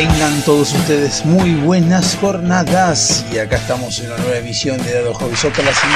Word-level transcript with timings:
Tengan 0.00 0.40
todos 0.46 0.72
ustedes 0.72 1.26
muy 1.26 1.56
buenas 1.56 2.16
jornadas 2.18 3.22
y 3.30 3.36
acá 3.36 3.56
estamos 3.56 3.98
en 3.98 4.06
una 4.06 4.16
nueva 4.16 4.38
emisión 4.38 4.82
de 4.82 4.94
Dado 4.94 5.12
Hobby 5.12 5.36
Soccer, 5.36 5.62
la 5.62 5.74
115. 5.74 5.90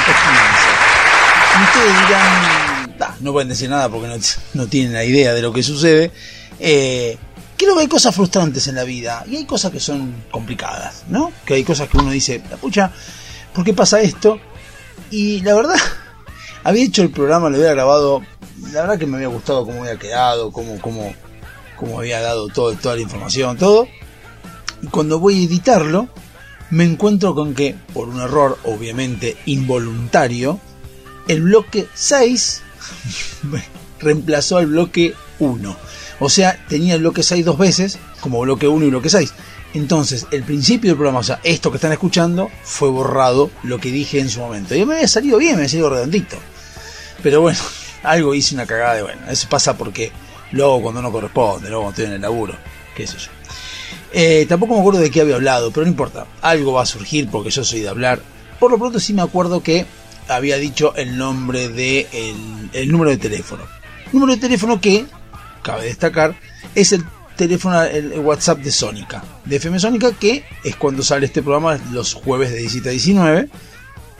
Y 1.58 1.64
ustedes 1.64 2.06
dirán, 2.06 2.94
"Ah, 3.00 3.14
no 3.20 3.32
pueden 3.32 3.48
decir 3.48 3.70
nada 3.70 3.88
porque 3.88 4.08
no, 4.08 4.16
no 4.52 4.66
tienen 4.66 4.92
la 4.92 5.04
idea 5.04 5.32
de 5.32 5.40
lo 5.40 5.54
que 5.54 5.62
sucede. 5.62 6.10
Eh, 6.60 7.16
creo 7.56 7.74
que 7.77 7.80
hay 7.80 7.88
cosas 7.88 8.14
frustrantes 8.14 8.66
en 8.66 8.74
la 8.74 8.84
vida 8.84 9.24
y 9.27 9.36
hay 9.36 9.46
cosas 9.46 9.72
que 9.72 9.80
son 9.80 10.24
complicadas, 10.30 11.05
¿no? 11.08 11.32
Que 11.46 11.55
hay 11.55 11.64
cosas 11.64 11.88
que 11.88 11.96
uno 11.96 12.10
dice, 12.10 12.42
"La 12.50 12.58
pucha, 12.58 12.92
¿por 13.55 13.64
qué 13.64 13.72
pasa 13.72 14.02
esto? 14.02 14.38
Y 15.10 15.41
la 15.41 15.55
verdad, 15.55 15.77
había 16.62 16.84
hecho 16.84 17.00
el 17.00 17.10
programa, 17.10 17.48
lo 17.48 17.56
había 17.56 17.70
grabado, 17.72 18.20
la 18.70 18.83
verdad 18.83 18.98
que 18.98 19.06
me 19.06 19.16
había 19.16 19.28
gustado 19.28 19.64
cómo 19.64 19.80
había 19.80 19.96
quedado, 19.96 20.52
cómo, 20.52 20.78
cómo, 20.78 21.14
cómo 21.77 21.98
había 21.98 22.20
dado 22.20 22.48
toda 22.48 22.97
la 22.97 23.00
información, 23.00 23.56
todo. 23.56 23.86
Y 24.83 24.86
cuando 24.89 25.19
voy 25.19 25.42
a 25.42 25.47
editarlo, 25.47 26.08
me 26.70 26.84
encuentro 26.84 27.34
con 27.34 27.55
que, 27.55 27.75
por 27.92 28.08
un 28.08 28.20
error 28.20 28.58
obviamente 28.64 29.36
involuntario, 29.47 30.61
el 31.28 31.42
bloque 31.42 31.86
6 31.95 32.62
reemplazó 34.00 34.58
al 34.58 34.67
bloque 34.67 35.14
1. 35.39 35.77
O 36.20 36.28
sea, 36.28 36.64
tenía 36.69 36.95
el 36.95 37.00
bloque 37.00 37.22
6 37.22 37.45
dos 37.45 37.58
veces, 37.58 37.98
como 38.20 38.41
bloque 38.41 38.69
1 38.69 38.86
y 38.86 38.91
bloque 38.91 39.11
6. 39.11 39.33
Entonces, 39.75 40.27
el 40.30 40.45
principio 40.45 40.91
del 40.91 40.97
programa, 40.97 41.19
o 41.19 41.25
sea, 41.25 41.41
esto 41.42 41.70
que 41.70 41.78
están 41.78 41.92
escuchando, 41.92 42.50
fue 42.62 42.89
borrado 42.89 43.50
lo 43.64 43.80
que 43.80 43.91
dije 43.91 44.20
en 44.20 44.30
su 44.30 44.41
momento. 44.41 44.75
Y 44.75 44.84
me 44.84 44.95
había 44.95 45.08
salido 45.08 45.39
bien, 45.39 45.52
me 45.52 45.62
había 45.62 45.69
salido 45.69 45.91
redondito. 45.91 46.36
Pero 47.22 47.41
bueno, 47.41 47.58
algo 48.05 48.34
hice 48.34 48.55
una 48.55 48.67
cagada 48.67 48.95
de 48.95 49.02
bueno. 49.02 49.22
Eso 49.28 49.48
pasa 49.48 49.77
porque 49.77 50.12
lo 50.55 50.64
hago 50.64 50.83
cuando 50.83 51.02
no 51.02 51.12
corresponde, 51.12 51.69
luego 51.69 51.84
cuando 51.84 51.91
estoy 51.91 52.05
en 52.06 52.12
el 52.12 52.20
laburo, 52.22 52.55
qué 52.94 53.06
sé 53.06 53.19
yo. 53.19 53.30
Eh, 54.12 54.47
tampoco 54.48 54.74
me 54.74 54.80
acuerdo 54.80 55.00
de 55.00 55.11
qué 55.11 55.20
había 55.20 55.34
hablado, 55.34 55.72
pero 55.72 55.84
no 55.84 55.91
importa. 55.91 56.27
Algo 56.41 56.74
va 56.74 56.83
a 56.83 56.86
surgir 56.86 57.28
porque 57.28 57.50
yo 57.50 57.64
soy 57.64 57.80
de 57.80 57.88
hablar. 57.88 58.20
Por 58.61 58.70
lo 58.70 58.78
pronto 58.78 59.00
sí 59.00 59.12
me 59.12 59.22
acuerdo 59.22 59.61
que 59.61 59.86
había 60.28 60.56
dicho 60.56 60.94
el 60.94 61.19
nombre 61.19 61.69
de 61.69 62.06
el, 62.72 62.92
número 62.92 63.11
de 63.11 63.16
teléfono. 63.16 63.64
Número 64.12 64.34
de 64.34 64.41
teléfono 64.41 64.80
que, 64.80 65.06
cabe 65.62 65.86
destacar, 65.86 66.36
es 66.77 66.92
el 66.92 67.05
teléfono, 67.36 67.83
el, 67.83 68.12
el 68.12 68.20
WhatsApp 68.20 68.61
de 68.61 68.70
Sónica. 68.70 69.24
De 69.44 69.56
FM 69.56 69.80
Sónica, 69.80 70.12
que 70.12 70.44
es 70.62 70.77
cuando 70.77 71.02
sale 71.02 71.27
este 71.27 71.42
programa 71.42 71.80
los 71.91 72.14
jueves 72.14 72.52
de 72.52 72.58
17 72.58 72.89
a 72.89 72.92
19. 72.92 73.48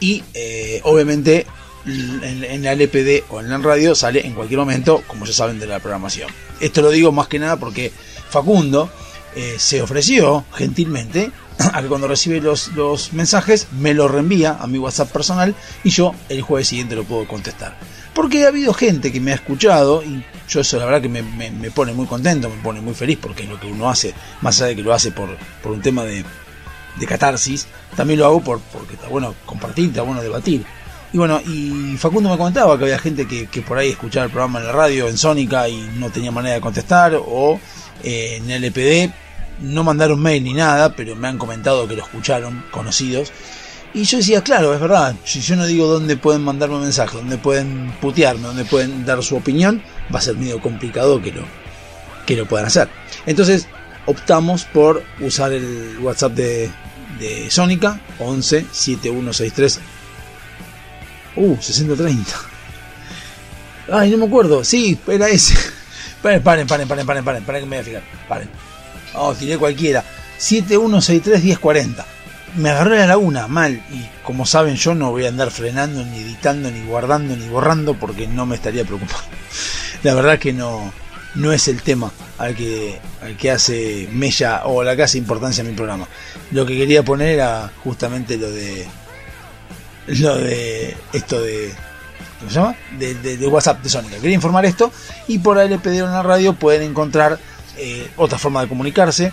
Y 0.01 0.25
eh, 0.35 0.81
obviamente 0.83 1.47
en, 1.87 2.63
la 2.63 2.73
LPD 2.73 3.25
o 3.31 3.41
en 3.41 3.51
la 3.51 3.59
radio 3.59 3.95
sale 3.95 4.27
en 4.27 4.35
cualquier 4.35 4.59
momento, 4.61 5.03
como 5.07 5.27
ya 5.27 5.33
saben, 5.33 5.59
de 5.59 5.67
la 5.67 5.81
programación. 5.81 6.31
Esto 6.61 6.83
lo 6.83 6.91
digo 6.91 7.13
más 7.13 7.29
que 7.29 7.39
nada 7.39 7.57
porque 7.57 7.93
Facundo 8.31 8.91
eh, 9.37 9.57
se 9.59 9.83
ofreció 9.83 10.45
gentilmente 10.55 11.31
a 11.59 11.83
que 11.83 11.89
cuando 11.89 12.09
recibe 12.09 12.41
los, 12.41 12.69
los 12.69 13.13
mensajes 13.13 13.69
me 13.79 13.95
lo 13.95 14.09
reenvía 14.09 14.57
a 14.61 14.67
mi 14.67 14.79
WhatsApp 14.79 15.11
personal 15.13 15.55
y 15.85 15.91
yo 15.91 16.15
el 16.29 16.43
jueves 16.43 16.69
siguiente 16.69 16.95
lo 16.97 17.05
puedo 17.05 17.27
contestar. 17.29 17.77
Porque 18.15 18.45
ha 18.45 18.49
habido 18.49 18.73
gente 18.73 19.11
que 19.13 19.21
me 19.21 19.33
ha 19.33 19.35
escuchado 19.35 20.03
y 20.03 20.25
yo 20.49 20.61
eso 20.61 20.79
la 20.79 20.85
verdad 20.85 21.03
que 21.03 21.09
me, 21.09 21.23
me- 21.23 21.51
me 21.51 21.71
pone 21.71 21.93
muy 21.93 22.07
contento, 22.07 22.49
me 22.49 22.63
pone 22.63 22.81
muy 22.81 22.95
feliz 22.95 23.19
porque 23.21 23.43
es 23.43 23.49
lo 23.49 23.59
que 23.59 23.67
uno 23.67 23.91
hace, 23.91 24.15
más 24.41 24.57
allá 24.61 24.69
de 24.69 24.77
que 24.77 24.83
lo 24.83 24.95
hace 24.95 25.11
por, 25.11 25.37
por 25.63 25.73
un 25.73 25.83
tema 25.83 26.05
de, 26.05 26.25
de 26.97 27.07
catarsis, 27.07 27.67
también 27.97 28.21
lo 28.21 28.27
hago 28.27 28.41
por, 28.41 28.61
porque 28.73 28.95
está 28.95 29.09
bueno 29.09 29.35
compartir, 29.45 29.89
está 29.89 30.03
bueno 30.03 30.23
debatir. 30.23 30.65
Y 31.15 31.17
bueno, 31.17 31.41
y 31.47 31.97
Facundo 31.97 32.29
me 32.29 32.37
contaba 32.37 32.77
que 32.77 32.87
había 32.87 32.99
gente 32.99 33.29
que, 33.29 33.63
por 33.63 33.79
ahí 33.79 33.91
escuchaba 33.91 34.27
el 34.27 34.33
programa 34.33 34.59
en 34.59 34.67
la 34.67 34.73
radio, 34.73 35.07
en 35.07 35.17
Sónica, 35.17 35.69
y 35.69 35.89
no 35.97 36.11
tenía 36.11 36.33
manera 36.33 36.57
de 36.57 36.61
contestar, 36.61 37.15
o 37.15 37.61
eh, 38.03 38.39
en 38.39 38.51
LPD, 38.51 39.13
no 39.61 39.85
mandaron 39.85 40.21
mail 40.21 40.43
ni 40.43 40.55
nada, 40.55 40.97
pero 40.97 41.15
me 41.15 41.29
han 41.29 41.39
comentado 41.39 41.87
que 41.87 41.95
lo 41.95 42.03
escucharon, 42.03 42.65
conocidos. 42.73 43.31
Y 43.95 44.03
yo 44.03 44.19
decía, 44.19 44.43
claro, 44.43 44.75
es 44.75 44.81
verdad, 44.81 45.15
si 45.23 45.41
yo 45.41 45.55
no 45.55 45.67
digo 45.67 45.87
dónde 45.87 46.17
pueden 46.17 46.43
mandarme 46.43 46.81
mensajes, 46.81 47.15
dónde 47.15 47.39
pueden 47.39 47.95
putearme, 48.01 48.49
dónde 48.49 48.65
pueden 48.65 49.07
dar 49.07 49.23
su 49.23 49.37
opinión, 49.37 49.81
va 50.13 50.19
a 50.19 50.23
ser 50.23 50.37
medio 50.37 50.61
complicado 50.61 51.23
que 51.23 51.31
lo, 51.31 51.43
que 52.27 52.35
lo 52.35 52.45
puedan 52.47 52.67
hacer. 52.67 52.89
Entonces 53.25 53.69
optamos 54.07 54.65
por 54.65 55.05
usar 55.21 55.53
el 55.53 55.97
WhatsApp 56.01 56.33
de, 56.33 56.71
de 57.21 57.53
Sónica, 57.53 58.01
11 58.19 58.67
7163 58.73 59.81
Uh, 61.37 61.57
6030. 61.61 62.33
Ay, 63.93 64.11
no 64.11 64.19
me 64.19 64.27
acuerdo. 64.27 64.65
Sí, 64.65 64.99
era 65.07 65.29
ese. 65.29 65.55
Paren, 66.23 66.43
paren, 66.43 66.67
paren, 66.67 66.89
paren, 66.89 67.07
paren, 67.07 67.25
paren, 67.25 67.45
paren 67.45 67.63
que 67.63 67.67
me 67.69 67.77
voy 67.77 67.83
a 67.83 67.85
fijar. 67.85 68.03
Paren. 68.29 68.49
Oh, 69.15 69.35
tiré 69.35 69.59
cualquiera. 69.59 70.03
7163-1040. 70.39 72.05
Me 72.57 72.71
agarré 72.71 72.99
la 72.99 73.09
laguna, 73.09 73.47
mal. 73.47 73.75
Y 73.91 74.09
como 74.25 74.47
saben, 74.47 74.77
yo 74.77 74.95
no 74.95 75.11
voy 75.11 75.27
a 75.27 75.29
andar 75.29 75.51
frenando, 75.51 76.05
ni 76.05 76.21
editando, 76.21 76.71
ni 76.71 76.85
guardando, 76.87 77.37
ni 77.37 77.47
borrando, 77.49 77.95
porque 77.95 78.27
no 78.27 78.47
me 78.47 78.57
estaría 78.57 78.85
preocupando. 78.85 79.27
La 80.03 80.15
verdad 80.15 80.39
que 80.39 80.53
no, 80.53 80.93
no 81.35 81.53
es 81.53 81.69
el 81.69 81.83
tema 81.83 82.13
al 82.39 82.55
que, 82.55 82.99
al 83.23 83.37
que 83.37 83.51
hace 83.51 84.09
mella 84.13 84.63
o 84.65 84.83
la 84.83 84.97
que 84.97 85.03
hace 85.03 85.19
importancia 85.19 85.63
a 85.63 85.67
mi 85.67 85.75
programa. 85.75 86.07
Lo 86.51 86.67
que 86.67 86.77
quería 86.77 87.03
poner 87.03 87.31
era 87.31 87.71
justamente 87.83 88.37
lo 88.37 88.51
de 88.51 88.87
lo 90.07 90.37
de 90.37 90.97
esto 91.13 91.41
de 91.41 91.73
¿cómo 92.39 92.51
se 92.51 92.55
llama? 92.57 92.77
De, 92.99 93.15
de- 93.15 93.47
WhatsApp 93.47 93.83
de 93.83 93.89
Sónica. 93.89 94.17
Quería 94.17 94.35
informar 94.35 94.65
esto 94.67 94.93
y 95.29 95.39
por 95.39 95.59
ALPD 95.59 95.87
en 95.99 96.13
la 96.13 96.23
radio 96.23 96.55
pueden 96.55 96.83
encontrar 96.91 97.39
eh, 97.77 98.09
otra 98.17 98.39
forma 98.39 98.63
de 98.63 98.69
comunicarse. 98.69 99.33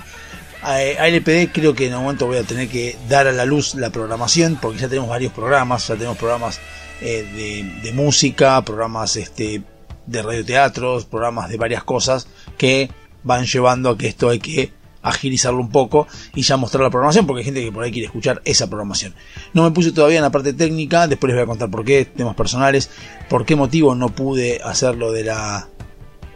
A 0.64 0.76
ALPD 0.76 1.52
creo 1.52 1.74
que 1.74 1.88
en 1.88 1.96
un 1.96 2.04
momento 2.04 2.28
voy 2.28 2.38
a 2.38 2.44
tener 2.44 2.68
que 2.70 2.96
dar 3.10 3.28
a 3.28 3.32
la 3.32 3.46
luz 3.46 3.74
la 3.76 3.90
programación 3.90 4.58
porque 4.62 4.78
ya 4.80 4.88
tenemos 4.88 5.10
varios 5.10 5.34
programas, 5.34 5.88
ya 5.88 5.96
tenemos 5.96 6.18
programas 6.18 6.60
eh, 7.02 7.28
de, 7.36 7.82
de 7.82 7.94
música, 7.94 8.62
programas 8.64 9.16
este 9.16 9.64
de 10.06 10.22
radioteatros, 10.22 11.06
programas 11.06 11.50
de 11.50 11.58
varias 11.58 11.84
cosas 11.84 12.28
que 12.58 12.90
van 13.24 13.46
llevando 13.46 13.90
a 13.90 13.98
que 13.98 14.08
esto 14.08 14.30
hay 14.30 14.40
que 14.40 14.72
agilizarlo 15.02 15.60
un 15.60 15.70
poco 15.70 16.08
y 16.36 16.42
ya 16.42 16.58
mostrar 16.58 16.84
la 16.84 16.90
programación 16.90 17.26
porque 17.26 17.40
hay 17.40 17.46
gente 17.46 17.64
que 17.64 17.72
por 17.72 17.84
ahí 17.84 17.92
quiere 17.92 18.08
escuchar 18.08 18.42
esa 18.46 18.68
programación. 18.68 19.14
No 19.54 19.64
me 19.64 19.72
puse 19.72 19.92
todavía 19.92 20.18
en 20.18 20.24
la 20.24 20.32
parte 20.32 20.54
técnica, 20.54 21.08
después 21.08 21.30
les 21.30 21.38
voy 21.38 21.44
a 21.44 21.48
contar 21.48 21.70
por 21.70 21.84
qué, 21.86 22.06
temas 22.06 22.36
personales, 22.36 22.90
por 23.30 23.46
qué 23.46 23.56
motivo 23.56 23.96
no 23.96 24.10
pude 24.10 24.62
hacer 24.64 24.96
lo 24.96 25.12
de 25.12 25.24
la 25.26 25.68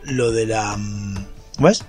lo 0.04 0.32
de 0.32 0.46
la 0.46 0.78
mm, 0.78 1.16
¿ves? 1.60 1.84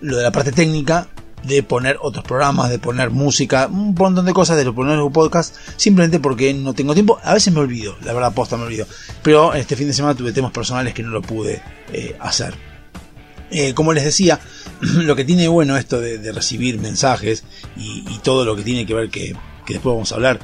Lo 0.00 0.16
de 0.16 0.22
la 0.22 0.32
parte 0.32 0.52
técnica 0.52 1.08
de 1.42 1.62
poner 1.62 1.98
otros 2.00 2.24
programas, 2.24 2.70
de 2.70 2.78
poner 2.78 3.10
música, 3.10 3.66
un 3.66 3.94
montón 3.94 4.26
de 4.26 4.32
cosas, 4.32 4.56
de 4.56 4.70
poner 4.72 4.98
un 4.98 5.12
podcast, 5.12 5.54
simplemente 5.76 6.20
porque 6.20 6.52
no 6.52 6.74
tengo 6.74 6.94
tiempo. 6.94 7.18
A 7.22 7.34
veces 7.34 7.52
me 7.52 7.60
olvido, 7.60 7.96
la 8.02 8.12
verdad, 8.12 8.34
posta 8.34 8.56
me 8.56 8.64
olvido. 8.64 8.86
Pero 9.22 9.54
este 9.54 9.76
fin 9.76 9.86
de 9.86 9.94
semana 9.94 10.14
tuve 10.14 10.32
temas 10.32 10.52
personales 10.52 10.94
que 10.94 11.02
no 11.02 11.10
lo 11.10 11.22
pude 11.22 11.62
eh, 11.92 12.16
hacer. 12.20 12.69
Eh, 13.50 13.74
como 13.74 13.92
les 13.92 14.04
decía, 14.04 14.40
lo 14.80 15.16
que 15.16 15.24
tiene 15.24 15.48
bueno 15.48 15.76
esto 15.76 16.00
de, 16.00 16.32
recibir 16.32 16.78
mensajes 16.78 17.44
y, 17.76 18.04
y 18.08 18.18
todo 18.22 18.44
lo 18.44 18.56
que 18.56 18.62
tiene 18.62 18.86
que 18.86 18.94
ver 18.94 19.10
que, 19.10 19.34
que 19.66 19.74
después 19.74 19.94
vamos 19.94 20.12
a 20.12 20.14
hablar 20.14 20.40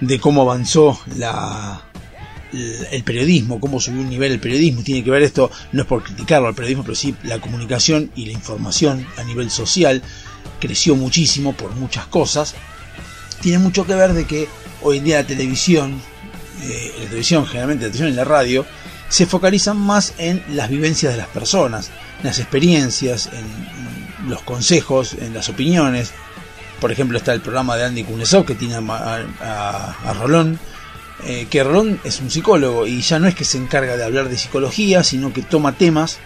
de 0.00 0.18
cómo 0.18 0.42
avanzó 0.42 0.98
la, 1.16 1.82
el 2.52 3.04
periodismo, 3.04 3.60
cómo 3.60 3.80
subió 3.80 4.00
un 4.00 4.08
nivel 4.08 4.32
el 4.32 4.40
periodismo, 4.40 4.82
tiene 4.82 5.04
que 5.04 5.10
ver 5.10 5.22
esto, 5.22 5.50
no 5.72 5.82
es 5.82 5.88
por 5.88 6.02
criticarlo 6.02 6.48
al 6.48 6.54
periodismo, 6.54 6.82
pero 6.82 6.94
sí 6.94 7.14
la 7.22 7.40
comunicación 7.40 8.10
y 8.16 8.26
la 8.26 8.32
información 8.32 9.06
a 9.16 9.24
nivel 9.24 9.50
social 9.50 10.02
creció 10.58 10.96
muchísimo 10.96 11.52
por 11.52 11.74
muchas 11.76 12.06
cosas. 12.06 12.54
Tiene 13.40 13.58
mucho 13.58 13.86
que 13.86 13.94
ver 13.94 14.12
de 14.12 14.26
que 14.26 14.48
hoy 14.82 14.98
en 14.98 15.04
día 15.04 15.20
la 15.20 15.26
televisión, 15.26 16.00
eh, 16.62 16.92
la 16.98 17.04
televisión 17.06 17.46
generalmente 17.46 17.86
la 17.86 17.92
televisión 17.92 18.12
y 18.12 18.16
la 18.16 18.24
radio, 18.24 18.66
se 19.10 19.26
focalizan 19.26 19.76
más 19.76 20.14
en 20.16 20.42
las 20.48 20.70
vivencias 20.70 21.12
de 21.12 21.18
las 21.18 21.28
personas, 21.28 21.90
en 22.20 22.26
las 22.26 22.38
experiencias, 22.38 23.28
en 23.32 24.30
los 24.30 24.40
consejos, 24.42 25.12
en 25.20 25.34
las 25.34 25.48
opiniones. 25.50 26.12
Por 26.80 26.90
ejemplo, 26.92 27.18
está 27.18 27.34
el 27.34 27.42
programa 27.42 27.76
de 27.76 27.84
Andy 27.84 28.04
Kunesov 28.04 28.46
que 28.46 28.54
tiene 28.54 28.76
a, 28.76 28.78
a- 29.42 29.96
a 30.10 30.12
Rolón, 30.14 30.58
eh, 31.26 31.46
que 31.50 31.62
Rolón 31.62 32.00
es 32.04 32.20
un 32.20 32.30
psicólogo 32.30 32.86
y 32.86 33.02
ya 33.02 33.18
no 33.18 33.28
es 33.28 33.34
que 33.34 33.44
se 33.44 33.58
encarga 33.58 33.98
de 33.98 34.04
hablar 34.04 34.30
de 34.30 34.38
psicología, 34.38 35.04
sino 35.04 35.32
que 35.34 35.42
toma 35.42 35.72
temas 35.72 36.16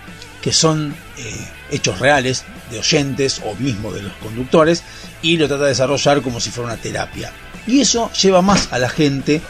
que 0.41 0.53
son 0.53 0.95
eh, 1.19 1.49
hechos 1.73 1.99
reales 1.99 2.45
de 2.71 2.79
oyentes 2.79 3.41
o 3.45 3.55
mismo 3.57 3.91
de 3.93 4.03
los 4.03 4.13
conductores 4.15 4.83
y 5.23 5.37
lo 5.39 5.49
trata 5.49 5.65
de 5.65 5.71
desarrollar 5.71 6.21
como 6.23 6.39
si 6.39 6.51
fuera 6.51 6.73
una 6.73 6.81
terapia. 6.81 7.33
Y 7.67 7.81
eso 7.81 8.13
lleva 8.13 8.43
más 8.43 8.71
a 8.73 8.79
la 8.79 8.91
gente 8.91 9.41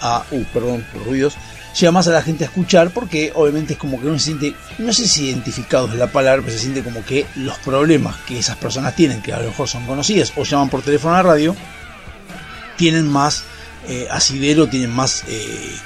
a... 0.00 0.24
Uh, 0.30 0.44
perdón 0.44 0.86
por 0.92 1.04
ruidos. 1.06 1.34
Lleva 1.78 1.90
más 1.92 2.06
a 2.06 2.12
la 2.12 2.22
gente 2.22 2.44
a 2.44 2.46
escuchar 2.46 2.90
porque 2.90 3.32
obviamente 3.34 3.72
es 3.72 3.78
como 3.78 4.00
que 4.00 4.06
uno 4.06 4.18
se 4.18 4.26
siente, 4.26 4.54
no 4.78 4.92
sé 4.92 5.08
si 5.08 5.26
identificado 5.26 5.88
es 5.88 5.94
la 5.94 6.06
palabra, 6.06 6.40
pero 6.42 6.56
se 6.56 6.60
siente 6.60 6.84
como 6.84 7.04
que 7.04 7.26
los 7.34 7.58
problemas 7.58 8.16
que 8.28 8.38
esas 8.38 8.56
personas 8.56 8.94
tienen, 8.94 9.20
que 9.22 9.32
a 9.32 9.40
lo 9.40 9.48
mejor 9.48 9.68
son 9.68 9.84
conocidas 9.84 10.32
o 10.36 10.44
llaman 10.44 10.70
por 10.70 10.82
teléfono 10.82 11.14
a 11.14 11.16
la 11.18 11.22
radio, 11.24 11.56
tienen 12.76 13.08
más 13.08 13.44
eh, 13.88 14.06
asidero, 14.10 14.68
tienen 14.68 14.90
más 14.90 15.24
eh, 15.28 15.76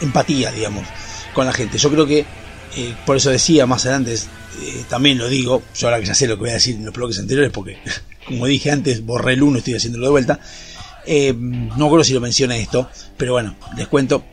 empatía, 0.00 0.52
digamos, 0.52 0.86
con 1.32 1.46
la 1.46 1.52
gente. 1.52 1.78
Yo 1.78 1.90
creo 1.90 2.06
que, 2.06 2.26
eh, 2.76 2.94
por 3.04 3.16
eso 3.16 3.30
decía 3.30 3.66
más 3.66 3.86
adelante, 3.86 4.14
eh, 4.14 4.84
también 4.88 5.18
lo 5.18 5.28
digo, 5.28 5.62
yo 5.74 5.88
ahora 5.88 6.00
que 6.00 6.06
ya 6.06 6.14
sé 6.14 6.26
lo 6.26 6.36
que 6.36 6.40
voy 6.40 6.50
a 6.50 6.54
decir 6.54 6.76
en 6.76 6.84
los 6.84 6.94
bloques 6.94 7.18
anteriores, 7.18 7.50
porque 7.50 7.78
como 8.26 8.46
dije 8.46 8.70
antes, 8.70 9.04
borré 9.04 9.34
el 9.34 9.42
uno, 9.42 9.58
estoy 9.58 9.74
haciéndolo 9.74 10.06
de 10.06 10.10
vuelta. 10.10 10.40
No 11.76 11.88
creo 11.90 12.02
si 12.02 12.12
lo 12.12 12.20
mencioné 12.20 12.60
esto, 12.60 12.90
pero 13.16 13.32
bueno, 13.32 13.56
les 13.76 13.86
cuento. 13.86 14.24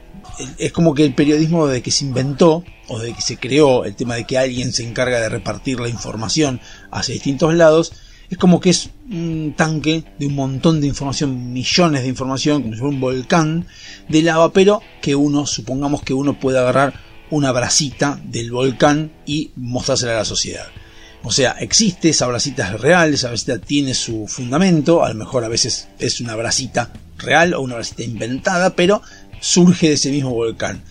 Es 0.57 0.71
como 0.71 0.94
que 0.94 1.06
el 1.06 1.13
periodismo 1.13 1.68
de 1.68 1.81
que 1.81 1.91
se 1.91 2.06
inventó 2.06 2.63
o 2.88 3.00
de 3.00 3.13
que 3.13 3.21
se 3.21 3.38
creó 3.38 3.85
el 3.85 3.95
tema 3.95 4.15
de 4.15 4.25
que 4.25 4.38
alguien 4.38 4.74
se 4.74 4.88
encarga 4.88 5.19
de 5.19 5.30
repartir 5.30 5.80
la 5.80 5.89
información 5.89 6.59
hacia 6.91 7.13
distintos 7.13 7.53
lados, 7.53 7.94
es 8.30 8.38
como 8.38 8.59
que 8.59 8.71
es 8.71 8.89
un 9.09 9.53
tanque 9.56 10.03
de 10.18 10.27
un 10.27 10.35
montón 10.35 10.81
de 10.81 10.88
información, 10.88 11.53
millones 11.53 12.01
de 12.01 12.07
información, 12.07 12.63
como 12.63 12.74
si 12.74 12.80
fuera 12.80 12.95
un 12.95 13.01
volcán 13.01 13.68
de 14.09 14.21
lava, 14.24 14.51
pero 14.51 14.81
que 15.01 15.15
uno, 15.15 15.45
supongamos 15.45 16.01
que 16.01 16.13
uno 16.13 16.39
puede 16.39 16.59
agarrar 16.59 16.94
una 17.30 17.51
bracita 17.51 18.19
del 18.24 18.51
volcán 18.51 19.12
y 19.25 19.51
mostrársela 19.56 20.13
a 20.13 20.18
la 20.18 20.25
sociedad. 20.25 20.65
O 21.24 21.31
sea, 21.31 21.51
existe, 21.59 22.09
esa 22.09 22.27
bracita 22.27 22.74
es 22.74 22.81
real, 22.81 23.13
esa 23.13 23.30
bracita 23.30 23.59
tiene 23.59 23.94
su 23.94 24.27
fundamento, 24.27 25.06
a 25.06 25.09
lo 25.09 25.15
mejor 25.15 25.44
a 25.44 25.47
veces 25.47 25.88
es 26.00 26.19
una 26.19 26.35
bracita 26.35 26.91
real 27.18 27.53
o 27.53 27.62
una 27.62 27.75
bracita 27.75 28.03
inventada, 28.03 28.75
pero 28.75 29.01
surge 29.44 29.90
de 29.90 29.94
ese 29.95 30.10
mismo 30.10 30.31
volcán. 30.31 30.81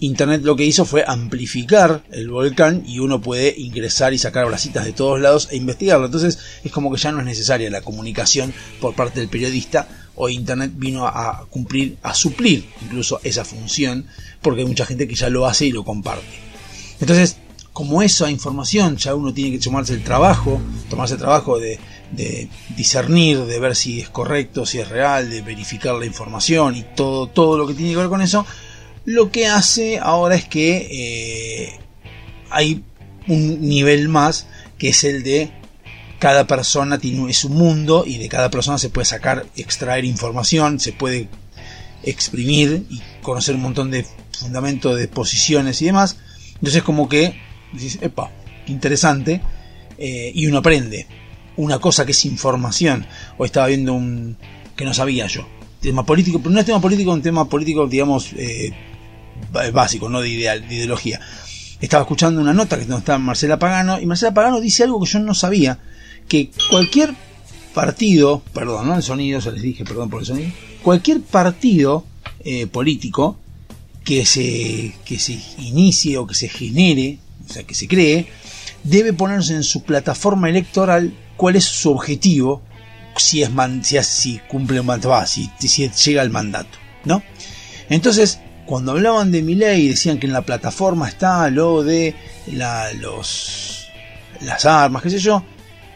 Internet 0.00 0.42
lo 0.42 0.56
que 0.56 0.64
hizo 0.64 0.84
fue 0.84 1.04
amplificar 1.06 2.02
el 2.10 2.28
volcán 2.30 2.82
y 2.86 2.98
uno 2.98 3.20
puede 3.20 3.54
ingresar 3.56 4.12
y 4.12 4.18
sacar 4.18 4.46
bracitas 4.46 4.84
de 4.84 4.92
todos 4.92 5.20
lados 5.20 5.48
e 5.50 5.56
investigarlo. 5.56 6.06
Entonces 6.06 6.38
es 6.64 6.72
como 6.72 6.90
que 6.90 6.98
ya 6.98 7.12
no 7.12 7.20
es 7.20 7.26
necesaria 7.26 7.70
la 7.70 7.82
comunicación 7.82 8.52
por 8.80 8.94
parte 8.94 9.20
del 9.20 9.28
periodista 9.28 9.86
o 10.16 10.28
Internet 10.28 10.72
vino 10.74 11.06
a 11.06 11.46
cumplir, 11.50 11.98
a 12.02 12.14
suplir 12.14 12.66
incluso 12.82 13.20
esa 13.22 13.44
función 13.44 14.06
porque 14.42 14.62
hay 14.62 14.66
mucha 14.66 14.86
gente 14.86 15.06
que 15.06 15.14
ya 15.14 15.30
lo 15.30 15.46
hace 15.46 15.66
y 15.66 15.72
lo 15.72 15.84
comparte. 15.84 16.24
Entonces 16.98 17.36
como 17.80 18.02
esa 18.02 18.30
información 18.30 18.98
ya 18.98 19.14
uno 19.14 19.32
tiene 19.32 19.52
que 19.52 19.58
tomarse 19.58 19.94
el 19.94 20.04
trabajo, 20.04 20.60
tomarse 20.90 21.14
el 21.14 21.20
trabajo 21.20 21.58
de, 21.58 21.78
discernir, 22.76 23.38
de 23.46 23.58
ver 23.58 23.74
si 23.74 24.02
es 24.02 24.10
correcto, 24.10 24.66
si 24.66 24.80
es 24.80 24.88
real, 24.90 25.30
de 25.30 25.40
verificar 25.40 25.94
la 25.94 26.04
información 26.04 26.76
y 26.76 26.82
todo, 26.82 27.28
todo 27.28 27.56
lo 27.56 27.66
que 27.66 27.72
tiene 27.72 27.92
que 27.92 27.96
ver 27.96 28.08
con 28.08 28.20
eso, 28.20 28.44
lo 29.06 29.30
que 29.30 29.46
hace 29.46 29.98
ahora 29.98 30.34
es 30.34 30.44
que 30.44 30.88
eh, 30.90 31.80
hay 32.50 32.84
un 33.28 33.62
nivel 33.62 34.10
más 34.10 34.46
que 34.76 34.90
es 34.90 35.02
el 35.04 35.22
de 35.22 35.50
cada 36.18 36.46
persona 36.46 36.98
tiene 36.98 37.32
su 37.32 37.48
mundo 37.48 38.04
y 38.06 38.18
de 38.18 38.28
cada 38.28 38.50
persona 38.50 38.76
se 38.76 38.90
puede 38.90 39.06
sacar, 39.06 39.46
extraer 39.56 40.04
información, 40.04 40.80
se 40.80 40.92
puede 40.92 41.30
exprimir 42.02 42.84
y 42.90 43.00
conocer 43.22 43.54
un 43.54 43.62
montón 43.62 43.90
de 43.90 44.04
fundamentos 44.38 44.98
de 44.98 45.08
posiciones 45.08 45.80
y 45.80 45.86
demás. 45.86 46.18
Entonces 46.56 46.82
como 46.82 47.08
que 47.08 47.48
Dices, 47.72 47.98
epa, 48.02 48.30
interesante. 48.66 49.40
Eh, 49.98 50.32
y 50.34 50.46
uno 50.46 50.58
aprende. 50.58 51.06
Una 51.56 51.78
cosa 51.78 52.06
que 52.06 52.12
es 52.12 52.24
información. 52.24 53.06
Hoy 53.36 53.46
estaba 53.46 53.66
viendo 53.66 53.92
un 53.92 54.36
que 54.80 54.86
no 54.86 54.94
sabía 54.94 55.26
yo. 55.26 55.46
Tema 55.80 56.06
político, 56.06 56.38
pero 56.38 56.50
no 56.50 56.60
es 56.60 56.64
tema 56.64 56.80
político, 56.80 57.12
un 57.12 57.20
tema 57.20 57.46
político, 57.46 57.86
digamos, 57.86 58.32
eh, 58.34 58.72
básico, 59.72 60.08
no 60.08 60.22
de, 60.22 60.30
ideal, 60.30 60.66
de 60.66 60.74
ideología. 60.74 61.20
Estaba 61.80 62.02
escuchando 62.02 62.40
una 62.40 62.54
nota 62.54 62.78
que 62.78 62.90
está 62.90 63.18
Marcela 63.18 63.58
Pagano, 63.58 64.00
y 64.00 64.06
Marcela 64.06 64.32
Pagano 64.32 64.60
dice 64.60 64.84
algo 64.84 65.00
que 65.00 65.10
yo 65.10 65.18
no 65.18 65.34
sabía, 65.34 65.78
que 66.28 66.50
cualquier 66.70 67.14
partido, 67.74 68.42
perdón, 68.54 68.88
no 68.88 68.96
el 68.96 69.02
sonido, 69.02 69.40
se 69.40 69.52
les 69.52 69.62
dije, 69.62 69.84
perdón 69.84 70.08
por 70.08 70.20
el 70.20 70.26
sonido, 70.26 70.50
cualquier 70.82 71.20
partido 71.20 72.04
eh, 72.42 72.66
político 72.66 73.38
que 74.04 74.24
se, 74.24 74.94
que 75.04 75.18
se 75.18 75.38
inicie 75.58 76.16
o 76.16 76.26
que 76.26 76.34
se 76.34 76.48
genere 76.48 77.18
o 77.50 77.52
sea, 77.52 77.64
que 77.64 77.74
se 77.74 77.88
cree, 77.88 78.28
debe 78.84 79.12
ponerse 79.12 79.54
en 79.54 79.64
su 79.64 79.82
plataforma 79.82 80.48
electoral 80.48 81.12
cuál 81.36 81.56
es 81.56 81.64
su 81.64 81.90
objetivo 81.90 82.62
si, 83.20 83.42
es 83.42 84.40
cumple 84.48 84.80
un 84.80 84.86
mandato, 84.86 85.26
si, 85.26 85.50
si, 85.58 85.88
llega 85.88 86.22
al 86.22 86.30
mandato, 86.30 86.78
¿no? 87.04 87.22
Entonces, 87.88 88.40
cuando 88.66 88.92
hablaban 88.92 89.30
de 89.30 89.42
mi 89.42 89.54
ley, 89.54 89.88
decían 89.88 90.18
que 90.18 90.26
en 90.26 90.32
la 90.32 90.42
plataforma 90.42 91.08
está 91.08 91.50
lo 91.50 91.82
de 91.82 92.14
los, 92.46 93.86
las 94.40 94.64
armas, 94.64 95.02
qué 95.02 95.10
sé 95.10 95.18
yo, 95.18 95.44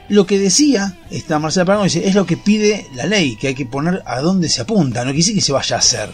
lo 0.08 0.26
que 0.26 0.38
decía 0.38 0.98
esta 1.10 1.38
Marcela 1.38 1.64
Pagano 1.64 1.84
dice, 1.84 2.06
es 2.06 2.14
lo 2.14 2.26
que 2.26 2.36
pide 2.36 2.86
la 2.94 3.06
ley, 3.06 3.36
que 3.36 3.48
hay 3.48 3.54
que 3.54 3.66
poner 3.66 4.02
a 4.04 4.20
dónde 4.20 4.48
se 4.48 4.62
apunta, 4.62 5.00
no 5.00 5.06
quiere 5.06 5.18
decir 5.18 5.34
que 5.34 5.40
se 5.40 5.52
vaya 5.52 5.76
a 5.76 5.78
hacer, 5.78 6.10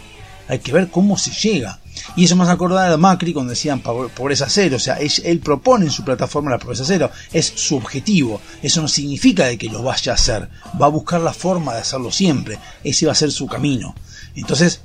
hay 0.47 0.59
que 0.59 0.71
ver 0.71 0.89
cómo 0.89 1.17
se 1.17 1.31
llega. 1.31 1.80
Y 2.15 2.25
eso 2.25 2.35
más 2.35 2.49
acordado 2.49 2.93
a 2.93 2.97
Macri 2.97 3.33
cuando 3.33 3.51
decían 3.51 3.81
pobreza 3.81 4.47
cero, 4.49 4.77
o 4.77 4.79
sea, 4.79 4.97
él, 4.97 5.39
propone 5.39 5.85
en 5.85 5.91
su 5.91 6.03
plataforma 6.03 6.51
la 6.51 6.59
pobreza 6.59 6.83
cero, 6.85 7.09
es 7.31 7.51
su 7.55 7.75
objetivo, 7.75 8.41
eso 8.61 8.81
no 8.81 8.87
significa 8.87 9.45
de 9.45 9.57
que 9.57 9.69
lo 9.69 9.83
vaya 9.83 10.11
a 10.11 10.15
hacer, 10.15 10.49
va 10.81 10.87
a 10.87 10.89
buscar 10.89 11.21
la 11.21 11.33
forma 11.33 11.73
de 11.73 11.81
hacerlo 11.81 12.11
siempre, 12.11 12.59
ese 12.83 13.05
va 13.05 13.13
a 13.13 13.15
ser 13.15 13.31
su 13.31 13.47
camino. 13.47 13.95
Entonces, 14.35 14.81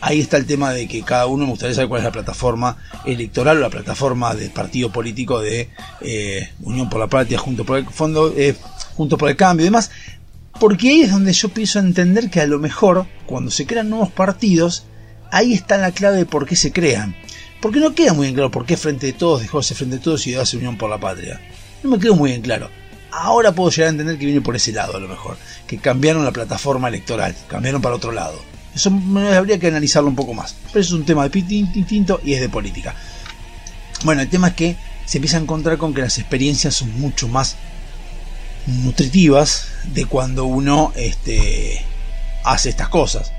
ahí 0.00 0.20
está 0.20 0.36
el 0.36 0.46
tema 0.46 0.72
de 0.72 0.86
que 0.86 1.02
cada 1.02 1.26
uno 1.26 1.44
me 1.44 1.50
gustaría 1.50 1.74
saber 1.74 1.88
cuál 1.88 2.00
es 2.00 2.04
la 2.04 2.12
plataforma 2.12 2.76
electoral 3.04 3.58
o 3.58 3.60
la 3.60 3.70
plataforma 3.70 4.34
del 4.34 4.50
partido 4.50 4.90
político 4.90 5.40
de 5.40 5.70
eh, 6.00 6.50
Unión 6.60 6.88
por 6.88 7.00
la 7.00 7.06
Patria, 7.06 7.38
junto 7.38 7.64
por 7.64 7.78
el 7.78 7.86
fondo, 7.86 8.32
eh, 8.36 8.56
junto 8.96 9.18
por 9.18 9.28
el 9.28 9.36
cambio 9.36 9.64
y 9.64 9.68
demás, 9.68 9.90
porque 10.58 10.88
ahí 10.88 11.02
es 11.02 11.12
donde 11.12 11.32
yo 11.32 11.48
pienso 11.50 11.78
entender 11.78 12.30
que 12.30 12.40
a 12.40 12.46
lo 12.46 12.58
mejor 12.58 13.06
cuando 13.26 13.50
se 13.50 13.66
crean 13.66 13.90
nuevos 13.90 14.10
partidos 14.10 14.84
ahí 15.30 15.54
está 15.54 15.78
la 15.78 15.92
clave 15.92 16.18
de 16.18 16.26
por 16.26 16.46
qué 16.46 16.56
se 16.56 16.72
crean. 16.72 17.14
Porque 17.60 17.80
no 17.80 17.94
queda 17.94 18.12
muy 18.12 18.26
bien 18.26 18.34
claro 18.34 18.50
por 18.50 18.66
qué 18.66 18.76
Frente 18.76 19.06
de 19.06 19.12
Todos 19.12 19.40
dejó 19.40 19.60
ese 19.60 19.74
Frente 19.74 19.96
de 19.96 20.02
Todos 20.02 20.26
y 20.26 20.34
hace 20.34 20.56
Unión 20.56 20.76
por 20.76 20.90
la 20.90 20.98
Patria. 20.98 21.40
No 21.82 21.90
me 21.90 21.98
quedó 21.98 22.14
muy 22.14 22.30
bien 22.30 22.42
claro. 22.42 22.70
Ahora 23.10 23.52
puedo 23.52 23.70
llegar 23.70 23.88
a 23.88 23.90
entender 23.90 24.18
que 24.18 24.26
viene 24.26 24.40
por 24.40 24.54
ese 24.54 24.72
lado 24.72 24.96
a 24.96 25.00
lo 25.00 25.08
mejor. 25.08 25.36
Que 25.66 25.78
cambiaron 25.78 26.24
la 26.24 26.30
plataforma 26.30 26.88
electoral, 26.88 27.34
cambiaron 27.48 27.82
para 27.82 27.96
otro 27.96 28.12
lado. 28.12 28.40
Eso 28.74 28.92
habría 29.34 29.58
que 29.58 29.66
analizarlo 29.66 30.08
un 30.08 30.14
poco 30.16 30.34
más. 30.34 30.54
Pero 30.68 30.80
eso 30.80 30.94
es 30.94 31.00
un 31.00 31.06
tema 31.06 31.28
distinto 31.28 32.20
y 32.22 32.34
es 32.34 32.40
de 32.40 32.48
política. 32.48 32.94
Bueno, 34.04 34.22
el 34.22 34.28
tema 34.28 34.48
es 34.48 34.54
que 34.54 34.76
se 35.04 35.18
empieza 35.18 35.38
a 35.38 35.40
encontrar 35.40 35.78
con 35.78 35.94
que 35.94 36.02
las 36.02 36.18
experiencias 36.18 36.74
son 36.74 37.00
mucho 37.00 37.26
más 37.26 37.56
nutritivas 38.66 39.68
de 39.84 40.04
cuando 40.04 40.44
uno 40.44 40.92
este, 40.94 41.84
hace 42.44 42.68
estas 42.68 42.88
cosas. 42.88 43.32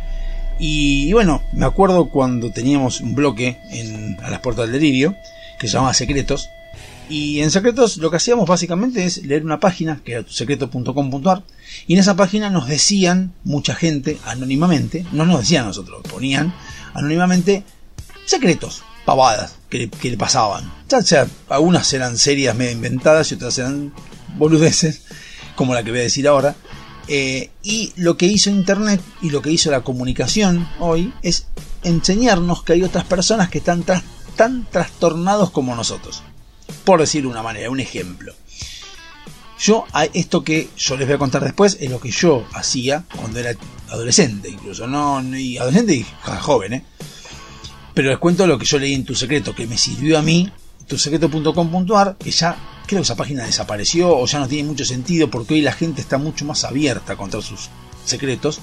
Y, 0.59 1.13
bueno, 1.13 1.41
me 1.53 1.65
acuerdo 1.65 2.09
cuando 2.09 2.51
teníamos 2.51 2.99
un 2.99 3.15
bloque 3.15 3.57
en, 3.71 4.17
a 4.21 4.29
las 4.29 4.41
puertas 4.41 4.65
del 4.65 4.73
delirio, 4.73 5.15
que 5.57 5.67
se 5.67 5.73
llamaba 5.73 5.93
Secretos. 5.93 6.49
Y 7.09 7.39
en 7.39 7.49
Secretos 7.49 7.97
lo 7.97 8.11
que 8.11 8.17
hacíamos 8.17 8.47
básicamente 8.47 9.05
es 9.05 9.23
leer 9.25 9.43
una 9.43 9.59
página, 9.59 10.01
que 10.03 10.13
era 10.13 10.25
secreto.com.ar, 10.27 11.43
y 11.87 11.93
en 11.93 11.99
esa 11.99 12.15
página 12.15 12.49
nos 12.49 12.67
decían, 12.67 13.33
mucha 13.43 13.73
gente, 13.73 14.19
anónimamente, 14.25 15.05
no 15.11 15.25
nos 15.25 15.39
decían 15.39 15.65
nosotros, 15.65 16.01
ponían 16.09 16.53
anónimamente 16.93 17.63
secretos, 18.25 18.83
pavadas 19.05 19.55
que, 19.69 19.89
que 19.89 20.11
le 20.11 20.17
pasaban. 20.17 20.71
Ya 20.89 21.01
sea, 21.01 21.27
algunas 21.47 21.91
eran 21.93 22.17
serias 22.17 22.55
medio 22.55 22.73
inventadas 22.73 23.31
y 23.31 23.35
otras 23.35 23.57
eran 23.57 23.93
boludeces, 24.37 25.03
como 25.55 25.73
la 25.73 25.83
que 25.83 25.91
voy 25.91 26.01
a 26.01 26.03
decir 26.03 26.27
ahora. 26.27 26.55
Eh, 27.11 27.49
y 27.63 27.91
lo 27.95 28.17
que 28.17 28.27
hizo 28.27 28.51
Internet 28.51 29.01
y 29.23 29.31
lo 29.31 29.41
que 29.41 29.51
hizo 29.51 29.71
la 29.71 29.81
comunicación 29.81 30.69
hoy 30.77 31.11
es 31.23 31.47
enseñarnos 31.83 32.61
que 32.61 32.73
hay 32.73 32.83
otras 32.83 33.03
personas 33.05 33.49
que 33.49 33.57
están 33.57 33.83
tan 34.35 34.69
trastornados 34.69 35.49
como 35.49 35.75
nosotros. 35.75 36.21
Por 36.83 36.99
decir 36.99 37.25
una 37.25 37.41
manera, 37.41 37.71
un 37.71 37.79
ejemplo. 37.79 38.35
Yo, 39.59 39.85
esto 40.13 40.43
que 40.43 40.69
yo 40.77 40.97
les 40.97 41.07
voy 41.07 41.15
a 41.15 41.19
contar 41.19 41.43
después, 41.43 41.77
es 41.81 41.89
lo 41.89 41.99
que 41.99 42.11
yo 42.11 42.45
hacía 42.53 43.03
cuando 43.17 43.39
era 43.39 43.55
adolescente, 43.89 44.47
incluso, 44.47 44.85
no, 44.85 45.17
adolescente 45.17 45.95
y 45.95 46.05
joven, 46.39 46.73
¿eh? 46.73 46.85
Pero 47.95 48.09
les 48.09 48.19
cuento 48.19 48.45
lo 48.45 48.57
que 48.59 48.65
yo 48.65 48.77
leí 48.77 48.93
en 48.93 49.03
Tu 49.03 49.15
Secreto, 49.15 49.53
que 49.55 49.67
me 49.67 49.77
sirvió 49.77 50.19
a 50.19 50.21
mí, 50.21 50.49
tusecreto.com.ar, 50.87 52.17
que 52.17 52.31
ya 52.31 52.78
creo 52.89 53.01
que 53.01 53.03
esa 53.03 53.15
página 53.15 53.45
desapareció 53.45 54.17
o 54.17 54.25
ya 54.25 54.39
no 54.39 54.47
tiene 54.47 54.67
mucho 54.67 54.83
sentido 54.83 55.29
porque 55.29 55.53
hoy 55.53 55.61
la 55.61 55.73
gente 55.73 56.01
está 56.01 56.17
mucho 56.17 56.43
más 56.43 56.63
abierta 56.63 57.15
contra 57.15 57.39
sus 57.39 57.69
secretos. 58.03 58.61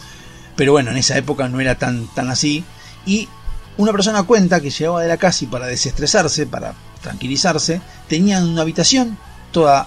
Pero 0.57 0.73
bueno, 0.73 0.91
en 0.91 0.97
esa 0.97 1.17
época 1.17 1.49
no 1.49 1.61
era 1.61 1.77
tan, 1.77 2.07
tan 2.15 2.31
así 2.31 2.65
Y 3.05 3.29
una 3.77 3.93
persona 3.93 4.25
cuenta 4.25 4.61
que 4.61 4.71
llegaba 4.71 5.03
de 5.03 5.09
la 5.09 5.17
casa 5.17 5.45
y 5.45 5.47
para 5.47 5.67
desestresarse, 5.67 6.47
para 6.47 6.75
tranquilizarse, 7.03 7.81
tenían 8.09 8.49
una 8.49 8.63
habitación 8.63 9.17
toda 9.53 9.87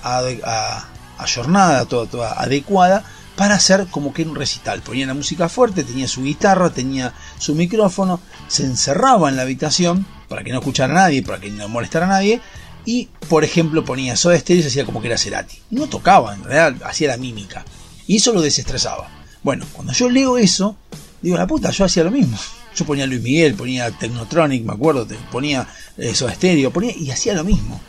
ayornada, 1.18 1.86
toda, 1.86 2.06
toda 2.06 2.42
adecuada 2.42 3.04
para 3.36 3.56
hacer 3.56 3.88
como 3.88 4.14
que 4.14 4.24
un 4.24 4.36
recital. 4.36 4.82
Ponía 4.82 5.06
la 5.06 5.14
música 5.16 5.50
fuerte, 5.50 5.84
tenía 5.84 6.08
su 6.08 6.24
guitarra, 6.24 6.70
tenía 6.70 7.14
su 7.40 7.56
micrófono, 7.56 8.22
se 8.48 8.64
encerraba 8.64 9.28
en 9.28 9.36
la 9.36 9.42
habitación 9.42 10.06
para 10.30 10.44
que 10.44 10.52
no 10.52 10.60
escuchara 10.60 10.94
a 10.94 11.04
nadie, 11.04 11.24
para 11.24 11.40
que 11.42 11.50
no 11.50 11.68
molestara 11.68 12.06
a 12.06 12.10
nadie, 12.10 12.42
y 12.86 13.10
por 13.28 13.44
ejemplo 13.44 13.84
ponía 13.86 14.16
Soda 14.16 14.40
Stereo 14.40 14.64
y 14.64 14.68
hacía 14.68 14.86
como 14.86 15.02
que 15.02 15.08
era 15.08 15.18
Cerati. 15.18 15.58
No 15.70 15.88
tocaba, 15.88 16.34
en 16.34 16.44
realidad 16.44 16.88
hacía 16.88 17.10
la 17.10 17.18
mímica. 17.18 17.66
Y 18.08 18.18
eso 18.18 18.34
lo 18.34 18.42
desestresaba. 18.42 19.10
Bueno, 19.44 19.66
cuando 19.72 19.94
yo 19.94 20.10
leo 20.10 20.38
eso, 20.38 20.76
digo, 21.22 21.38
la 21.38 21.48
puta, 21.48 21.72
yo 21.72 21.86
hacía 21.86 22.04
lo 22.04 22.12
mismo. 22.12 22.38
Yo 22.76 22.86
ponía 22.86 23.08
Luis 23.08 23.22
Miguel, 23.22 23.56
ponía 23.56 23.90
Technotronic, 23.92 24.64
me 24.64 24.74
acuerdo, 24.74 25.06
ponía 25.32 25.68
eh, 25.98 26.14
Soda 26.14 26.34
Stereo, 26.34 26.72
ponía 26.72 26.96
y 26.96 27.10
hacía 27.10 27.34
lo 27.34 27.44
mismo. 27.44 27.82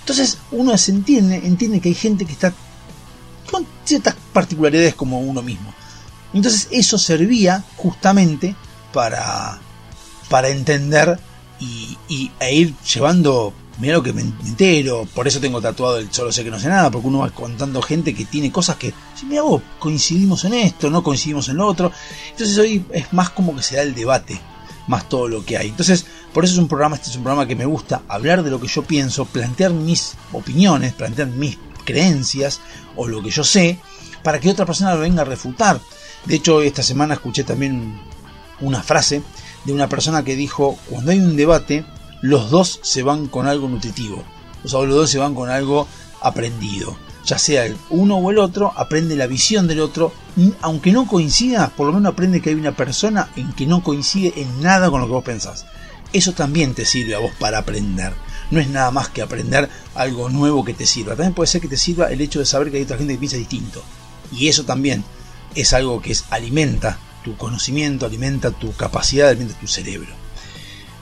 Entonces 0.00 0.36
uno 0.50 0.76
se 0.76 0.90
entiende, 0.90 1.36
entiende 1.36 1.80
que 1.80 1.88
hay 1.88 1.94
gente 1.94 2.26
que 2.26 2.32
está 2.32 2.52
con 3.50 3.66
ciertas 3.84 4.16
particularidades 4.32 4.94
como 4.94 5.20
uno 5.20 5.40
mismo. 5.40 5.72
Entonces 6.34 6.68
eso 6.72 6.98
servía 6.98 7.64
justamente 7.76 8.56
para, 8.92 9.60
para 10.28 10.48
entender 10.48 11.18
y, 11.60 11.96
y, 12.08 12.32
e 12.40 12.54
ir 12.54 12.74
llevando 12.80 13.54
mira 13.78 13.94
lo 13.94 14.02
que 14.02 14.12
me 14.12 14.22
entero, 14.22 15.06
por 15.14 15.26
eso 15.26 15.40
tengo 15.40 15.60
tatuado 15.60 15.98
el 15.98 16.12
solo 16.12 16.32
sé 16.32 16.44
que 16.44 16.50
no 16.50 16.58
sé 16.58 16.68
nada, 16.68 16.90
porque 16.90 17.08
uno 17.08 17.20
va 17.20 17.30
contando 17.30 17.82
gente 17.82 18.14
que 18.14 18.24
tiene 18.24 18.52
cosas 18.52 18.76
que, 18.76 18.94
mira 19.26 19.42
vos, 19.42 19.62
coincidimos 19.78 20.44
en 20.44 20.54
esto, 20.54 20.90
no 20.90 21.02
coincidimos 21.02 21.48
en 21.48 21.56
lo 21.56 21.66
otro. 21.66 21.90
Entonces 22.30 22.56
hoy 22.58 22.84
es 22.92 23.12
más 23.12 23.30
como 23.30 23.54
que 23.56 23.62
se 23.62 23.76
da 23.76 23.82
el 23.82 23.94
debate, 23.94 24.40
más 24.86 25.08
todo 25.08 25.28
lo 25.28 25.44
que 25.44 25.56
hay. 25.56 25.68
Entonces, 25.68 26.06
por 26.32 26.44
eso 26.44 26.54
es 26.54 26.58
un 26.58 26.68
programa, 26.68 26.96
este 26.96 27.10
es 27.10 27.16
un 27.16 27.22
programa 27.22 27.46
que 27.46 27.56
me 27.56 27.66
gusta, 27.66 28.02
hablar 28.08 28.42
de 28.42 28.50
lo 28.50 28.60
que 28.60 28.68
yo 28.68 28.82
pienso, 28.82 29.24
plantear 29.24 29.72
mis 29.72 30.14
opiniones, 30.32 30.92
plantear 30.92 31.28
mis 31.28 31.58
creencias 31.84 32.60
o 32.96 33.08
lo 33.08 33.22
que 33.22 33.30
yo 33.30 33.44
sé, 33.44 33.78
para 34.22 34.40
que 34.40 34.50
otra 34.50 34.66
persona 34.66 34.94
lo 34.94 35.00
venga 35.00 35.22
a 35.22 35.26
refutar. 35.26 35.80
De 36.24 36.36
hecho, 36.36 36.62
esta 36.62 36.82
semana 36.82 37.14
escuché 37.14 37.44
también 37.44 38.00
una 38.60 38.82
frase 38.82 39.22
de 39.64 39.72
una 39.72 39.88
persona 39.88 40.24
que 40.24 40.36
dijo, 40.36 40.78
cuando 40.88 41.10
hay 41.10 41.18
un 41.18 41.36
debate, 41.36 41.84
los 42.24 42.48
dos 42.48 42.80
se 42.82 43.02
van 43.02 43.26
con 43.26 43.46
algo 43.46 43.68
nutritivo. 43.68 44.24
O 44.64 44.68
sea, 44.68 44.80
los 44.80 44.94
dos 44.94 45.10
se 45.10 45.18
van 45.18 45.34
con 45.34 45.50
algo 45.50 45.86
aprendido. 46.22 46.96
Ya 47.26 47.36
sea 47.36 47.66
el 47.66 47.76
uno 47.90 48.16
o 48.16 48.30
el 48.30 48.38
otro, 48.38 48.72
aprende 48.76 49.14
la 49.14 49.26
visión 49.26 49.66
del 49.66 49.80
otro. 49.80 50.10
Aunque 50.62 50.90
no 50.90 51.06
coincida, 51.06 51.68
por 51.76 51.86
lo 51.86 51.92
menos 51.92 52.14
aprende 52.14 52.40
que 52.40 52.48
hay 52.48 52.56
una 52.56 52.74
persona 52.74 53.28
en 53.36 53.52
que 53.52 53.66
no 53.66 53.82
coincide 53.82 54.32
en 54.36 54.62
nada 54.62 54.90
con 54.90 55.02
lo 55.02 55.06
que 55.06 55.12
vos 55.12 55.22
pensás. 55.24 55.66
Eso 56.14 56.32
también 56.32 56.72
te 56.72 56.86
sirve 56.86 57.14
a 57.14 57.18
vos 57.18 57.32
para 57.38 57.58
aprender. 57.58 58.14
No 58.50 58.58
es 58.58 58.70
nada 58.70 58.90
más 58.90 59.10
que 59.10 59.20
aprender 59.20 59.68
algo 59.94 60.30
nuevo 60.30 60.64
que 60.64 60.72
te 60.72 60.86
sirva. 60.86 61.16
También 61.16 61.34
puede 61.34 61.48
ser 61.48 61.60
que 61.60 61.68
te 61.68 61.76
sirva 61.76 62.10
el 62.10 62.22
hecho 62.22 62.38
de 62.38 62.46
saber 62.46 62.70
que 62.70 62.78
hay 62.78 62.84
otra 62.84 62.96
gente 62.96 63.12
que 63.12 63.18
piensa 63.20 63.36
distinto. 63.36 63.82
Y 64.32 64.48
eso 64.48 64.64
también 64.64 65.04
es 65.54 65.74
algo 65.74 66.00
que 66.00 66.12
es, 66.12 66.24
alimenta 66.30 66.96
tu 67.22 67.36
conocimiento, 67.36 68.06
alimenta 68.06 68.50
tu 68.50 68.72
capacidad, 68.72 69.28
alimenta 69.28 69.60
tu 69.60 69.66
cerebro. 69.68 70.23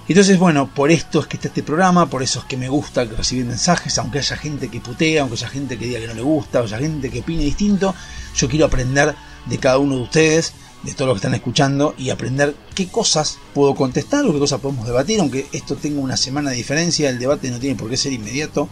Entonces, 0.08 0.38
bueno, 0.38 0.68
por 0.74 0.90
esto 0.90 1.20
es 1.20 1.26
que 1.26 1.36
está 1.36 1.48
este 1.48 1.62
programa, 1.62 2.10
por 2.10 2.22
eso 2.22 2.40
es 2.40 2.44
que 2.46 2.56
me 2.56 2.68
gusta 2.68 3.04
recibir 3.04 3.44
mensajes, 3.46 3.96
aunque 3.98 4.18
haya 4.18 4.36
gente 4.36 4.68
que 4.68 4.80
putea, 4.80 5.22
aunque 5.22 5.36
haya 5.36 5.48
gente 5.48 5.78
que 5.78 5.86
diga 5.86 6.00
que 6.00 6.08
no 6.08 6.14
le 6.14 6.22
gusta, 6.22 6.60
o 6.60 6.64
haya 6.64 6.78
gente 6.78 7.08
que 7.08 7.20
opine 7.20 7.44
distinto, 7.44 7.94
yo 8.36 8.48
quiero 8.48 8.66
aprender 8.66 9.14
de 9.46 9.58
cada 9.58 9.78
uno 9.78 9.96
de 9.96 10.02
ustedes, 10.02 10.54
de 10.82 10.92
todos 10.94 11.06
los 11.06 11.14
que 11.14 11.18
están 11.18 11.34
escuchando, 11.34 11.94
y 11.96 12.10
aprender 12.10 12.56
qué 12.74 12.88
cosas 12.88 13.38
puedo 13.54 13.76
contestar 13.76 14.26
o 14.26 14.32
qué 14.32 14.40
cosas 14.40 14.60
podemos 14.60 14.86
debatir, 14.86 15.20
aunque 15.20 15.46
esto 15.52 15.76
tenga 15.76 16.00
una 16.00 16.16
semana 16.16 16.50
de 16.50 16.56
diferencia, 16.56 17.08
el 17.08 17.20
debate 17.20 17.50
no 17.50 17.60
tiene 17.60 17.76
por 17.76 17.88
qué 17.88 17.96
ser 17.96 18.12
inmediato, 18.12 18.68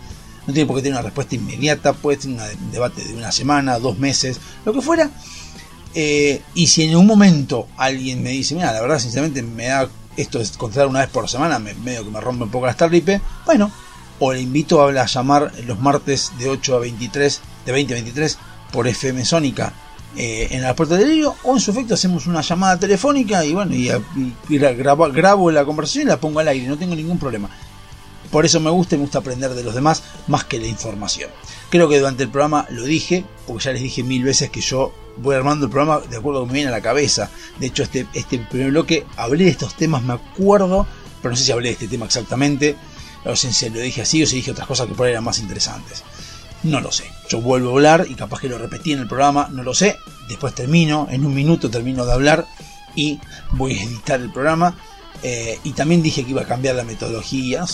no 0.49 0.53
tiene 0.53 0.67
por 0.67 0.77
qué 0.77 0.83
tener 0.83 0.99
una 0.99 1.03
respuesta 1.03 1.37
inmediata, 1.37 1.93
puede 1.93 2.19
tener 2.19 2.57
un 2.57 2.73
debate 2.73 3.05
de 3.05 3.15
una 3.15 3.31
semana, 3.31 3.79
dos 3.79 3.99
meses, 3.99 4.41
lo 4.65 4.73
que 4.73 4.81
fuera. 4.83 5.11
Eh, 5.95 6.43
y 6.55 6.67
si 6.67 6.85
en 6.85 6.97
un 6.97 7.07
momento 7.07 7.69
alguien 7.77 8.23
me 8.23 8.31
dice, 8.31 8.55
mira, 8.57 8.73
la 8.73 8.81
verdad, 8.81 8.99
sinceramente 8.99 9.43
me 9.43 9.67
da 9.67 9.89
esto 10.17 10.41
es 10.41 10.53
contratar 10.53 10.89
una 10.89 11.01
vez 11.01 11.09
por 11.09 11.29
semana, 11.29 11.59
me, 11.59 11.75
medio 11.75 12.05
que 12.05 12.11
me 12.11 12.21
rompe 12.21 12.45
un 12.45 12.51
poco 12.51 12.67
la 12.67 12.73
starlipe, 12.73 13.21
bueno, 13.47 13.71
o 14.19 14.33
le 14.33 14.41
invito 14.41 14.83
a, 14.83 15.07
llamar 15.07 15.53
los 15.67 15.81
martes 15.81 16.33
de 16.39 16.49
8 16.49 16.77
a 16.77 16.79
23, 16.81 17.41
de 17.67 17.73
20 17.73 17.93
a 17.93 17.97
23 17.97 18.39
por 18.73 18.87
FM 18.87 19.25
Sónica 19.25 19.73
eh, 20.17 20.49
en 20.51 20.63
la 20.63 20.75
puerta 20.75 20.97
del 20.97 21.09
delirio, 21.09 21.35
o 21.45 21.55
en 21.55 21.61
su 21.61 21.71
efecto 21.71 21.95
hacemos 21.95 22.27
una 22.27 22.43
llamada 22.43 22.79
telefónica 22.79 23.45
y 23.45 23.55
bueno, 23.55 23.75
y, 23.75 23.91
grabo, 24.59 25.51
la 25.51 25.65
conversación 25.65 26.05
y 26.05 26.09
la 26.09 26.21
pongo 26.21 26.41
al 26.41 26.49
aire, 26.49 26.67
no 26.67 26.77
tengo 26.77 26.95
ningún 26.95 27.19
problema. 27.19 27.49
Por 28.31 28.45
eso 28.45 28.61
me 28.61 28.71
gusta 28.71 28.95
y 28.95 28.99
me 28.99 29.05
gusta 29.05 29.19
aprender 29.19 29.55
de 29.55 29.65
los 29.65 29.75
demás 29.75 30.03
más 30.29 30.45
que 30.45 30.61
la 30.61 30.67
información. 30.67 31.31
Creo 31.69 31.89
que 31.89 31.99
durante 31.99 32.23
el 32.23 32.29
programa 32.29 32.67
lo 32.71 32.85
dije, 32.85 33.25
porque 33.47 33.65
ya 33.65 33.73
les 33.73 33.83
dije 33.83 34.03
mil 34.03 34.23
veces 34.23 34.51
que 34.51 34.61
yo 34.61 34.93
voy 35.21 35.37
armando 35.37 35.67
el 35.67 35.73
programa 35.73 36.01
de 36.07 36.17
acuerdo 36.17 36.41
a 36.41 36.43
lo 36.43 36.47
que 36.47 36.53
me 36.53 36.59
viene 36.59 36.69
a 36.69 36.73
la 36.73 36.81
cabeza. 36.81 37.31
De 37.59 37.67
hecho, 37.67 37.83
este, 37.83 38.07
este 38.15 38.39
primer 38.39 38.71
bloque 38.71 39.07
hablé 39.17 39.45
de 39.45 39.51
estos 39.51 39.75
temas, 39.75 40.03
me 40.03 40.15
acuerdo, 40.15 40.87
pero 41.21 41.31
no 41.31 41.37
sé 41.37 41.45
si 41.45 41.53
hablé 41.53 41.69
de 41.69 41.73
este 41.75 41.89
tema 41.89 42.07
exactamente. 42.07 42.77
Sé 43.35 43.53
si 43.53 43.69
lo 43.69 43.81
dije 43.81 44.03
así 44.03 44.23
o 44.23 44.27
si 44.27 44.37
dije 44.37 44.51
otras 44.51 44.67
cosas 44.67 44.87
que 44.87 44.95
por 44.95 45.07
ahí 45.07 45.13
eran 45.13 45.25
más 45.25 45.39
interesantes. 45.39 46.03
No 46.63 46.81
lo 46.81 46.91
sé. 46.93 47.05
Yo 47.29 47.41
vuelvo 47.41 47.71
a 47.71 47.73
hablar 47.73 48.07
y 48.09 48.15
capaz 48.15 48.41
que 48.41 48.49
lo 48.49 48.59
repetí 48.59 48.93
en 48.93 49.01
el 49.01 49.09
programa, 49.09 49.49
no 49.51 49.63
lo 49.63 49.75
sé. 49.75 49.97
Después 50.29 50.55
termino, 50.55 51.07
en 51.11 51.25
un 51.25 51.35
minuto 51.35 51.71
termino 51.71 52.05
de 52.05 52.13
hablar 52.13 52.47
y 52.95 53.21
voy 53.53 53.79
a 53.79 53.83
editar 53.83 54.21
el 54.21 54.31
programa. 54.31 54.77
Eh, 55.23 55.59
y 55.65 55.73
también 55.73 56.03
dije 56.03 56.25
que 56.25 56.31
iba 56.31 56.43
a 56.43 56.47
cambiar 56.47 56.77
la 56.77 56.85
metodología. 56.85 57.65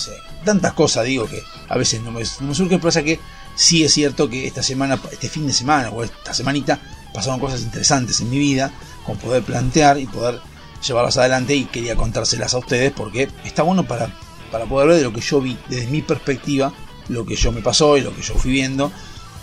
Tantas 0.44 0.72
cosas 0.72 1.04
digo 1.04 1.26
que 1.26 1.42
a 1.68 1.76
veces 1.76 2.00
no 2.02 2.10
me, 2.10 2.22
no 2.40 2.54
surge, 2.54 2.78
pero 2.78 3.04
que 3.04 3.20
sí 3.54 3.84
es 3.84 3.92
cierto 3.92 4.28
que 4.28 4.46
esta 4.46 4.62
semana, 4.62 5.00
este 5.10 5.28
fin 5.28 5.46
de 5.46 5.52
semana 5.52 5.90
o 5.90 6.02
esta 6.04 6.34
semanita 6.34 6.80
pasaron 7.16 7.40
cosas 7.40 7.62
interesantes 7.62 8.20
en 8.20 8.28
mi 8.28 8.38
vida, 8.38 8.70
como 9.06 9.18
poder 9.18 9.42
plantear 9.42 9.98
y 9.98 10.06
poder 10.06 10.38
llevarlas 10.86 11.16
adelante 11.16 11.56
y 11.56 11.64
quería 11.64 11.96
contárselas 11.96 12.52
a 12.52 12.58
ustedes 12.58 12.92
porque 12.92 13.30
está 13.42 13.62
bueno 13.62 13.88
para, 13.88 14.14
para 14.52 14.66
poder 14.66 14.88
ver 14.88 14.98
de 14.98 15.04
lo 15.04 15.14
que 15.14 15.22
yo 15.22 15.40
vi 15.40 15.56
desde 15.70 15.86
mi 15.86 16.02
perspectiva, 16.02 16.74
lo 17.08 17.24
que 17.24 17.34
yo 17.34 17.52
me 17.52 17.62
pasó 17.62 17.96
y 17.96 18.02
lo 18.02 18.14
que 18.14 18.20
yo 18.20 18.34
fui 18.34 18.52
viendo, 18.52 18.92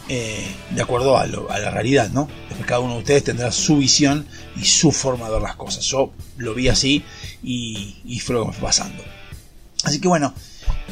eh, 0.07 0.55
de 0.69 0.81
acuerdo 0.83 1.17
a, 1.17 1.25
la 1.25 1.71
realidad, 1.71 2.11
¿no? 2.11 2.27
Cada 2.67 2.79
uno 2.79 2.93
de 2.93 2.99
ustedes 2.99 3.23
tendrá 3.23 3.51
su 3.51 3.77
visión 3.77 4.27
y 4.55 4.65
su 4.65 4.91
forma 4.91 5.25
de 5.25 5.33
ver 5.33 5.41
las 5.41 5.55
cosas. 5.55 5.83
Yo 5.83 6.11
lo 6.37 6.53
vi 6.53 6.67
así 6.67 7.03
y, 7.41 7.95
y 8.05 8.19
fue 8.19 8.35
lo 8.35 8.41
que 8.43 8.47
me 8.49 8.53
fue 8.53 8.67
pasando. 8.67 9.03
Así 9.83 9.99
que 9.99 10.07
bueno, 10.07 10.31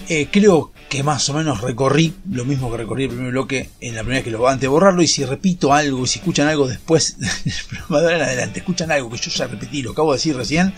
eh, 0.10 0.27
creo 0.31 0.71
que 0.89 1.03
más 1.03 1.29
o 1.29 1.33
menos 1.33 1.62
recorrí 1.62 2.13
lo 2.29 2.43
mismo 2.43 2.69
que 2.69 2.77
recorrí 2.77 3.03
el 3.03 3.12
primer 3.12 3.31
bloque 3.31 3.69
en 3.79 3.95
la 3.95 4.01
primera 4.01 4.19
vez 4.19 4.25
que 4.25 4.31
lo 4.31 4.48
antes 4.48 4.62
de 4.62 4.67
borrarlo. 4.67 5.01
Y 5.01 5.07
si 5.07 5.24
repito 5.24 5.74
algo, 5.74 6.03
y 6.03 6.07
si 6.07 6.19
escuchan 6.19 6.48
algo 6.48 6.67
después 6.67 7.17
del 7.89 8.21
adelante, 8.21 8.60
escuchan 8.60 8.91
algo 8.91 9.10
que 9.10 9.17
yo 9.17 9.31
ya 9.31 9.48
repetí, 9.48 9.81
lo 9.81 9.91
acabo 9.91 10.12
de 10.12 10.17
decir 10.17 10.36
recién, 10.36 10.74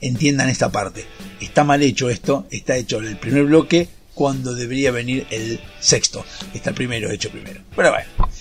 entiendan 0.00 0.48
esta 0.48 0.72
parte. 0.72 1.04
Está 1.40 1.64
mal 1.64 1.82
hecho 1.82 2.10
esto, 2.10 2.46
está 2.50 2.76
hecho 2.76 2.98
el 2.98 3.16
primer 3.16 3.44
bloque 3.44 3.88
cuando 4.14 4.54
debería 4.54 4.90
venir 4.90 5.26
el 5.30 5.60
sexto. 5.80 6.24
Está 6.54 6.70
el 6.70 6.76
primero 6.76 7.10
hecho 7.10 7.30
primero. 7.30 7.60
Pero 7.76 7.90
bueno. 7.90 8.32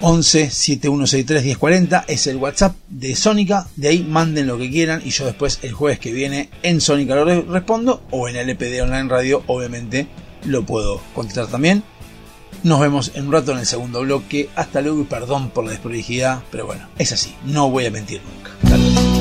11 0.00 0.50
7163 0.50 1.44
1040 1.44 2.04
es 2.08 2.26
el 2.26 2.36
WhatsApp 2.36 2.76
de 2.88 3.16
Sónica. 3.16 3.66
De 3.76 3.88
ahí 3.88 4.02
manden 4.02 4.46
lo 4.46 4.58
que 4.58 4.70
quieran 4.70 5.02
y 5.04 5.10
yo 5.10 5.26
después 5.26 5.58
el 5.62 5.72
jueves 5.72 5.98
que 5.98 6.12
viene 6.12 6.50
en 6.62 6.80
Sónica 6.80 7.14
lo 7.14 7.24
respondo 7.24 8.02
o 8.10 8.28
en 8.28 8.36
el 8.36 8.48
LPD 8.48 8.82
Online 8.82 9.08
Radio 9.08 9.42
obviamente 9.46 10.06
lo 10.44 10.64
puedo 10.64 11.00
contestar 11.14 11.48
también. 11.48 11.82
Nos 12.62 12.80
vemos 12.80 13.12
en 13.14 13.26
un 13.26 13.32
rato 13.32 13.52
en 13.52 13.58
el 13.58 13.66
segundo 13.66 14.00
bloque. 14.00 14.48
Hasta 14.56 14.80
luego 14.80 15.00
y 15.00 15.04
perdón 15.04 15.50
por 15.50 15.64
la 15.64 15.70
desprolijidad, 15.70 16.42
pero 16.50 16.66
bueno, 16.66 16.88
es 16.98 17.12
así, 17.12 17.34
no 17.44 17.70
voy 17.70 17.86
a 17.86 17.90
mentir 17.90 18.20
nunca. 18.22 19.17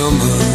Summer. 0.00 0.49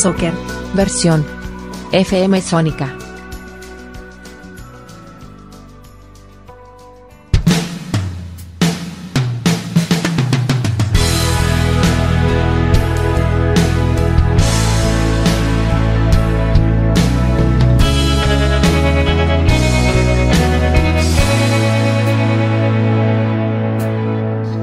Soccer. 0.00 0.32
Versión. 0.72 1.26
FM 1.92 2.40
Sónica. 2.40 2.96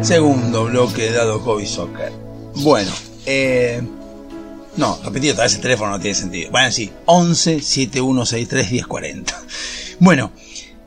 Segundo 0.01 0.65
bloque 0.65 1.11
dado 1.11 1.37
hobby 1.41 1.67
soccer. 1.67 2.11
Bueno, 2.55 2.91
eh, 3.27 3.83
no, 4.77 4.99
repetido, 5.03 5.35
vez 5.35 5.55
el 5.55 5.61
teléfono 5.61 5.91
no 5.91 5.99
tiene 5.99 6.15
sentido. 6.15 6.51
Bueno, 6.51 6.71
sí, 6.71 6.91
11 7.05 7.61
7163 7.61 8.71
1040. 8.71 9.41
Bueno, 9.99 10.31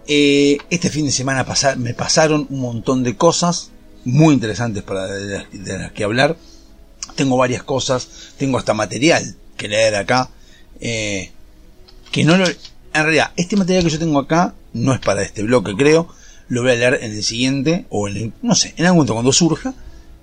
eh, 0.07 0.59
este 0.71 0.89
fin 0.91 1.07
de 1.07 1.13
semana 1.13 1.45
me 1.77 1.95
pasaron 1.95 2.47
un 2.49 2.61
montón 2.61 3.03
de 3.03 3.17
cosas 3.17 3.71
muy 4.05 4.35
interesantes 4.35 4.83
para 4.83 5.07
de 5.07 5.79
las 5.79 5.93
que 5.93 6.05
hablar. 6.05 6.37
Tengo 7.17 7.37
varias 7.37 7.63
cosas, 7.65 8.09
tengo 8.39 8.57
hasta 8.59 8.73
material 8.73 9.37
que 9.57 9.69
leer 9.69 9.97
acá. 9.97 10.31
eh, 10.81 11.33
que 12.13 12.25
no 12.25 12.37
lo, 12.37 12.47
en 12.47 12.55
realidad, 12.93 13.33
este 13.37 13.57
material 13.57 13.85
que 13.85 13.91
yo 13.91 13.99
tengo 13.99 14.19
acá 14.19 14.55
no 14.73 14.95
es 14.95 15.01
para 15.01 15.23
este 15.23 15.43
bloque, 15.43 15.77
creo. 15.77 16.09
Lo 16.49 16.63
voy 16.63 16.73
a 16.73 16.75
leer 16.75 16.99
en 17.03 17.13
el 17.13 17.23
siguiente, 17.23 17.87
o 17.91 18.09
en 18.09 18.17
el, 18.17 18.33
no 18.43 18.55
sé, 18.55 18.75
en 18.77 18.87
algún 18.87 18.99
momento 18.99 19.15
cuando 19.15 19.33
surja. 19.33 19.75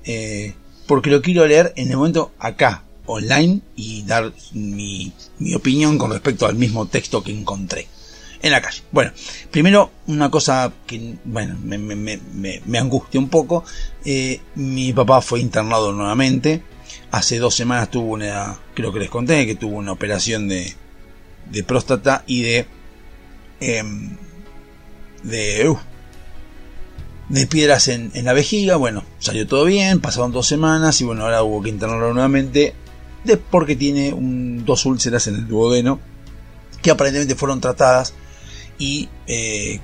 eh, 0.06 0.54
porque 0.88 1.10
lo 1.10 1.22
quiero 1.22 1.46
leer 1.46 1.74
en 1.76 1.92
el 1.92 1.98
momento 1.98 2.32
acá, 2.40 2.84
online, 3.08 3.62
y 3.76 4.04
dar 4.04 4.32
mi, 4.54 5.12
mi 5.40 5.56
opinión 5.56 5.98
con 5.98 6.12
respecto 6.12 6.46
al 6.46 6.56
mismo 6.56 6.86
texto 6.86 7.24
que 7.24 7.32
encontré. 7.32 7.88
en 8.42 8.52
la 8.52 8.62
calle. 8.62 8.82
Bueno, 8.92 9.12
primero 9.52 9.92
una 10.08 10.30
cosa 10.30 10.72
que, 10.86 11.16
bueno, 11.24 11.58
me, 11.64 11.78
me, 11.78 11.96
me, 11.96 12.62
me 12.66 12.78
angustia 12.78 13.20
un 13.20 13.30
poco. 13.30 13.64
Eh, 14.06 14.42
mi 14.56 14.94
papá 14.94 15.22
fue 15.22 15.40
internado 15.40 15.92
nuevamente. 15.92 16.64
Hace 17.12 17.40
dos 17.40 17.56
semanas 17.56 17.90
tuvo 17.92 18.14
una, 18.14 18.60
creo 18.74 18.94
que 18.94 19.00
les 19.00 19.10
conté, 19.10 19.46
que 19.46 19.56
tuvo 19.56 19.78
una 19.78 19.92
operación 19.92 20.48
de, 20.48 20.74
de 21.50 21.64
próstata 21.64 22.24
y 22.28 22.42
de, 22.44 22.68
de, 25.24 25.70
uh, 25.70 25.78
de 27.30 27.48
piedras 27.48 27.88
en, 27.88 28.12
en, 28.14 28.26
la 28.26 28.34
vejiga. 28.34 28.76
Bueno, 28.78 29.04
salió 29.20 29.48
todo 29.48 29.66
bien, 29.66 30.00
pasaron 30.00 30.32
dos 30.32 30.48
semanas 30.48 31.02
y 31.02 31.06
bueno, 31.06 31.24
ahora 31.24 31.44
hubo 31.44 31.62
que 31.62 31.70
internarlo 31.70 32.14
nuevamente 32.14 32.76
porque 33.36 33.76
tiene 33.76 34.16
dos 34.64 34.86
úlceras 34.86 35.28
en 35.28 35.36
el 35.36 35.48
duodeno 35.48 36.00
que 36.82 36.92
aparentemente 36.92 37.36
fueron 37.36 37.60
tratadas 37.60 38.14
y 38.78 39.10
eh, 39.26 39.82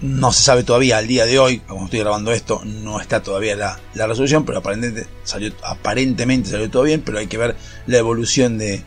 no 0.00 0.32
se 0.32 0.42
sabe 0.42 0.62
todavía 0.62 0.98
al 0.98 1.06
día 1.06 1.26
de 1.26 1.38
hoy, 1.38 1.58
como 1.60 1.84
estoy 1.84 2.00
grabando 2.00 2.32
esto, 2.32 2.62
no 2.64 3.00
está 3.00 3.22
todavía 3.22 3.56
la, 3.56 3.78
la, 3.94 4.06
resolución, 4.06 4.44
pero 4.44 4.58
aparentemente 4.58 5.08
salió, 5.24 5.52
aparentemente 5.64 6.50
salió 6.50 6.70
todo 6.70 6.84
bien, 6.84 7.02
pero 7.02 7.18
hay 7.18 7.26
que 7.26 7.38
ver 7.38 7.56
la 7.86 7.98
evolución 7.98 8.58
de, 8.58 8.82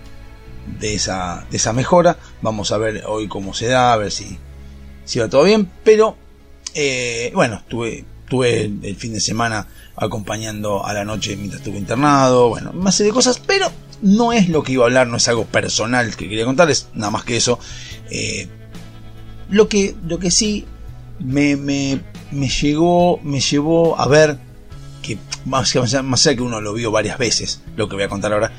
de, 0.79 0.95
esa, 0.95 1.45
de 1.51 1.57
esa 1.57 1.73
mejora. 1.73 2.17
Vamos 2.41 2.71
a 2.71 2.77
ver 2.77 3.03
hoy 3.07 3.27
cómo 3.27 3.53
se 3.53 3.67
da, 3.67 3.93
a 3.93 3.97
ver 3.97 4.11
si, 4.11 4.37
si 5.05 5.19
va 5.19 5.29
todo 5.29 5.43
bien, 5.43 5.69
pero 5.83 6.15
eh, 6.73 7.31
bueno, 7.35 7.63
tuve 7.67 8.05
el, 8.31 8.79
el, 8.83 8.95
fin 8.95 9.13
de 9.13 9.19
semana 9.19 9.67
acompañando 9.95 10.85
a 10.85 10.93
la 10.93 11.05
noche 11.05 11.35
mientras 11.35 11.61
estuve 11.61 11.77
internado, 11.77 12.49
bueno, 12.49 12.73
más 12.73 12.95
serie 12.95 13.11
de 13.11 13.15
cosas, 13.15 13.39
pero 13.39 13.71
no 14.01 14.33
es 14.33 14.49
lo 14.49 14.63
que 14.63 14.73
iba 14.73 14.83
a 14.83 14.87
hablar, 14.87 15.07
no 15.07 15.17
es 15.17 15.27
algo 15.27 15.45
personal 15.45 16.15
que 16.15 16.27
quería 16.27 16.45
contarles, 16.45 16.87
nada 16.93 17.11
más 17.11 17.23
que 17.23 17.37
eso. 17.37 17.59
Eh, 18.09 18.47
lo 19.49 19.67
que, 19.67 19.95
lo 20.07 20.17
que 20.19 20.31
sí 20.31 20.65
me, 21.19 21.55
me, 21.55 22.01
me, 22.31 22.47
llegó, 22.47 23.19
me 23.19 23.39
llevó 23.39 23.99
a 23.99 24.07
ver 24.07 24.39
que 25.01 25.17
más, 25.45 25.75
más 26.03 26.25
allá 26.25 26.35
que 26.35 26.43
uno 26.43 26.61
lo 26.61 26.73
vio 26.73 26.91
varias 26.91 27.17
veces, 27.17 27.61
lo 27.75 27.87
que 27.89 27.95
voy 27.95 28.03
a 28.03 28.09
contar 28.09 28.33
ahora, 28.33 28.51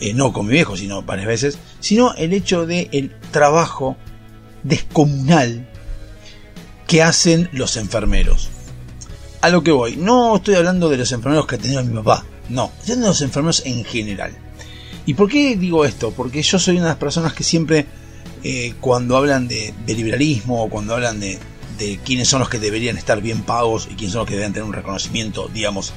eh, 0.00 0.14
no 0.14 0.32
con 0.32 0.46
mi 0.46 0.52
viejo, 0.52 0.76
sino 0.76 1.02
varias 1.02 1.26
veces, 1.26 1.58
sino 1.80 2.14
el 2.14 2.32
hecho 2.32 2.66
de 2.66 2.88
el 2.92 3.14
trabajo 3.30 3.96
descomunal 4.62 5.68
que 6.86 7.02
hacen 7.02 7.48
los 7.52 7.76
enfermeros. 7.76 8.50
A 9.40 9.48
lo 9.50 9.62
que 9.62 9.70
voy, 9.70 9.96
no 9.96 10.36
estoy 10.36 10.54
hablando 10.54 10.88
de 10.88 10.96
los 10.96 11.12
enfermeros 11.12 11.46
que 11.46 11.58
tenido 11.58 11.84
mi 11.84 11.94
papá, 11.94 12.24
no, 12.48 12.72
estoy 12.78 12.92
hablando 12.92 13.06
de 13.06 13.10
los 13.10 13.22
enfermeros 13.22 13.62
en 13.66 13.84
general. 13.84 14.32
¿Y 15.06 15.14
por 15.14 15.28
qué 15.28 15.56
digo 15.56 15.84
esto? 15.84 16.10
Porque 16.10 16.42
yo 16.42 16.58
soy 16.58 16.76
una 16.76 16.86
de 16.86 16.90
las 16.90 16.98
personas 16.98 17.32
que 17.32 17.44
siempre, 17.44 17.86
eh, 18.42 18.74
cuando 18.80 19.16
hablan 19.16 19.46
de, 19.46 19.72
de, 19.86 19.94
liberalismo 19.94 20.64
o 20.64 20.68
cuando 20.68 20.94
hablan 20.94 21.20
de, 21.20 21.38
quiénes 22.04 22.28
son 22.28 22.40
los 22.40 22.48
que 22.48 22.58
deberían 22.58 22.96
estar 22.96 23.20
bien 23.20 23.42
pagos 23.42 23.86
y 23.90 23.94
quiénes 23.94 24.12
son 24.12 24.20
los 24.20 24.26
que 24.26 24.34
deberían 24.34 24.52
tener 24.52 24.66
un 24.66 24.72
reconocimiento, 24.72 25.48
digamos, 25.52 25.92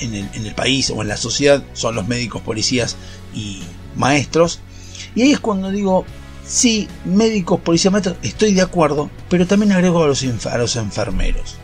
en 0.00 0.14
el, 0.14 0.54
país 0.54 0.90
o 0.90 1.00
en 1.00 1.08
la 1.08 1.16
sociedad, 1.16 1.62
son 1.74 1.94
los 1.94 2.08
médicos, 2.08 2.42
policías 2.42 2.96
y 3.34 3.62
maestros. 3.96 4.60
Y 5.14 5.22
ahí 5.22 5.32
es 5.32 5.40
cuando 5.40 5.70
digo, 5.70 6.04
sí, 6.44 6.88
médicos, 7.04 7.60
policías, 7.60 7.92
maestros, 7.92 8.16
estoy 8.22 8.52
de 8.52 8.62
acuerdo, 8.62 9.10
pero 9.28 9.46
también 9.46 9.72
agrego 9.72 10.02
a 10.02 10.08
los 10.08 10.76
enfermeros. 10.76 11.56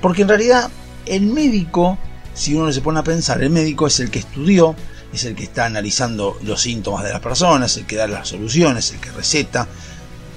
Porque 0.00 0.22
en 0.22 0.28
realidad 0.28 0.70
el 1.06 1.22
médico, 1.26 1.98
si 2.34 2.54
uno 2.54 2.72
se 2.72 2.80
pone 2.80 3.00
a 3.00 3.04
pensar, 3.04 3.42
el 3.42 3.50
médico 3.50 3.86
es 3.86 4.00
el 4.00 4.10
que 4.10 4.20
estudió, 4.20 4.74
es 5.12 5.24
el 5.24 5.34
que 5.34 5.44
está 5.44 5.64
analizando 5.64 6.38
los 6.42 6.60
síntomas 6.60 7.04
de 7.04 7.12
las 7.12 7.20
personas, 7.20 7.76
el 7.76 7.86
que 7.86 7.96
da 7.96 8.06
las 8.06 8.28
soluciones, 8.28 8.92
el 8.92 9.00
que 9.00 9.10
receta, 9.10 9.66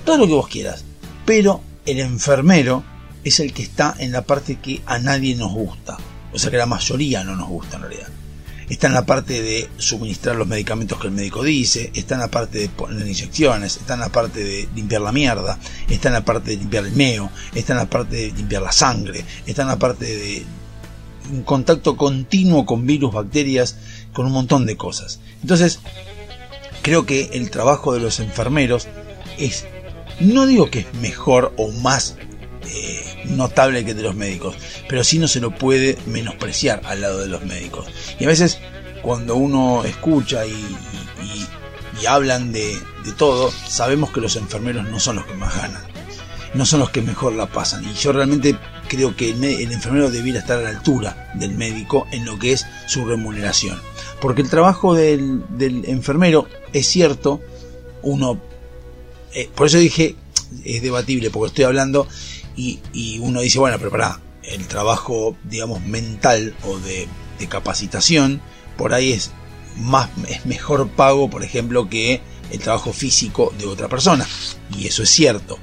todo 0.05 0.17
lo 0.17 0.27
que 0.27 0.33
vos 0.33 0.47
quieras. 0.47 0.83
Pero 1.25 1.61
el 1.85 1.99
enfermero 1.99 2.83
es 3.23 3.39
el 3.39 3.53
que 3.53 3.63
está 3.63 3.95
en 3.99 4.11
la 4.11 4.23
parte 4.23 4.59
que 4.59 4.81
a 4.85 4.97
nadie 4.99 5.35
nos 5.35 5.51
gusta, 5.51 5.97
o 6.33 6.39
sea 6.39 6.49
que 6.49 6.57
la 6.57 6.65
mayoría 6.65 7.23
no 7.23 7.35
nos 7.35 7.49
gusta 7.49 7.77
en 7.77 7.81
realidad. 7.83 8.07
Está 8.71 8.87
en 8.87 8.93
la 8.93 9.05
parte 9.05 9.41
de 9.41 9.69
suministrar 9.75 10.37
los 10.37 10.47
medicamentos 10.47 10.97
que 10.97 11.07
el 11.07 11.13
médico 11.13 11.43
dice, 11.43 11.91
está 11.93 12.15
en 12.15 12.21
la 12.21 12.31
parte 12.31 12.57
de 12.57 12.69
poner 12.69 13.05
inyecciones, 13.05 13.75
está 13.75 13.95
en 13.95 13.99
la 13.99 14.07
parte 14.07 14.41
de 14.41 14.69
limpiar 14.73 15.01
la 15.01 15.11
mierda, 15.11 15.59
está 15.89 16.07
en 16.07 16.13
la 16.13 16.23
parte 16.23 16.51
de 16.51 16.55
limpiar 16.55 16.85
el 16.85 16.93
meo, 16.93 17.29
está 17.53 17.73
en 17.73 17.79
la 17.79 17.89
parte 17.89 18.15
de 18.15 18.31
limpiar 18.31 18.61
la 18.61 18.71
sangre, 18.71 19.25
está 19.45 19.63
en 19.63 19.67
la 19.67 19.77
parte 19.77 20.05
de 20.05 20.45
un 21.33 21.43
contacto 21.43 21.97
continuo 21.97 22.65
con 22.65 22.87
virus, 22.87 23.13
bacterias, 23.13 23.75
con 24.13 24.25
un 24.25 24.31
montón 24.31 24.65
de 24.65 24.77
cosas. 24.77 25.19
Entonces, 25.41 25.79
creo 26.81 27.05
que 27.05 27.31
el 27.33 27.51
trabajo 27.51 27.93
de 27.93 27.99
los 27.99 28.21
enfermeros 28.21 28.87
es, 29.37 29.65
no 30.21 30.45
digo 30.45 30.71
que 30.71 30.79
es 30.79 30.93
mejor 30.93 31.53
o 31.57 31.73
más 31.73 32.15
eh, 32.67 33.10
notable 33.25 33.85
que 33.85 33.93
de 33.93 34.03
los 34.03 34.15
médicos, 34.15 34.55
pero 34.87 35.03
sí 35.03 35.19
no 35.19 35.27
se 35.27 35.39
lo 35.39 35.51
puede 35.51 35.97
menospreciar 36.05 36.81
al 36.85 37.01
lado 37.01 37.19
de 37.19 37.27
los 37.27 37.43
médicos. 37.43 37.87
Y 38.19 38.25
a 38.25 38.27
veces 38.27 38.59
cuando 39.01 39.35
uno 39.35 39.83
escucha 39.83 40.45
y, 40.45 40.51
y, 40.51 42.05
hablan 42.07 42.51
de, 42.51 42.75
todo, 43.17 43.51
sabemos 43.51 44.09
que 44.11 44.21
los 44.21 44.35
enfermeros 44.35 44.89
no 44.89 44.99
son 44.99 45.17
los 45.17 45.25
que 45.25 45.35
más 45.35 45.55
ganan, 45.55 45.83
no 46.55 46.65
son 46.65 46.79
los 46.79 46.89
que 46.89 47.01
mejor 47.01 47.33
la 47.33 47.45
pasan. 47.45 47.83
Y 47.85 47.93
yo 47.93 48.11
realmente 48.11 48.57
creo 48.87 49.15
que 49.15 49.29
el, 49.29 49.71
enfermero 49.71 50.09
debiera 50.09 50.39
estar 50.39 50.57
a 50.57 50.63
la 50.63 50.69
altura 50.69 51.31
del 51.35 51.53
médico 51.53 52.07
en 52.11 52.25
lo 52.25 52.39
que 52.39 52.53
es 52.53 52.65
su 52.87 53.05
remuneración. 53.05 53.79
Porque 54.19 54.41
el 54.41 54.49
trabajo 54.49 54.95
del, 54.95 55.43
del 55.57 55.85
enfermero 55.85 56.47
es 56.73 56.87
cierto, 56.87 57.39
uno, 58.01 58.41
eh, 59.33 59.49
por 59.53 59.67
eso 59.67 59.77
dije, 59.77 60.15
es 60.65 60.81
debatible, 60.81 61.29
porque 61.29 61.49
estoy 61.49 61.65
hablando 61.65 62.07
y, 62.61 62.79
y 62.93 63.19
uno 63.19 63.41
dice, 63.41 63.59
bueno, 63.59 63.77
pero 63.79 63.91
pará, 63.91 64.19
el 64.43 64.67
trabajo, 64.67 65.35
digamos, 65.43 65.81
mental 65.81 66.55
o 66.65 66.77
de, 66.79 67.07
capacitación, 67.49 68.39
por 68.77 68.93
ahí 68.93 69.13
es 69.13 69.31
más, 69.75 70.11
es 70.27 70.45
mejor 70.45 70.87
pago, 70.89 71.27
por 71.27 71.43
ejemplo, 71.43 71.89
que 71.89 72.21
el 72.51 72.59
trabajo 72.59 72.93
físico 72.93 73.51
de 73.57 73.65
otra 73.65 73.87
persona. 73.87 74.27
Y 74.77 74.85
eso 74.85 75.01
es 75.01 75.09
cierto. 75.09 75.57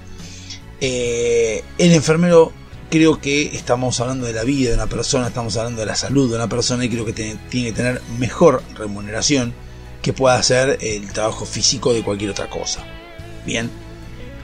Eh, 0.81 1.63
el 1.79 1.93
enfermero 1.93 2.53
creo 2.91 3.21
que 3.21 3.55
estamos 3.55 4.01
hablando 4.01 4.27
de 4.27 4.33
la 4.33 4.43
vida 4.43 4.71
de 4.71 4.75
una 4.75 4.89
persona, 4.89 5.29
estamos 5.29 5.57
hablando 5.57 5.79
de 5.79 5.87
la 5.87 5.95
salud 5.95 6.29
de 6.29 6.35
una 6.35 6.49
persona 6.49 6.85
y 6.85 6.89
creo 6.89 7.05
que 7.05 7.13
tiene 7.13 7.39
que 7.49 7.73
tener 7.73 8.03
mejor 8.19 8.61
remuneración 8.75 9.55
que 10.03 10.13
pueda 10.13 10.35
hacer 10.35 10.79
el 10.81 11.13
trabajo 11.13 11.47
físico 11.47 11.95
de 11.95 12.03
cualquier 12.03 12.31
otra 12.31 12.51
cosa. 12.51 12.85
Bien, 13.47 13.71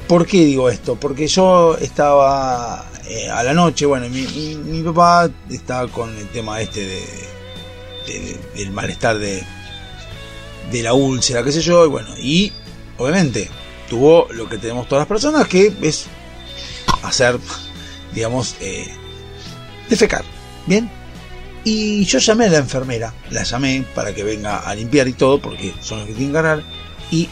¿por 0.06 0.26
qué 0.26 0.44
digo 0.44 0.68
esto? 0.68 0.96
Porque 0.96 1.26
yo 1.26 1.76
estaba 1.78 2.86
eh, 3.06 3.28
a 3.28 3.42
la 3.42 3.52
noche, 3.52 3.86
bueno, 3.86 4.08
mi, 4.08 4.82
papá 4.82 5.30
estaba 5.50 5.88
con 5.88 6.16
el 6.16 6.28
tema 6.28 6.60
este 6.60 6.80
de, 6.86 8.38
del 8.54 8.70
malestar 8.70 9.18
de, 9.18 9.42
de 10.70 10.82
la 10.82 10.94
úlcera, 10.94 11.42
qué 11.42 11.52
sé 11.52 11.60
yo, 11.60 11.84
y 11.84 11.88
bueno, 11.88 12.08
y 12.18 12.52
obviamente 12.98 13.48
tuvo 13.88 14.28
lo 14.32 14.48
que 14.48 14.58
tenemos 14.58 14.88
todas 14.88 15.02
las 15.02 15.08
personas, 15.08 15.48
que 15.48 15.72
es 15.82 16.06
hacer 17.02 17.38
digamos, 18.14 18.56
eh, 18.60 18.88
defecar. 19.90 20.24
Bien. 20.66 20.88
Y 21.64 22.04
yo 22.04 22.18
llamé 22.18 22.46
a 22.46 22.50
la 22.50 22.58
enfermera, 22.58 23.14
la 23.30 23.42
llamé 23.42 23.84
para 23.94 24.14
que 24.14 24.22
venga 24.22 24.58
a 24.58 24.74
limpiar 24.74 25.08
y 25.08 25.14
todo, 25.14 25.40
porque 25.40 25.74
son 25.80 25.98
los 26.00 26.08
que 26.08 26.14
tienen 26.14 26.32
que 26.32 26.42
ganar. 26.42 26.62
Y 27.10 27.28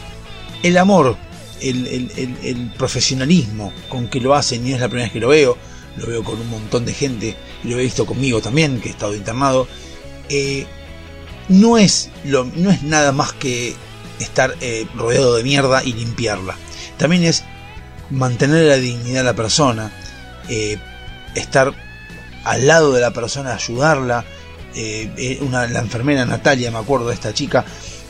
el 0.63 0.77
amor, 0.77 1.17
el, 1.63 2.71
profesionalismo 2.77 3.73
con 3.89 4.07
que 4.07 4.19
lo 4.19 4.33
hacen, 4.33 4.65
y 4.65 4.73
es 4.73 4.79
la 4.79 4.87
primera 4.87 5.05
vez 5.05 5.13
que 5.13 5.19
lo 5.19 5.29
veo, 5.29 5.57
lo 5.97 6.07
veo 6.07 6.23
con 6.23 6.39
un 6.39 6.49
montón 6.49 6.85
de 6.85 6.93
gente, 6.93 7.35
y 7.63 7.69
lo 7.69 7.79
he 7.79 7.83
visto 7.83 8.05
conmigo 8.05 8.41
también, 8.41 8.81
que 8.81 8.89
he 8.89 8.91
estado 8.91 9.15
internado, 9.15 9.67
eh, 10.29 10.65
no, 11.49 11.77
es 11.77 12.09
no 12.25 12.71
es 12.71 12.83
nada 12.83 13.11
más 13.11 13.33
que 13.33 13.75
estar 14.19 14.55
eh, 14.61 14.87
rodeado 14.95 15.35
de 15.35 15.43
mierda 15.43 15.83
y 15.83 15.93
limpiarla. 15.93 16.55
También 16.97 17.23
es 17.23 17.43
mantener 18.09 18.65
la 18.65 18.77
dignidad 18.77 19.19
de 19.19 19.23
la 19.23 19.35
persona, 19.35 19.91
eh, 20.49 20.77
estar 21.35 21.73
al 22.43 22.67
lado 22.67 22.93
de 22.93 23.01
la 23.01 23.11
persona, 23.11 23.53
ayudarla. 23.53 24.25
Una, 25.41 25.67
la 25.67 25.81
enfermera 25.81 26.25
Natalia, 26.25 26.71
me 26.71 26.79
acuerdo 26.79 27.09
de 27.09 27.13
esta 27.13 27.31
chica, 27.31 27.63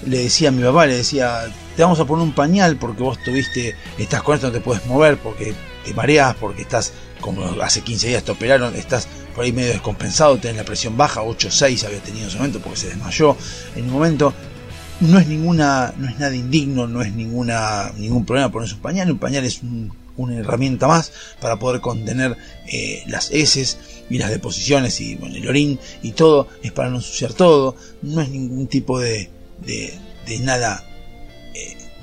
le 0.06 0.20
decía 0.20 0.48
a 0.48 0.52
mi 0.52 0.64
papá, 0.64 0.86
le 0.86 0.96
decía, 0.96 1.46
te 1.76 1.84
vamos 1.84 2.00
a 2.00 2.06
poner 2.06 2.24
un 2.24 2.34
pañal 2.34 2.78
porque 2.78 3.04
vos 3.04 3.22
tuviste, 3.24 3.76
estás 3.98 4.24
con 4.24 4.36
esto, 4.36 4.48
no 4.48 4.54
te 4.54 4.60
puedes 4.60 4.86
mover 4.86 5.18
porque 5.18 5.54
te 5.84 5.94
mareas, 5.94 6.36
porque 6.36 6.62
estás, 6.62 6.94
como 7.20 7.44
hace 7.62 7.82
15 7.82 8.08
días 8.08 8.24
te 8.24 8.32
operaron, 8.32 8.76
estás 8.76 9.08
por 9.36 9.44
ahí 9.44 9.52
medio 9.52 9.70
descompensado, 9.72 10.38
tenés 10.38 10.58
la 10.58 10.66
presión 10.66 10.96
baja, 10.98 11.22
8-6 11.24 11.86
había 11.86 12.00
tenido 12.00 12.24
en 12.24 12.30
ese 12.30 12.38
momento 12.38 12.60
porque 12.60 12.80
se 12.80 12.88
desmayó 12.88 13.36
en 13.76 13.86
un 13.86 13.92
momento. 13.92 14.34
No 15.00 15.20
es 15.20 15.28
ninguna, 15.28 15.94
no 15.98 16.08
es 16.08 16.18
nada 16.20 16.36
indigno, 16.36 16.88
no 16.88 17.02
es 17.02 17.12
ninguna, 17.14 17.92
ningún 17.98 18.26
problema 18.26 18.52
ponerse 18.52 18.76
un 18.76 18.82
pañal, 18.82 19.12
un 19.12 19.18
pañal 19.18 19.44
es 19.44 19.62
un 19.62 19.92
una 20.16 20.38
herramienta 20.38 20.88
más 20.88 21.12
para 21.40 21.58
poder 21.58 21.82
contener 21.82 22.38
eh, 22.68 23.04
las 23.08 23.32
heces 23.32 23.80
y 24.10 24.18
las 24.18 24.30
deposiciones 24.30 25.02
y 25.02 25.16
bueno, 25.16 25.36
el 25.36 25.48
orín 25.48 25.80
y 26.02 26.12
todo, 26.12 26.48
es 26.62 26.72
para 26.72 26.90
no 26.90 26.98
ensuciar 26.98 27.34
todo, 27.34 27.76
no 28.02 28.22
es 28.22 28.30
ningún 28.30 28.68
tipo 28.68 29.00
de, 29.00 29.30
de, 29.66 29.94
de 30.28 30.40
nada 30.40 30.84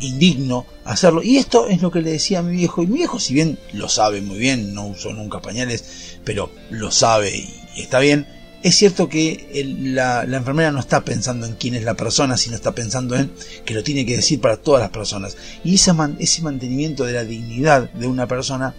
indigno 0.00 0.66
hacerlo. 0.84 1.22
Y 1.22 1.36
esto 1.36 1.68
es 1.68 1.82
lo 1.82 1.90
que 1.90 2.02
le 2.02 2.12
decía 2.12 2.40
a 2.40 2.42
mi 2.42 2.56
viejo. 2.56 2.82
Y 2.82 2.86
mi 2.86 2.98
viejo, 2.98 3.18
si 3.18 3.34
bien 3.34 3.58
lo 3.72 3.88
sabe 3.88 4.20
muy 4.20 4.38
bien, 4.38 4.74
no 4.74 4.86
usó 4.86 5.12
nunca 5.12 5.40
pañales, 5.40 6.18
pero 6.24 6.50
lo 6.70 6.90
sabe 6.90 7.36
y 7.76 7.80
está 7.80 8.00
bien. 8.00 8.26
Es 8.62 8.74
cierto 8.76 9.08
que 9.08 9.64
la, 9.82 10.22
enfermera 10.24 10.70
no 10.70 10.80
está 10.80 11.02
pensando 11.02 11.46
en 11.46 11.54
quién 11.54 11.74
es 11.74 11.82
la 11.82 11.94
persona, 11.94 12.36
sino 12.36 12.56
está 12.56 12.74
pensando 12.74 13.16
en 13.16 13.32
que 13.64 13.72
lo 13.72 13.82
tiene 13.82 14.04
que 14.04 14.16
decir 14.16 14.40
para 14.40 14.58
todas 14.58 14.82
las 14.82 14.90
personas. 14.90 15.36
Y 15.64 15.76
ese, 15.76 15.92
ese 16.18 16.42
mantenimiento 16.42 17.04
de 17.04 17.14
la 17.14 17.24
dignidad 17.24 17.90
de 17.92 18.06
una 18.06 18.26
persona 18.26 18.74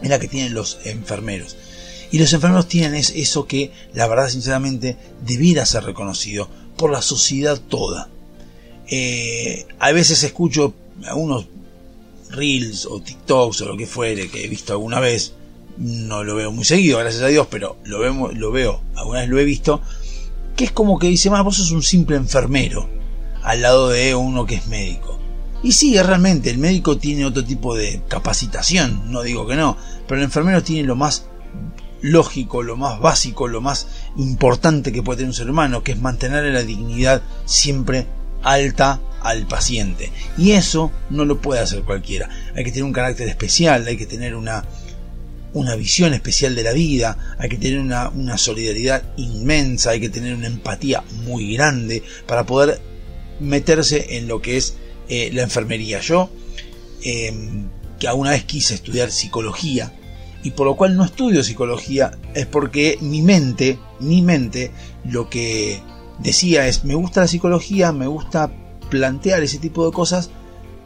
es 0.00 0.08
la 0.08 0.20
que 0.20 0.28
tienen 0.28 0.54
los 0.54 0.78
enfermeros. 0.84 1.56
Y 2.12 2.18
los 2.18 2.32
enfermeros 2.32 2.68
tienen 2.68 2.94
eso 2.94 3.46
que, 3.46 3.72
la 3.94 4.06
verdad, 4.06 4.28
sinceramente, 4.28 4.96
debiera 5.24 5.66
ser 5.66 5.84
reconocido 5.84 6.48
por 6.76 6.92
la 6.92 7.02
sociedad 7.02 7.58
toda. 7.58 8.10
Eh, 8.90 9.66
a 9.78 9.92
veces 9.92 10.22
escucho 10.24 10.74
algunos 11.06 11.46
reels 12.30 12.86
o 12.86 13.00
TikToks 13.00 13.62
o 13.62 13.66
lo 13.66 13.76
que 13.76 13.86
fuere 13.86 14.28
que 14.28 14.44
he 14.44 14.48
visto 14.48 14.72
alguna 14.72 14.98
vez, 14.98 15.34
no 15.78 16.24
lo 16.24 16.34
veo 16.34 16.50
muy 16.50 16.64
seguido, 16.64 16.98
gracias 16.98 17.22
a 17.22 17.28
Dios, 17.28 17.46
pero 17.48 17.76
lo 17.84 18.00
veo, 18.00 18.32
lo 18.32 18.50
veo 18.50 18.80
alguna 18.96 19.20
vez 19.20 19.28
lo 19.28 19.38
he 19.38 19.44
visto, 19.44 19.80
que 20.56 20.64
es 20.64 20.72
como 20.72 20.98
que 20.98 21.06
dice, 21.06 21.30
más 21.30 21.44
vos 21.44 21.56
sos 21.56 21.70
un 21.70 21.82
simple 21.82 22.16
enfermero 22.16 22.88
al 23.42 23.62
lado 23.62 23.88
de 23.88 24.14
uno 24.14 24.44
que 24.44 24.56
es 24.56 24.66
médico. 24.66 25.18
Y 25.62 25.72
sí, 25.72 25.96
realmente, 26.00 26.50
el 26.50 26.58
médico 26.58 26.98
tiene 26.98 27.26
otro 27.26 27.44
tipo 27.44 27.76
de 27.76 28.02
capacitación, 28.08 29.12
no 29.12 29.22
digo 29.22 29.46
que 29.46 29.56
no, 29.56 29.76
pero 30.08 30.18
el 30.18 30.24
enfermero 30.24 30.62
tiene 30.62 30.86
lo 30.86 30.96
más 30.96 31.26
lógico, 32.02 32.62
lo 32.62 32.76
más 32.76 32.98
básico, 32.98 33.46
lo 33.46 33.60
más 33.60 33.86
importante 34.16 34.90
que 34.90 35.02
puede 35.02 35.18
tener 35.18 35.30
un 35.30 35.34
ser 35.34 35.50
humano, 35.50 35.82
que 35.82 35.92
es 35.92 36.00
mantener 36.00 36.44
la 36.44 36.62
dignidad 36.62 37.22
siempre 37.44 38.06
alta 38.42 39.00
al 39.22 39.46
paciente. 39.46 40.10
Y 40.38 40.52
eso 40.52 40.90
no 41.10 41.24
lo 41.24 41.40
puede 41.40 41.60
hacer 41.60 41.82
cualquiera. 41.82 42.28
Hay 42.54 42.64
que 42.64 42.70
tener 42.70 42.84
un 42.84 42.92
carácter 42.92 43.28
especial, 43.28 43.86
hay 43.86 43.96
que 43.96 44.06
tener 44.06 44.34
una, 44.34 44.64
una 45.52 45.76
visión 45.76 46.14
especial 46.14 46.54
de 46.54 46.62
la 46.62 46.72
vida, 46.72 47.36
hay 47.38 47.48
que 47.48 47.58
tener 47.58 47.80
una, 47.80 48.08
una 48.08 48.38
solidaridad 48.38 49.02
inmensa, 49.16 49.90
hay 49.90 50.00
que 50.00 50.08
tener 50.08 50.34
una 50.34 50.46
empatía 50.46 51.02
muy 51.24 51.54
grande 51.54 52.02
para 52.26 52.46
poder 52.46 52.80
meterse 53.40 54.16
en 54.16 54.28
lo 54.28 54.40
que 54.40 54.56
es 54.56 54.74
eh, 55.08 55.30
la 55.32 55.42
enfermería. 55.42 56.00
Yo, 56.00 56.30
em, 57.02 57.68
que 57.98 58.08
alguna 58.08 58.30
vez 58.30 58.44
quise 58.44 58.74
estudiar 58.74 59.10
psicología, 59.10 59.92
y 60.42 60.52
por 60.52 60.66
lo 60.66 60.76
cual 60.76 60.96
no 60.96 61.04
estudio 61.04 61.44
psicología, 61.44 62.12
es 62.34 62.46
porque 62.46 62.96
mi 63.02 63.20
mente, 63.20 63.78
mi 63.98 64.22
mente, 64.22 64.70
lo 65.04 65.28
que 65.28 65.82
decía 66.22 66.66
es, 66.66 66.84
me 66.84 66.94
gusta 66.94 67.22
la 67.22 67.28
psicología, 67.28 67.92
me 67.92 68.06
gusta 68.06 68.50
plantear 68.88 69.42
ese 69.42 69.58
tipo 69.58 69.86
de 69.86 69.92
cosas, 69.92 70.30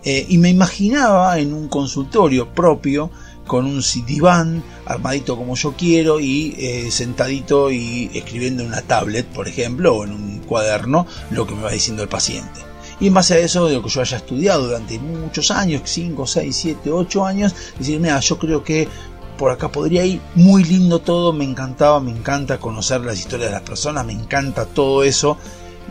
eh, 0.05 0.27
y 0.29 0.39
me 0.39 0.51
imaginaba 0.51 1.39
en 1.39 1.55
un 1.55 1.69
consultorio 1.69 2.53
propio, 2.53 3.11
con 3.47 3.67
un 3.67 3.83
diván 4.07 4.63
armadito 4.87 5.37
como 5.37 5.55
yo 5.55 5.75
quiero 5.77 6.21
y 6.21 6.55
eh, 6.59 6.91
sentadito 6.91 7.71
y 7.71 8.11
escribiendo 8.15 8.63
en 8.63 8.69
una 8.69 8.83
tablet, 8.83 9.27
por 9.27 9.49
ejemplo, 9.49 9.95
o 9.95 10.05
en 10.05 10.13
un 10.13 10.39
cuaderno, 10.41 11.07
lo 11.31 11.47
que 11.47 11.55
me 11.55 11.63
va 11.63 11.71
diciendo 11.71 12.03
el 12.03 12.09
paciente. 12.09 12.61
Y 13.01 13.09
en 13.09 13.15
base 13.15 13.35
a 13.35 13.39
eso, 13.39 13.67
de 13.67 13.75
lo 13.75 13.83
que 13.83 13.89
yo 13.89 14.01
haya 14.01 14.17
estudiado 14.17 14.67
durante 14.67 14.99
muchos 14.99 15.51
años, 15.51 15.83
5, 15.85 16.27
6, 16.27 16.57
7, 16.57 16.91
8 16.91 17.27
años, 17.27 17.55
decir, 17.79 17.99
mira, 18.01 18.21
yo 18.21 18.39
creo 18.39 18.63
que 18.63 18.89
por 19.37 19.51
acá 19.51 19.71
podría 19.71 20.05
ir, 20.05 20.21
muy 20.35 20.65
lindo 20.65 21.01
todo, 21.01 21.33
me 21.33 21.45
encantaba, 21.45 22.01
me 22.01 22.11
encanta 22.11 22.59
conocer 22.59 23.01
las 23.01 23.19
historias 23.19 23.51
de 23.51 23.57
las 23.57 23.63
personas, 23.63 24.07
me 24.07 24.13
encanta 24.13 24.65
todo 24.67 25.03
eso, 25.03 25.37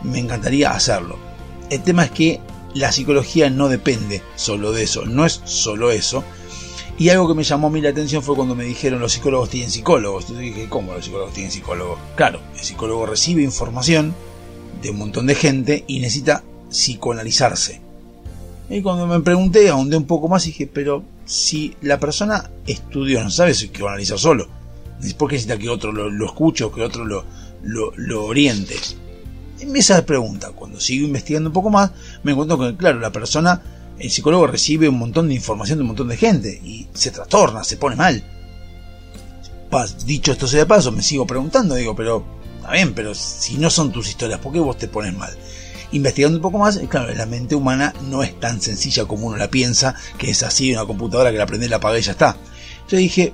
me 0.03 0.19
encantaría 0.19 0.71
hacerlo. 0.71 1.17
El 1.69 1.81
tema 1.81 2.05
es 2.05 2.11
que 2.11 2.39
la 2.73 2.91
psicología 2.91 3.49
no 3.49 3.69
depende 3.69 4.21
solo 4.35 4.71
de 4.71 4.83
eso, 4.83 5.05
no 5.05 5.25
es 5.25 5.41
solo 5.45 5.91
eso. 5.91 6.23
Y 6.97 7.09
algo 7.09 7.27
que 7.27 7.33
me 7.33 7.43
llamó 7.43 7.67
a 7.67 7.69
mí 7.71 7.81
la 7.81 7.89
atención 7.89 8.21
fue 8.21 8.35
cuando 8.35 8.55
me 8.55 8.65
dijeron 8.65 8.99
los 8.99 9.13
psicólogos 9.13 9.49
tienen 9.49 9.71
psicólogos. 9.71 10.27
Yo 10.27 10.37
dije, 10.37 10.69
¿cómo 10.69 10.93
los 10.93 11.05
psicólogos 11.05 11.33
tienen 11.33 11.51
psicólogos? 11.51 11.97
Claro, 12.15 12.39
el 12.53 12.59
psicólogo 12.59 13.05
recibe 13.07 13.41
información 13.41 14.13
de 14.81 14.91
un 14.91 14.97
montón 14.97 15.25
de 15.25 15.35
gente 15.35 15.83
y 15.87 15.99
necesita 15.99 16.43
psicoanalizarse. 16.69 17.81
Y 18.69 18.81
cuando 18.81 19.07
me 19.07 19.19
pregunté, 19.21 19.69
ahondé 19.69 19.97
un 19.97 20.05
poco 20.05 20.27
más 20.27 20.45
y 20.45 20.49
dije, 20.49 20.69
pero 20.71 21.03
si 21.25 21.75
la 21.81 21.99
persona 21.99 22.49
estudió, 22.65 23.23
no 23.23 23.29
sabe 23.29 23.53
si 23.53 23.67
psicoanalizar 23.67 24.19
solo. 24.19 24.47
¿Por 25.17 25.29
qué 25.29 25.35
necesita 25.35 25.57
que 25.57 25.69
otro 25.69 25.91
lo, 25.91 26.25
escuche 26.25 26.63
o 26.63 26.71
que 26.71 26.81
otro 26.81 27.05
lo, 27.05 27.25
lo, 27.63 27.91
lo 27.97 28.25
oriente? 28.25 28.75
En 29.59 29.75
esa 29.75 30.05
pregunta, 30.05 30.51
cuando 30.51 30.79
sigo 30.79 31.05
investigando 31.05 31.49
un 31.49 31.53
poco 31.53 31.69
más, 31.69 31.91
me 32.23 32.31
encuentro 32.31 32.57
que, 32.57 32.75
claro, 32.75 32.99
la 32.99 33.11
persona, 33.11 33.61
el 33.99 34.09
psicólogo 34.09 34.47
recibe 34.47 34.89
un 34.89 34.99
montón 34.99 35.27
de 35.27 35.35
información 35.35 35.77
de 35.77 35.81
un 35.81 35.87
montón 35.87 36.07
de 36.07 36.17
gente 36.17 36.61
y 36.63 36.87
se 36.93 37.11
trastorna, 37.11 37.63
se 37.63 37.77
pone 37.77 37.95
mal. 37.95 38.23
Dicho 40.05 40.31
esto 40.31 40.47
sea 40.47 40.59
de 40.59 40.65
paso, 40.67 40.91
me 40.91 41.01
sigo 41.01 41.25
preguntando, 41.25 41.73
digo, 41.73 41.95
pero, 41.95 42.23
está 42.57 42.71
bien, 42.73 42.93
pero 42.93 43.15
si 43.15 43.57
no 43.57 43.69
son 43.71 43.91
tus 43.91 44.07
historias, 44.07 44.39
¿por 44.39 44.53
qué 44.53 44.59
vos 44.59 44.77
te 44.77 44.87
pones 44.87 45.17
mal? 45.17 45.35
Investigando 45.93 46.37
un 46.37 46.41
poco 46.41 46.57
más, 46.57 46.77
claro, 46.89 47.13
la 47.13 47.25
mente 47.25 47.55
humana 47.55 47.93
no 48.09 48.23
es 48.23 48.39
tan 48.39 48.61
sencilla 48.61 49.05
como 49.05 49.27
uno 49.27 49.37
la 49.37 49.49
piensa, 49.49 49.95
que 50.17 50.31
es 50.31 50.43
así 50.43 50.73
una 50.73 50.85
computadora 50.85 51.31
que 51.31 51.37
la 51.37 51.45
prende, 51.45 51.69
la 51.69 51.77
apaga 51.77 51.99
y 51.99 52.01
ya 52.01 52.11
está. 52.11 52.35
Yo 52.89 52.97
dije, 52.97 53.33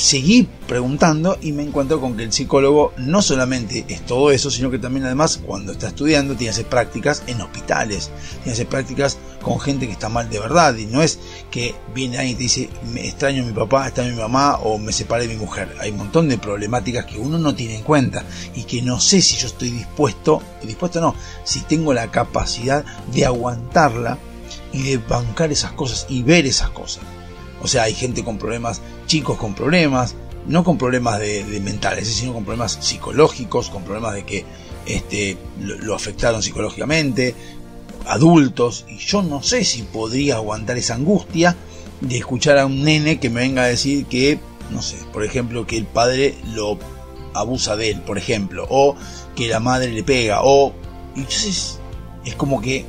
seguí 0.00 0.48
preguntando 0.66 1.36
y 1.42 1.52
me 1.52 1.62
encuentro 1.62 2.00
con 2.00 2.16
que 2.16 2.22
el 2.22 2.32
psicólogo 2.32 2.94
no 2.96 3.20
solamente 3.20 3.84
es 3.88 4.06
todo 4.06 4.30
eso, 4.30 4.50
sino 4.50 4.70
que 4.70 4.78
también 4.78 5.04
además 5.04 5.40
cuando 5.44 5.72
está 5.72 5.88
estudiando 5.88 6.34
tiene 6.34 6.46
que 6.46 6.60
hacer 6.60 6.66
prácticas 6.66 7.22
en 7.26 7.42
hospitales, 7.42 8.10
tiene 8.30 8.44
que 8.44 8.50
hacer 8.50 8.66
prácticas 8.66 9.18
con 9.42 9.60
gente 9.60 9.86
que 9.86 9.92
está 9.92 10.08
mal 10.08 10.30
de 10.30 10.38
verdad 10.38 10.74
y 10.76 10.86
no 10.86 11.02
es 11.02 11.18
que 11.50 11.74
viene 11.94 12.16
alguien 12.16 12.34
y 12.34 12.36
te 12.36 12.42
dice 12.44 12.70
me 12.92 13.06
extraño 13.06 13.42
a 13.42 13.46
mi 13.46 13.52
papá, 13.52 13.86
extraño 13.86 14.12
a 14.12 14.14
mi 14.14 14.20
mamá 14.22 14.56
o 14.62 14.78
me 14.78 14.92
separé 14.92 15.26
de 15.26 15.34
mi 15.34 15.40
mujer. 15.40 15.76
Hay 15.78 15.90
un 15.90 15.98
montón 15.98 16.30
de 16.30 16.38
problemáticas 16.38 17.04
que 17.04 17.18
uno 17.18 17.38
no 17.38 17.54
tiene 17.54 17.76
en 17.76 17.82
cuenta 17.82 18.24
y 18.54 18.64
que 18.64 18.80
no 18.80 19.00
sé 19.00 19.20
si 19.20 19.36
yo 19.36 19.48
estoy 19.48 19.68
dispuesto, 19.68 20.42
dispuesto 20.62 21.02
no, 21.02 21.14
si 21.44 21.60
tengo 21.60 21.92
la 21.92 22.10
capacidad 22.10 22.86
de 23.12 23.26
aguantarla 23.26 24.16
y 24.72 24.82
de 24.82 24.96
bancar 24.96 25.52
esas 25.52 25.72
cosas 25.72 26.06
y 26.08 26.22
ver 26.22 26.46
esas 26.46 26.70
cosas. 26.70 27.02
O 27.62 27.68
sea, 27.68 27.84
hay 27.84 27.94
gente 27.94 28.24
con 28.24 28.38
problemas, 28.38 28.80
chicos 29.06 29.36
con 29.36 29.54
problemas, 29.54 30.14
no 30.46 30.64
con 30.64 30.78
problemas 30.78 31.18
de, 31.20 31.60
mentales, 31.62 32.08
sino 32.08 32.32
con 32.32 32.44
problemas 32.44 32.78
psicológicos, 32.80 33.70
con 33.70 33.84
problemas 33.84 34.14
de 34.14 34.24
que 34.24 34.44
este, 34.86 35.36
lo, 35.60 35.94
afectaron 35.94 36.42
psicológicamente, 36.42 37.34
adultos, 38.06 38.86
y 38.88 38.96
yo 38.96 39.22
no 39.22 39.42
sé 39.42 39.64
si 39.64 39.82
podría 39.82 40.36
aguantar 40.36 40.78
esa 40.78 40.94
angustia 40.94 41.56
de 42.00 42.18
escuchar 42.18 42.58
a 42.58 42.66
un 42.66 42.82
nene 42.82 43.20
que 43.20 43.28
me 43.28 43.42
venga 43.42 43.62
a 43.62 43.66
decir 43.66 44.06
que, 44.06 44.38
no 44.70 44.80
sé, 44.80 44.96
por 45.12 45.24
ejemplo, 45.24 45.66
que 45.66 45.76
el 45.76 45.84
padre 45.84 46.34
lo 46.54 46.78
abusa 47.34 47.76
de 47.76 47.90
él, 47.90 48.00
por 48.00 48.16
ejemplo, 48.16 48.66
o 48.70 48.96
que 49.36 49.48
la 49.48 49.60
madre 49.60 49.92
le 49.92 50.02
pega, 50.02 50.40
o... 50.42 50.72
entonces 51.14 51.78
es 52.24 52.34
como 52.34 52.60
que 52.60 52.84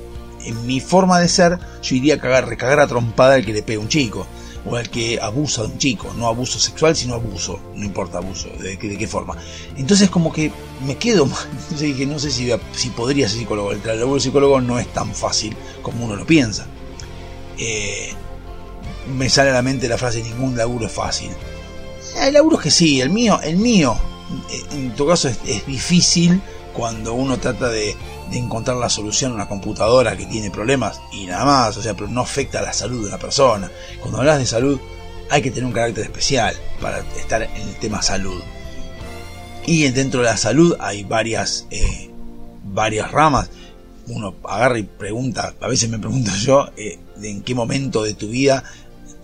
en 0.45 0.65
mi 0.65 0.79
forma 0.79 1.19
de 1.19 1.27
ser 1.27 1.59
yo 1.83 1.95
iría 1.95 2.15
a 2.15 2.17
cagar, 2.19 2.47
recagar 2.47 2.79
a 2.79 2.87
trompada 2.87 3.35
al 3.35 3.45
que 3.45 3.53
le 3.53 3.61
pega 3.61 3.79
a 3.79 3.83
un 3.83 3.89
chico 3.89 4.25
o 4.65 4.75
al 4.75 4.89
que 4.89 5.19
abusa 5.19 5.63
de 5.63 5.69
un 5.69 5.77
chico, 5.77 6.13
no 6.15 6.27
abuso 6.27 6.59
sexual, 6.59 6.95
sino 6.95 7.15
abuso, 7.15 7.59
no 7.75 7.85
importa 7.85 8.19
abuso, 8.19 8.49
de, 8.59 8.77
qué 8.77 9.07
forma. 9.07 9.35
Entonces 9.77 10.09
como 10.09 10.31
que 10.31 10.51
me 10.85 10.97
quedo 10.97 11.25
mal, 11.25 11.47
entonces 11.51 11.81
dije, 11.81 12.05
no 12.05 12.19
sé 12.19 12.31
si, 12.31 12.51
si 12.75 12.89
podría 12.89 13.27
ser 13.27 13.39
psicólogo, 13.39 13.71
el 13.71 13.81
laburo 13.83 14.15
de 14.15 14.21
psicólogo 14.21 14.61
no 14.61 14.79
es 14.79 14.87
tan 14.93 15.13
fácil 15.13 15.55
como 15.81 16.05
uno 16.05 16.15
lo 16.15 16.25
piensa. 16.25 16.67
Eh, 17.57 18.13
me 19.15 19.29
sale 19.29 19.49
a 19.49 19.53
la 19.53 19.61
mente 19.61 19.87
la 19.87 19.97
frase, 19.97 20.21
ningún 20.21 20.55
laburo 20.55 20.85
es 20.85 20.91
fácil. 20.91 21.31
Hay 22.19 22.31
laburos 22.31 22.61
que 22.61 22.71
sí, 22.71 23.01
el 23.01 23.09
mío, 23.09 23.39
el 23.41 23.57
mío, 23.57 23.95
eh, 24.51 24.61
en 24.73 24.95
tu 24.95 25.07
caso 25.07 25.27
es 25.27 25.65
difícil 25.65 26.41
cuando 26.73 27.13
uno 27.13 27.37
trata 27.37 27.69
de 27.69 27.95
de 28.31 28.37
encontrar 28.37 28.77
la 28.77 28.89
solución 28.89 29.33
a 29.33 29.35
una 29.35 29.47
computadora 29.47 30.15
que 30.15 30.25
tiene 30.25 30.49
problemas 30.49 31.01
y 31.11 31.25
nada 31.25 31.45
más, 31.45 31.77
o 31.77 31.81
sea, 31.81 31.93
pero 31.93 32.07
no 32.07 32.21
afecta 32.21 32.59
a 32.59 32.63
la 32.63 32.73
salud 32.73 33.01
de 33.01 33.09
una 33.09 33.19
persona. 33.19 33.69
Cuando 33.99 34.19
hablas 34.19 34.39
de 34.39 34.45
salud 34.45 34.79
hay 35.29 35.41
que 35.41 35.51
tener 35.51 35.65
un 35.65 35.73
carácter 35.73 36.05
especial 36.05 36.55
para 36.79 36.99
estar 37.17 37.43
en 37.43 37.67
el 37.67 37.75
tema 37.75 38.01
salud. 38.01 38.41
Y 39.65 39.87
dentro 39.89 40.21
de 40.21 40.27
la 40.27 40.37
salud 40.37 40.75
hay 40.79 41.03
varias, 41.03 41.67
eh, 41.71 42.09
varias 42.63 43.11
ramas. 43.11 43.49
Uno 44.07 44.35
agarra 44.45 44.79
y 44.79 44.83
pregunta, 44.83 45.53
a 45.61 45.67
veces 45.67 45.89
me 45.89 45.99
pregunto 45.99 46.31
yo, 46.35 46.69
eh, 46.75 46.99
en 47.21 47.43
qué 47.43 47.53
momento 47.53 48.03
de 48.03 48.13
tu 48.13 48.29
vida 48.29 48.63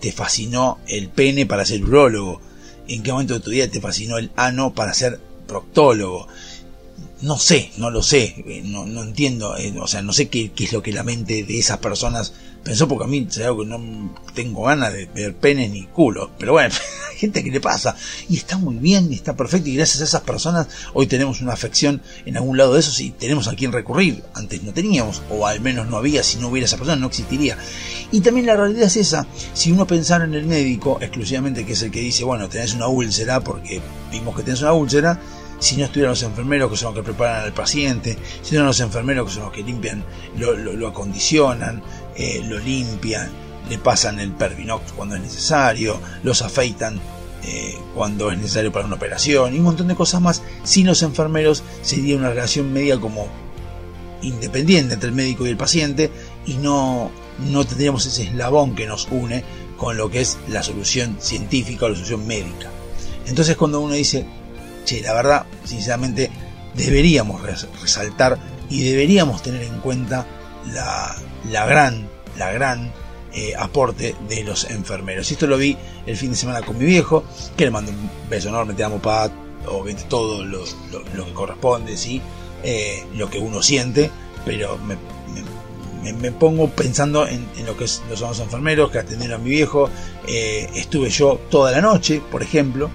te 0.00 0.12
fascinó 0.12 0.78
el 0.86 1.08
pene 1.08 1.46
para 1.46 1.64
ser 1.64 1.82
urólogo, 1.82 2.40
en 2.86 3.02
qué 3.02 3.10
momento 3.10 3.34
de 3.34 3.40
tu 3.40 3.50
vida 3.50 3.68
te 3.68 3.80
fascinó 3.80 4.18
el 4.18 4.30
ano 4.36 4.72
para 4.72 4.94
ser 4.94 5.18
proctólogo 5.46 6.28
no 7.20 7.38
sé, 7.38 7.72
no 7.78 7.90
lo 7.90 8.02
sé, 8.02 8.44
eh, 8.46 8.62
no, 8.64 8.86
no 8.86 9.02
entiendo, 9.02 9.56
eh, 9.56 9.74
o 9.80 9.88
sea, 9.88 10.02
no 10.02 10.12
sé 10.12 10.28
qué, 10.28 10.52
qué, 10.52 10.64
es 10.64 10.72
lo 10.72 10.82
que 10.82 10.92
la 10.92 11.02
mente 11.02 11.42
de 11.42 11.58
esas 11.58 11.78
personas 11.78 12.32
pensó, 12.62 12.86
porque 12.86 13.04
a 13.04 13.06
mí 13.08 13.26
es 13.28 13.38
algo 13.38 13.62
que 13.62 13.68
no 13.68 14.14
tengo 14.34 14.64
ganas 14.64 14.92
de 14.92 15.06
ver 15.06 15.34
penes 15.34 15.70
ni 15.70 15.84
culo, 15.86 16.30
pero 16.38 16.52
bueno, 16.52 16.72
hay 17.10 17.18
gente 17.18 17.42
que 17.42 17.50
le 17.50 17.60
pasa, 17.60 17.96
y 18.28 18.36
está 18.36 18.56
muy 18.56 18.76
bien, 18.76 19.10
y 19.10 19.16
está 19.16 19.34
perfecto, 19.34 19.68
y 19.68 19.74
gracias 19.74 20.00
a 20.00 20.04
esas 20.04 20.20
personas 20.20 20.68
hoy 20.94 21.08
tenemos 21.08 21.40
una 21.40 21.54
afección 21.54 22.00
en 22.24 22.36
algún 22.36 22.56
lado 22.56 22.74
de 22.74 22.80
esos 22.80 23.00
y 23.00 23.10
tenemos 23.10 23.48
a 23.48 23.56
quien 23.56 23.72
recurrir, 23.72 24.22
antes 24.34 24.62
no 24.62 24.72
teníamos, 24.72 25.22
o 25.28 25.44
al 25.46 25.60
menos 25.60 25.88
no 25.88 25.96
había, 25.96 26.22
si 26.22 26.38
no 26.38 26.48
hubiera 26.48 26.66
esa 26.66 26.76
persona 26.76 26.96
no 26.96 27.08
existiría. 27.08 27.58
Y 28.12 28.20
también 28.20 28.46
la 28.46 28.56
realidad 28.56 28.84
es 28.84 28.96
esa, 28.96 29.26
si 29.54 29.72
uno 29.72 29.86
pensara 29.86 30.24
en 30.24 30.34
el 30.34 30.46
médico 30.46 30.98
exclusivamente, 31.00 31.66
que 31.66 31.72
es 31.72 31.82
el 31.82 31.90
que 31.90 32.00
dice, 32.00 32.22
bueno, 32.22 32.48
tenés 32.48 32.74
una 32.74 32.86
úlcera, 32.86 33.40
porque 33.40 33.80
vimos 34.12 34.36
que 34.36 34.44
tenés 34.44 34.62
una 34.62 34.72
úlcera, 34.72 35.20
si 35.58 35.76
no 35.76 35.84
estuvieran 35.84 36.10
los 36.10 36.22
enfermeros 36.22 36.70
que 36.70 36.76
son 36.76 36.94
los 36.94 37.02
que 37.02 37.10
preparan 37.10 37.44
al 37.44 37.52
paciente, 37.52 38.16
si 38.42 38.54
no 38.54 38.64
los 38.64 38.80
enfermeros 38.80 39.28
que 39.28 39.34
son 39.34 39.44
los 39.44 39.52
que 39.52 39.62
limpian, 39.62 40.04
lo, 40.36 40.54
lo, 40.54 40.88
acondicionan, 40.88 41.82
eh, 42.16 42.42
lo 42.46 42.58
limpian, 42.58 43.28
le 43.68 43.78
pasan 43.78 44.20
el 44.20 44.32
Pervinox 44.32 44.92
cuando 44.92 45.16
es 45.16 45.22
necesario, 45.22 46.00
los 46.22 46.42
afeitan 46.42 47.00
eh, 47.44 47.76
cuando 47.94 48.30
es 48.30 48.38
necesario 48.38 48.72
para 48.72 48.86
una 48.86 48.96
operación 48.96 49.54
y 49.54 49.58
un 49.58 49.64
montón 49.64 49.88
de 49.88 49.94
cosas 49.94 50.20
más. 50.20 50.42
Sin 50.64 50.86
los 50.86 51.02
enfermeros 51.02 51.62
sería 51.82 52.16
una 52.16 52.30
relación 52.30 52.72
media 52.72 52.98
como 52.98 53.28
independiente 54.22 54.94
entre 54.94 55.10
el 55.10 55.14
médico 55.14 55.46
y 55.46 55.50
el 55.50 55.56
paciente 55.56 56.10
y 56.46 56.54
no, 56.54 57.10
no 57.50 57.64
tendríamos 57.64 58.06
ese 58.06 58.24
eslabón 58.24 58.74
que 58.74 58.86
nos 58.86 59.06
une 59.10 59.44
con 59.76 59.96
lo 59.96 60.10
que 60.10 60.20
es 60.20 60.38
la 60.48 60.62
solución 60.62 61.16
científica 61.20 61.86
o 61.86 61.88
la 61.88 61.94
solución 61.94 62.26
médica. 62.26 62.70
Entonces 63.26 63.56
cuando 63.56 63.80
uno 63.80 63.94
dice, 63.94 64.26
che, 64.88 65.02
la 65.02 65.12
verdad, 65.12 65.46
sinceramente, 65.64 66.30
deberíamos 66.74 67.42
resaltar 67.42 68.38
y 68.70 68.82
deberíamos 68.82 69.42
tener 69.42 69.62
en 69.62 69.80
cuenta 69.80 70.26
la, 70.72 71.14
la 71.50 71.66
gran, 71.66 72.08
la 72.36 72.52
gran 72.52 72.92
eh, 73.34 73.54
aporte 73.58 74.14
de 74.28 74.44
los 74.44 74.64
enfermeros. 74.70 75.30
Esto 75.30 75.46
lo 75.46 75.58
vi 75.58 75.76
el 76.06 76.16
fin 76.16 76.30
de 76.30 76.36
semana 76.36 76.62
con 76.62 76.78
mi 76.78 76.84
viejo, 76.84 77.24
que 77.56 77.64
le 77.64 77.70
mando 77.70 77.92
un 77.92 78.10
beso 78.30 78.48
enorme, 78.48 78.74
te 78.74 78.84
amo, 78.84 78.98
pa, 78.98 79.30
obviamente 79.66 80.04
todo 80.08 80.44
lo, 80.44 80.64
lo, 80.90 81.02
lo 81.14 81.26
que 81.26 81.32
corresponde, 81.34 81.96
¿sí? 81.96 82.20
Eh, 82.62 83.04
lo 83.14 83.28
que 83.28 83.38
uno 83.38 83.62
siente, 83.62 84.10
pero 84.44 84.78
me, 84.78 84.96
me, 86.02 86.12
me 86.12 86.32
pongo 86.32 86.68
pensando 86.70 87.26
en, 87.26 87.46
en, 87.58 87.66
lo 87.66 87.76
que 87.76 87.86
son 87.86 88.08
los 88.08 88.40
enfermeros 88.40 88.90
que 88.90 88.98
atendieron 88.98 89.40
a 89.40 89.44
mi 89.44 89.50
viejo. 89.50 89.90
Eh, 90.26 90.68
estuve 90.74 91.10
yo 91.10 91.40
toda 91.50 91.72
la 91.72 91.80
noche, 91.80 92.20
por 92.30 92.42
ejemplo, 92.42 92.90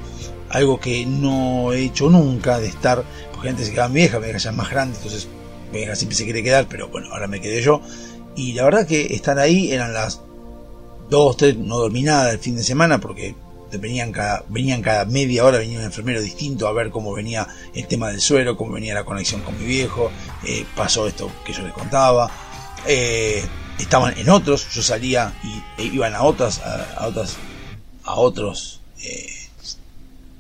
algo 0.54 0.80
que 0.80 1.06
no 1.06 1.74
he 1.74 1.84
hecho 1.84 2.10
nunca 2.10 2.60
de 2.60 2.68
estar, 2.68 3.04
porque 3.34 3.50
antes 3.50 3.66
se 3.66 3.72
quedaba 3.72 3.90
mi 3.90 4.02
vieja, 4.02 4.20
mi 4.20 4.26
vieja 4.26 4.38
ya 4.38 4.52
es 4.52 4.56
más 4.56 4.70
grande, 4.70 4.96
entonces 4.96 5.28
mi 5.72 5.80
vieja 5.80 5.96
siempre 5.96 6.16
se 6.16 6.24
quiere 6.26 6.44
quedar, 6.44 6.68
pero 6.70 6.88
bueno, 6.90 7.10
ahora 7.12 7.28
me 7.28 7.42
quedé 7.42 7.62
yo. 7.62 7.82
Y 8.36 8.54
la 8.54 8.64
verdad 8.64 8.88
que 8.88 9.16
estar 9.16 9.40
ahí 9.40 9.72
eran 9.72 9.94
las 9.94 10.22
dos, 11.10 11.38
tres, 11.38 11.58
no 11.58 11.80
dormí 11.80 12.04
nada 12.04 12.32
el 12.32 12.40
fin 12.40 12.56
de 12.56 12.64
semana 12.64 13.00
porque 13.00 13.36
venían 13.80 14.12
cada, 14.12 14.46
venían 14.48 14.84
cada 14.84 15.06
media 15.06 15.44
hora, 15.44 15.58
venía 15.58 15.80
un 15.80 15.86
enfermero 15.86 16.22
distinto 16.22 16.68
a 16.68 16.72
ver 16.72 16.92
cómo 16.92 17.14
venía 17.14 17.48
el 17.74 17.88
tema 17.88 18.10
del 18.10 18.22
suero, 18.22 18.56
cómo 18.56 18.74
venía 18.74 18.94
la 18.94 19.04
conexión 19.04 19.42
con 19.42 19.58
mi 19.58 19.66
viejo, 19.66 20.12
eh, 20.44 20.66
pasó 20.76 21.08
esto 21.08 21.32
que 21.44 21.54
yo 21.54 21.64
les 21.64 21.74
contaba, 21.74 22.30
eh, 22.86 23.44
estaban 23.80 24.16
en 24.20 24.30
otros, 24.30 24.72
yo 24.72 24.84
salía 24.84 25.34
y 25.44 25.82
e 25.82 25.86
iban 25.86 26.14
a 26.14 26.22
otras, 26.22 26.60
a, 26.60 26.94
a 26.96 27.08
otras, 27.08 27.38
a 28.04 28.14
otros, 28.16 28.82
eh, 29.02 29.43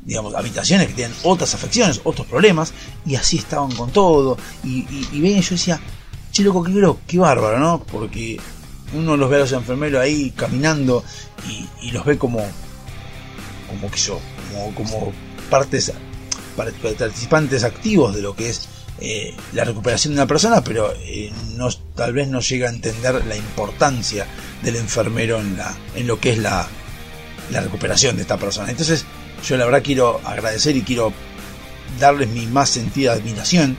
digamos, 0.05 0.35
habitaciones 0.35 0.87
que 0.87 0.93
tienen 0.93 1.15
otras 1.23 1.53
afecciones, 1.53 2.01
otros 2.03 2.27
problemas, 2.27 2.73
y 3.05 3.15
así 3.15 3.37
estaban 3.37 3.71
con 3.71 3.91
todo, 3.91 4.37
y, 4.63 4.85
y, 4.89 5.09
y 5.11 5.41
yo 5.41 5.49
decía, 5.51 5.79
che 6.31 6.43
loco, 6.43 6.63
qué, 6.63 6.73
qué 7.07 7.19
bárbaro, 7.19 7.59
¿no? 7.59 7.83
Porque 7.83 8.39
uno 8.93 9.17
los 9.17 9.29
ve 9.29 9.37
a 9.37 9.39
los 9.39 9.51
enfermeros 9.51 10.01
ahí 10.01 10.31
caminando 10.35 11.03
y, 11.81 11.91
los 11.91 12.05
ve 12.05 12.17
como, 12.17 12.45
como 13.67 13.91
que 13.91 13.97
yo, 13.97 14.19
como, 14.75 15.11
partes, 15.49 15.91
participantes 16.55 17.63
activos 17.63 18.15
de 18.15 18.21
lo 18.21 18.35
que 18.35 18.49
es 18.49 18.67
eh, 18.99 19.35
la 19.53 19.63
recuperación 19.63 20.13
de 20.13 20.21
una 20.21 20.27
persona, 20.27 20.63
pero 20.63 20.93
eh, 21.01 21.31
tal 21.95 22.13
vez 22.13 22.27
no 22.27 22.39
llega 22.39 22.69
a 22.69 22.73
entender 22.73 23.25
la 23.25 23.35
importancia 23.35 24.25
del 24.61 24.77
enfermero 24.77 25.39
en, 25.39 25.57
la, 25.57 25.75
en 25.95 26.07
lo 26.07 26.19
que 26.19 26.31
es 26.31 26.37
la, 26.37 26.67
la 27.51 27.61
recuperación 27.61 28.15
de 28.15 28.21
esta 28.21 28.37
persona. 28.37 28.69
Entonces, 28.69 29.05
yo 29.43 29.57
la 29.57 29.65
verdad 29.65 29.83
quiero 29.83 30.21
agradecer 30.23 30.75
y 30.75 30.81
quiero 30.81 31.13
darles 31.99 32.29
mi 32.29 32.47
más 32.47 32.69
sentida 32.69 33.13
admiración 33.13 33.77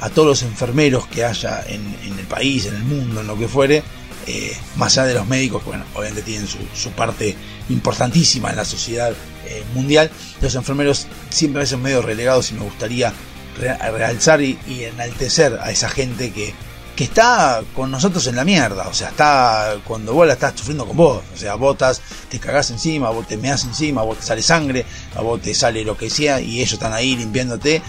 a 0.00 0.10
todos 0.10 0.28
los 0.28 0.42
enfermeros 0.42 1.06
que 1.06 1.24
haya 1.24 1.64
en, 1.66 1.82
el 2.18 2.26
país, 2.26 2.66
en 2.66 2.76
el 2.76 2.82
mundo, 2.82 3.22
en 3.22 3.26
lo 3.26 3.38
que 3.38 3.48
fuere, 3.48 3.82
eh, 4.26 4.56
más 4.76 4.98
allá 4.98 5.08
de 5.08 5.14
los 5.14 5.26
médicos, 5.26 5.62
que 5.62 5.70
bueno, 5.70 5.84
obviamente 5.94 6.22
tienen 6.22 6.46
su, 6.46 6.90
parte 6.90 7.34
importantísima 7.68 8.50
en 8.50 8.56
la 8.56 8.64
sociedad 8.64 9.12
eh, 9.46 9.64
mundial, 9.74 10.10
los 10.40 10.54
enfermeros 10.54 11.06
siempre 11.30 11.60
a 11.60 11.64
veces 11.64 11.78
medio 11.78 12.02
relegados 12.02 12.50
y 12.50 12.54
me 12.54 12.60
gustaría 12.60 13.12
re 13.58 13.76
realzar 13.90 14.42
y, 14.42 14.58
enaltecer 14.68 15.58
a 15.60 15.70
esa 15.70 15.88
gente 15.88 16.30
que, 16.30 16.52
que 16.96 17.04
está 17.04 17.62
con 17.74 17.90
nosotros 17.90 18.26
en 18.26 18.36
la 18.36 18.44
mierda, 18.44 18.88
o 18.88 18.94
sea, 18.94 19.10
está 19.10 19.76
cuando 19.84 20.14
vos 20.14 20.26
la 20.26 20.32
estás 20.32 20.54
sufriendo 20.56 20.86
con 20.86 20.96
vos, 20.96 21.22
o 21.34 21.36
sea, 21.36 21.54
botas, 21.54 22.00
te 22.30 22.40
cagás 22.40 22.70
encima, 22.70 23.10
vos 23.10 23.28
te 23.28 23.36
meas 23.36 23.64
encima, 23.64 24.02
vos 24.02 24.16
te 24.18 24.24
sale 24.24 24.40
sangre, 24.40 24.86
a 25.14 25.20
vos 25.20 25.42
te 25.42 25.54
sale 25.54 25.84
lo 25.84 25.94
que 25.94 26.08
sea 26.08 26.40
y 26.40 26.58
ellos 26.58 26.72
están 26.72 26.94
ahí 26.94 27.14
limpiándote 27.14 27.82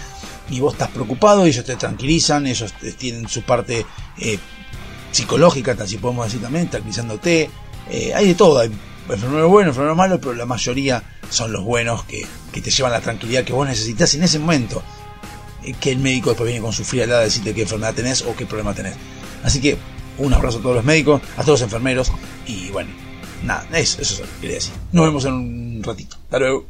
y 0.50 0.60
vos 0.60 0.74
estás 0.74 0.90
preocupado, 0.90 1.46
ellos 1.46 1.64
te 1.64 1.76
tranquilizan, 1.76 2.46
ellos 2.46 2.74
tienen 2.98 3.26
su 3.28 3.42
parte 3.42 3.86
eh, 4.18 4.38
psicológica, 5.10 5.74
si 5.86 5.96
podemos 5.96 6.26
decir 6.26 6.42
también, 6.42 6.68
tranquilizándote, 6.68 7.48
eh, 7.88 8.12
hay 8.14 8.28
de 8.28 8.34
todo, 8.34 8.58
hay 8.58 8.70
enfermeros 9.08 9.50
buenos, 9.50 9.70
enfermeros 9.70 9.96
malos, 9.96 10.18
pero 10.20 10.34
la 10.34 10.44
mayoría 10.44 11.02
son 11.30 11.50
los 11.50 11.64
buenos 11.64 12.04
que, 12.04 12.26
que 12.52 12.60
te 12.60 12.70
llevan 12.70 12.92
la 12.92 13.00
tranquilidad 13.00 13.44
que 13.44 13.54
vos 13.54 13.66
necesitas 13.66 14.14
en 14.14 14.22
ese 14.22 14.38
momento, 14.38 14.82
que 15.74 15.92
el 15.92 15.98
médico 15.98 16.30
después 16.30 16.46
viene 16.48 16.62
con 16.62 16.72
su 16.72 16.84
frialdad 16.84 17.20
a 17.20 17.24
decirte 17.24 17.54
qué 17.54 17.62
enfermedad 17.62 17.94
tenés 17.94 18.22
o 18.22 18.34
qué 18.34 18.46
problema 18.46 18.74
tenés. 18.74 18.94
Así 19.42 19.60
que 19.60 19.76
un 20.18 20.32
abrazo 20.34 20.58
a 20.58 20.62
todos 20.62 20.76
los 20.76 20.84
médicos, 20.84 21.20
a 21.36 21.42
todos 21.42 21.60
los 21.60 21.62
enfermeros 21.62 22.12
y 22.46 22.68
bueno, 22.70 22.90
nada, 23.42 23.66
eso, 23.78 24.00
eso 24.02 24.14
es 24.14 24.20
lo 24.20 24.26
que 24.26 24.40
quería 24.40 24.56
decir. 24.56 24.74
Nos 24.92 25.06
vemos 25.06 25.24
en 25.24 25.32
un 25.32 25.82
ratito. 25.82 26.16
Hasta 26.24 26.38
luego. 26.38 26.66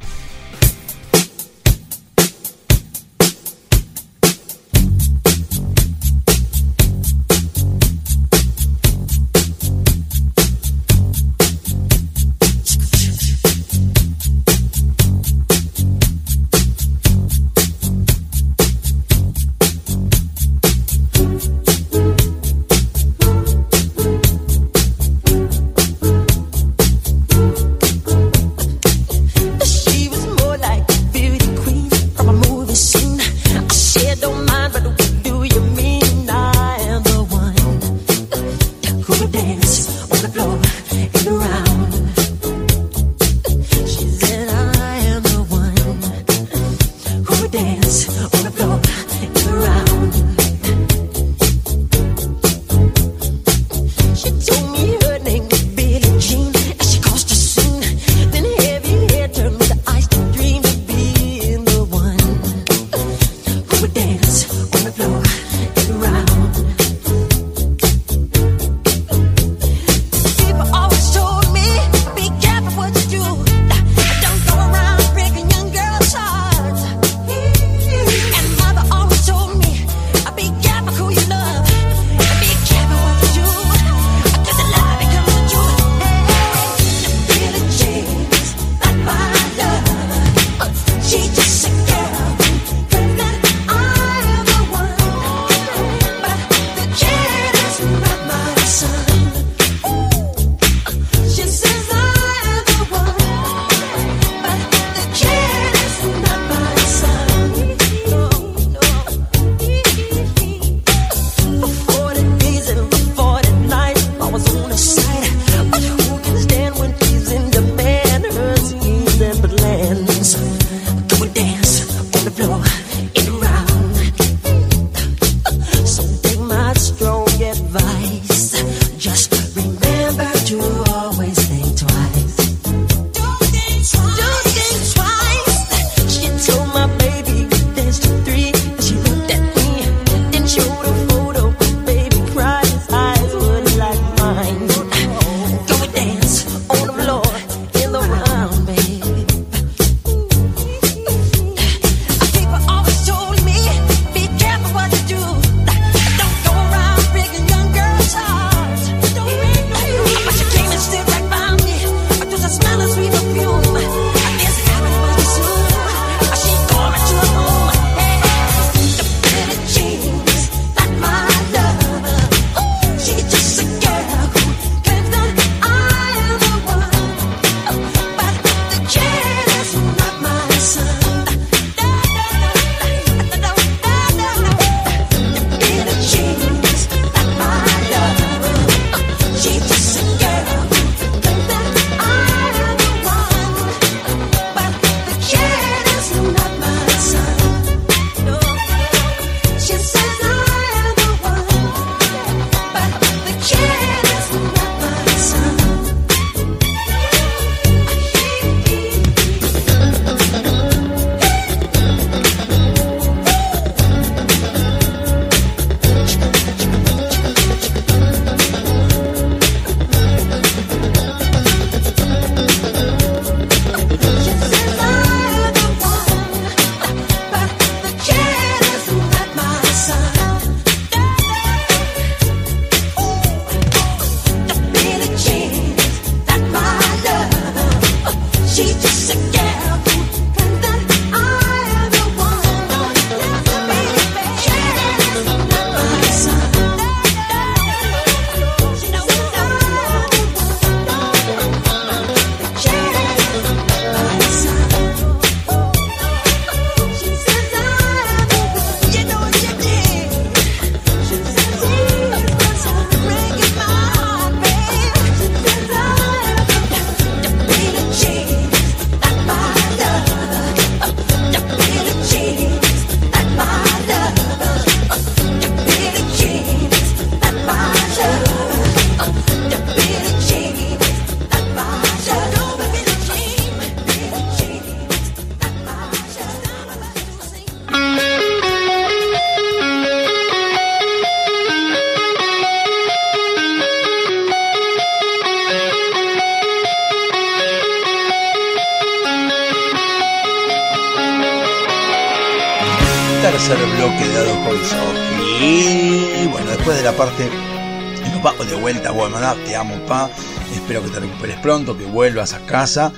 Espero 310.54 310.82
que 310.82 310.90
te 310.90 311.00
recuperes 311.00 311.38
pronto, 311.38 311.76
que 311.76 311.84
vuelvas 311.84 312.34
a 312.34 312.44
casa 312.44 312.92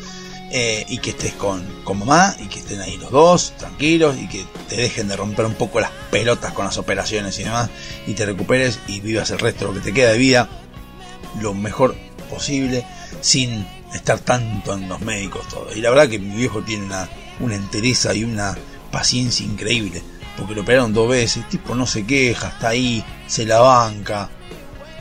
eh, 0.51 0.85
y 0.89 0.99
que 0.99 1.11
estés 1.11 1.35
con, 1.35 1.65
mamá 1.85 2.35
y 2.41 2.47
que 2.47 2.59
estén 2.59 2.81
ahí 2.81 2.97
los 2.97 3.13
dos 3.13 3.53
tranquilos 3.57 4.17
y 4.19 4.29
que 4.29 4.45
te 4.69 4.77
dejen 4.77 5.07
de 5.07 5.17
romper 5.17 5.47
un 5.47 5.55
poco 5.55 5.81
las 5.81 5.91
pelotas 6.11 6.53
con 6.53 6.65
las 6.65 6.79
operaciones 6.79 7.39
y 7.39 7.45
demás 7.45 7.71
y 8.07 8.15
te 8.15 8.27
recuperes 8.27 8.81
y 8.89 9.01
vivas 9.01 9.31
el 9.31 9.39
resto 9.39 9.67
de 9.67 9.73
lo 9.73 9.79
que 9.79 9.85
te 9.85 9.95
queda 9.95 10.13
de 10.13 10.19
vida 10.19 10.49
lo 11.41 11.55
mejor 11.55 11.95
posible 12.29 12.85
sin 13.21 13.67
estar 13.95 14.19
tanto 14.19 14.75
en 14.75 14.89
los 14.89 15.01
médicos 15.01 15.47
todo. 15.49 15.69
Y 15.75 15.81
la 15.81 15.91
verdad 15.91 16.09
que 16.09 16.19
mi 16.19 16.35
viejo 16.35 16.63
tiene 16.63 16.87
una, 16.87 17.09
una 17.39 17.55
entereza 17.55 18.15
y 18.15 18.25
una 18.25 18.57
paciencia 18.91 19.47
increíble 19.47 20.03
porque 20.37 20.55
lo 20.55 20.63
operaron 20.63 20.93
dos 20.93 21.09
veces, 21.09 21.49
tipo 21.49 21.75
no 21.75 21.87
se 21.87 22.07
queja, 22.07 22.49
está 22.49 22.71
ahí, 22.71 23.05
se 23.27 23.45
la 23.45 23.61
banca. 23.61 24.31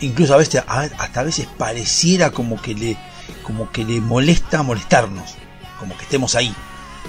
Incluso 0.01 0.33
a 0.33 0.37
veces, 0.37 0.63
hasta 0.67 1.19
a 1.19 1.23
veces 1.23 1.47
pareciera 1.57 2.31
como 2.31 2.61
que 2.61 2.73
le, 2.73 2.97
como 3.43 3.71
que 3.71 3.83
le 3.83 3.99
molesta 3.99 4.63
molestarnos, 4.63 5.35
como 5.79 5.97
que 5.97 6.03
estemos 6.03 6.35
ahí. 6.35 6.53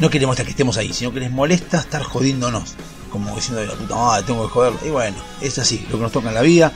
No 0.01 0.11
queremos 0.11 0.37
que 0.37 0.43
estemos 0.43 0.77
ahí, 0.77 0.93
sino 0.93 1.13
que 1.13 1.21
les 1.21 1.31
molesta 1.31 1.79
estar 1.79 2.03
jodiéndonos, 2.03 2.75
como 3.11 3.35
diciendo 3.35 3.65
la 3.65 3.75
puta 3.75 3.97
madre, 3.97 4.25
tengo 4.27 4.47
que 4.47 4.53
joderlo. 4.53 4.79
Y 4.85 4.91
bueno, 4.91 5.17
es 5.41 5.59
así, 5.59 5.87
lo 5.91 5.99
que 5.99 6.03
nos 6.03 6.13
toca 6.13 6.29
en 6.29 6.35
la 6.35 6.43
vida. 6.43 6.73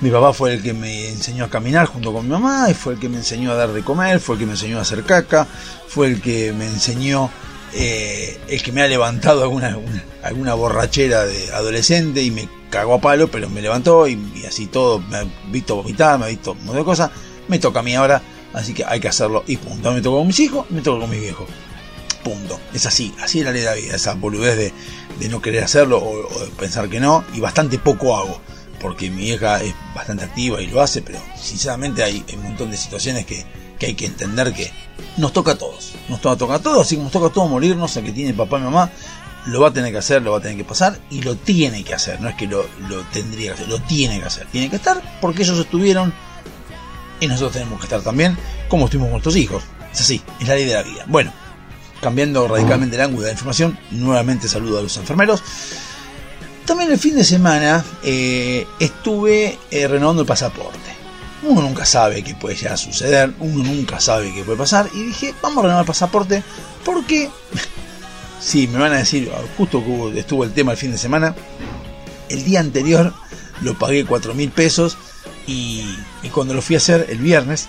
Mi 0.00 0.10
papá 0.10 0.32
fue 0.32 0.54
el 0.54 0.62
que 0.62 0.74
me 0.74 1.08
enseñó 1.08 1.44
a 1.44 1.50
caminar 1.50 1.86
junto 1.86 2.12
con 2.12 2.24
mi 2.24 2.30
mamá, 2.30 2.70
y 2.70 2.74
fue 2.74 2.94
el 2.94 3.00
que 3.00 3.08
me 3.08 3.16
enseñó 3.16 3.50
a 3.50 3.54
dar 3.54 3.72
de 3.72 3.82
comer, 3.82 4.20
fue 4.20 4.34
el 4.36 4.40
que 4.40 4.46
me 4.46 4.52
enseñó 4.52 4.78
a 4.78 4.82
hacer 4.82 5.02
caca, 5.02 5.46
fue 5.88 6.06
el 6.06 6.20
que 6.20 6.52
me 6.52 6.66
enseñó 6.66 7.30
eh, 7.74 8.40
el 8.48 8.62
que 8.62 8.72
me 8.72 8.82
ha 8.82 8.86
levantado 8.86 9.42
alguna, 9.42 9.76
alguna 10.22 10.54
borrachera 10.54 11.24
de 11.26 11.52
adolescente 11.52 12.22
y 12.22 12.30
me 12.30 12.48
cagó 12.70 12.94
a 12.94 13.00
palo, 13.00 13.28
pero 13.28 13.48
me 13.48 13.60
levantó 13.60 14.06
y, 14.08 14.44
así 14.46 14.66
todo, 14.66 15.00
me 15.00 15.16
ha 15.18 15.26
visto 15.50 15.76
vomitar, 15.76 16.18
me 16.18 16.26
ha 16.26 16.28
visto 16.28 16.52
un 16.52 16.58
montón 16.58 16.76
de 16.76 16.84
cosas, 16.84 17.10
me 17.48 17.58
toca 17.58 17.80
a 17.80 17.82
mí 17.82 17.94
ahora, 17.94 18.22
así 18.52 18.74
que 18.74 18.84
hay 18.84 19.00
que 19.00 19.08
hacerlo 19.08 19.44
y 19.46 19.56
punto. 19.56 19.92
Me 19.92 20.00
tocó 20.00 20.18
con 20.18 20.26
mis 20.26 20.40
hijos, 20.40 20.70
me 20.70 20.80
tocó 20.80 21.00
con 21.00 21.10
mis 21.10 21.20
viejos. 21.20 21.48
Punto. 22.22 22.60
Es 22.74 22.84
así, 22.86 23.14
así 23.20 23.40
es 23.40 23.44
la 23.44 23.52
vida, 23.52 23.74
esa 23.74 24.14
boludez 24.14 24.72
de, 25.18 25.28
no 25.28 25.40
querer 25.40 25.64
hacerlo 25.64 25.98
o, 25.98 26.28
o, 26.28 26.40
de 26.40 26.50
pensar 26.50 26.88
que 26.88 27.00
no, 27.00 27.24
y 27.34 27.40
bastante 27.40 27.78
poco 27.78 28.16
hago, 28.16 28.40
porque 28.80 29.10
mi 29.10 29.28
hija 29.28 29.62
es 29.62 29.74
bastante 29.94 30.24
activa 30.24 30.60
y 30.60 30.66
lo 30.66 30.80
hace, 30.80 31.02
pero 31.02 31.18
sinceramente 31.40 32.02
hay, 32.02 32.24
un 32.34 32.42
montón 32.42 32.70
de 32.70 32.76
situaciones 32.76 33.26
que, 33.26 33.44
que 33.78 33.86
hay 33.86 33.94
que 33.94 34.06
entender 34.06 34.52
que 34.52 34.70
nos 35.16 35.32
toca 35.32 35.52
a 35.52 35.58
todos. 35.58 35.94
Nos 36.08 36.20
toca, 36.20 36.54
a 36.54 36.58
todos, 36.58 36.86
así 36.86 36.96
como 36.96 37.04
nos 37.04 37.12
toca 37.12 37.26
a 37.26 37.30
todos 37.30 37.50
morirnos, 37.50 37.96
el 37.96 38.04
que 38.04 38.12
tiene 38.12 38.34
papá 38.34 38.58
y 38.58 38.62
mamá, 38.62 38.90
lo 39.46 39.60
va 39.60 39.68
a 39.68 39.72
tener 39.72 39.92
que 39.92 39.98
hacer, 39.98 40.22
lo 40.22 40.32
va 40.32 40.38
a 40.38 40.40
tener 40.40 40.56
que 40.56 40.64
pasar 40.64 40.98
y 41.10 41.22
lo 41.22 41.36
tiene 41.36 41.84
que 41.84 41.94
hacer. 41.94 42.20
No 42.20 42.28
es 42.28 42.34
que 42.34 42.46
lo, 42.46 42.66
lo 42.88 43.02
tendría 43.12 43.48
que 43.48 43.54
hacer, 43.54 43.68
lo 43.68 43.80
tiene 43.80 44.20
que 44.20 44.26
hacer. 44.26 44.46
Tiene 44.50 44.68
que 44.68 44.76
estar 44.76 45.00
porque 45.20 45.42
ellos 45.42 45.58
estuvieron 45.58 46.12
y 47.20 47.26
nosotros 47.26 47.52
tenemos 47.52 47.78
que 47.78 47.86
estar 47.86 48.02
también 48.02 48.36
como 48.68 48.84
estuvimos 48.84 49.06
con 49.06 49.12
nuestros 49.12 49.36
hijos. 49.36 49.62
Es 49.92 50.00
así, 50.00 50.22
es 50.40 50.48
la 50.48 50.54
ley 50.54 50.64
de 50.64 50.74
la 50.74 50.82
vida. 50.82 51.04
Bueno, 51.06 51.32
cambiando 52.00 52.46
radicalmente 52.46 52.96
el 52.96 53.02
ángulo 53.02 53.22
de 53.22 53.28
la 53.28 53.32
información, 53.32 53.78
nuevamente 53.90 54.48
saludo 54.48 54.78
a 54.78 54.82
los 54.82 54.96
enfermeros. 54.96 55.42
También 56.66 56.92
el 56.92 56.98
fin 56.98 57.16
de 57.16 57.24
semana 57.24 57.84
eh, 58.02 58.66
estuve 58.78 59.58
eh, 59.70 59.88
renovando 59.88 60.22
el 60.22 60.28
pasaporte 60.28 60.98
uno 61.42 61.62
nunca 61.62 61.84
sabe 61.84 62.22
qué 62.22 62.34
puede 62.34 62.56
llegar 62.56 62.74
a 62.74 62.76
suceder, 62.76 63.32
uno 63.38 63.62
nunca 63.62 64.00
sabe 64.00 64.32
qué 64.32 64.42
puede 64.42 64.58
pasar. 64.58 64.88
Y 64.92 65.04
dije, 65.04 65.34
vamos 65.40 65.58
a 65.58 65.62
renovar 65.62 65.82
el 65.82 65.86
pasaporte 65.86 66.42
porque, 66.84 67.30
sí, 68.40 68.68
me 68.68 68.78
van 68.78 68.92
a 68.92 68.98
decir, 68.98 69.30
justo 69.56 69.82
que 69.84 70.20
estuvo 70.20 70.44
el 70.44 70.52
tema 70.52 70.72
el 70.72 70.78
fin 70.78 70.92
de 70.92 70.98
semana, 70.98 71.34
el 72.28 72.44
día 72.44 72.60
anterior 72.60 73.14
lo 73.62 73.78
pagué 73.78 74.04
4 74.04 74.34
mil 74.34 74.50
pesos 74.50 74.96
y, 75.46 75.82
cuando 76.32 76.54
lo 76.54 76.62
fui 76.62 76.76
a 76.76 76.78
hacer 76.78 77.06
el 77.08 77.18
viernes, 77.18 77.68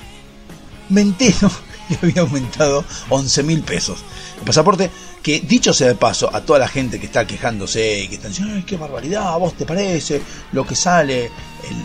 me 0.89 1.01
entero 1.01 1.49
que 1.87 1.97
había 2.01 2.21
aumentado 2.21 2.83
11 3.09 3.43
mil 3.43 3.61
pesos. 3.61 3.99
El 4.37 4.45
pasaporte, 4.45 4.91
que 5.23 5.39
dicho 5.39 5.73
sea 5.73 5.87
de 5.87 5.95
paso, 5.95 6.29
a 6.33 6.41
toda 6.41 6.59
la 6.59 6.67
gente 6.67 6.99
que 6.99 7.05
está 7.05 7.25
quejándose 7.25 8.01
y 8.01 8.07
que 8.09 8.15
están 8.15 8.31
diciendo, 8.31 8.53
Ay, 8.55 8.63
qué 8.63 8.77
barbaridad, 8.77 9.33
¿a 9.33 9.37
vos 9.37 9.53
te 9.53 9.65
parece 9.65 10.21
lo 10.51 10.65
que 10.65 10.75
sale 10.75 11.31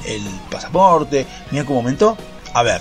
el, 0.06 0.22
pasaporte? 0.50 1.26
Mira 1.50 1.64
cómo 1.64 1.78
aumentó. 1.78 2.18
A 2.52 2.62
ver, 2.62 2.80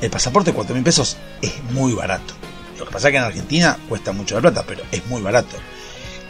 el 0.00 0.10
pasaporte 0.10 0.50
de 0.50 0.56
4 0.56 0.74
mil 0.74 0.84
pesos 0.84 1.16
es 1.40 1.52
muy 1.70 1.92
barato. 1.92 2.34
Pasa 2.94 3.10
que 3.10 3.16
en 3.16 3.24
Argentina 3.24 3.76
cuesta 3.88 4.12
mucho 4.12 4.36
la 4.36 4.40
plata, 4.40 4.62
pero 4.64 4.84
es 4.92 5.04
muy 5.08 5.20
barato. 5.20 5.56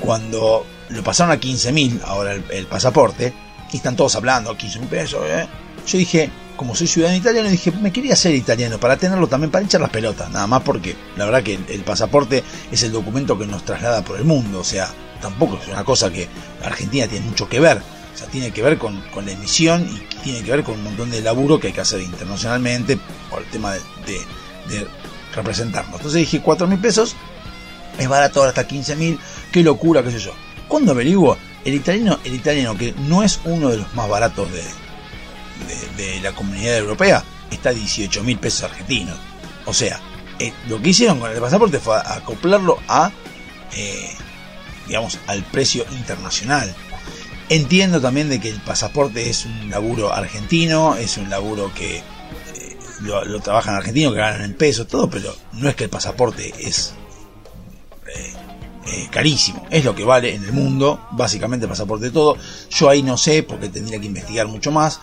Cuando 0.00 0.64
lo 0.88 1.04
pasaron 1.04 1.30
a 1.30 1.38
15 1.38 1.72
mil, 1.72 2.00
ahora 2.06 2.32
el, 2.32 2.66
pasaporte, 2.66 3.34
y 3.70 3.76
están 3.76 3.96
todos 3.96 4.16
hablando, 4.16 4.56
15 4.56 4.78
mil 4.78 4.88
pesos, 4.88 5.20
¿eh? 5.28 5.46
yo 5.86 5.98
dije, 5.98 6.30
como 6.56 6.74
soy 6.74 6.86
ciudadano 6.86 7.18
italiano, 7.18 7.50
dije, 7.50 7.70
me 7.70 7.92
quería 7.92 8.16
ser 8.16 8.34
italiano 8.34 8.80
para 8.80 8.96
tenerlo 8.96 9.26
también, 9.26 9.50
para 9.50 9.62
hinchar 9.62 9.82
las 9.82 9.90
pelotas, 9.90 10.30
nada 10.30 10.46
más 10.46 10.62
porque 10.62 10.96
la 11.18 11.26
verdad 11.26 11.42
que 11.42 11.58
el, 11.68 11.82
pasaporte 11.82 12.42
es 12.72 12.82
el 12.82 12.92
documento 12.92 13.38
que 13.38 13.46
nos 13.46 13.62
traslada 13.66 14.02
por 14.02 14.16
el 14.16 14.24
mundo, 14.24 14.60
o 14.60 14.64
sea, 14.64 14.88
tampoco 15.20 15.58
es 15.62 15.68
una 15.68 15.84
cosa 15.84 16.10
que 16.10 16.28
Argentina 16.64 17.06
tiene 17.06 17.26
mucho 17.26 17.46
que 17.46 17.60
ver, 17.60 17.76
o 17.76 18.16
sea, 18.16 18.26
tiene 18.28 18.52
que 18.52 18.62
ver 18.62 18.78
con, 18.78 19.04
la 19.22 19.32
emisión 19.32 19.86
y 19.86 20.22
tiene 20.22 20.42
que 20.42 20.50
ver 20.50 20.64
con 20.64 20.76
un 20.76 20.84
montón 20.84 21.10
de 21.10 21.20
laburo 21.20 21.60
que 21.60 21.66
hay 21.66 21.72
que 21.74 21.82
hacer 21.82 22.00
internacionalmente 22.00 22.98
por 23.28 23.42
el 23.42 23.50
tema 23.50 23.74
de, 23.74 23.80
representarnos. 25.34 25.96
Entonces 25.96 26.20
dije, 26.20 26.40
4 26.40 26.66
mil 26.66 26.78
pesos, 26.78 27.16
es 27.98 28.08
barato 28.08 28.40
ahora 28.40 28.50
hasta 28.50 28.66
15 28.66 28.96
mil, 28.96 29.18
qué 29.52 29.62
locura, 29.62 30.02
qué 30.02 30.10
sé 30.10 30.18
yo. 30.18 30.32
Cuando 30.68 30.92
averiguo, 30.92 31.36
el 31.64 31.74
italiano, 31.74 32.18
el 32.24 32.34
italiano 32.34 32.76
que 32.76 32.92
no 32.92 33.22
es 33.22 33.40
uno 33.44 33.68
de 33.70 33.78
los 33.78 33.94
más 33.94 34.08
baratos 34.08 34.48
de, 34.52 34.62
de, 35.96 36.20
la 36.20 36.32
comunidad 36.32 36.76
europea 36.78 37.24
está 37.50 37.70
a 37.70 37.72
18 37.72 38.22
mil 38.22 38.38
pesos 38.38 38.64
argentinos. 38.64 39.16
O 39.66 39.72
sea, 39.72 40.00
eh, 40.38 40.52
lo 40.68 40.80
que 40.82 40.90
hicieron 40.90 41.20
con 41.20 41.30
el 41.30 41.40
pasaporte 41.40 41.78
fue 41.78 41.96
acoplarlo 41.96 42.78
a, 42.88 43.10
eh, 43.74 44.10
digamos, 44.86 45.18
al 45.26 45.42
precio 45.44 45.84
internacional. 45.92 46.74
Entiendo 47.48 48.00
también 48.00 48.28
de 48.28 48.40
que 48.40 48.48
el 48.48 48.60
pasaporte 48.60 49.28
es 49.28 49.44
un 49.44 49.70
laburo 49.70 50.12
argentino, 50.12 50.96
es 50.96 51.18
un 51.18 51.30
laburo 51.30 51.72
que 51.74 52.02
lo, 53.00 53.40
trabajan 53.40 53.74
argentinos, 53.74 54.12
que 54.12 54.20
ganan 54.20 54.42
en 54.42 54.54
pesos, 54.54 54.86
todo, 54.86 55.08
pero 55.08 55.34
no 55.52 55.68
es 55.68 55.76
que 55.76 55.84
el 55.84 55.90
pasaporte 55.90 56.52
es 56.58 56.94
carísimo, 59.10 59.66
es 59.70 59.84
lo 59.84 59.94
que 59.94 60.04
vale 60.04 60.34
en 60.34 60.44
el 60.44 60.52
mundo, 60.52 61.08
básicamente 61.12 61.64
el 61.64 61.70
pasaporte 61.70 62.10
todo. 62.10 62.36
Yo 62.70 62.88
ahí 62.88 63.02
no 63.02 63.16
sé, 63.16 63.42
porque 63.42 63.68
tendría 63.68 64.00
que 64.00 64.06
investigar 64.06 64.46
mucho 64.46 64.70
más 64.70 65.00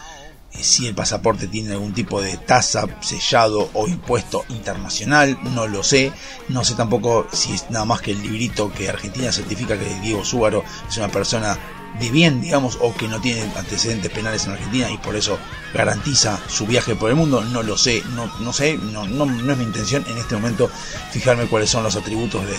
si 0.59 0.87
el 0.87 0.95
pasaporte 0.95 1.47
tiene 1.47 1.71
algún 1.71 1.93
tipo 1.93 2.21
de 2.21 2.37
tasa, 2.37 2.85
sellado 2.99 3.69
o 3.73 3.87
impuesto 3.87 4.45
internacional, 4.49 5.37
no 5.43 5.67
lo 5.67 5.83
sé. 5.83 6.11
No 6.49 6.63
sé 6.63 6.75
tampoco 6.75 7.27
si 7.31 7.53
es 7.53 7.69
nada 7.69 7.85
más 7.85 8.01
que 8.01 8.11
el 8.11 8.21
librito 8.21 8.71
que 8.73 8.89
Argentina 8.89 9.31
certifica 9.31 9.79
que 9.79 9.99
Diego 10.01 10.25
Súbaro 10.25 10.63
es 10.89 10.97
una 10.97 11.07
persona 11.07 11.57
de 11.99 12.09
bien, 12.09 12.41
digamos, 12.41 12.77
o 12.81 12.93
que 12.93 13.07
no 13.07 13.19
tiene 13.21 13.43
antecedentes 13.55 14.11
penales 14.11 14.45
en 14.45 14.53
Argentina 14.53 14.89
y 14.89 14.97
por 14.97 15.15
eso 15.15 15.37
garantiza 15.73 16.39
su 16.47 16.65
viaje 16.65 16.95
por 16.95 17.09
el 17.09 17.15
mundo. 17.15 17.41
No 17.41 17.63
lo 17.63 17.77
sé, 17.77 18.03
no, 18.15 18.31
no 18.39 18.53
sé, 18.53 18.77
no, 18.77 19.07
no, 19.07 19.25
no 19.25 19.51
es 19.51 19.57
mi 19.57 19.65
intención 19.65 20.05
en 20.07 20.17
este 20.17 20.35
momento 20.35 20.69
fijarme 21.11 21.47
cuáles 21.47 21.69
son 21.69 21.83
los 21.83 21.95
atributos 21.95 22.45
de, 22.45 22.57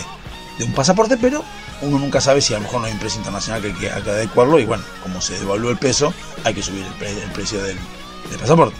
de 0.58 0.64
un 0.64 0.72
pasaporte, 0.72 1.16
pero 1.16 1.42
uno 1.82 1.98
nunca 1.98 2.20
sabe 2.20 2.40
si 2.40 2.54
a 2.54 2.58
lo 2.58 2.64
mejor 2.64 2.80
no 2.80 2.86
hay 2.86 2.92
un 2.92 2.98
precio 2.98 3.18
internacional 3.18 3.60
que 3.60 3.68
hay 3.68 3.74
que, 3.74 3.90
adecuarlo 3.90 4.58
y 4.58 4.64
bueno, 4.64 4.84
como 5.02 5.20
se 5.20 5.38
devaluó 5.38 5.70
el 5.70 5.78
peso, 5.78 6.12
hay 6.44 6.54
que 6.54 6.62
subir 6.62 6.84
el, 6.84 7.30
precio 7.32 7.62
del, 7.62 7.76
pasaporte. 8.38 8.76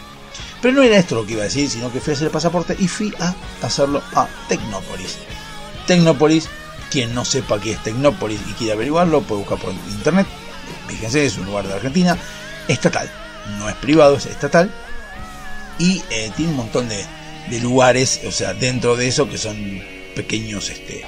Pero 0.61 0.75
no 0.75 0.83
era 0.83 0.97
esto 0.97 1.15
lo 1.15 1.25
que 1.25 1.33
iba 1.33 1.41
a 1.41 1.45
decir, 1.45 1.69
sino 1.69 1.91
que 1.91 1.99
fui 1.99 2.11
a 2.11 2.15
hacer 2.15 2.27
el 2.27 2.31
pasaporte 2.31 2.75
y 2.79 2.87
fui 2.87 3.13
a 3.19 3.35
hacerlo 3.61 4.01
a 4.15 4.27
Tecnópolis. 4.47 5.17
Tecnópolis, 5.85 6.47
quien 6.89 7.13
no 7.13 7.25
sepa 7.25 7.59
qué 7.59 7.73
es 7.73 7.83
Tecnópolis 7.83 8.39
y 8.49 8.53
quiere 8.53 8.73
averiguarlo, 8.73 9.21
puede 9.21 9.41
buscar 9.41 9.59
por 9.59 9.73
internet. 9.73 10.25
Fíjense, 10.87 11.25
es 11.25 11.37
un 11.37 11.45
lugar 11.45 11.67
de 11.67 11.73
Argentina, 11.73 12.17
estatal, 12.67 13.09
no 13.57 13.69
es 13.69 13.75
privado, 13.75 14.17
es 14.17 14.25
estatal. 14.25 14.71
Y 15.79 16.01
eh, 16.09 16.31
tiene 16.35 16.51
un 16.51 16.57
montón 16.57 16.87
de, 16.87 17.03
de 17.49 17.59
lugares, 17.59 18.21
o 18.27 18.31
sea, 18.31 18.53
dentro 18.53 18.95
de 18.95 19.07
eso 19.07 19.29
que 19.29 19.37
son 19.37 19.81
pequeños 20.15 20.69
este, 20.69 21.03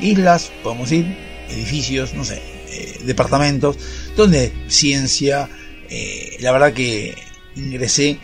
islas, 0.00 0.52
podemos 0.62 0.90
decir, 0.90 1.16
edificios, 1.50 2.14
no 2.14 2.24
sé, 2.24 2.40
eh, 2.70 3.00
departamentos, 3.04 3.76
donde 4.16 4.52
ciencia, 4.68 5.48
eh, 5.90 6.36
la 6.40 6.52
verdad 6.52 6.72
que 6.72 7.16
ingresé 7.56 8.18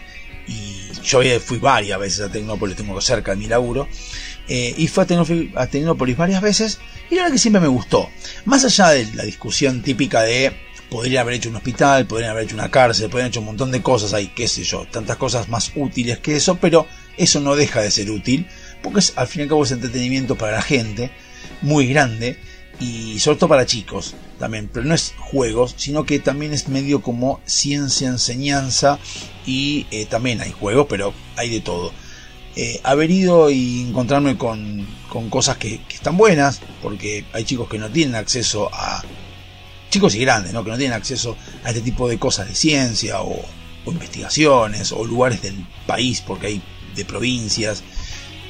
y 0.46 0.90
yo 1.02 1.20
fui 1.40 1.58
varias 1.58 1.98
veces 1.98 2.20
a 2.20 2.30
Tecnópolis, 2.30 2.76
tengo 2.76 3.00
cerca 3.00 3.32
de 3.32 3.38
mi 3.38 3.46
laburo, 3.46 3.88
y 4.48 4.86
fui 4.88 5.04
a 5.56 5.66
Tecnópolis, 5.66 6.16
varias 6.16 6.42
veces, 6.42 6.78
y 7.10 7.14
la 7.14 7.22
verdad 7.22 7.34
que 7.34 7.38
siempre 7.38 7.60
me 7.60 7.68
gustó. 7.68 8.10
Más 8.44 8.64
allá 8.64 8.90
de 8.90 9.06
la 9.14 9.24
discusión 9.24 9.82
típica 9.82 10.22
de 10.22 10.52
podrían 10.92 11.22
haber 11.22 11.36
hecho 11.36 11.48
un 11.48 11.56
hospital, 11.56 12.06
podrían 12.06 12.32
haber 12.32 12.44
hecho 12.44 12.54
una 12.54 12.70
cárcel, 12.70 13.06
podrían 13.06 13.24
haber 13.24 13.30
hecho 13.30 13.40
un 13.40 13.46
montón 13.46 13.70
de 13.72 13.80
cosas 13.80 14.12
ahí, 14.12 14.30
qué 14.36 14.46
sé 14.46 14.62
yo, 14.62 14.86
tantas 14.90 15.16
cosas 15.16 15.48
más 15.48 15.72
útiles 15.74 16.18
que 16.18 16.36
eso, 16.36 16.56
pero 16.56 16.86
eso 17.16 17.40
no 17.40 17.56
deja 17.56 17.80
de 17.80 17.90
ser 17.90 18.10
útil, 18.10 18.46
porque 18.82 19.00
al 19.16 19.26
fin 19.26 19.40
y 19.40 19.42
al 19.44 19.48
cabo 19.48 19.64
es 19.64 19.70
entretenimiento 19.70 20.36
para 20.36 20.52
la 20.52 20.62
gente, 20.62 21.10
muy 21.62 21.86
grande 21.86 22.38
y 22.78 23.18
sobre 23.20 23.38
todo 23.38 23.48
para 23.48 23.64
chicos. 23.64 24.14
también, 24.38 24.68
pero 24.70 24.84
no 24.84 24.94
es 24.94 25.14
juegos, 25.18 25.74
sino 25.78 26.04
que 26.04 26.18
también 26.18 26.52
es 26.52 26.68
medio 26.68 27.00
como 27.00 27.40
ciencia, 27.46 28.08
enseñanza 28.08 28.98
y 29.46 29.86
eh, 29.92 30.04
también 30.04 30.42
hay 30.42 30.52
juegos, 30.52 30.88
pero 30.90 31.14
hay 31.36 31.48
de 31.48 31.60
todo. 31.60 31.90
Eh, 32.54 32.80
haber 32.82 33.10
ido 33.10 33.50
y 33.50 33.80
encontrarme 33.88 34.36
con, 34.36 34.86
con 35.08 35.30
cosas 35.30 35.56
que, 35.56 35.80
están 35.90 36.18
buenas, 36.18 36.60
porque 36.82 37.24
hay 37.32 37.44
chicos 37.44 37.66
que 37.70 37.78
no 37.78 37.88
tienen 37.88 38.14
acceso 38.14 38.68
a... 38.74 39.02
Chicos 39.92 40.14
y 40.14 40.20
grandes, 40.20 40.54
¿no? 40.54 40.64
Que 40.64 40.70
no 40.70 40.78
tienen 40.78 40.96
acceso 40.96 41.36
a 41.64 41.68
este 41.68 41.82
tipo 41.82 42.08
de 42.08 42.18
cosas 42.18 42.48
de 42.48 42.54
ciencia 42.54 43.20
o, 43.20 43.38
investigaciones 43.84 44.90
o 44.90 45.04
lugares 45.04 45.42
del 45.42 45.66
país, 45.86 46.22
porque 46.22 46.46
hay 46.46 46.62
de 46.96 47.04
provincias 47.04 47.84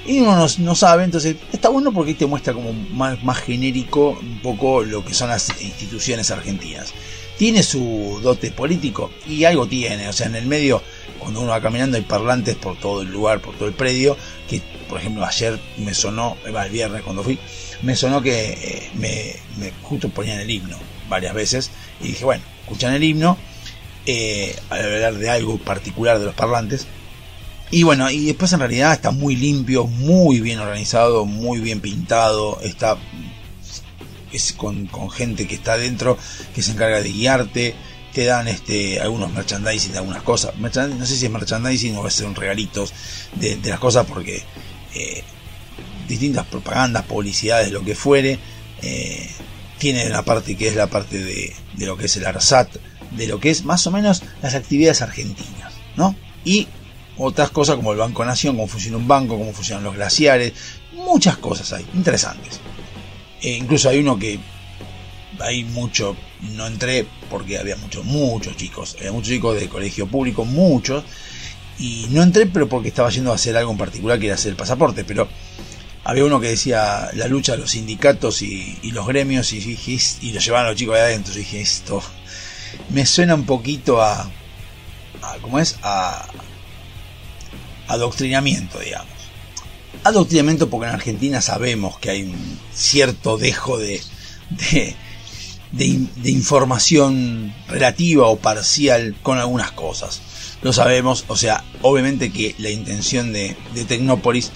y 0.06 0.20
uno 0.20 0.46
no, 0.58 0.74
sabe, 0.76 1.02
entonces 1.02 1.34
está 1.52 1.68
bueno 1.68 1.90
porque 1.90 2.14
te 2.14 2.26
muestra 2.26 2.54
como 2.54 2.72
más, 2.72 3.18
genérico 3.40 4.10
un 4.20 4.38
poco 4.40 4.84
lo 4.84 5.04
que 5.04 5.14
son 5.14 5.30
las 5.30 5.48
instituciones 5.60 6.30
argentinas. 6.30 6.94
Tiene 7.36 7.64
su 7.64 8.20
dote 8.22 8.52
político 8.52 9.10
y 9.26 9.42
algo 9.42 9.66
tiene, 9.66 10.08
o 10.08 10.12
sea, 10.12 10.28
en 10.28 10.36
el 10.36 10.46
medio, 10.46 10.80
cuando 11.18 11.40
uno 11.40 11.50
va 11.50 11.60
caminando 11.60 11.96
hay 11.96 12.04
parlantes 12.04 12.54
por 12.54 12.78
todo 12.78 13.02
el 13.02 13.10
lugar, 13.10 13.40
por 13.40 13.56
todo 13.56 13.66
el 13.66 13.74
predio, 13.74 14.16
que 14.48 14.62
por 14.88 15.00
ejemplo 15.00 15.24
ayer 15.24 15.58
me 15.78 15.92
sonó, 15.92 16.36
el 16.44 16.70
viernes 16.70 17.02
cuando 17.02 17.24
fui, 17.24 17.36
me 17.82 17.96
sonó 17.96 18.22
que 18.22 18.52
eh, 18.52 18.90
me, 18.94 19.72
justo 19.82 20.08
ponían 20.08 20.38
el 20.38 20.48
himno 20.48 20.91
varias 21.12 21.34
veces 21.34 21.70
y 22.00 22.08
dije, 22.08 22.24
bueno, 22.24 22.42
escuchan 22.62 22.94
el 22.94 23.04
himno, 23.04 23.36
eh, 24.06 24.56
al 24.70 24.82
hablar 24.82 25.14
de 25.14 25.30
algo 25.30 25.58
particular 25.58 26.18
de 26.18 26.26
los 26.26 26.34
parlantes, 26.34 26.86
y 27.70 27.84
bueno, 27.84 28.10
y 28.10 28.26
después 28.26 28.52
en 28.52 28.58
realidad 28.58 28.92
está 28.92 29.12
muy 29.12 29.34
limpio, 29.34 29.86
muy 29.86 30.40
bien 30.40 30.58
organizado, 30.58 31.24
muy 31.24 31.58
bien 31.60 31.80
pintado, 31.80 32.60
está 32.62 32.98
es 34.30 34.52
con, 34.52 34.88
gente 35.10 35.46
que 35.46 35.54
está 35.54 35.74
adentro, 35.74 36.18
que 36.54 36.62
se 36.62 36.72
encarga 36.72 37.00
de 37.00 37.10
guiarte, 37.10 37.74
te 38.12 38.24
dan 38.24 38.48
este 38.48 39.00
algunos 39.00 39.32
merchandising 39.32 39.92
de 39.92 39.98
algunas 39.98 40.22
cosas. 40.22 40.54
No 40.56 40.70
sé 40.70 41.16
si 41.16 41.26
es 41.26 41.30
merchandising 41.30 41.96
o 41.96 42.10
son 42.10 42.34
regalitos 42.34 42.92
de, 43.36 43.56
de 43.56 43.70
las 43.70 43.78
cosas 43.78 44.06
porque 44.06 44.42
eh, 44.94 45.24
distintas 46.06 46.46
propagandas, 46.46 47.04
publicidades, 47.04 47.72
lo 47.72 47.82
que 47.82 47.94
fuere. 47.94 48.38
Eh, 48.82 49.30
tiene 49.82 50.06
una 50.06 50.22
parte 50.22 50.54
que 50.54 50.68
es 50.68 50.76
la 50.76 50.86
parte 50.86 51.18
de, 51.18 51.52
de 51.74 51.86
lo 51.86 51.96
que 51.96 52.06
es 52.06 52.16
el 52.16 52.24
ARSAT, 52.24 52.68
de 53.10 53.26
lo 53.26 53.40
que 53.40 53.50
es 53.50 53.64
más 53.64 53.84
o 53.88 53.90
menos 53.90 54.22
las 54.40 54.54
actividades 54.54 55.02
argentinas, 55.02 55.72
¿no? 55.96 56.14
Y 56.44 56.68
otras 57.16 57.50
cosas 57.50 57.74
como 57.74 57.90
el 57.90 57.98
Banco 57.98 58.24
Nación, 58.24 58.54
cómo 58.54 58.68
funciona 58.68 58.96
un 58.96 59.08
banco, 59.08 59.36
cómo 59.36 59.52
funcionan 59.52 59.82
los 59.82 59.96
glaciares, 59.96 60.52
muchas 60.92 61.36
cosas 61.38 61.72
hay, 61.72 61.84
interesantes. 61.94 62.60
E 63.40 63.56
incluso 63.56 63.88
hay 63.88 63.98
uno 63.98 64.20
que 64.20 64.38
hay 65.40 65.64
mucho, 65.64 66.16
no 66.54 66.68
entré 66.68 67.04
porque 67.28 67.58
había 67.58 67.74
muchos, 67.74 68.04
muchos 68.04 68.56
chicos, 68.56 68.94
había 69.00 69.10
muchos 69.10 69.30
chicos 69.30 69.60
de 69.60 69.68
colegio 69.68 70.06
público, 70.06 70.44
muchos, 70.44 71.02
y 71.80 72.06
no 72.10 72.22
entré 72.22 72.46
pero 72.46 72.68
porque 72.68 72.86
estaba 72.86 73.10
yendo 73.10 73.32
a 73.32 73.34
hacer 73.34 73.56
algo 73.56 73.72
en 73.72 73.78
particular 73.78 74.20
que 74.20 74.26
era 74.26 74.36
hacer 74.36 74.50
el 74.50 74.56
pasaporte, 74.56 75.02
pero 75.02 75.26
había 76.04 76.24
uno 76.24 76.40
que 76.40 76.48
decía 76.48 77.10
la 77.14 77.28
lucha 77.28 77.52
de 77.52 77.58
los 77.58 77.72
sindicatos 77.72 78.42
y, 78.42 78.78
los 78.90 79.06
gremios 79.06 79.52
y, 79.52 79.58
y, 79.58 80.00
y, 80.20 80.32
lo 80.32 80.40
llevaban 80.40 80.66
los 80.66 80.76
chicos 80.76 80.96
de 80.96 81.00
adentro, 81.00 81.34
y 81.34 81.38
dije 81.38 81.60
esto 81.60 82.02
me 82.90 83.06
suena 83.06 83.34
un 83.34 83.44
poquito 83.44 84.02
a, 84.02 84.30
a 85.22 85.36
¿cómo 85.40 85.58
es? 85.58 85.76
a 85.82 86.26
adoctrinamiento, 87.88 88.78
digamos. 88.78 89.10
Adoctrinamiento 90.04 90.70
porque 90.70 90.88
en 90.88 90.94
Argentina 90.94 91.40
sabemos 91.40 91.98
que 91.98 92.10
hay 92.10 92.22
un 92.22 92.58
cierto 92.72 93.38
dejo 93.38 93.78
de, 93.78 94.00
de, 94.50 94.96
de, 95.72 96.06
de 96.16 96.30
información 96.30 97.54
relativa 97.68 98.26
o 98.26 98.38
parcial 98.38 99.14
con 99.22 99.38
algunas 99.38 99.72
cosas. 99.72 100.22
Lo 100.62 100.72
sabemos, 100.72 101.24
o 101.28 101.36
sea, 101.36 101.64
obviamente 101.82 102.32
que 102.32 102.54
la 102.58 102.70
intención 102.70 103.32
de, 103.32 103.56
de 103.74 103.84
Tecnópolis 103.84 104.50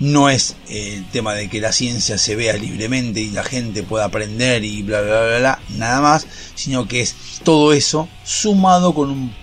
no 0.00 0.28
es 0.28 0.56
el 0.68 1.04
tema 1.10 1.34
de 1.34 1.48
que 1.48 1.60
la 1.60 1.72
ciencia 1.72 2.18
se 2.18 2.36
vea 2.36 2.56
libremente 2.56 3.20
y 3.20 3.30
la 3.30 3.42
gente 3.42 3.82
pueda 3.82 4.04
aprender 4.04 4.64
y 4.64 4.82
bla 4.82 5.00
bla 5.00 5.26
bla 5.26 5.38
bla, 5.38 5.60
nada 5.76 6.00
más, 6.00 6.26
sino 6.54 6.86
que 6.86 7.00
es 7.00 7.16
todo 7.42 7.72
eso 7.72 8.08
sumado 8.24 8.94
con 8.94 9.10
un 9.10 9.34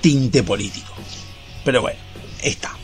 tinte 0.00 0.42
político. 0.42 0.92
Pero 1.64 1.82
bueno, 1.82 1.98
está. 2.42 2.76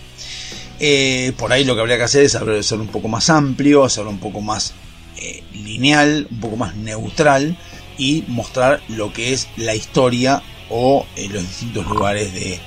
Eh, 0.80 1.32
por 1.36 1.52
ahí 1.52 1.64
lo 1.64 1.74
que 1.74 1.80
habría 1.80 1.96
que 1.96 2.04
hacer 2.04 2.24
es 2.24 2.36
hacerlo 2.36 2.84
un 2.84 2.90
poco 2.90 3.08
más 3.08 3.28
amplio, 3.30 3.84
hacerlo 3.84 4.10
un 4.10 4.20
poco 4.20 4.40
más 4.40 4.74
eh, 5.16 5.42
lineal, 5.52 6.28
un 6.30 6.40
poco 6.40 6.56
más 6.56 6.76
neutral 6.76 7.58
y 7.98 8.24
mostrar 8.28 8.80
lo 8.88 9.12
que 9.12 9.32
es 9.32 9.48
la 9.56 9.74
historia 9.74 10.40
o 10.70 11.04
eh, 11.16 11.28
los 11.28 11.42
distintos 11.42 11.86
lugares 11.86 12.32
de, 12.32 12.60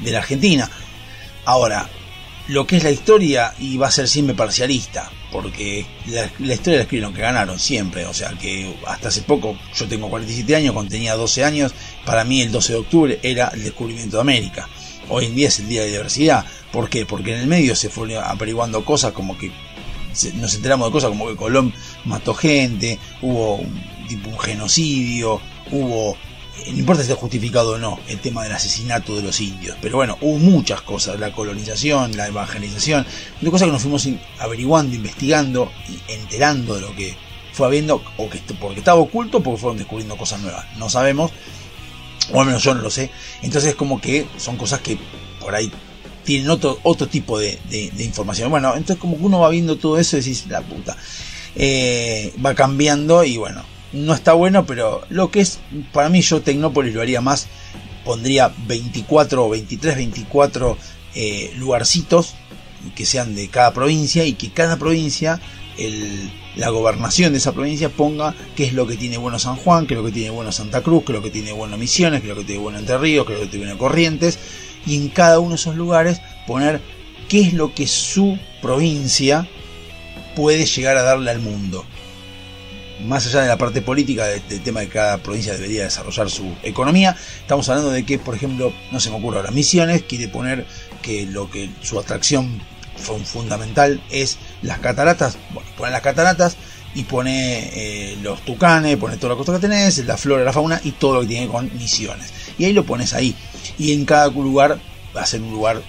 de, 0.00 0.10
la 0.10 0.18
Argentina. 0.18 0.70
Ahora, 1.44 1.88
lo 2.48 2.66
que 2.66 2.78
es 2.78 2.84
la 2.84 2.90
historia 2.90 3.54
y 3.58 3.76
va 3.76 3.88
a 3.88 3.90
ser 3.90 4.08
siempre 4.08 4.34
parcialista, 4.34 5.10
porque 5.30 5.86
la, 6.06 6.24
historia 6.54 6.78
la 6.78 6.82
escribieron 6.82 7.12
que 7.12 7.20
ganaron 7.20 7.58
siempre, 7.58 8.06
o 8.06 8.14
sea 8.14 8.30
que 8.30 8.74
hasta 8.86 9.08
hace 9.08 9.22
poco, 9.22 9.56
yo 9.76 9.86
tengo 9.86 10.08
47 10.08 10.56
años, 10.56 10.72
cuando 10.72 10.90
tenía 10.90 11.14
12 11.14 11.44
años, 11.44 11.72
para 12.06 12.24
mí 12.24 12.40
el 12.40 12.50
12 12.50 12.72
de 12.72 12.78
octubre 12.78 13.20
era 13.22 13.48
el 13.48 13.62
descubrimiento 13.62 14.16
de 14.16 14.22
América. 14.22 14.68
Hoy 15.10 15.26
en 15.26 15.36
día 15.36 15.48
es 15.48 15.58
el 15.58 15.68
Día 15.68 15.82
de 15.82 15.88
Diversidad. 15.88 16.44
¿Por 16.72 16.90
qué? 16.90 17.06
Porque 17.06 17.34
en 17.34 17.40
el 17.40 17.46
medio 17.46 17.74
se 17.74 17.88
fue 17.88 18.14
averiguando 18.16 18.84
cosas 18.84 19.12
como 19.12 19.38
que 19.38 19.50
nos 20.34 20.54
enteramos 20.54 20.88
de 20.88 20.92
cosas 20.92 21.10
como 21.10 21.28
que 21.28 21.36
Colón 21.36 21.72
mató 22.04 22.34
gente, 22.34 22.98
hubo 23.22 23.56
un, 23.56 23.82
tipo 24.08 24.30
un 24.30 24.38
genocidio, 24.38 25.40
hubo 25.70 26.16
no 26.66 26.78
importa 26.78 27.02
si 27.02 27.10
está 27.10 27.20
justificado 27.20 27.72
o 27.72 27.78
no 27.78 27.98
el 28.08 28.20
tema 28.20 28.42
del 28.42 28.52
asesinato 28.52 29.16
de 29.16 29.22
los 29.22 29.40
indios, 29.40 29.76
pero 29.80 29.96
bueno, 29.96 30.18
hubo 30.20 30.38
muchas 30.38 30.82
cosas, 30.82 31.18
la 31.18 31.32
colonización, 31.32 32.16
la 32.16 32.28
evangelización, 32.28 33.06
de 33.40 33.50
cosas 33.50 33.66
que 33.66 33.72
nos 33.72 33.82
fuimos 33.82 34.08
averiguando, 34.38 34.94
investigando 34.94 35.70
y 35.88 36.12
enterando 36.12 36.74
de 36.74 36.80
lo 36.82 36.94
que 36.94 37.16
fue 37.52 37.66
habiendo, 37.66 38.02
o 38.16 38.28
que 38.28 38.40
porque 38.60 38.80
estaba 38.80 39.00
oculto, 39.00 39.42
porque 39.42 39.60
fueron 39.60 39.78
descubriendo 39.78 40.16
cosas 40.16 40.40
nuevas, 40.40 40.66
no 40.76 40.88
sabemos, 40.88 41.32
o 42.32 42.40
al 42.40 42.46
menos 42.46 42.62
yo 42.62 42.74
no 42.74 42.82
lo 42.82 42.90
sé, 42.90 43.10
entonces 43.42 43.74
como 43.74 44.00
que 44.00 44.26
son 44.36 44.56
cosas 44.56 44.80
que 44.80 44.98
por 45.40 45.54
ahí 45.54 45.70
tienen 46.24 46.50
otro, 46.50 46.78
otro 46.82 47.08
tipo 47.08 47.38
de, 47.38 47.58
información. 48.00 48.50
Bueno, 48.50 48.74
entonces 48.76 48.98
como 48.98 49.16
que 49.16 49.22
uno 49.22 49.40
va 49.40 49.48
viendo 49.48 49.76
todo 49.76 49.98
eso 49.98 50.16
y 50.16 50.20
decís, 50.20 50.44
la 50.48 50.60
puta, 50.60 50.94
eh, 51.56 52.34
va 52.44 52.54
cambiando 52.54 53.24
y 53.24 53.38
bueno, 53.38 53.64
no 53.92 54.14
está 54.14 54.32
bueno, 54.34 54.66
pero 54.66 55.02
lo 55.08 55.30
que 55.30 55.40
es, 55.40 55.60
para 55.92 56.08
mí 56.08 56.20
yo 56.20 56.42
Tecnópolis 56.42 56.94
lo 56.94 57.00
haría 57.00 57.20
más, 57.20 57.46
pondría 58.04 58.52
24 58.66 59.46
o 59.46 59.48
23, 59.50 59.96
24 59.96 60.78
eh, 61.14 61.52
lugarcitos 61.56 62.34
que 62.94 63.06
sean 63.06 63.34
de 63.34 63.48
cada 63.48 63.72
provincia 63.72 64.24
y 64.24 64.34
que 64.34 64.50
cada 64.50 64.76
provincia, 64.76 65.40
el, 65.78 66.30
la 66.56 66.70
gobernación 66.70 67.32
de 67.32 67.38
esa 67.38 67.52
provincia 67.52 67.88
ponga 67.88 68.34
qué 68.56 68.64
es 68.64 68.72
lo 68.72 68.86
que 68.86 68.96
tiene 68.96 69.16
bueno 69.16 69.38
San 69.38 69.56
Juan, 69.56 69.86
qué 69.86 69.94
es 69.94 69.98
lo 69.98 70.06
que 70.06 70.12
tiene 70.12 70.30
bueno 70.30 70.52
Santa 70.52 70.82
Cruz, 70.82 71.04
qué 71.04 71.12
es 71.12 71.18
lo 71.18 71.22
que 71.22 71.30
tiene 71.30 71.52
bueno 71.52 71.76
Misiones, 71.76 72.20
qué 72.20 72.28
es 72.28 72.34
lo 72.34 72.40
que 72.40 72.46
tiene 72.46 72.62
bueno 72.62 72.78
Entre 72.78 72.98
Ríos, 72.98 73.26
qué 73.26 73.32
es 73.32 73.38
lo 73.38 73.44
que 73.44 73.50
tiene 73.50 73.66
bueno 73.66 73.78
Corrientes, 73.78 74.38
y 74.86 74.96
en 74.96 75.08
cada 75.08 75.38
uno 75.38 75.50
de 75.50 75.56
esos 75.56 75.76
lugares 75.76 76.20
poner 76.46 76.80
qué 77.28 77.40
es 77.40 77.52
lo 77.52 77.74
que 77.74 77.86
su 77.86 78.38
provincia 78.62 79.48
puede 80.34 80.66
llegar 80.66 80.96
a 80.96 81.02
darle 81.02 81.30
al 81.30 81.40
mundo. 81.40 81.84
Más 83.04 83.26
allá 83.26 83.42
de 83.42 83.48
la 83.48 83.58
parte 83.58 83.80
política 83.80 84.26
del, 84.26 84.46
del 84.48 84.62
tema 84.62 84.80
de 84.80 84.86
que 84.86 84.94
cada 84.94 85.18
provincia 85.18 85.52
debería 85.52 85.84
desarrollar 85.84 86.30
su 86.30 86.52
economía, 86.62 87.16
estamos 87.40 87.68
hablando 87.68 87.90
de 87.90 88.04
que, 88.04 88.18
por 88.18 88.34
ejemplo, 88.34 88.72
no 88.90 88.98
se 89.00 89.10
me 89.10 89.16
ocurre 89.16 89.38
ahora, 89.38 89.50
Misiones 89.50 90.02
quiere 90.02 90.28
poner 90.28 90.66
que 91.00 91.26
lo 91.26 91.50
que 91.50 91.70
su 91.80 91.98
atracción 91.98 92.60
fundamental 92.98 94.02
es 94.10 94.38
las 94.62 94.78
cataratas, 94.80 95.38
bueno, 95.52 95.68
pone 95.76 95.92
las 95.92 96.02
cataratas 96.02 96.56
y 96.94 97.04
pone 97.04 97.70
eh, 97.74 98.18
los 98.22 98.40
tucanes, 98.42 98.96
pone 98.96 99.16
toda 99.16 99.34
la 99.34 99.38
cosa 99.38 99.52
que 99.54 99.60
tenés, 99.60 99.98
la 100.04 100.16
flora, 100.16 100.44
la 100.44 100.52
fauna 100.52 100.80
y 100.82 100.92
todo 100.92 101.14
lo 101.14 101.20
que 101.20 101.28
tiene 101.28 101.48
con 101.48 101.70
misiones. 101.76 102.32
Y 102.58 102.64
ahí 102.64 102.72
lo 102.72 102.84
pones 102.84 103.14
ahí. 103.14 103.34
Y 103.78 103.92
en 103.92 104.04
cada 104.04 104.28
lugar 104.28 104.80
va 105.16 105.22
a 105.22 105.26
ser 105.26 105.42
un 105.42 105.52
lugar, 105.52 105.82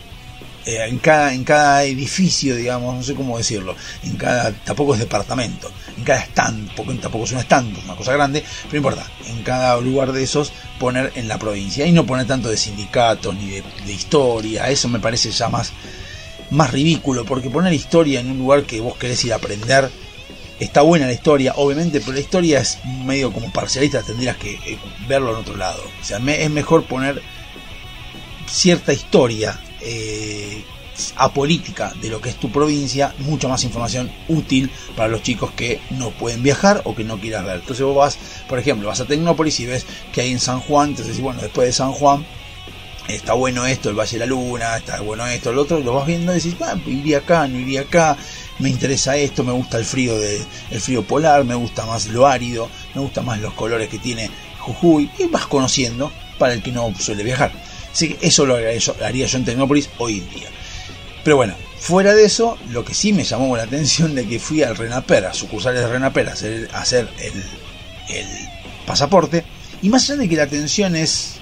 eh, 0.70 0.86
en, 0.88 1.00
cada, 1.00 1.34
en 1.34 1.44
cada 1.44 1.84
edificio, 1.84 2.56
digamos, 2.56 2.96
no 2.96 3.04
sé 3.04 3.16
cómo 3.16 3.38
decirlo, 3.38 3.76
en 4.04 4.16
cada, 4.18 4.52
tampoco 4.52 4.94
es 4.94 5.00
departamento, 5.00 5.72
en 5.98 6.04
cada 6.04 6.22
stand, 6.22 6.76
porque 6.76 6.94
tampoco 6.96 7.26
es 7.26 7.32
un 7.32 7.40
stand, 7.40 7.78
es 7.78 7.84
una 7.86 7.96
cosa 7.96 8.14
grande, 8.14 8.44
pero 8.70 8.74
no 8.74 8.78
importa, 8.78 9.12
en 9.28 9.42
cada 9.44 9.80
lugar 9.82 10.12
de 10.12 10.24
esos 10.24 10.52
poner 10.80 11.12
en 11.16 11.28
la 11.28 11.40
provincia. 11.40 11.86
Y 11.88 11.92
no 11.92 12.06
poner 12.06 12.28
tanto 12.28 12.50
de 12.50 12.58
sindicatos 12.58 13.34
ni 13.36 13.50
de, 13.50 13.64
de 13.86 13.94
historia, 13.94 14.70
eso 14.70 14.88
me 14.90 15.00
parece 15.00 15.32
ya 15.32 15.50
más 15.50 15.74
más 16.52 16.72
ridículo, 16.72 17.26
porque 17.26 17.50
poner 17.50 17.74
historia 17.74 18.20
en 18.20 18.32
un 18.32 18.40
lugar 18.40 18.64
que 18.64 18.80
vos 18.80 18.98
querés 18.98 19.24
ir 19.26 19.34
a 19.34 19.38
aprender, 19.38 19.90
está 20.60 20.82
buena 20.82 21.06
la 21.06 21.14
historia, 21.14 21.54
obviamente, 21.56 22.00
pero 22.00 22.14
la 22.14 22.20
historia 22.20 22.60
es 22.60 22.80
medio 23.06 23.32
como 23.32 23.52
parcialista, 23.52 24.02
tendrías 24.02 24.38
que 24.38 24.54
eh, 24.54 24.78
verlo 25.08 25.32
en 25.32 25.38
otro 25.38 25.56
lado. 25.56 25.82
O 26.02 26.04
sea, 26.04 26.20
me, 26.20 26.44
es 26.44 26.50
mejor 26.50 26.86
poner 26.86 27.22
cierta 28.48 28.94
historia 28.94 29.60
eh, 29.82 30.64
apolítica 31.16 31.94
de 32.02 32.10
lo 32.10 32.22
que 32.22 32.30
es 32.30 32.36
tu 32.36 32.52
provincia, 32.52 33.14
mucha 33.20 33.48
más 33.48 33.64
información 33.64 34.12
útil 34.28 34.70
para 34.96 35.10
los 35.10 35.24
chicos 35.24 35.52
que 35.52 35.80
no 35.92 36.12
pueden 36.12 36.44
viajar 36.44 36.82
o 36.86 36.96
que 36.96 37.04
no 37.04 37.20
quieras 37.20 37.46
ver. 37.46 37.56
Entonces 37.56 37.86
vos 37.86 37.96
vas, 37.96 38.18
por 38.48 38.60
ejemplo, 38.60 38.88
vas 38.88 39.00
a 39.00 39.06
Tecnópolis 39.06 39.60
y 39.60 39.66
ves 39.66 39.86
que 40.12 40.22
hay 40.22 40.32
en 40.32 40.40
San 40.40 40.60
Juan, 40.60 40.90
entonces 40.90 41.20
bueno, 41.20 41.42
después 41.42 41.68
de 41.68 41.74
San 41.74 41.92
Juan 41.94 42.26
está 43.08 43.34
bueno 43.34 43.66
esto, 43.66 43.90
el 43.90 43.96
Valle 43.96 44.14
de 44.14 44.20
la 44.20 44.26
Luna, 44.26 44.78
está 44.78 45.02
bueno 45.02 45.26
esto, 45.28 45.50
el 45.50 45.58
otro, 45.58 45.80
lo 45.80 45.94
vas 45.94 46.06
viendo 46.06 46.32
y 46.32 46.36
decís, 46.36 46.56
ah, 46.62 46.76
iría 46.86 47.20
acá, 47.20 47.48
no 47.48 47.58
iría 47.58 47.82
acá, 47.82 48.18
me 48.60 48.70
interesa 48.70 49.16
esto, 49.18 49.44
me 49.44 49.52
gusta 49.52 49.78
el 49.78 49.86
frío 49.86 50.18
de, 50.18 50.42
el 50.70 50.82
frío 50.82 51.04
polar, 51.04 51.44
me 51.44 51.56
gusta 51.56 51.86
más 51.86 52.08
lo 52.08 52.28
árido, 52.28 52.70
me 52.94 53.02
gusta 53.02 53.22
más 53.22 53.40
los 53.40 53.54
colores 53.54 53.90
que 53.90 53.98
tiene 53.98 54.30
Jujuy, 54.60 55.10
y 55.18 55.26
vas 55.26 55.48
conociendo 55.48 56.12
para 56.38 56.54
el 56.54 56.62
que 56.62 56.72
no 56.72 56.94
suele 57.00 57.24
viajar. 57.24 57.52
Así 58.00 58.14
que 58.14 58.28
eso 58.28 58.46
lo 58.46 58.56
haría 58.56 59.28
yo 59.28 59.38
en 59.38 59.44
Tecnópolis 59.44 59.90
hoy 59.98 60.20
en 60.20 60.30
día. 60.30 60.48
Pero 61.22 61.36
bueno, 61.36 61.54
fuera 61.78 62.16
de 62.16 62.24
eso, 62.24 62.58
lo 62.70 62.86
que 62.86 62.94
sí 62.94 63.12
me 63.12 63.26
llamó 63.26 63.58
la 63.58 63.64
atención 63.64 64.16
de 64.16 64.26
que 64.26 64.40
fui 64.40 64.64
al 64.64 64.78
Renaper, 64.78 65.26
a 65.26 65.34
sucursales 65.34 65.82
de 65.82 65.90
Renaper, 65.90 66.30
a 66.30 66.32
hacer, 66.80 67.10
el, 67.20 68.26
pasaporte. 68.88 69.44
Y 69.82 69.90
más 69.90 70.10
allá 70.10 70.22
de 70.22 70.30
que 70.30 70.38
la 70.38 70.44
atención 70.44 70.96
es, 70.96 71.40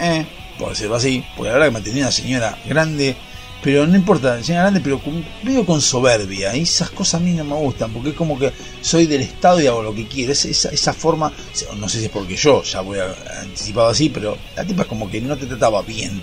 eh, 0.00 0.24
por 0.58 0.70
decirlo 0.70 0.96
así, 0.96 1.22
porque 1.36 1.48
la 1.48 1.58
verdad 1.58 1.66
que 1.66 1.72
me 1.72 1.78
atendía 1.80 2.04
una 2.04 2.12
señora 2.12 2.58
grande, 2.64 3.14
pero 3.62 3.86
no 3.86 3.96
importa, 3.96 4.42
señora 4.42 4.64
grande, 4.64 4.80
pero 4.80 5.00
con, 5.00 5.24
medio 5.42 5.66
con 5.66 5.80
soberbia. 5.80 6.54
Y 6.56 6.62
esas 6.62 6.90
cosas 6.90 7.20
a 7.20 7.24
mí 7.24 7.32
no 7.32 7.44
me 7.44 7.54
gustan, 7.56 7.92
porque 7.92 8.10
es 8.10 8.14
como 8.14 8.38
que 8.38 8.52
soy 8.80 9.06
del 9.06 9.22
Estado 9.22 9.60
y 9.60 9.66
hago 9.66 9.82
lo 9.82 9.94
que 9.94 10.06
quiero. 10.06 10.32
esa, 10.32 10.70
esa 10.70 10.92
forma, 10.92 11.32
no 11.76 11.88
sé 11.88 11.98
si 11.98 12.04
es 12.06 12.10
porque 12.10 12.36
yo 12.36 12.62
ya 12.62 12.80
voy 12.80 12.98
anticipado 13.42 13.88
así, 13.88 14.08
pero 14.08 14.36
la 14.56 14.64
tipa 14.64 14.82
es 14.82 14.88
como 14.88 15.10
que 15.10 15.20
no 15.20 15.36
te 15.36 15.46
trataba 15.46 15.82
bien. 15.82 16.22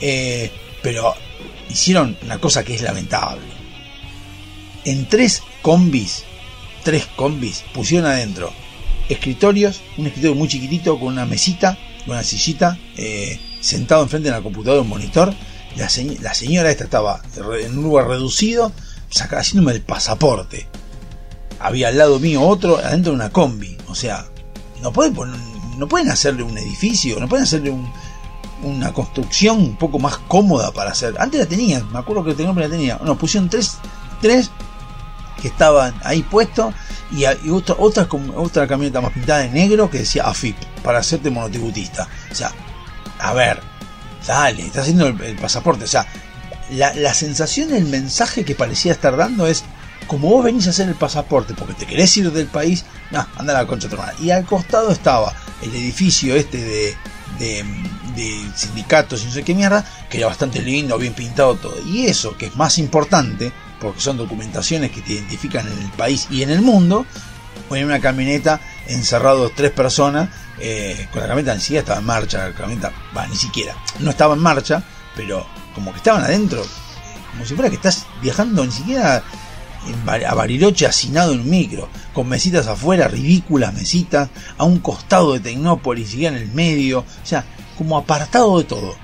Eh, 0.00 0.50
pero 0.82 1.14
hicieron 1.70 2.16
una 2.22 2.38
cosa 2.38 2.64
que 2.64 2.74
es 2.74 2.82
lamentable. 2.82 3.46
En 4.84 5.06
tres 5.06 5.42
combis, 5.62 6.24
tres 6.82 7.06
combis, 7.14 7.64
pusieron 7.72 8.10
adentro 8.10 8.52
escritorios, 9.08 9.80
un 9.96 10.06
escritorio 10.06 10.36
muy 10.36 10.48
chiquitito 10.48 10.98
con 10.98 11.12
una 11.12 11.26
mesita, 11.26 11.78
una 12.06 12.22
sillita, 12.22 12.78
eh, 12.96 13.38
sentado 13.60 14.02
enfrente 14.02 14.28
de 14.28 14.36
la 14.36 14.42
computadora, 14.42 14.82
un 14.82 14.88
monitor. 14.88 15.32
La, 15.76 15.88
señora 15.88 16.70
esta 16.70 16.84
estaba 16.84 17.22
en 17.60 17.78
un 17.78 17.84
lugar 17.84 18.06
reducido, 18.08 18.72
saca, 19.10 19.38
haciéndome 19.38 19.72
el 19.72 19.80
pasaporte. 19.80 20.68
Había 21.58 21.88
al 21.88 21.98
lado 21.98 22.18
mío 22.18 22.42
otro, 22.42 22.78
adentro 22.78 23.12
de 23.12 23.16
una 23.16 23.30
combi. 23.30 23.78
O 23.88 23.94
sea, 23.94 24.26
no 24.82 24.92
pueden, 24.92 25.14
no 25.78 25.88
pueden 25.88 26.10
hacerle 26.10 26.42
un 26.42 26.58
edificio, 26.58 27.18
no 27.20 27.28
pueden 27.28 27.44
hacerle 27.44 27.70
un, 27.70 27.90
una 28.62 28.92
construcción 28.92 29.58
un 29.58 29.76
poco 29.76 29.98
más 29.98 30.18
cómoda 30.18 30.72
para 30.72 30.90
hacer. 30.90 31.14
Antes 31.18 31.40
la 31.40 31.46
tenían, 31.46 31.90
me 31.92 31.98
acuerdo 31.98 32.24
que 32.24 32.34
la 32.42 32.68
tenía. 32.68 33.00
No, 33.04 33.16
pusieron 33.16 33.48
tres, 33.48 33.78
tres 34.20 34.50
que 35.40 35.48
estaban 35.48 35.94
ahí 36.04 36.22
puestos 36.22 36.74
y, 37.10 37.24
otra, 37.50 37.74
otra, 37.78 38.08
otra 38.36 38.66
camioneta 38.66 39.00
más 39.00 39.12
pintada 39.12 39.40
de 39.40 39.50
negro 39.50 39.90
que 39.90 39.98
decía 39.98 40.24
AFIP 40.24 40.56
para 40.82 40.98
hacerte 40.98 41.30
monotributista. 41.30 42.08
O 42.30 42.34
sea, 42.34 42.52
a 43.18 43.32
ver, 43.34 43.60
dale, 44.26 44.66
está 44.66 44.82
haciendo 44.82 45.06
el, 45.06 45.36
pasaporte. 45.36 45.84
O 45.84 45.88
sea, 45.88 46.06
la, 46.70 46.94
la, 46.94 47.14
sensación, 47.14 47.72
el 47.74 47.86
mensaje 47.86 48.44
que 48.44 48.54
parecía 48.54 48.92
estar 48.92 49.16
dando 49.16 49.46
es 49.46 49.64
como 50.06 50.28
vos 50.28 50.44
venís 50.44 50.66
a 50.66 50.70
hacer 50.70 50.88
el 50.88 50.94
pasaporte 50.94 51.54
porque 51.54 51.74
te 51.74 51.86
querés 51.86 52.16
ir 52.16 52.30
del 52.32 52.46
país, 52.46 52.84
no, 53.10 53.26
anda 53.36 53.56
a 53.56 53.62
la 53.62 53.66
concha 53.66 53.88
hermana. 53.88 54.12
Y 54.20 54.30
al 54.30 54.44
costado 54.44 54.90
estaba 54.90 55.32
el 55.62 55.74
edificio 55.74 56.34
este 56.34 56.58
de, 56.58 56.96
de 57.38 57.64
de 58.14 58.50
sindicatos 58.54 59.22
y 59.22 59.26
no 59.26 59.32
sé 59.32 59.42
qué 59.42 59.54
mierda, 59.54 59.84
que 60.10 60.18
era 60.18 60.26
bastante 60.26 60.60
lindo, 60.60 60.98
bien 60.98 61.14
pintado 61.14 61.56
todo. 61.56 61.74
Y 61.86 62.06
eso, 62.06 62.36
que 62.36 62.46
es 62.46 62.56
más 62.56 62.78
importante, 62.78 63.52
porque 63.80 64.00
son 64.00 64.16
documentaciones 64.16 64.90
que 64.90 65.00
te 65.00 65.14
identifican 65.14 65.66
en 65.66 65.78
el 65.78 65.90
país 65.90 66.28
y 66.30 66.42
en 66.42 66.50
el 66.50 66.62
mundo, 66.62 67.06
en 67.70 67.84
una 67.84 68.00
camioneta 68.00 68.60
encerrados 68.86 69.52
tres 69.54 69.70
personas, 69.70 70.28
eh, 70.58 71.08
con 71.12 71.22
la 71.22 71.28
camioneta 71.28 71.54
ni 71.54 71.60
siquiera 71.60 71.80
estaba 71.80 72.00
en 72.00 72.06
marcha, 72.06 72.48
la 72.48 72.54
camioneta, 72.54 72.92
va, 73.16 73.26
ni 73.26 73.36
siquiera, 73.36 73.74
no 74.00 74.10
estaba 74.10 74.34
en 74.34 74.40
marcha, 74.40 74.82
pero 75.16 75.46
como 75.74 75.92
que 75.92 75.98
estaban 75.98 76.22
adentro, 76.22 76.64
como 77.30 77.44
si 77.44 77.54
fuera 77.54 77.70
que 77.70 77.76
estás 77.76 78.06
viajando 78.20 78.64
ni 78.64 78.72
siquiera 78.72 79.22
a 80.26 80.34
Bariloche 80.34 80.86
hacinado 80.86 81.32
en 81.32 81.40
un 81.40 81.50
micro, 81.50 81.88
con 82.12 82.28
mesitas 82.28 82.66
afuera, 82.66 83.08
ridículas 83.08 83.74
mesitas, 83.74 84.28
a 84.58 84.64
un 84.64 84.78
costado 84.78 85.32
de 85.32 85.40
Tecnópolis, 85.40 86.14
y 86.14 86.26
en 86.26 86.34
el 86.34 86.52
medio, 86.52 87.00
o 87.00 87.26
sea, 87.26 87.44
como 87.76 87.98
apartado 87.98 88.58
de 88.58 88.64
todo. 88.64 88.94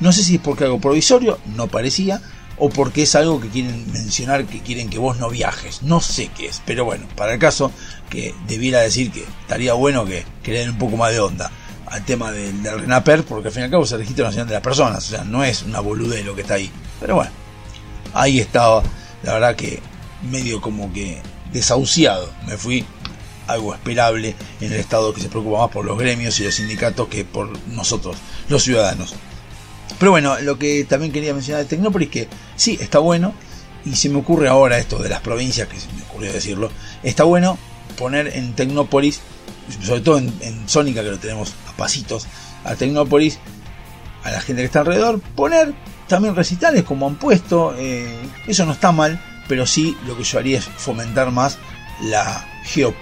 No 0.00 0.12
sé 0.12 0.24
si 0.24 0.36
es 0.36 0.40
porque 0.40 0.64
algo 0.64 0.80
provisorio, 0.80 1.38
no 1.54 1.68
parecía, 1.68 2.20
o 2.58 2.68
porque 2.70 3.02
es 3.02 3.14
algo 3.14 3.40
que 3.40 3.48
quieren 3.48 3.90
mencionar 3.92 4.46
que 4.46 4.60
quieren 4.60 4.88
que 4.88 4.98
vos 4.98 5.18
no 5.18 5.28
viajes. 5.28 5.82
No 5.82 6.00
sé 6.00 6.30
qué 6.36 6.46
es, 6.46 6.62
pero 6.64 6.84
bueno, 6.84 7.06
para 7.16 7.34
el 7.34 7.38
caso 7.38 7.72
que 8.10 8.34
debiera 8.46 8.80
decir 8.80 9.10
que 9.10 9.24
estaría 9.42 9.74
bueno 9.74 10.04
que, 10.04 10.24
que 10.42 10.52
le 10.52 10.58
den 10.60 10.70
un 10.70 10.78
poco 10.78 10.96
más 10.96 11.12
de 11.12 11.20
onda 11.20 11.50
al 11.86 12.04
tema 12.04 12.32
del, 12.32 12.62
del, 12.62 12.80
RENAPER, 12.80 13.24
porque 13.24 13.48
al 13.48 13.54
fin 13.54 13.62
y 13.62 13.64
al 13.64 13.70
cabo 13.70 13.84
es 13.84 13.92
el 13.92 13.98
registro 13.98 14.24
nacional 14.24 14.48
de 14.48 14.54
las 14.54 14.62
personas, 14.62 15.06
o 15.06 15.10
sea, 15.10 15.24
no 15.24 15.44
es 15.44 15.62
una 15.62 15.80
boludez 15.80 16.24
lo 16.24 16.34
que 16.34 16.42
está 16.42 16.54
ahí. 16.54 16.70
Pero 17.00 17.16
bueno, 17.16 17.30
ahí 18.14 18.40
estaba, 18.40 18.82
la 19.22 19.34
verdad 19.34 19.56
que 19.56 19.80
medio 20.30 20.60
como 20.60 20.92
que 20.92 21.20
desahuciado 21.52 22.30
me 22.46 22.56
fui 22.56 22.84
algo 23.46 23.74
esperable 23.74 24.34
en 24.60 24.72
el 24.72 24.80
Estado 24.80 25.12
que 25.12 25.20
se 25.20 25.28
preocupa 25.28 25.58
más 25.58 25.70
por 25.70 25.84
los 25.84 25.98
gremios 25.98 26.38
y 26.40 26.44
los 26.44 26.54
sindicatos 26.54 27.08
que 27.08 27.24
por 27.24 27.50
nosotros, 27.68 28.16
los 28.48 28.62
ciudadanos. 28.62 29.14
Pero 29.98 30.10
bueno, 30.10 30.38
lo 30.40 30.58
que 30.58 30.84
también 30.84 31.12
quería 31.12 31.32
mencionar 31.34 31.62
de 31.62 31.68
Tecnópolis, 31.68 32.08
que 32.08 32.28
sí, 32.56 32.78
está 32.80 32.98
bueno, 32.98 33.34
y 33.84 33.94
se 33.96 34.08
me 34.08 34.18
ocurre 34.18 34.48
ahora 34.48 34.78
esto 34.78 34.98
de 34.98 35.08
las 35.08 35.20
provincias, 35.20 35.68
que 35.68 35.78
se 35.78 35.92
me 35.92 36.02
ocurrió 36.02 36.32
decirlo, 36.32 36.70
está 37.02 37.24
bueno 37.24 37.58
poner 37.98 38.28
en 38.36 38.54
Tecnópolis, 38.54 39.20
sobre 39.82 40.00
todo 40.00 40.18
en, 40.18 40.68
Sónica, 40.68 41.02
que 41.02 41.10
lo 41.10 41.18
tenemos 41.18 41.54
a 41.68 41.76
pasitos, 41.76 42.26
a 42.64 42.74
Tecnópolis, 42.74 43.38
a 44.24 44.30
la 44.30 44.40
gente 44.40 44.62
que 44.62 44.66
está 44.66 44.80
alrededor, 44.80 45.20
poner 45.20 45.74
también 46.08 46.34
recitales 46.34 46.84
como 46.84 47.06
han 47.06 47.16
puesto, 47.16 47.74
eh, 47.76 48.16
eso 48.46 48.66
no 48.66 48.72
está 48.72 48.92
mal, 48.92 49.20
pero 49.48 49.66
sí 49.66 49.96
lo 50.06 50.16
que 50.16 50.24
yo 50.24 50.38
haría 50.38 50.58
es 50.58 50.64
fomentar 50.64 51.30
más 51.30 51.58
la 52.02 52.46
geo 52.64 52.94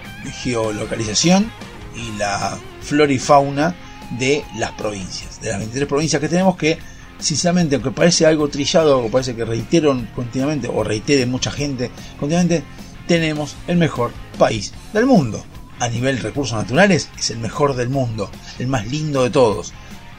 geolocalización 0.43 1.51
y 1.97 2.16
la 2.16 2.59
flora 2.80 3.12
y 3.12 3.18
fauna 3.18 3.74
de 4.18 4.44
las 4.56 4.72
provincias, 4.72 5.40
de 5.40 5.50
las 5.50 5.58
23 5.58 5.88
provincias 5.88 6.20
que 6.20 6.28
tenemos 6.28 6.56
que 6.56 6.78
sinceramente 7.22 7.76
aunque 7.76 7.90
parece 7.90 8.26
algo 8.26 8.48
trillado, 8.48 8.98
o 8.98 9.10
parece 9.10 9.34
que 9.34 9.44
reitero 9.44 9.96
continuamente 10.14 10.68
o 10.68 10.82
reitere 10.82 11.24
mucha 11.26 11.50
gente 11.50 11.90
continuamente, 12.18 12.62
tenemos 13.06 13.56
el 13.66 13.76
mejor 13.76 14.12
país 14.38 14.72
del 14.92 15.06
mundo. 15.06 15.44
A 15.78 15.88
nivel 15.88 16.18
recursos 16.18 16.56
naturales 16.56 17.08
es 17.18 17.30
el 17.30 17.38
mejor 17.38 17.74
del 17.74 17.88
mundo, 17.88 18.30
el 18.58 18.68
más 18.68 18.86
lindo 18.86 19.24
de 19.24 19.30
todos. 19.30 19.72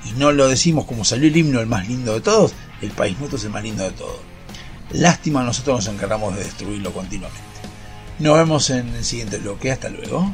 Y 0.06 0.20
no 0.20 0.32
lo 0.32 0.48
decimos 0.48 0.86
como 0.86 1.06
salió 1.06 1.28
el 1.28 1.38
himno 1.38 1.62
el 1.62 1.68
más 1.68 1.88
lindo 1.88 2.14
de 2.14 2.22
todos, 2.22 2.54
el 2.82 2.92
país 2.92 3.18
nuestro 3.18 3.38
es 3.38 3.46
el 3.46 3.52
más 3.52 3.64
lindo 3.64 3.84
de 3.84 3.92
todos. 3.92 4.20
Lástima 4.92 5.44
nosotros 5.44 5.86
nos 5.86 5.94
encargamos 5.94 6.36
de 6.36 6.44
destruirlo 6.44 6.92
continuamente. 6.92 7.40
Nos 8.20 8.38
vemos 8.38 8.70
en 8.70 8.90
el 8.90 9.04
siguiente 9.04 9.38
bloque. 9.38 9.72
Hasta 9.72 9.90
luego. 9.90 10.34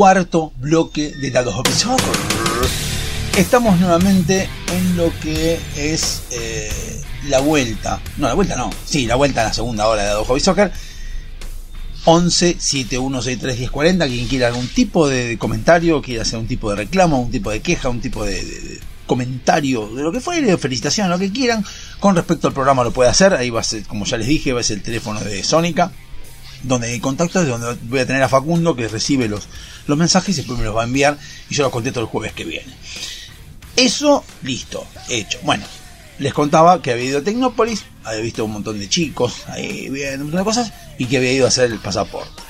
Cuarto 0.00 0.50
bloque 0.56 1.12
de 1.12 1.30
Dados 1.30 1.54
Soccer. 1.74 2.08
Estamos 3.36 3.78
nuevamente 3.78 4.48
en 4.72 4.96
lo 4.96 5.12
que 5.20 5.60
es 5.76 6.22
eh, 6.30 7.02
la 7.28 7.40
vuelta. 7.40 8.00
No, 8.16 8.26
la 8.26 8.32
vuelta 8.32 8.56
no. 8.56 8.70
Sí, 8.86 9.04
la 9.04 9.16
vuelta 9.16 9.42
a 9.42 9.48
la 9.48 9.52
segunda 9.52 9.86
hora 9.88 10.00
de 10.00 10.08
Dados 10.08 10.26
Hobby 10.26 10.40
Soccer. 10.40 10.72
11 12.06 12.56
7163 12.58 13.58
1040. 13.58 14.06
Quien 14.06 14.26
quiera 14.26 14.46
algún 14.46 14.68
tipo 14.68 15.06
de 15.06 15.36
comentario, 15.36 16.00
quiera 16.00 16.22
hacer 16.22 16.38
un 16.38 16.46
tipo 16.46 16.70
de 16.70 16.76
reclamo, 16.76 17.20
un 17.20 17.30
tipo 17.30 17.50
de 17.50 17.60
queja, 17.60 17.90
un 17.90 18.00
tipo 18.00 18.24
de, 18.24 18.80
comentario, 19.04 19.86
de 19.94 20.02
lo 20.02 20.12
que 20.12 20.20
fuere, 20.20 20.56
felicitación, 20.56 21.10
lo 21.10 21.18
que 21.18 21.30
quieran. 21.30 21.62
Con 21.98 22.16
respecto 22.16 22.48
al 22.48 22.54
programa 22.54 22.84
lo 22.84 22.90
puede 22.90 23.10
hacer. 23.10 23.34
Ahí 23.34 23.50
va 23.50 23.60
a 23.60 23.64
ser, 23.64 23.82
como 23.82 24.06
ya 24.06 24.16
les 24.16 24.28
dije, 24.28 24.54
va 24.54 24.60
a 24.60 24.64
ser 24.64 24.78
el 24.78 24.82
teléfono 24.82 25.20
de 25.20 25.44
Sónica 25.44 25.92
donde 26.62 26.88
hay 26.88 27.00
contactos, 27.00 27.46
donde 27.46 27.76
voy 27.84 28.00
a 28.00 28.06
tener 28.06 28.22
a 28.22 28.28
Facundo 28.28 28.76
que 28.76 28.88
recibe 28.88 29.28
los, 29.28 29.48
los 29.86 29.96
mensajes 29.96 30.36
y 30.36 30.40
después 30.40 30.58
me 30.58 30.64
los 30.64 30.76
va 30.76 30.82
a 30.82 30.84
enviar 30.84 31.18
y 31.48 31.54
yo 31.54 31.62
los 31.62 31.72
contesto 31.72 32.00
el 32.00 32.06
jueves 32.06 32.32
que 32.32 32.44
viene. 32.44 32.72
Eso, 33.76 34.24
listo, 34.42 34.86
hecho. 35.08 35.38
Bueno, 35.42 35.64
les 36.18 36.34
contaba 36.34 36.82
que 36.82 36.92
había 36.92 37.04
ido 37.04 37.18
a 37.20 37.22
Tecnópolis, 37.22 37.84
había 38.04 38.20
visto 38.20 38.44
un 38.44 38.52
montón 38.52 38.78
de 38.78 38.88
chicos 38.88 39.44
ahí 39.48 39.88
viendo 39.88 40.24
un 40.24 40.30
montón 40.30 40.40
de 40.40 40.44
cosas 40.44 40.72
y 40.98 41.06
que 41.06 41.16
había 41.16 41.32
ido 41.32 41.46
a 41.46 41.48
hacer 41.48 41.70
el 41.70 41.78
pasaporte. 41.78 42.42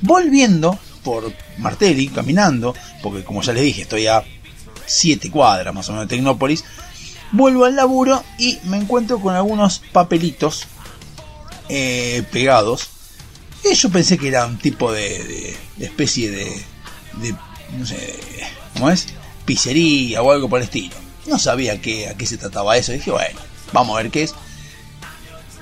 Volviendo 0.00 0.78
por 1.04 1.32
Martelli, 1.58 2.08
caminando, 2.08 2.74
porque 3.02 3.24
como 3.24 3.42
ya 3.42 3.52
les 3.52 3.64
dije, 3.64 3.82
estoy 3.82 4.06
a 4.06 4.24
7 4.86 5.30
cuadras 5.30 5.74
más 5.74 5.88
o 5.88 5.92
menos 5.92 6.08
de 6.08 6.16
Tecnópolis, 6.16 6.64
vuelvo 7.32 7.64
al 7.64 7.76
laburo 7.76 8.22
y 8.38 8.58
me 8.64 8.78
encuentro 8.78 9.20
con 9.20 9.34
algunos 9.34 9.82
papelitos 9.92 10.66
eh, 11.68 12.24
pegados 12.32 12.88
y 13.64 13.74
yo 13.74 13.90
pensé 13.90 14.18
que 14.18 14.28
era 14.28 14.46
un 14.46 14.58
tipo 14.58 14.92
de, 14.92 15.56
de- 15.78 15.84
especie 15.86 16.30
de, 16.30 16.44
de, 17.14 17.34
no 17.78 17.86
sé, 17.86 18.18
¿cómo 18.74 18.90
es? 18.90 19.06
Pizzería 19.44 20.22
o 20.22 20.30
algo 20.32 20.48
por 20.48 20.58
el 20.60 20.64
estilo. 20.64 20.94
No 21.26 21.38
sabía 21.38 21.80
qué, 21.80 22.08
a 22.08 22.14
qué 22.16 22.26
se 22.26 22.36
trataba 22.38 22.76
eso. 22.76 22.92
Dije, 22.92 23.10
bueno, 23.10 23.38
vamos 23.72 23.98
a 23.98 24.02
ver 24.02 24.10
qué 24.10 24.22
es. 24.24 24.34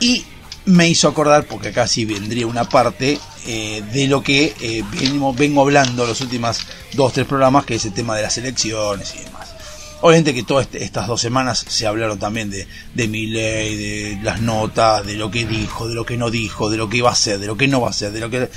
Y 0.00 0.24
me 0.64 0.88
hizo 0.88 1.08
acordar, 1.08 1.44
porque 1.46 1.68
acá 1.68 1.86
sí 1.86 2.04
vendría 2.04 2.46
una 2.46 2.64
parte 2.68 3.18
eh, 3.46 3.82
de 3.92 4.06
lo 4.06 4.22
que 4.22 4.54
eh, 4.60 4.84
vengo, 5.00 5.32
vengo 5.32 5.62
hablando 5.62 6.06
los 6.06 6.20
últimos 6.20 6.58
dos 6.92 7.12
tres 7.12 7.26
programas, 7.26 7.64
que 7.64 7.76
es 7.76 7.84
el 7.86 7.92
tema 7.94 8.14
de 8.16 8.22
las 8.22 8.36
elecciones 8.38 9.14
y 9.14 9.24
demás. 9.24 9.37
Obviamente 10.00 10.32
que 10.32 10.44
todas 10.44 10.66
este- 10.66 10.84
estas 10.84 11.08
dos 11.08 11.20
semanas 11.20 11.64
se 11.68 11.86
hablaron 11.86 12.18
también 12.20 12.50
de, 12.50 12.68
de 12.94 13.08
mi 13.08 13.26
ley, 13.26 13.76
de 13.76 14.18
las 14.22 14.40
notas, 14.40 15.04
de 15.04 15.14
lo 15.16 15.30
que 15.30 15.44
dijo, 15.44 15.88
de 15.88 15.94
lo 15.96 16.06
que 16.06 16.16
no 16.16 16.30
dijo, 16.30 16.70
de 16.70 16.76
lo 16.76 16.88
que 16.88 16.98
iba 16.98 17.08
a 17.10 17.14
hacer, 17.14 17.38
de 17.40 17.48
lo 17.48 17.56
que 17.56 17.66
no 17.66 17.80
va 17.80 17.88
a 17.88 17.90
hacer, 17.90 18.12
de 18.12 18.20
lo 18.20 18.30
que... 18.30 18.48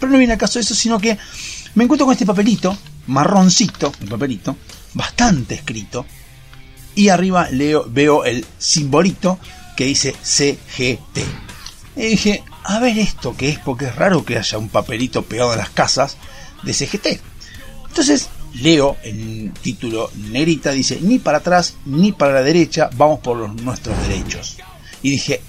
Pero 0.00 0.10
no 0.10 0.16
viene 0.18 0.32
al 0.32 0.38
caso 0.38 0.58
de 0.58 0.62
eso, 0.62 0.74
sino 0.74 0.98
que 0.98 1.18
me 1.74 1.84
encuentro 1.84 2.06
con 2.06 2.12
este 2.14 2.24
papelito, 2.24 2.76
marroncito, 3.08 3.92
el 4.00 4.08
papelito, 4.08 4.56
bastante 4.94 5.56
escrito, 5.56 6.06
y 6.94 7.10
arriba 7.10 7.50
leo, 7.50 7.84
veo 7.86 8.24
el 8.24 8.46
simbolito 8.56 9.38
que 9.76 9.84
dice 9.84 10.16
CGT. 10.22 11.18
Y 11.96 12.06
dije, 12.06 12.42
a 12.64 12.78
ver 12.78 12.98
esto 12.98 13.36
que 13.36 13.50
es, 13.50 13.58
porque 13.58 13.84
es 13.84 13.94
raro 13.94 14.24
que 14.24 14.38
haya 14.38 14.56
un 14.56 14.70
papelito 14.70 15.22
pegado 15.22 15.52
en 15.52 15.58
las 15.58 15.68
casas 15.68 16.16
de 16.62 16.72
CGT. 16.72 17.20
Entonces 17.88 18.30
leo 18.54 18.96
en 19.02 19.52
título 19.52 20.10
negrita, 20.30 20.72
dice, 20.72 20.98
ni 21.00 21.18
para 21.18 21.38
atrás 21.38 21.76
ni 21.84 22.12
para 22.12 22.34
la 22.34 22.42
derecha, 22.42 22.90
vamos 22.96 23.20
por 23.20 23.36
los, 23.36 23.54
nuestros 23.56 23.96
derechos. 24.08 24.56
Y 25.02 25.10
dije, 25.10 25.40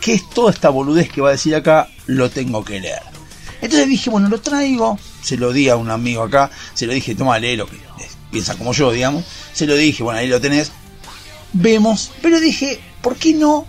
¿qué 0.00 0.14
es 0.14 0.28
toda 0.30 0.52
esta 0.52 0.68
boludez 0.70 1.10
que 1.10 1.20
va 1.20 1.28
a 1.28 1.32
decir 1.32 1.54
acá? 1.54 1.88
Lo 2.06 2.30
tengo 2.30 2.64
que 2.64 2.80
leer. 2.80 3.02
Entonces 3.60 3.88
dije, 3.88 4.10
bueno, 4.10 4.28
lo 4.28 4.40
traigo, 4.40 4.98
se 5.22 5.36
lo 5.36 5.52
di 5.52 5.68
a 5.68 5.76
un 5.76 5.90
amigo 5.90 6.22
acá, 6.22 6.50
se 6.74 6.86
lo 6.86 6.92
dije, 6.92 7.14
toma, 7.14 7.38
lo 7.38 7.66
que 7.66 7.76
piensa 8.30 8.56
como 8.56 8.72
yo, 8.72 8.92
digamos. 8.92 9.24
Se 9.52 9.66
lo 9.66 9.74
dije, 9.74 10.02
bueno, 10.02 10.20
ahí 10.20 10.28
lo 10.28 10.40
tenés. 10.40 10.70
Vemos, 11.52 12.12
pero 12.22 12.40
dije, 12.40 12.80
¿por 13.02 13.16
qué 13.16 13.34
no 13.34 13.66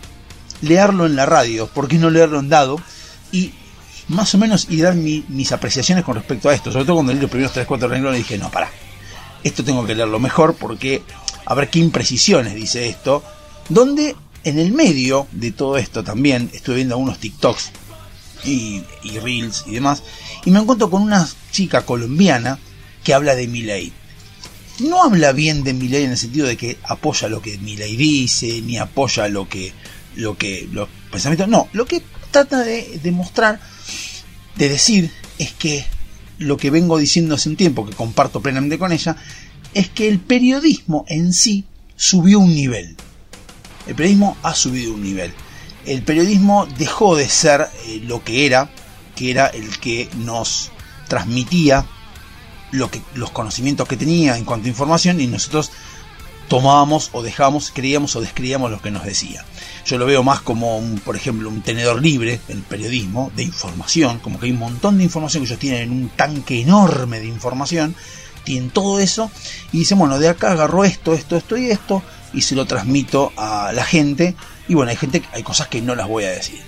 leerlo 0.61 1.05
en 1.05 1.15
la 1.15 1.25
radio? 1.25 1.67
¿Por 1.67 1.87
qué 1.87 1.97
no 1.97 2.09
leerlo 2.09 2.39
en 2.39 2.49
dado? 2.49 2.81
Y 3.31 3.53
más 4.09 4.33
o 4.35 4.37
menos 4.37 4.67
y 4.69 4.77
dar 4.81 4.95
mi- 4.95 5.23
mis 5.29 5.51
apreciaciones 5.51 6.03
con 6.03 6.15
respecto 6.15 6.49
a 6.49 6.53
esto. 6.53 6.71
Sobre 6.71 6.85
todo 6.85 6.95
cuando 6.95 7.13
leí 7.13 7.21
los 7.21 7.29
primeros 7.31 7.55
3-4 7.55 7.87
renglones 7.87 8.19
dije, 8.19 8.37
no, 8.37 8.49
pará. 8.51 8.69
Esto 9.43 9.63
tengo 9.63 9.85
que 9.85 9.95
leerlo 9.95 10.19
mejor 10.19 10.55
porque 10.55 11.01
a 11.45 11.53
ver 11.55 11.69
qué 11.69 11.79
imprecisiones 11.79 12.55
dice 12.55 12.87
esto. 12.89 13.23
Donde 13.69 14.15
en 14.43 14.59
el 14.59 14.71
medio 14.71 15.27
de 15.31 15.51
todo 15.51 15.77
esto 15.77 16.03
también 16.03 16.49
estuve 16.53 16.77
viendo 16.77 16.95
algunos 16.95 17.19
TikToks 17.19 17.71
y, 18.45 18.81
y 19.03 19.19
Reels 19.19 19.63
y 19.67 19.71
demás. 19.71 20.03
Y 20.45 20.51
me 20.51 20.59
encuentro 20.59 20.89
con 20.89 21.01
una 21.01 21.27
chica 21.51 21.85
colombiana 21.85 22.57
que 23.03 23.13
habla 23.13 23.35
de 23.35 23.47
Milei. 23.47 23.93
No 24.79 25.03
habla 25.03 25.33
bien 25.33 25.63
de 25.63 25.73
Milei 25.73 26.05
en 26.05 26.11
el 26.11 26.17
sentido 26.17 26.47
de 26.47 26.55
que 26.57 26.77
apoya 26.83 27.27
lo 27.27 27.41
que 27.41 27.57
Milei 27.57 27.95
dice, 27.97 28.61
ni 28.61 28.77
apoya 28.77 29.27
lo 29.27 29.47
que, 29.49 29.73
lo 30.15 30.37
que, 30.37 30.67
los 30.71 30.87
pensamientos. 31.11 31.47
No, 31.49 31.67
lo 31.73 31.85
que 31.85 32.01
trata 32.31 32.63
de 32.63 32.99
demostrar, 33.03 33.59
de 34.55 34.69
decir, 34.69 35.11
es 35.37 35.53
que 35.53 35.85
lo 36.37 36.57
que 36.57 36.69
vengo 36.69 36.97
diciendo 36.97 37.35
hace 37.35 37.49
un 37.49 37.55
tiempo, 37.55 37.85
que 37.85 37.95
comparto 37.95 38.41
plenamente 38.41 38.79
con 38.79 38.91
ella, 38.91 39.15
es 39.73 39.89
que 39.89 40.07
el 40.07 40.19
periodismo 40.19 41.05
en 41.07 41.33
sí 41.33 41.65
subió 41.95 42.39
un 42.39 42.53
nivel. 42.53 42.95
El 43.87 43.95
periodismo 43.95 44.37
ha 44.43 44.55
subido 44.55 44.93
un 44.93 45.03
nivel. 45.03 45.33
El 45.85 46.01
periodismo 46.03 46.67
dejó 46.77 47.15
de 47.15 47.27
ser 47.27 47.67
eh, 47.85 48.01
lo 48.05 48.23
que 48.23 48.45
era, 48.45 48.69
que 49.15 49.31
era 49.31 49.47
el 49.47 49.79
que 49.79 50.09
nos 50.17 50.71
transmitía 51.07 51.85
los 52.71 53.31
conocimientos 53.31 53.87
que 53.87 53.97
tenía 53.97 54.37
en 54.37 54.45
cuanto 54.45 54.67
a 54.67 54.69
información 54.69 55.19
y 55.19 55.27
nosotros 55.27 55.71
tomábamos 56.49 57.11
o 57.13 57.21
dejábamos, 57.21 57.71
creíamos 57.73 58.15
o 58.15 58.21
descreíamos 58.21 58.69
lo 58.71 58.81
que 58.81 58.91
nos 58.91 59.05
decía. 59.05 59.45
Yo 59.85 59.97
lo 59.97 60.05
veo 60.05 60.23
más 60.23 60.41
como, 60.41 60.77
un, 60.77 60.99
por 60.99 61.15
ejemplo, 61.15 61.47
un 61.47 61.61
tenedor 61.61 62.01
libre, 62.01 62.41
el 62.49 62.61
periodismo, 62.63 63.31
de 63.35 63.43
información, 63.43 64.19
como 64.19 64.39
que 64.39 64.47
hay 64.47 64.51
un 64.51 64.59
montón 64.59 64.97
de 64.97 65.05
información 65.05 65.43
que 65.43 65.47
ellos 65.47 65.59
tienen 65.59 65.91
un 65.91 66.09
tanque 66.09 66.61
enorme 66.61 67.19
de 67.19 67.27
información, 67.27 67.95
tienen 68.43 68.71
todo 68.71 68.99
eso 68.99 69.31
y 69.71 69.79
dicen, 69.79 69.99
bueno, 69.99 70.19
de 70.19 70.27
acá 70.27 70.51
agarro 70.51 70.83
esto, 70.83 71.13
esto, 71.13 71.37
esto 71.37 71.55
y 71.55 71.69
esto 71.69 72.03
y 72.33 72.41
se 72.41 72.55
lo 72.55 72.65
transmito 72.65 73.31
a 73.37 73.71
la 73.73 73.85
gente 73.85 74.35
y 74.67 74.73
bueno, 74.73 74.89
hay 74.91 74.97
gente, 74.97 75.23
hay 75.33 75.43
cosas 75.43 75.67
que 75.67 75.81
no 75.81 75.95
las 75.95 76.07
voy 76.07 76.25
a 76.25 76.31
decir. 76.31 76.59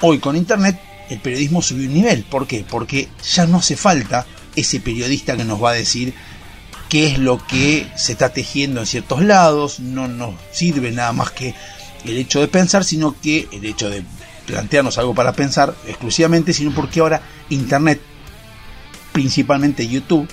Hoy 0.00 0.18
con 0.18 0.36
internet 0.36 0.80
el 1.08 1.20
periodismo 1.20 1.62
subió 1.62 1.86
un 1.88 1.94
nivel, 1.94 2.24
¿por 2.24 2.46
qué? 2.46 2.64
Porque 2.68 3.08
ya 3.32 3.46
no 3.46 3.58
hace 3.58 3.76
falta 3.76 4.26
ese 4.56 4.80
periodista 4.80 5.36
que 5.36 5.44
nos 5.44 5.62
va 5.62 5.70
a 5.70 5.74
decir 5.74 6.14
qué 6.88 7.06
es 7.06 7.18
lo 7.18 7.44
que 7.46 7.90
se 7.96 8.12
está 8.12 8.30
tejiendo 8.30 8.80
en 8.80 8.86
ciertos 8.86 9.22
lados, 9.22 9.80
no 9.80 10.08
nos 10.08 10.34
sirve 10.52 10.90
nada 10.90 11.12
más 11.12 11.30
que 11.30 11.54
el 12.04 12.16
hecho 12.16 12.40
de 12.40 12.48
pensar, 12.48 12.84
sino 12.84 13.18
que 13.20 13.48
el 13.52 13.64
hecho 13.64 13.90
de 13.90 14.02
plantearnos 14.46 14.96
algo 14.98 15.14
para 15.14 15.32
pensar 15.32 15.74
exclusivamente, 15.86 16.52
sino 16.52 16.74
porque 16.74 17.00
ahora 17.00 17.22
Internet, 17.50 18.00
principalmente 19.12 19.86
YouTube, 19.86 20.28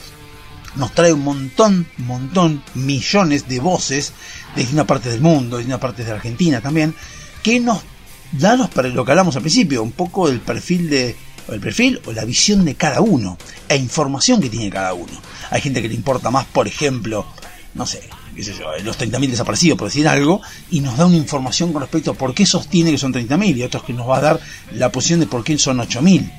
nos 0.76 0.94
trae 0.94 1.14
un 1.14 1.24
montón, 1.24 1.88
montón, 1.98 2.64
millones 2.74 3.48
de 3.48 3.60
voces 3.60 4.14
desde 4.56 4.74
una 4.74 4.88
parte 4.88 5.10
del 5.10 5.22
mundo, 5.22 5.58
desde 5.58 5.70
una 5.70 5.80
parte 5.80 6.04
de 6.04 6.12
Argentina 6.12 6.62
también, 6.62 6.94
que 7.44 7.60
nos 7.60 7.82
da 8.32 8.56
los, 8.56 8.70
lo 8.76 9.06
que 9.06 9.12
hablamos 9.12 9.36
al 9.36 9.42
principio, 9.42 9.84
un 9.84 9.92
poco 9.92 10.28
del 10.28 10.40
perfil 10.40 10.90
de, 10.90 11.16
o 11.48 11.54
el 11.54 11.60
perfil 11.60 12.02
o 12.06 12.12
la 12.12 12.26
visión 12.26 12.66
de 12.66 12.76
cada 12.76 13.02
uno, 13.02 13.38
e 13.70 13.76
información 13.76 14.42
que 14.42 14.50
tiene 14.50 14.70
cada 14.70 14.94
uno. 14.94 15.14
Hay 15.50 15.62
gente 15.62 15.82
que 15.82 15.88
le 15.88 15.96
importa 15.96 16.32
más, 16.32 16.46
por 16.46 16.68
ejemplo, 16.68 17.26
no 17.74 17.86
sé, 17.86 18.02
qué 18.36 18.44
sé 18.44 18.56
yo, 18.58 18.66
los 18.84 18.98
30.000 18.98 19.30
desaparecidos, 19.30 19.78
por 19.78 19.88
decir 19.88 20.08
algo, 20.08 20.42
y 20.72 20.82
nos 20.82 20.98
da 20.98 21.06
una 21.06 21.18
información 21.18 21.74
con 21.74 21.82
respecto 21.82 22.12
a 22.12 22.14
por 22.14 22.34
qué 22.34 22.46
sostiene 22.46 22.92
que 22.92 22.98
son 22.98 23.14
30.000 23.14 23.58
y 23.58 23.64
otros 23.64 23.84
que 23.84 23.94
nos 23.94 24.10
va 24.10 24.18
a 24.18 24.22
dar 24.22 24.40
la 24.72 24.92
posición 24.92 25.20
de 25.20 25.28
por 25.28 25.44
qué 25.44 25.58
son 25.58 25.78
8.000. 25.78 26.32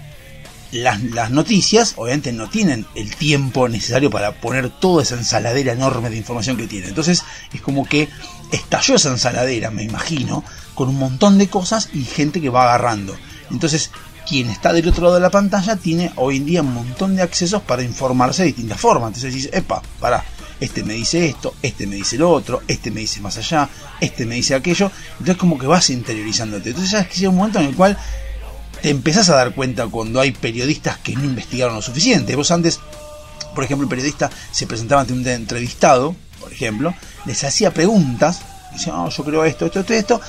Las, 0.72 1.00
las 1.02 1.30
noticias 1.30 1.94
obviamente 1.96 2.32
no 2.32 2.50
tienen 2.50 2.86
el 2.96 3.14
tiempo 3.14 3.68
necesario 3.68 4.10
para 4.10 4.32
poner 4.40 4.68
toda 4.68 5.02
esa 5.02 5.14
ensaladera 5.14 5.72
enorme 5.72 6.10
de 6.10 6.16
información 6.16 6.56
que 6.56 6.66
tienen. 6.66 6.88
Entonces 6.88 7.22
es 7.54 7.60
como 7.60 7.86
que 7.86 8.08
estalló 8.50 8.96
esa 8.96 9.10
ensaladera, 9.10 9.70
me 9.70 9.84
imagino, 9.84 10.42
con 10.74 10.88
un 10.88 10.98
montón 10.98 11.38
de 11.38 11.48
cosas 11.48 11.88
y 11.94 12.04
gente 12.04 12.40
que 12.40 12.50
va 12.50 12.64
agarrando. 12.64 13.16
Entonces 13.50 13.90
quien 14.26 14.50
está 14.50 14.72
del 14.72 14.88
otro 14.88 15.04
lado 15.04 15.14
de 15.14 15.20
la 15.20 15.30
pantalla 15.30 15.76
tiene 15.76 16.12
hoy 16.16 16.38
en 16.38 16.46
día 16.46 16.62
un 16.62 16.74
montón 16.74 17.16
de 17.16 17.22
accesos 17.22 17.62
para 17.62 17.82
informarse 17.82 18.42
de 18.42 18.48
distintas 18.48 18.80
formas. 18.80 19.08
Entonces 19.08 19.32
dice, 19.32 19.50
epa, 19.52 19.80
para 20.00 20.24
este 20.60 20.82
me 20.82 20.94
dice 20.94 21.26
esto, 21.26 21.54
este 21.62 21.86
me 21.86 21.96
dice 21.96 22.18
lo 22.18 22.30
otro, 22.30 22.62
este 22.66 22.90
me 22.90 23.00
dice 23.00 23.20
más 23.20 23.36
allá, 23.36 23.68
este 24.00 24.26
me 24.26 24.34
dice 24.34 24.54
aquello. 24.54 24.90
Entonces 25.12 25.36
como 25.36 25.58
que 25.58 25.66
vas 25.66 25.90
interiorizándote. 25.90 26.70
Entonces 26.70 26.90
ya 26.90 27.00
es 27.00 27.08
que 27.08 27.16
llega 27.16 27.30
un 27.30 27.36
momento 27.36 27.60
en 27.60 27.66
el 27.66 27.76
cual 27.76 27.96
te 28.82 28.90
empezás 28.90 29.28
a 29.30 29.36
dar 29.36 29.54
cuenta 29.54 29.86
cuando 29.86 30.20
hay 30.20 30.32
periodistas 30.32 30.98
que 30.98 31.14
no 31.14 31.24
investigaron 31.24 31.76
lo 31.76 31.82
suficiente. 31.82 32.36
Vos 32.36 32.50
antes, 32.50 32.80
por 33.54 33.64
ejemplo, 33.64 33.84
el 33.84 33.90
periodista 33.90 34.30
se 34.50 34.66
presentaba 34.66 35.02
ante 35.02 35.12
un 35.12 35.26
entrevistado, 35.26 36.16
por 36.40 36.52
ejemplo, 36.52 36.94
les 37.24 37.44
hacía 37.44 37.72
preguntas, 37.72 38.40
oh, 38.92 39.08
yo 39.08 39.24
creo 39.24 39.44
esto, 39.44 39.66
esto, 39.66 39.80
esto, 39.80 39.94
esto, 39.94 40.20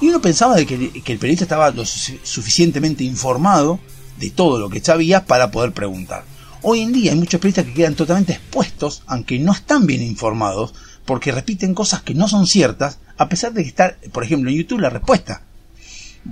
y 0.00 0.08
uno 0.08 0.20
pensaba 0.20 0.56
de 0.56 0.66
que, 0.66 0.74
el 0.74 1.18
periodista 1.18 1.44
estaba 1.44 1.70
lo 1.70 1.84
suficientemente 1.84 3.04
informado 3.04 3.78
de 4.18 4.30
todo 4.30 4.58
lo 4.58 4.70
que 4.70 4.80
sabía 4.80 5.24
para 5.24 5.50
poder 5.50 5.72
preguntar. 5.72 6.24
Hoy 6.62 6.80
en 6.80 6.92
día 6.92 7.12
hay 7.12 7.18
muchos 7.18 7.40
periodistas 7.40 7.66
que 7.66 7.74
quedan 7.74 7.94
totalmente 7.94 8.32
expuestos, 8.32 9.02
aunque 9.06 9.38
no 9.38 9.52
están 9.52 9.86
bien 9.86 10.02
informados, 10.02 10.74
porque 11.04 11.32
repiten 11.32 11.74
cosas 11.74 12.02
que 12.02 12.14
no 12.14 12.28
son 12.28 12.46
ciertas, 12.46 12.98
a 13.18 13.28
pesar 13.28 13.52
de 13.52 13.62
que 13.62 13.68
está, 13.68 13.96
por 14.12 14.24
ejemplo, 14.24 14.50
en 14.50 14.56
YouTube 14.56 14.80
la 14.80 14.90
respuesta 14.90 15.42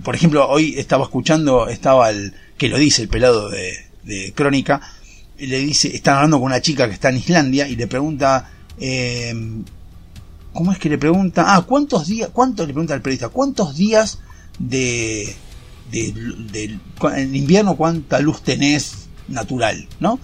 por 0.02 0.14
ejemplo, 0.14 0.48
hoy 0.48 0.74
estaba 0.76 1.04
escuchando, 1.04 1.68
estaba 1.68 2.10
el 2.10 2.34
que 2.56 2.68
lo 2.68 2.78
dice 2.78 3.02
el 3.02 3.08
pelado 3.08 3.50
de, 3.50 3.86
de 4.02 4.32
Crónica, 4.34 4.80
y 5.38 5.46
le 5.46 5.58
dice, 5.58 5.94
están 5.94 6.16
hablando 6.16 6.38
con 6.38 6.46
una 6.46 6.60
chica 6.60 6.88
que 6.88 6.94
está 6.94 7.10
en 7.10 7.18
Islandia 7.18 7.68
y 7.68 7.76
le 7.76 7.86
pregunta, 7.86 8.50
eh, 8.78 9.34
¿cómo 10.54 10.72
es 10.72 10.78
que 10.78 10.88
le 10.88 10.96
pregunta? 10.96 11.54
Ah, 11.54 11.62
¿cuántos 11.62 12.06
días, 12.06 12.30
cuántos, 12.32 12.66
le 12.66 12.72
pregunta 12.72 12.94
al 12.94 13.02
periodista, 13.02 13.28
cuántos 13.28 13.76
días 13.76 14.20
de, 14.58 15.36
de, 15.90 16.78
en 17.16 17.36
invierno 17.36 17.76
cuánta 17.76 18.20
luz 18.20 18.42
tenés 18.42 19.08
natural, 19.28 19.86
¿no? 20.00 20.18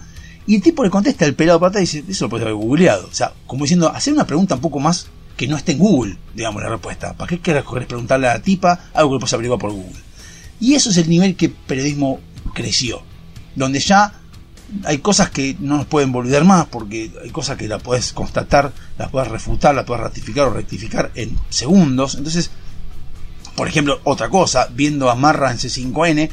Y 0.47 0.57
el 0.57 0.63
tipo 0.63 0.83
le 0.83 0.91
contesta, 0.91 1.27
el 1.27 1.35
pelado 1.35 1.65
atrás 1.65 1.83
y 1.83 1.99
dice, 2.01 2.11
eso 2.11 2.25
lo 2.25 2.31
puedes 2.31 2.47
haber 2.47 2.57
googleado. 2.57 3.07
O 3.07 3.15
sea, 3.15 3.33
como 3.47 3.65
diciendo, 3.65 3.89
hacer 3.89 4.13
una 4.13 4.27
pregunta 4.27 4.55
un 4.55 4.61
poco 4.61 4.81
más 4.81 5.07
que 5.37 5.47
no 5.47 5.57
esté 5.57 5.73
en 5.73 5.79
Google, 5.79 6.17
digamos, 6.35 6.63
la 6.63 6.71
respuesta. 6.71 7.13
¿Para 7.15 7.29
qué 7.29 7.41
querés 7.41 7.65
preguntarle 7.65 8.29
a 8.29 8.35
la 8.35 8.43
tipa 8.43 8.91
algo 8.95 9.13
que 9.13 9.21
puedes 9.21 9.35
averiguar 9.35 9.61
por 9.61 9.73
Google? 9.73 10.01
Y 10.59 10.75
eso 10.75 10.91
es 10.91 10.97
el 10.97 11.09
nivel 11.09 11.37
que 11.37 11.47
el 11.47 11.53
periodismo 11.53 12.21
creció, 12.55 13.03
donde 13.55 13.81
ya 13.81 14.20
hay 14.85 14.99
cosas 14.99 15.31
que 15.31 15.57
no 15.61 15.79
nos 15.79 15.87
pueden 15.87 16.13
volver 16.13 16.45
más, 16.45 16.67
porque 16.67 17.11
hay 17.23 17.31
cosas 17.31 17.57
que 17.57 17.69
las 17.69 17.83
puedes 17.83 18.13
constatar, 18.13 18.73
las 18.99 19.11
puedes 19.11 19.29
refutar, 19.29 19.75
las 19.75 19.85
puedes 19.85 20.03
ratificar 20.03 20.47
o 20.49 20.53
rectificar 20.53 21.11
en 21.15 21.37
segundos. 21.49 22.15
Entonces, 22.15 22.51
por 23.57 23.69
ejemplo, 23.69 24.01
otra 24.05 24.29
cosa, 24.29 24.69
viendo 24.73 25.11
a 25.11 25.15
Marra 25.15 25.51
en 25.51 25.59
C5N, 25.59 26.31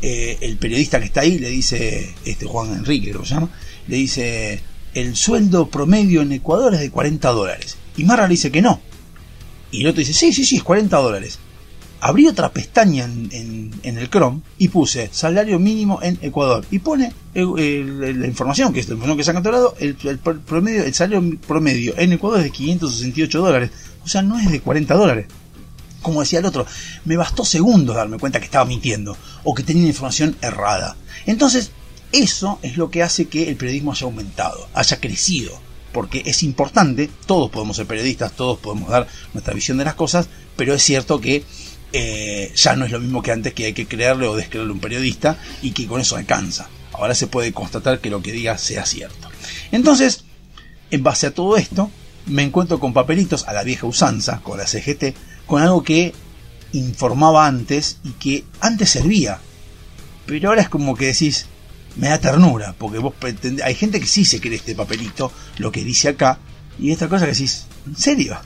eh, 0.00 0.38
el 0.42 0.56
periodista 0.58 1.00
que 1.00 1.06
está 1.06 1.22
ahí 1.22 1.38
le 1.38 1.50
dice, 1.50 2.14
este 2.24 2.46
Juan 2.46 2.72
Enrique 2.72 3.12
se 3.12 3.34
llama, 3.34 3.50
le 3.88 3.96
dice, 3.96 4.60
el 4.94 5.16
sueldo 5.16 5.68
promedio 5.68 6.22
en 6.22 6.32
Ecuador 6.32 6.74
es 6.74 6.80
de 6.80 6.90
40 6.90 7.28
dólares. 7.30 7.76
Y 7.96 8.04
Marra 8.04 8.28
le 8.28 8.32
dice 8.32 8.52
que 8.52 8.62
no. 8.62 8.80
Y 9.70 9.80
el 9.80 9.88
otro 9.88 10.00
dice, 10.00 10.12
sí, 10.12 10.32
sí, 10.32 10.44
sí, 10.44 10.56
es 10.56 10.62
40 10.62 10.96
dólares. 10.96 11.38
Abrí 12.00 12.28
otra 12.28 12.50
pestaña 12.50 13.04
en, 13.04 13.72
el 13.82 14.08
Chrome 14.08 14.40
y 14.56 14.68
puse 14.68 15.10
salario 15.12 15.58
mínimo 15.58 16.00
en 16.02 16.18
Ecuador. 16.22 16.64
Y 16.70 16.78
pone 16.78 17.12
la 17.34 18.26
información, 18.26 18.72
que 18.72 18.80
es 18.80 18.88
la 18.88 18.94
información 18.94 19.16
que 19.18 19.24
se 19.24 19.30
ha 19.30 19.52
lado, 19.52 19.74
el, 19.80 19.96
el, 20.04 20.18
promedio, 20.18 20.84
el 20.84 20.94
salario 20.94 21.38
promedio 21.46 21.94
en 21.98 22.12
Ecuador 22.12 22.38
es 22.38 22.44
de 22.44 22.50
568 22.50 23.40
dólares. 23.40 23.70
O 24.04 24.08
sea, 24.08 24.22
no 24.22 24.38
es 24.38 24.50
de 24.50 24.60
40 24.60 24.94
dólares. 24.94 25.26
Como 26.00 26.20
decía 26.20 26.38
el 26.38 26.46
otro, 26.46 26.66
me 27.04 27.16
bastó 27.16 27.44
segundos 27.44 27.96
darme 27.96 28.18
cuenta 28.18 28.38
que 28.38 28.44
estaba 28.44 28.64
mintiendo 28.64 29.16
o 29.42 29.54
que 29.54 29.64
tenía 29.64 29.86
información 29.86 30.36
errada. 30.40 30.96
Entonces, 31.26 31.72
eso 32.12 32.60
es 32.62 32.76
lo 32.76 32.90
que 32.90 33.02
hace 33.02 33.26
que 33.26 33.48
el 33.48 33.56
periodismo 33.56 33.92
haya 33.92 34.06
aumentado, 34.06 34.68
haya 34.72 35.00
crecido 35.00 35.68
porque 35.92 36.22
es 36.26 36.42
importante, 36.42 37.10
todos 37.26 37.50
podemos 37.50 37.76
ser 37.76 37.86
periodistas, 37.86 38.32
todos 38.32 38.58
podemos 38.58 38.88
dar 38.88 39.08
nuestra 39.32 39.54
visión 39.54 39.78
de 39.78 39.84
las 39.84 39.94
cosas, 39.94 40.28
pero 40.56 40.74
es 40.74 40.82
cierto 40.82 41.20
que 41.20 41.44
eh, 41.92 42.52
ya 42.54 42.76
no 42.76 42.84
es 42.84 42.92
lo 42.92 43.00
mismo 43.00 43.22
que 43.22 43.32
antes 43.32 43.54
que 43.54 43.66
hay 43.66 43.72
que 43.72 43.86
creerle 43.86 44.26
o 44.26 44.36
descreerle 44.36 44.70
a 44.70 44.74
un 44.74 44.80
periodista 44.80 45.38
y 45.62 45.72
que 45.72 45.86
con 45.86 46.00
eso 46.00 46.16
alcanza. 46.16 46.68
Ahora 46.92 47.14
se 47.14 47.26
puede 47.26 47.52
constatar 47.52 48.00
que 48.00 48.10
lo 48.10 48.22
que 48.22 48.32
diga 48.32 48.58
sea 48.58 48.84
cierto. 48.84 49.28
Entonces, 49.70 50.24
en 50.90 51.02
base 51.02 51.28
a 51.28 51.34
todo 51.34 51.56
esto, 51.56 51.90
me 52.26 52.42
encuentro 52.42 52.78
con 52.80 52.92
papelitos 52.92 53.46
a 53.46 53.52
la 53.52 53.62
vieja 53.62 53.86
usanza, 53.86 54.40
con 54.42 54.58
la 54.58 54.66
CGT, 54.66 55.14
con 55.46 55.62
algo 55.62 55.82
que 55.82 56.12
informaba 56.72 57.46
antes 57.46 57.98
y 58.04 58.10
que 58.12 58.44
antes 58.60 58.90
servía. 58.90 59.38
Pero 60.26 60.50
ahora 60.50 60.62
es 60.62 60.68
como 60.68 60.94
que 60.94 61.06
decís, 61.06 61.46
me 61.96 62.08
da 62.08 62.18
ternura, 62.18 62.74
porque 62.76 62.98
vos 62.98 63.14
pretendés, 63.18 63.64
hay 63.64 63.74
gente 63.74 64.00
que 64.00 64.06
sí 64.06 64.24
se 64.24 64.40
cree 64.40 64.56
este 64.56 64.74
papelito, 64.74 65.32
lo 65.58 65.72
que 65.72 65.84
dice 65.84 66.08
acá, 66.08 66.38
y 66.78 66.92
esta 66.92 67.08
cosa 67.08 67.24
que 67.24 67.32
decís, 67.32 67.64
¿en 67.86 67.96
serio? 67.96 68.38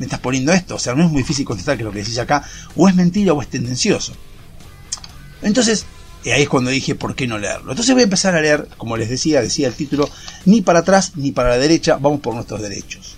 ¿Me 0.00 0.06
estás 0.06 0.18
poniendo 0.18 0.52
esto? 0.52 0.74
O 0.74 0.78
sea, 0.80 0.96
no 0.96 1.04
es 1.04 1.10
muy 1.10 1.22
difícil 1.22 1.44
contestar 1.44 1.78
que 1.78 1.84
lo 1.84 1.92
que 1.92 2.00
decís 2.00 2.18
acá 2.18 2.42
o 2.74 2.88
es 2.88 2.96
mentira 2.96 3.32
o 3.32 3.40
es 3.40 3.48
tendencioso. 3.48 4.14
Entonces, 5.42 5.86
eh, 6.24 6.32
ahí 6.32 6.42
es 6.42 6.48
cuando 6.48 6.70
dije, 6.70 6.96
¿por 6.96 7.14
qué 7.14 7.28
no 7.28 7.38
leerlo? 7.38 7.70
Entonces 7.70 7.94
voy 7.94 8.00
a 8.00 8.04
empezar 8.04 8.34
a 8.34 8.40
leer, 8.40 8.66
como 8.76 8.96
les 8.96 9.08
decía, 9.08 9.40
decía 9.40 9.68
el 9.68 9.74
título, 9.74 10.10
ni 10.44 10.60
para 10.60 10.80
atrás 10.80 11.12
ni 11.14 11.30
para 11.30 11.50
la 11.50 11.58
derecha, 11.58 11.98
vamos 12.00 12.20
por 12.20 12.34
nuestros 12.34 12.60
derechos. 12.60 13.16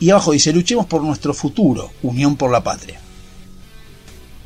Y 0.00 0.10
abajo 0.10 0.32
dice, 0.32 0.52
luchemos 0.52 0.86
por 0.86 1.04
nuestro 1.04 1.32
futuro, 1.32 1.92
unión 2.02 2.34
por 2.36 2.50
la 2.50 2.64
patria 2.64 2.98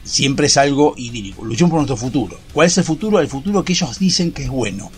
siempre 0.06 0.46
es 0.46 0.56
algo 0.56 0.94
idílico. 0.96 1.44
Luchemos 1.44 1.70
por 1.70 1.80
nuestro 1.80 1.96
futuro. 1.96 2.38
¿Cuál 2.52 2.68
es 2.68 2.78
el 2.78 2.84
futuro? 2.84 3.20
El 3.20 3.28
futuro 3.28 3.64
que 3.64 3.72
ellos 3.72 3.98
dicen 3.98 4.32
que 4.32 4.44
es 4.44 4.48
bueno. 4.48 4.90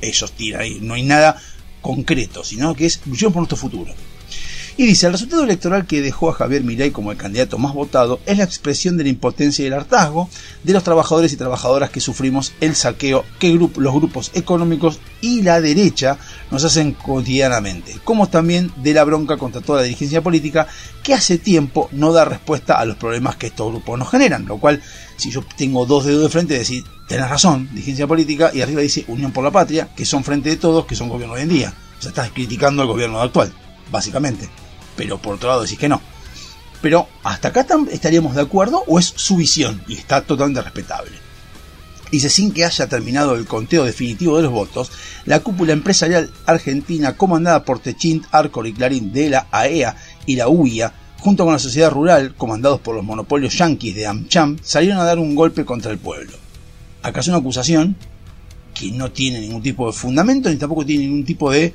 Ellos 0.00 0.32
tiran 0.32 0.62
ahí. 0.62 0.78
No 0.80 0.94
hay 0.94 1.04
nada 1.04 1.40
concreto, 1.80 2.42
sino 2.42 2.74
que 2.74 2.86
es 2.86 3.00
luchemos 3.06 3.34
por 3.34 3.40
nuestro 3.42 3.58
futuro. 3.58 3.94
Y 4.76 4.86
dice, 4.86 5.06
el 5.06 5.12
resultado 5.12 5.44
electoral 5.44 5.86
que 5.86 6.00
dejó 6.00 6.30
a 6.30 6.34
Javier 6.34 6.64
Milei 6.64 6.90
como 6.90 7.12
el 7.12 7.18
candidato 7.18 7.58
más 7.58 7.74
votado 7.74 8.20
es 8.24 8.38
la 8.38 8.44
expresión 8.44 8.96
de 8.96 9.04
la 9.04 9.10
impotencia 9.10 9.62
y 9.62 9.66
el 9.66 9.74
hartazgo 9.74 10.30
de 10.62 10.72
los 10.72 10.82
trabajadores 10.82 11.32
y 11.32 11.36
trabajadoras 11.36 11.90
que 11.90 12.00
sufrimos 12.00 12.54
el 12.60 12.74
saqueo 12.74 13.24
que 13.38 13.52
los 13.52 13.94
grupos 13.94 14.30
económicos 14.34 14.98
y 15.20 15.42
la 15.42 15.60
derecha 15.60 16.16
nos 16.50 16.64
hacen 16.64 16.92
cotidianamente, 16.92 17.96
como 18.02 18.28
también 18.28 18.72
de 18.76 18.94
la 18.94 19.04
bronca 19.04 19.36
contra 19.36 19.60
toda 19.60 19.80
la 19.80 19.84
dirigencia 19.84 20.22
política 20.22 20.66
que 21.02 21.12
hace 21.12 21.36
tiempo 21.36 21.90
no 21.92 22.12
da 22.12 22.24
respuesta 22.24 22.78
a 22.78 22.84
los 22.86 22.96
problemas 22.96 23.36
que 23.36 23.48
estos 23.48 23.70
grupos 23.70 23.98
nos 23.98 24.10
generan, 24.10 24.46
lo 24.46 24.58
cual 24.58 24.82
si 25.16 25.30
yo 25.30 25.44
tengo 25.56 25.84
dos 25.84 26.06
dedos 26.06 26.22
de 26.22 26.28
frente 26.30 26.54
decir, 26.54 26.82
tenés 27.08 27.28
razón, 27.28 27.68
dirigencia 27.70 28.06
política, 28.06 28.50
y 28.54 28.62
arriba 28.62 28.80
dice 28.80 29.04
Unión 29.08 29.32
por 29.32 29.44
la 29.44 29.50
Patria, 29.50 29.90
que 29.94 30.06
son 30.06 30.24
frente 30.24 30.48
de 30.48 30.56
todos, 30.56 30.86
que 30.86 30.96
son 30.96 31.08
gobierno 31.08 31.34
hoy 31.34 31.42
en 31.42 31.48
día. 31.48 31.74
O 31.98 32.02
sea, 32.02 32.08
estás 32.08 32.30
criticando 32.30 32.82
al 32.82 32.88
gobierno 32.88 33.20
actual, 33.20 33.52
básicamente 33.92 34.48
pero 34.96 35.18
por 35.18 35.34
otro 35.34 35.48
lado 35.48 35.62
decís 35.62 35.78
que 35.78 35.88
no. 35.88 36.00
Pero 36.80 37.08
hasta 37.22 37.48
acá 37.48 37.66
estaríamos 37.90 38.34
de 38.34 38.42
acuerdo 38.42 38.82
o 38.86 38.98
es 38.98 39.12
su 39.16 39.36
visión 39.36 39.82
y 39.86 39.94
está 39.94 40.22
totalmente 40.22 40.62
respetable. 40.62 41.12
Dice, 42.10 42.28
sin 42.28 42.52
que 42.52 42.64
haya 42.64 42.88
terminado 42.88 43.34
el 43.34 43.46
conteo 43.46 43.84
definitivo 43.84 44.36
de 44.36 44.42
los 44.42 44.52
votos, 44.52 44.90
la 45.24 45.40
cúpula 45.40 45.72
empresarial 45.72 46.30
argentina 46.44 47.16
comandada 47.16 47.64
por 47.64 47.78
Techint, 47.78 48.26
Arcor 48.32 48.66
y 48.66 48.74
Clarín 48.74 49.12
de 49.12 49.30
la 49.30 49.46
AEA 49.50 49.90
e 50.26 50.32
y 50.32 50.36
la 50.36 50.48
UIA, 50.48 50.92
junto 51.20 51.44
con 51.44 51.54
la 51.54 51.58
sociedad 51.58 51.90
rural, 51.90 52.34
comandados 52.34 52.80
por 52.80 52.94
los 52.94 53.04
monopolios 53.04 53.56
yanquis 53.56 53.94
de 53.94 54.06
AmCham, 54.06 54.58
salieron 54.62 54.98
a 54.98 55.04
dar 55.04 55.18
un 55.18 55.34
golpe 55.34 55.64
contra 55.64 55.90
el 55.90 55.98
pueblo. 55.98 56.36
Es 57.02 57.28
una 57.28 57.38
acusación 57.38 57.96
que 58.74 58.90
no 58.90 59.10
tiene 59.10 59.40
ningún 59.40 59.62
tipo 59.62 59.86
de 59.86 59.92
fundamento 59.92 60.50
ni 60.50 60.56
tampoco 60.56 60.84
tiene 60.84 61.04
ningún 61.04 61.24
tipo 61.24 61.50
de 61.50 61.72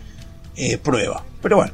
eh, 0.55 0.77
prueba. 0.77 1.25
Pero 1.41 1.57
bueno, 1.57 1.73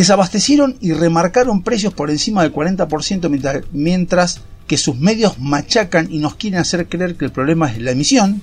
desabastecieron 0.00 0.78
y 0.80 0.92
remarcaron 0.92 1.62
precios 1.62 1.92
por 1.92 2.10
encima 2.10 2.42
del 2.42 2.54
40% 2.54 3.66
mientras, 3.72 4.40
que 4.66 4.78
sus 4.78 4.96
medios 4.96 5.38
machacan 5.38 6.08
y 6.10 6.18
nos 6.18 6.36
quieren 6.36 6.58
hacer 6.58 6.88
creer 6.88 7.16
que 7.16 7.26
el 7.26 7.32
problema 7.32 7.70
es 7.70 7.78
la 7.78 7.90
emisión, 7.90 8.40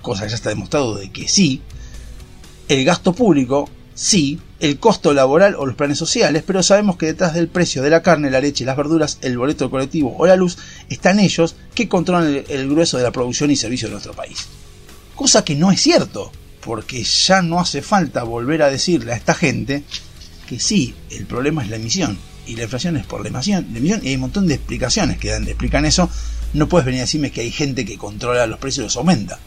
cosa 0.00 0.22
que 0.22 0.28
ya 0.30 0.36
está 0.36 0.50
demostrado 0.50 0.96
de 0.96 1.10
que 1.10 1.26
sí, 1.26 1.60
el 2.68 2.84
gasto 2.84 3.14
público, 3.14 3.68
sí, 3.94 4.38
el 4.60 4.78
costo 4.78 5.12
laboral 5.12 5.56
o 5.56 5.66
los 5.66 5.74
planes 5.74 5.98
sociales, 5.98 6.44
pero 6.46 6.62
sabemos 6.62 6.96
que 6.96 7.06
detrás 7.06 7.34
del 7.34 7.48
precio 7.48 7.82
de 7.82 7.90
la 7.90 8.02
carne, 8.02 8.30
la 8.30 8.40
leche, 8.40 8.64
las 8.64 8.76
verduras, 8.76 9.18
el 9.22 9.36
boleto 9.36 9.70
colectivo 9.70 10.14
o 10.16 10.26
la 10.26 10.36
luz 10.36 10.56
están 10.88 11.18
ellos 11.18 11.56
que 11.74 11.88
controlan 11.88 12.28
el, 12.28 12.44
el 12.48 12.68
grueso 12.68 12.96
de 12.96 13.02
la 13.02 13.10
producción 13.10 13.50
y 13.50 13.56
servicio 13.56 13.88
de 13.88 13.92
nuestro 13.92 14.12
país. 14.12 14.46
Cosa 15.16 15.44
que 15.44 15.56
no 15.56 15.72
es 15.72 15.80
cierto, 15.80 16.30
porque 16.60 17.02
ya 17.02 17.42
no 17.42 17.58
hace 17.58 17.82
falta 17.82 18.22
volver 18.22 18.62
a 18.62 18.70
decirle 18.70 19.12
a 19.12 19.16
esta 19.16 19.34
gente 19.34 19.82
que 20.52 20.60
sí, 20.60 20.94
el 21.08 21.24
problema 21.24 21.62
es 21.62 21.70
la 21.70 21.76
emisión. 21.76 22.18
Y 22.46 22.56
la 22.56 22.64
inflación 22.64 22.98
es 22.98 23.06
por 23.06 23.22
la 23.22 23.28
emisión, 23.28 23.68
la 23.72 23.78
emisión 23.78 24.00
y 24.02 24.08
hay 24.08 24.14
un 24.16 24.20
montón 24.20 24.46
de 24.46 24.54
explicaciones 24.54 25.16
que 25.16 25.30
dan, 25.30 25.48
explican 25.48 25.86
eso. 25.86 26.10
No 26.52 26.68
puedes 26.68 26.84
venir 26.84 27.00
a 27.00 27.04
decirme 27.04 27.30
que 27.30 27.40
hay 27.40 27.50
gente 27.50 27.86
que 27.86 27.96
controla 27.96 28.46
los 28.46 28.58
precios 28.58 28.82
y 28.82 28.86
los 28.88 28.96
aumenta. 28.98 29.38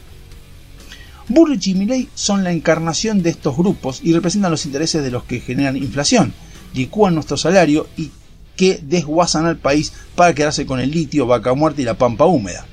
Burrich 1.27 1.67
y 1.67 1.75
Milley 1.75 2.09
son 2.15 2.43
la 2.43 2.51
encarnación 2.51 3.21
de 3.21 3.29
estos 3.29 3.55
grupos 3.55 3.99
y 4.01 4.13
representan 4.13 4.49
los 4.49 4.65
intereses 4.65 5.03
de 5.03 5.11
los 5.11 5.25
que 5.25 5.41
generan 5.41 5.77
inflación, 5.77 6.33
licúan 6.73 7.13
nuestro 7.13 7.37
salario 7.37 7.87
y 7.97 8.09
que 8.55 8.79
desguazan 8.81 9.45
al 9.45 9.57
país 9.57 9.93
para 10.15 10.33
quedarse 10.33 10.65
con 10.65 10.79
el 10.79 10.89
litio, 10.89 11.27
vaca 11.27 11.53
muerta 11.53 11.81
y 11.81 11.85
la 11.85 11.99
pampa 11.99 12.25
húmeda. 12.25 12.65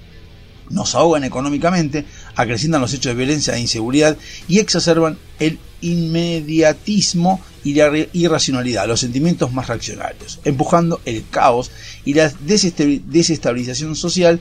Nos 0.71 0.95
ahogan 0.95 1.25
económicamente, 1.25 2.07
acrecientan 2.35 2.81
los 2.81 2.95
hechos 2.95 3.11
de 3.11 3.17
violencia 3.17 3.57
e 3.57 3.61
inseguridad 3.61 4.17
y 4.49 4.59
exacerban 4.59 5.19
el 5.39 5.59
inmediatismo 5.83 7.41
y 7.65 7.75
la 7.75 7.91
irracionalidad, 8.13 8.89
los 8.89 9.01
sentimientos 9.01 9.53
más 9.53 9.69
reaccionarios, 9.69 10.41
empujando 10.45 11.01
el 11.05 11.25
caos 11.31 11.71
y 12.05 12.15
la 12.15 12.33
desestabilización 12.41 13.95
social 13.95 14.41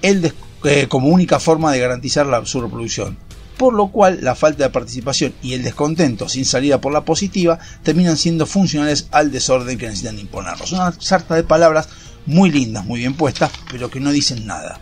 el 0.00 0.32
eh, 0.64 0.86
como 0.88 1.08
única 1.08 1.40
forma 1.40 1.72
de 1.72 1.80
garantizar 1.80 2.26
la, 2.26 2.44
su 2.46 2.60
reproducción. 2.60 3.16
Por 3.58 3.74
lo 3.74 3.88
cual 3.88 4.18
la 4.22 4.34
falta 4.34 4.64
de 4.64 4.70
participación 4.70 5.34
y 5.42 5.52
el 5.54 5.62
descontento 5.62 6.28
sin 6.28 6.44
salida 6.44 6.80
por 6.80 6.92
la 6.92 7.04
positiva 7.04 7.58
terminan 7.82 8.16
siendo 8.16 8.46
funcionales 8.46 9.06
al 9.10 9.30
desorden 9.30 9.78
que 9.78 9.86
necesitan 9.86 10.18
imponernos. 10.18 10.72
Una 10.72 10.92
sarta 10.98 11.34
de 11.34 11.44
palabras 11.44 11.88
muy 12.26 12.50
lindas, 12.50 12.84
muy 12.84 13.00
bien 13.00 13.14
puestas, 13.14 13.52
pero 13.70 13.90
que 13.90 14.00
no 14.00 14.10
dicen 14.10 14.46
nada. 14.46 14.80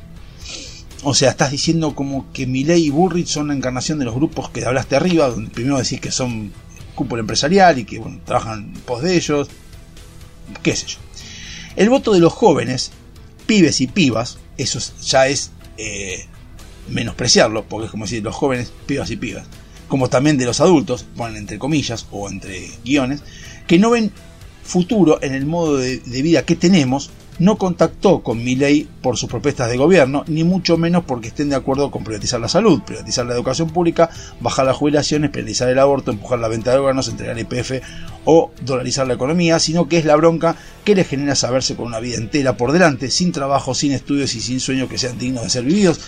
O 1.03 1.14
sea, 1.14 1.30
estás 1.30 1.51
diciendo 1.51 1.94
como 1.94 2.30
que 2.32 2.46
Milei 2.46 2.86
y 2.86 2.90
Burrich 2.90 3.28
son 3.28 3.48
la 3.48 3.55
encarnación 3.55 3.98
de 3.98 4.05
los 4.05 4.14
grupos 4.14 4.51
que 4.51 4.64
hablaste 4.64 4.96
arriba, 4.96 5.28
donde 5.28 5.51
primero 5.51 5.78
decís 5.78 6.01
que 6.01 6.11
son 6.11 6.53
cúpula 6.94 7.20
empresarial 7.20 7.78
y 7.78 7.84
que 7.84 8.03
trabajan 8.26 8.72
en 8.74 8.80
pos 8.82 9.03
de 9.03 9.16
ellos, 9.16 9.48
qué 10.62 10.76
sé 10.76 10.86
yo. 10.86 10.98
El 11.76 11.88
voto 11.88 12.12
de 12.12 12.20
los 12.20 12.32
jóvenes, 12.32 12.90
pibes 13.46 13.80
y 13.80 13.86
pibas, 13.86 14.38
eso 14.59 14.78
ya 15.03 15.26
es 15.26 15.53
eh, 15.78 16.26
menospreciarlo, 16.88 17.64
porque 17.64 17.86
es 17.86 17.90
como 17.90 18.05
decir 18.05 18.22
los 18.22 18.34
jóvenes, 18.34 18.70
pibas 18.86 19.11
y 19.11 19.16
pibas, 19.16 19.46
como 19.88 20.11
también 20.11 20.36
de 20.36 20.44
los 20.44 20.61
adultos, 20.61 21.07
ponen 21.16 21.38
entre 21.38 21.59
comillas 21.59 22.07
o 22.11 22.28
entre 22.28 22.70
guiones, 22.84 23.22
que 23.66 23.78
no 23.78 23.88
ven 23.88 24.12
futuro 24.62 25.18
en 25.22 25.34
el 25.34 25.46
modo 25.46 25.78
de 25.78 26.22
vida 26.22 26.44
que 26.44 26.57
tenemos 26.57 27.11
no 27.41 27.57
contactó 27.57 28.22
con 28.22 28.45
ley 28.45 28.88
por 29.03 29.16
sus 29.16 29.28
propuestas 29.28 29.70
de 29.70 29.78
gobierno, 29.78 30.24
ni 30.28 30.45
mucho 30.45 30.76
menos 30.76 31.05
porque 31.05 31.28
estén 31.28 31.49
de 31.49 31.57
acuerdo 31.57 31.91
con 31.91 32.05
privatizar 32.05 32.38
la 32.38 32.49
salud, 32.49 32.82
privatizar 32.82 33.26
la 33.26 33.34
educación 33.34 33.70
pública, 33.70 34.11
bajar 34.41 34.66
las 34.66 34.76
jubilaciones, 34.76 35.30
penalizar 35.30 35.68
el 35.68 35.78
aborto, 35.78 36.11
empujar 36.11 36.38
la 36.38 36.49
venta 36.49 36.70
de 36.70 36.78
órganos, 36.78 37.09
entregar 37.09 37.38
IPF 37.38 37.82
o 38.26 38.53
dolarizar 38.61 39.07
la 39.07 39.14
economía, 39.14 39.59
sino 39.59 39.88
que 39.88 39.99
es 39.99 40.05
la 40.05 40.16
bronca 40.16 40.55
que 40.84 40.95
les 40.95 41.09
genera 41.09 41.34
saberse 41.34 41.76
con 41.76 41.86
una 41.86 41.99
vida 41.99 42.18
entera 42.18 42.59
por 42.59 42.72
delante, 42.72 43.11
sin 43.11 43.32
trabajo, 43.32 43.74
sin 43.74 43.93
estudios 43.93 44.34
y 44.34 44.41
sin 44.41 44.61
sueños 44.61 44.91
que 44.91 44.99
sean 44.99 45.18
dignos 45.18 45.43
de 45.43 45.51
ser 45.51 45.64
vividos. 45.64 45.99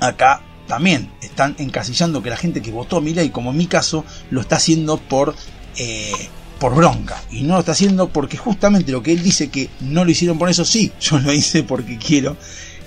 Acá 0.00 0.42
también 0.66 1.12
están 1.22 1.54
encasillando 1.58 2.22
que 2.22 2.30
la 2.30 2.36
gente 2.36 2.60
que 2.60 2.72
votó 2.72 2.96
a 2.96 3.00
ley, 3.00 3.30
como 3.30 3.52
en 3.52 3.56
mi 3.56 3.66
caso, 3.66 4.04
lo 4.30 4.40
está 4.40 4.56
haciendo 4.56 4.96
por... 4.96 5.36
Eh, 5.76 6.12
por 6.58 6.74
bronca. 6.74 7.22
Y 7.30 7.42
no 7.42 7.54
lo 7.54 7.60
está 7.60 7.72
haciendo 7.72 8.08
porque 8.08 8.36
justamente 8.36 8.92
lo 8.92 9.02
que 9.02 9.12
él 9.12 9.22
dice 9.22 9.48
que 9.48 9.68
no 9.80 10.04
lo 10.04 10.10
hicieron 10.10 10.38
por 10.38 10.48
eso, 10.48 10.64
sí, 10.64 10.92
yo 11.00 11.18
lo 11.18 11.32
hice 11.32 11.62
porque 11.62 11.98
quiero 11.98 12.36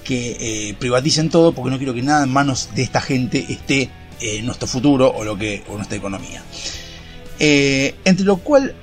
que 0.04 0.38
eh, 0.40 0.76
privaticen 0.80 1.30
todo, 1.30 1.52
porque 1.52 1.70
no 1.70 1.78
quiero 1.78 1.94
que 1.94 2.02
nada 2.02 2.24
en 2.24 2.32
manos 2.32 2.70
de 2.74 2.84
esta 2.84 3.02
gente 3.02 3.46
esté 3.50 3.90
en 4.22 4.46
nuestro 4.46 4.68
futuro 4.68 5.12
o, 5.14 5.24
lo 5.24 5.38
que, 5.38 5.64
o 5.68 5.76
nuestra 5.76 5.98
economía. 5.98 6.42
Eh, 7.40 7.94
entre 8.06 8.26
lo 8.26 8.38
cual, 8.38 8.74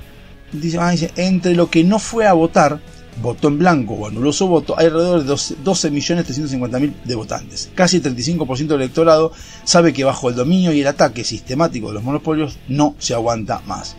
dice, 0.52 0.78
ah, 0.78 0.90
dice, 0.90 1.10
entre 1.16 1.54
lo 1.54 1.70
que 1.70 1.82
no 1.82 1.98
fue 1.98 2.26
a 2.26 2.34
votar, 2.34 2.78
votó 3.22 3.48
en 3.48 3.58
blanco 3.58 3.94
o 3.94 4.06
anuló 4.06 4.32
su 4.34 4.46
voto, 4.46 4.78
hay 4.78 4.86
alrededor 4.86 5.24
de 5.24 5.32
12.350.000 5.32 6.92
de 7.04 7.14
votantes. 7.14 7.70
Casi 7.74 7.96
el 7.96 8.02
35% 8.02 8.66
del 8.66 8.82
electorado 8.82 9.32
sabe 9.64 9.94
que 9.94 10.04
bajo 10.04 10.28
el 10.28 10.34
dominio 10.34 10.72
y 10.72 10.82
el 10.82 10.86
ataque 10.86 11.24
sistemático 11.24 11.88
de 11.88 11.94
los 11.94 12.02
monopolios 12.02 12.58
no 12.68 12.96
se 12.98 13.14
aguanta 13.14 13.62
más 13.66 13.96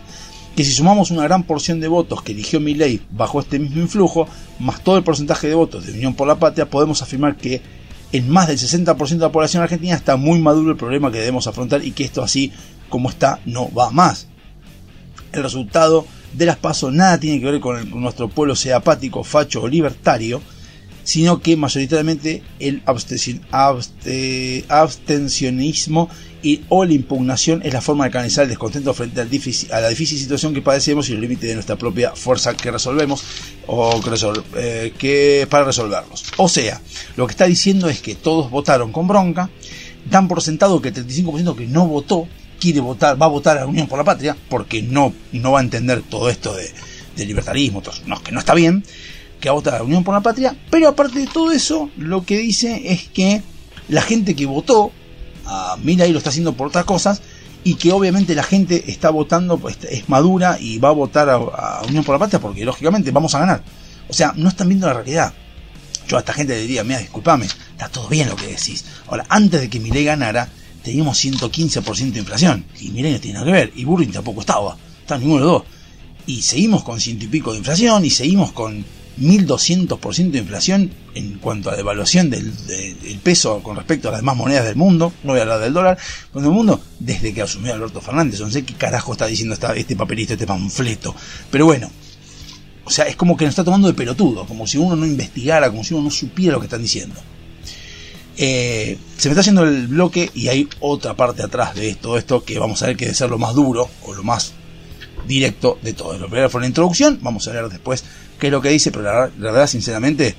que 0.56 0.64
si 0.64 0.72
sumamos 0.72 1.10
una 1.10 1.22
gran 1.24 1.42
porción 1.42 1.80
de 1.80 1.88
votos 1.88 2.22
que 2.22 2.32
eligió 2.32 2.58
ley 2.60 3.02
bajo 3.10 3.40
este 3.40 3.58
mismo 3.58 3.82
influjo, 3.82 4.26
más 4.58 4.82
todo 4.82 4.96
el 4.96 5.04
porcentaje 5.04 5.48
de 5.48 5.54
votos 5.54 5.84
de 5.84 5.92
Unión 5.92 6.14
por 6.14 6.26
la 6.26 6.38
Patria, 6.38 6.70
podemos 6.70 7.02
afirmar 7.02 7.36
que 7.36 7.60
en 8.12 8.30
más 8.30 8.48
del 8.48 8.56
60% 8.58 9.08
de 9.08 9.16
la 9.16 9.32
población 9.32 9.62
argentina 9.62 9.94
está 9.94 10.16
muy 10.16 10.40
maduro 10.40 10.70
el 10.70 10.78
problema 10.78 11.12
que 11.12 11.18
debemos 11.18 11.46
afrontar 11.46 11.84
y 11.84 11.92
que 11.92 12.04
esto 12.04 12.22
así 12.22 12.52
como 12.88 13.10
está 13.10 13.40
no 13.44 13.70
va 13.70 13.90
más. 13.90 14.28
El 15.32 15.42
resultado 15.42 16.06
de 16.32 16.46
las 16.46 16.56
pasos 16.56 16.90
nada 16.90 17.20
tiene 17.20 17.38
que 17.38 17.50
ver 17.50 17.60
con 17.60 17.90
nuestro 18.00 18.28
pueblo 18.28 18.56
sea 18.56 18.78
apático, 18.78 19.24
facho 19.24 19.60
o 19.60 19.68
libertario, 19.68 20.40
sino 21.04 21.42
que 21.42 21.54
mayoritariamente 21.56 22.42
el 22.58 22.82
abstencionismo 24.68 26.08
o 26.68 26.84
la 26.84 26.92
impugnación 26.92 27.62
es 27.64 27.72
la 27.72 27.80
forma 27.80 28.04
de 28.04 28.10
canalizar 28.10 28.44
el 28.44 28.50
descontento 28.50 28.94
frente 28.94 29.20
a 29.20 29.24
la 29.24 29.88
difícil 29.88 30.18
situación 30.18 30.54
que 30.54 30.62
padecemos 30.62 31.08
y 31.08 31.12
el 31.12 31.20
límite 31.20 31.46
de 31.46 31.54
nuestra 31.54 31.76
propia 31.76 32.12
fuerza 32.14 32.56
que 32.56 32.70
resolvemos 32.70 33.24
o 33.66 34.00
que, 34.00 35.42
eh, 35.42 35.46
para 35.48 35.64
resolverlos. 35.64 36.24
O 36.36 36.48
sea, 36.48 36.80
lo 37.16 37.26
que 37.26 37.32
está 37.32 37.46
diciendo 37.46 37.88
es 37.88 38.00
que 38.00 38.14
todos 38.14 38.50
votaron 38.50 38.92
con 38.92 39.08
bronca, 39.08 39.50
dan 40.10 40.28
por 40.28 40.42
sentado 40.42 40.80
que 40.80 40.88
el 40.88 40.94
35% 40.94 41.56
que 41.56 41.66
no 41.66 41.86
votó 41.86 42.28
quiere 42.60 42.80
votar, 42.80 43.20
va 43.20 43.26
a 43.26 43.30
votar 43.30 43.58
a 43.58 43.60
la 43.60 43.66
Unión 43.66 43.86
por 43.86 43.98
la 43.98 44.04
Patria, 44.04 44.36
porque 44.48 44.82
no, 44.82 45.12
no 45.32 45.52
va 45.52 45.60
a 45.60 45.62
entender 45.62 46.02
todo 46.02 46.30
esto 46.30 46.54
de, 46.54 46.70
libertarismo, 47.24 47.82
no, 48.06 48.22
que 48.22 48.32
no 48.32 48.40
está 48.40 48.54
bien, 48.54 48.84
que 49.40 49.50
vota 49.50 49.70
a 49.70 49.78
la 49.78 49.84
Unión 49.84 50.04
por 50.04 50.14
la 50.14 50.20
Patria, 50.20 50.56
pero 50.70 50.88
aparte 50.88 51.18
de 51.18 51.26
todo 51.26 51.50
eso, 51.50 51.90
lo 51.96 52.24
que 52.24 52.38
dice 52.38 52.92
es 52.92 53.08
que 53.08 53.42
la 53.88 54.02
gente 54.02 54.34
que 54.34 54.46
votó 54.46 54.92
a 55.46 55.76
Milay 55.82 56.12
lo 56.12 56.18
está 56.18 56.30
haciendo 56.30 56.52
por 56.54 56.68
otras 56.68 56.84
cosas 56.84 57.22
y 57.64 57.74
que 57.74 57.92
obviamente 57.92 58.34
la 58.34 58.44
gente 58.44 58.90
está 58.90 59.10
votando, 59.10 59.58
pues 59.58 59.78
es 59.90 60.08
madura 60.08 60.56
y 60.60 60.78
va 60.78 60.90
a 60.90 60.92
votar 60.92 61.28
a, 61.28 61.82
Unión 61.88 62.04
por 62.04 62.14
la 62.14 62.18
Patria 62.20 62.40
porque 62.40 62.64
lógicamente 62.64 63.10
vamos 63.10 63.34
a 63.34 63.40
ganar. 63.40 63.62
O 64.08 64.12
sea, 64.12 64.32
no 64.36 64.48
están 64.48 64.68
viendo 64.68 64.86
la 64.86 64.92
realidad. 64.92 65.34
Yo 66.06 66.16
a 66.16 66.20
esta 66.20 66.32
gente 66.32 66.54
le 66.54 66.60
diría, 66.60 66.84
mira, 66.84 67.00
discúlpame, 67.00 67.46
está 67.46 67.88
todo 67.88 68.08
bien 68.08 68.28
lo 68.28 68.36
que 68.36 68.46
decís. 68.46 68.84
Ahora, 69.08 69.26
antes 69.28 69.60
de 69.60 69.68
que 69.68 69.80
Milei 69.80 70.04
ganara, 70.04 70.48
teníamos 70.84 71.24
115% 71.24 72.12
de 72.12 72.20
inflación. 72.20 72.64
Y 72.80 72.90
Milei 72.90 73.12
no 73.12 73.20
tiene 73.20 73.34
nada 73.40 73.46
que 73.46 73.52
ver. 73.52 73.72
Y 73.74 73.84
Burring 73.84 74.12
tampoco 74.12 74.42
estaba. 74.42 74.76
Está 75.00 75.18
ninguno 75.18 75.40
de 75.40 75.46
los 75.46 75.52
dos. 75.54 75.62
Y 76.26 76.42
seguimos 76.42 76.84
con 76.84 77.00
ciento 77.00 77.24
y 77.24 77.28
pico 77.28 77.50
de 77.50 77.58
inflación 77.58 78.04
y 78.04 78.10
seguimos 78.10 78.52
con 78.52 78.84
1.200% 79.18 80.30
de 80.30 80.38
inflación 80.38 80.90
en 81.14 81.38
cuanto 81.38 81.70
a 81.70 81.76
devaluación 81.76 82.30
del, 82.30 82.52
peso 83.22 83.62
con 83.62 83.76
respecto 83.76 84.08
a 84.08 84.12
las 84.12 84.20
demás 84.20 84.36
monedas 84.36 84.66
del 84.66 84.76
mundo, 84.76 85.12
no 85.24 85.32
voy 85.32 85.38
a 85.40 85.42
hablar 85.42 85.60
del 85.60 85.72
dólar, 85.72 85.98
con 86.32 86.44
el 86.44 86.50
mundo, 86.50 86.80
desde 86.98 87.32
que 87.32 87.42
asumió 87.42 87.74
Alberto 87.74 88.00
Fernández, 88.00 88.40
no 88.40 88.50
sé 88.50 88.64
qué 88.64 88.74
carajo 88.74 89.12
está 89.12 89.26
diciendo 89.26 89.56
este 89.74 89.96
papelito, 89.96 90.34
este 90.34 90.46
panfleto, 90.46 91.14
pero 91.50 91.64
bueno, 91.64 91.90
o 92.84 92.90
sea, 92.90 93.06
es 93.06 93.16
como 93.16 93.36
que 93.36 93.44
nos 93.44 93.52
está 93.52 93.64
tomando 93.64 93.88
de 93.88 93.94
pelotudo, 93.94 94.46
como 94.46 94.66
si 94.66 94.78
uno 94.78 94.94
no 94.94 95.06
investigara, 95.06 95.70
como 95.70 95.82
si 95.82 95.94
uno 95.94 96.04
no 96.04 96.10
supiera 96.10 96.52
lo 96.52 96.60
que 96.60 96.66
están 96.66 96.82
diciendo. 96.82 97.20
Eh, 98.38 98.98
se 99.16 99.28
me 99.28 99.32
está 99.32 99.40
haciendo 99.40 99.64
el 99.64 99.88
bloque 99.88 100.30
y 100.34 100.48
hay 100.48 100.68
otra 100.80 101.16
parte 101.16 101.42
atrás 101.42 101.74
de 101.74 101.94
todo 101.94 102.18
esto 102.18 102.44
que 102.44 102.58
vamos 102.58 102.82
a 102.82 102.88
ver 102.88 102.96
que 102.96 103.06
debe 103.06 103.16
ser 103.16 103.30
lo 103.30 103.38
más 103.38 103.54
duro 103.54 103.88
o 104.04 104.12
lo 104.12 104.22
más 104.22 104.52
directo 105.26 105.78
de 105.82 105.92
todo. 105.92 106.16
Lo 106.18 106.26
primero 106.26 106.50
fue 106.50 106.60
la 106.60 106.66
introducción, 106.66 107.18
vamos 107.22 107.46
a 107.48 107.52
ver 107.52 107.68
después 107.68 108.04
qué 108.38 108.46
es 108.46 108.52
lo 108.52 108.60
que 108.60 108.70
dice, 108.70 108.90
pero 108.90 109.04
la, 109.04 109.30
verdad, 109.36 109.66
sinceramente, 109.66 110.34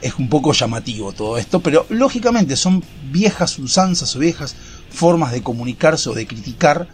es 0.00 0.14
un 0.16 0.28
poco 0.28 0.52
llamativo 0.52 1.12
todo 1.12 1.38
esto, 1.38 1.60
pero 1.60 1.86
lógicamente 1.88 2.56
son 2.56 2.82
viejas 3.10 3.58
usanzas 3.58 4.14
o 4.16 4.18
viejas 4.18 4.54
formas 4.90 5.32
de 5.32 5.42
comunicarse 5.42 6.10
o 6.10 6.14
de 6.14 6.26
criticar 6.26 6.88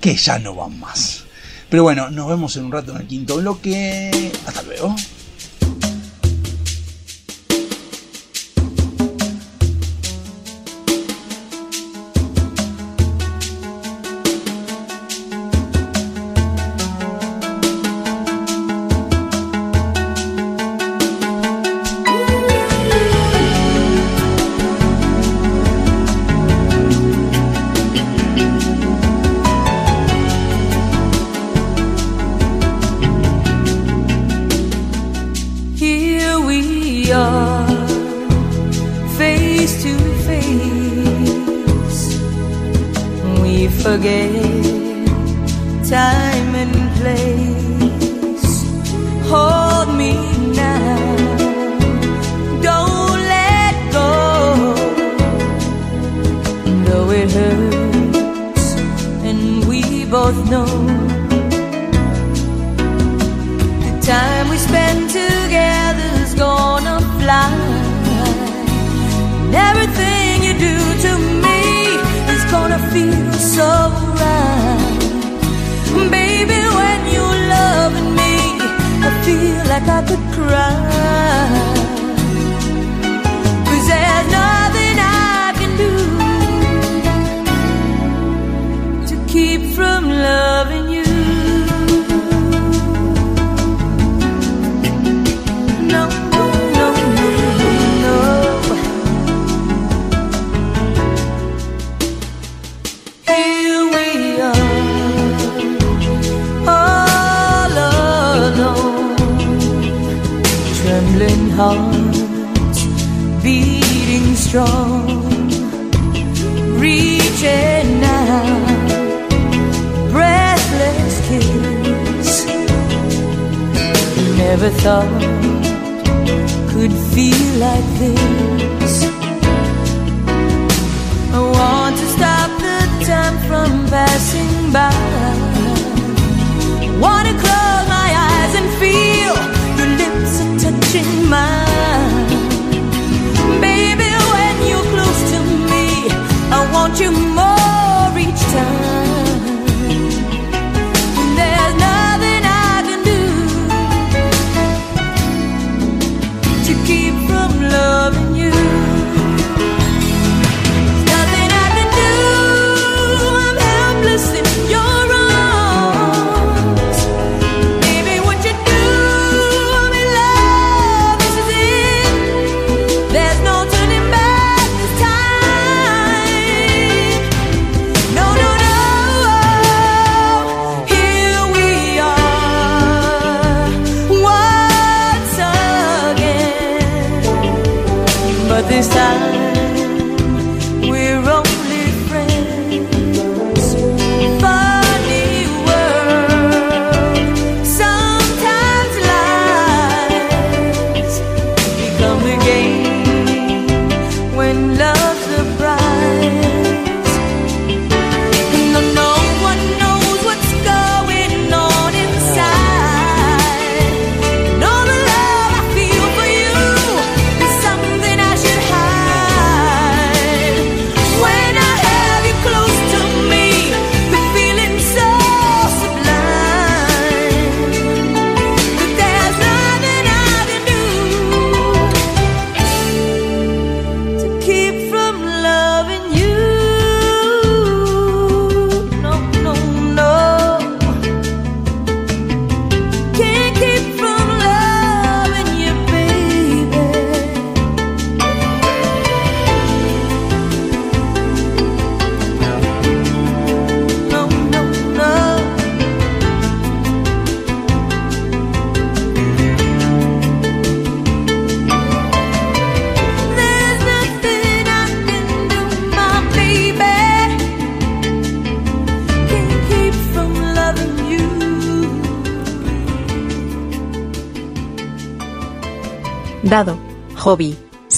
que 0.00 0.16
ya 0.16 0.38
no 0.38 0.54
van 0.54 0.78
más. 0.78 1.24
Pero 1.68 1.84
bueno, 1.84 2.10
nos 2.10 2.28
vemos 2.28 2.56
en 2.56 2.64
un 2.66 2.72
rato 2.72 2.92
en 2.92 3.00
el 3.00 3.06
quinto 3.06 3.36
bloque. 3.36 4.30
Hasta 4.46 4.62
luego. 4.62 4.94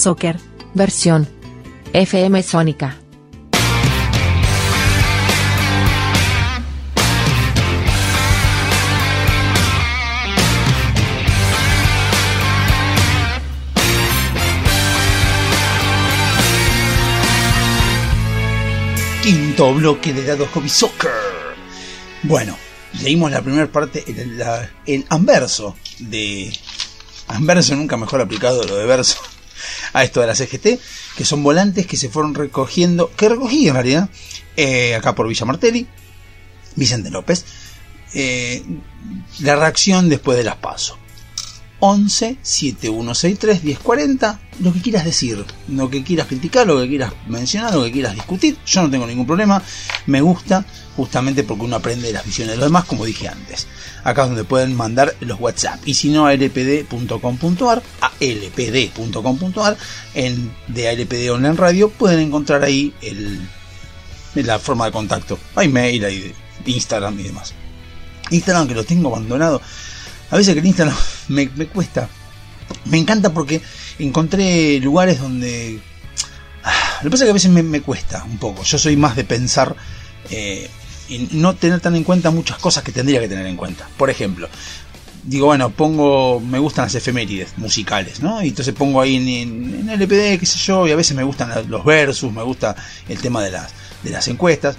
Soccer. 0.04 0.38
Versión. 0.74 1.26
FM 1.94 2.42
Sónica. 2.42 2.98
Quinto 19.22 19.72
bloque 19.72 20.12
de 20.12 20.26
Dado 20.26 20.46
Hobby 20.52 20.68
Soccer. 20.68 21.10
Bueno, 22.24 22.58
leímos 23.00 23.30
la 23.30 23.40
primera 23.40 23.72
parte, 23.72 24.04
el 24.84 25.06
anverso 25.08 25.74
de. 25.98 26.52
Anverso 27.28 27.74
nunca 27.74 27.96
mejor 27.96 28.20
aplicado 28.20 28.64
lo 28.64 28.76
de 28.76 28.84
verso 28.84 29.23
a 29.94 30.04
esto 30.04 30.20
de 30.20 30.26
la 30.26 30.34
CGT, 30.34 30.78
que 31.16 31.24
son 31.24 31.42
volantes 31.42 31.86
que 31.86 31.96
se 31.96 32.10
fueron 32.10 32.34
recogiendo, 32.34 33.10
que 33.16 33.30
recogí 33.30 33.68
en 33.68 33.74
realidad, 33.74 34.10
eh, 34.56 34.94
acá 34.94 35.14
por 35.14 35.26
Villa 35.26 35.46
Martelli, 35.46 35.86
Vicente 36.76 37.10
López, 37.10 37.44
eh, 38.12 38.62
la 39.40 39.56
reacción 39.56 40.08
después 40.10 40.36
de 40.36 40.44
las 40.44 40.56
pasos. 40.56 40.98
11 41.80 42.38
7163 42.40 43.64
1040 43.64 44.40
lo 44.60 44.72
que 44.72 44.80
quieras 44.80 45.04
decir, 45.04 45.44
lo 45.68 45.90
que 45.90 46.02
quieras 46.02 46.28
criticar, 46.28 46.66
lo 46.66 46.80
que 46.80 46.88
quieras 46.88 47.12
mencionar, 47.26 47.74
lo 47.74 47.84
que 47.84 47.92
quieras 47.92 48.14
discutir, 48.14 48.56
yo 48.64 48.82
no 48.82 48.90
tengo 48.90 49.06
ningún 49.06 49.26
problema, 49.26 49.62
me 50.06 50.20
gusta 50.20 50.64
justamente 50.96 51.42
porque 51.42 51.64
uno 51.64 51.76
aprende 51.76 52.06
de 52.06 52.14
las 52.14 52.24
visiones 52.24 52.52
de 52.52 52.56
los 52.58 52.66
demás, 52.66 52.84
como 52.84 53.04
dije 53.04 53.28
antes. 53.28 53.66
Acá 54.04 54.24
es 54.24 54.28
donde 54.28 54.44
pueden 54.44 54.76
mandar 54.76 55.16
los 55.20 55.40
WhatsApp 55.40 55.80
y 55.86 55.94
si 55.94 56.10
no 56.10 56.26
a 56.26 56.34
lpd.com.ar, 56.34 57.82
a 58.02 58.12
lpd.com.ar, 58.20 59.76
en 60.12 60.54
de 60.68 60.88
ALPD 60.90 61.30
Online 61.30 61.54
Radio 61.54 61.88
pueden 61.88 62.20
encontrar 62.20 62.62
ahí 62.64 62.92
el, 63.00 63.40
la 64.34 64.58
forma 64.58 64.84
de 64.84 64.92
contacto. 64.92 65.38
Hay 65.54 65.68
mail, 65.68 66.04
hay 66.04 66.34
Instagram 66.66 67.18
y 67.18 67.22
demás. 67.24 67.54
Instagram 68.30 68.68
que 68.68 68.74
lo 68.74 68.84
tengo 68.84 69.08
abandonado. 69.08 69.62
A 70.30 70.36
veces 70.36 70.52
que 70.52 70.60
el 70.60 70.66
Instagram 70.66 70.96
me, 71.28 71.48
me 71.56 71.66
cuesta. 71.66 72.08
Me 72.84 72.98
encanta 72.98 73.32
porque 73.32 73.62
encontré 73.98 74.80
lugares 74.80 75.18
donde... 75.18 75.80
Ah, 76.62 76.98
Lo 77.02 77.04
que 77.04 77.10
pasa 77.10 77.24
es 77.24 77.28
que 77.28 77.30
a 77.30 77.34
veces 77.34 77.50
me, 77.50 77.62
me 77.62 77.80
cuesta 77.80 78.22
un 78.24 78.36
poco. 78.36 78.64
Yo 78.64 78.76
soy 78.76 78.96
más 78.96 79.16
de 79.16 79.24
pensar 79.24 79.74
eh, 80.30 80.68
y 81.08 81.28
no 81.32 81.54
tener 81.54 81.80
tan 81.80 81.96
en 81.96 82.04
cuenta 82.04 82.30
muchas 82.30 82.58
cosas 82.58 82.82
que 82.82 82.92
tendría 82.92 83.20
que 83.20 83.28
tener 83.28 83.46
en 83.46 83.56
cuenta. 83.56 83.88
Por 83.96 84.10
ejemplo, 84.10 84.48
digo, 85.24 85.46
bueno, 85.46 85.70
pongo, 85.70 86.40
me 86.40 86.58
gustan 86.58 86.86
las 86.86 86.94
efemérides 86.94 87.56
musicales, 87.58 88.20
¿no? 88.20 88.42
Y 88.42 88.48
entonces 88.48 88.74
pongo 88.74 89.00
ahí 89.00 89.16
en, 89.16 89.28
en, 89.28 89.74
en 89.80 89.90
LPD, 89.90 90.38
qué 90.38 90.46
sé 90.46 90.58
yo, 90.58 90.86
y 90.86 90.92
a 90.92 90.96
veces 90.96 91.16
me 91.16 91.24
gustan 91.24 91.50
los 91.68 91.84
versus, 91.84 92.32
me 92.32 92.42
gusta 92.42 92.76
el 93.08 93.18
tema 93.18 93.42
de 93.42 93.50
las, 93.50 93.72
de 94.02 94.10
las 94.10 94.28
encuestas. 94.28 94.76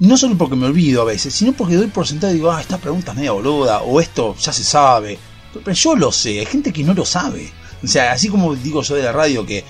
No 0.00 0.16
solo 0.16 0.38
porque 0.38 0.54
me 0.54 0.66
olvido 0.66 1.02
a 1.02 1.06
veces, 1.06 1.34
sino 1.34 1.52
porque 1.52 1.74
doy 1.74 1.88
por 1.88 2.06
sentado 2.06 2.32
y 2.32 2.36
digo, 2.36 2.52
ah, 2.52 2.60
esta 2.60 2.78
pregunta 2.78 3.12
es 3.12 3.16
media 3.16 3.32
boluda, 3.32 3.80
o 3.82 4.00
esto 4.00 4.36
ya 4.36 4.52
se 4.52 4.64
sabe. 4.64 5.18
Pero 5.52 5.72
yo 5.72 5.96
lo 5.96 6.12
sé, 6.12 6.38
hay 6.38 6.46
gente 6.46 6.72
que 6.72 6.84
no 6.84 6.94
lo 6.94 7.04
sabe. 7.04 7.50
O 7.82 7.86
sea, 7.86 8.12
así 8.12 8.28
como 8.28 8.54
digo 8.54 8.82
yo 8.82 8.94
de 8.94 9.02
la 9.02 9.12
radio 9.12 9.44
que 9.44 9.64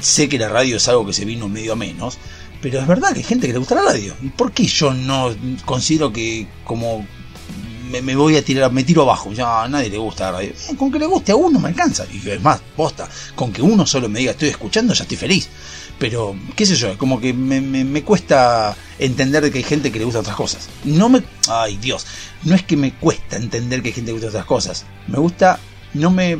sé 0.00 0.28
que 0.28 0.38
la 0.38 0.48
radio 0.48 0.76
es 0.76 0.88
algo 0.88 1.06
que 1.06 1.12
se 1.12 1.24
vino 1.24 1.48
medio 1.48 1.74
a 1.74 1.76
menos, 1.76 2.18
pero 2.60 2.80
es 2.80 2.86
verdad 2.86 3.12
que 3.12 3.18
hay 3.18 3.24
gente 3.24 3.46
que 3.46 3.52
le 3.52 3.58
gusta 3.58 3.74
la 3.74 3.82
radio. 3.82 4.14
¿Y 4.22 4.28
por 4.28 4.52
qué 4.52 4.66
yo 4.66 4.92
no 4.92 5.34
considero 5.64 6.12
que 6.12 6.46
como 6.64 7.06
me, 7.90 8.14
voy 8.14 8.36
a 8.36 8.44
tirar, 8.44 8.70
me 8.70 8.84
tiro 8.84 9.02
abajo? 9.02 9.32
Ya 9.32 9.64
a 9.64 9.68
nadie 9.68 9.88
le 9.88 9.98
gusta 9.98 10.26
la 10.26 10.38
radio. 10.38 10.50
Eh, 10.50 10.76
con 10.76 10.92
que 10.92 10.98
le 10.98 11.06
guste 11.06 11.32
a 11.32 11.36
uno 11.36 11.58
me 11.58 11.68
alcanza. 11.68 12.04
Y 12.12 12.28
es 12.28 12.42
más, 12.42 12.60
posta, 12.76 13.08
con 13.34 13.52
que 13.52 13.62
uno 13.62 13.86
solo 13.86 14.08
me 14.08 14.18
diga 14.18 14.32
estoy 14.32 14.48
escuchando 14.48 14.92
ya 14.92 15.02
estoy 15.02 15.16
feliz. 15.16 15.48
Pero, 15.98 16.34
qué 16.56 16.64
sé 16.64 16.76
yo, 16.76 16.96
como 16.96 17.20
que 17.20 17.34
me, 17.34 17.60
me, 17.60 17.84
me 17.84 18.02
cuesta 18.02 18.74
entender 18.98 19.50
que 19.52 19.58
hay 19.58 19.64
gente 19.64 19.92
que 19.92 19.98
le 19.98 20.06
gusta 20.06 20.20
otras 20.20 20.36
cosas. 20.36 20.68
No 20.84 21.08
me... 21.08 21.22
Ay 21.48 21.76
Dios, 21.76 22.06
no 22.44 22.54
es 22.54 22.62
que 22.62 22.76
me 22.76 22.94
cuesta 22.94 23.36
entender 23.36 23.82
que 23.82 23.88
hay 23.88 23.94
gente 23.94 24.10
que 24.10 24.16
le 24.16 24.22
gusta 24.22 24.28
otras 24.28 24.46
cosas. 24.46 24.86
Me 25.08 25.18
gusta... 25.18 25.58
No 25.92 26.10
me... 26.10 26.38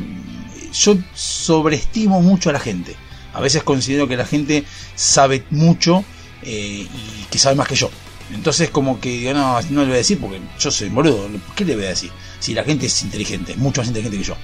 Yo 0.73 0.97
sobreestimo 1.13 2.21
mucho 2.21 2.49
a 2.49 2.53
la 2.53 2.59
gente. 2.59 2.95
A 3.33 3.41
veces 3.41 3.63
considero 3.63 4.07
que 4.07 4.17
la 4.17 4.25
gente 4.25 4.65
sabe 4.95 5.45
mucho 5.49 6.03
eh, 6.43 6.87
y 6.87 7.25
que 7.29 7.39
sabe 7.39 7.55
más 7.55 7.67
que 7.67 7.75
yo. 7.75 7.89
Entonces 8.33 8.69
como 8.69 8.99
que 8.99 9.09
digo, 9.09 9.33
no, 9.33 9.61
no 9.61 9.81
le 9.81 9.87
voy 9.87 9.95
a 9.95 9.97
decir 9.97 10.19
porque 10.19 10.39
yo 10.59 10.71
soy 10.71 10.89
boludo. 10.89 11.29
¿Qué 11.55 11.65
le 11.65 11.75
voy 11.75 11.85
a 11.85 11.89
decir? 11.89 12.11
Si 12.39 12.53
la 12.53 12.63
gente 12.63 12.85
es 12.85 13.01
inteligente, 13.03 13.55
mucho 13.55 13.81
más 13.81 13.87
inteligente 13.87 14.17
que 14.17 14.23
yo. 14.23 14.35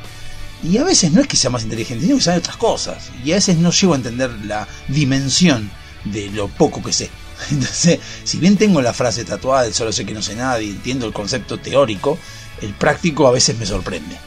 Y 0.63 0.77
a 0.77 0.83
veces 0.83 1.11
no 1.11 1.21
es 1.21 1.27
que 1.27 1.37
sea 1.37 1.49
más 1.49 1.63
inteligente, 1.63 2.05
sino 2.05 2.17
que 2.17 2.23
sabe 2.23 2.39
otras 2.39 2.57
cosas. 2.57 3.09
Y 3.23 3.31
a 3.31 3.35
veces 3.35 3.57
no 3.57 3.71
llego 3.71 3.93
a 3.93 3.97
entender 3.97 4.31
la 4.45 4.67
dimensión 4.87 5.69
de 6.03 6.29
lo 6.29 6.47
poco 6.47 6.81
que 6.81 6.93
sé. 6.93 7.09
Entonces, 7.51 7.99
si 8.23 8.37
bien 8.37 8.57
tengo 8.57 8.81
la 8.81 8.93
frase 8.93 9.23
tatuada 9.23 9.63
del 9.63 9.73
solo 9.73 9.91
sé 9.91 10.05
que 10.05 10.13
no 10.13 10.21
sé 10.21 10.35
nada 10.35 10.61
y 10.61 10.69
entiendo 10.71 11.05
el 11.05 11.13
concepto 11.13 11.59
teórico, 11.59 12.17
el 12.61 12.73
práctico 12.73 13.27
a 13.27 13.31
veces 13.31 13.57
me 13.57 13.65
sorprende. 13.65 14.17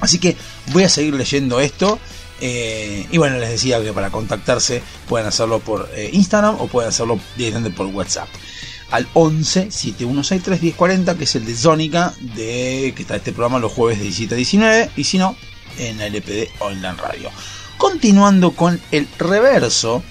Así 0.00 0.18
que 0.18 0.36
voy 0.72 0.84
a 0.84 0.88
seguir 0.88 1.14
leyendo 1.14 1.60
esto. 1.60 1.98
Eh, 2.40 3.06
y 3.10 3.18
bueno, 3.18 3.38
les 3.38 3.50
decía 3.50 3.82
que 3.82 3.92
para 3.92 4.10
contactarse 4.10 4.82
pueden 5.08 5.26
hacerlo 5.26 5.60
por 5.60 5.88
eh, 5.94 6.10
Instagram 6.12 6.56
o 6.58 6.68
pueden 6.68 6.88
hacerlo 6.88 7.18
directamente 7.36 7.76
por 7.76 7.86
WhatsApp. 7.86 8.28
Al 8.90 9.06
11 9.14 9.70
7163 9.70 10.62
1040, 10.62 11.14
que 11.16 11.24
es 11.24 11.34
el 11.36 11.46
de 11.46 11.54
Zónica, 11.54 12.12
de 12.34 12.92
que 12.96 13.02
está 13.02 13.16
este 13.16 13.32
programa 13.32 13.58
los 13.58 13.72
jueves 13.72 13.98
de 13.98 14.04
17 14.04 14.34
a 14.34 14.36
19. 14.36 14.90
Y 14.96 15.04
si 15.04 15.18
no, 15.18 15.36
en 15.78 15.98
la 15.98 16.06
LPD 16.06 16.48
Online 16.60 16.94
Radio. 16.94 17.30
Continuando 17.76 18.52
con 18.52 18.80
el 18.90 19.08
reverso, 19.18 20.02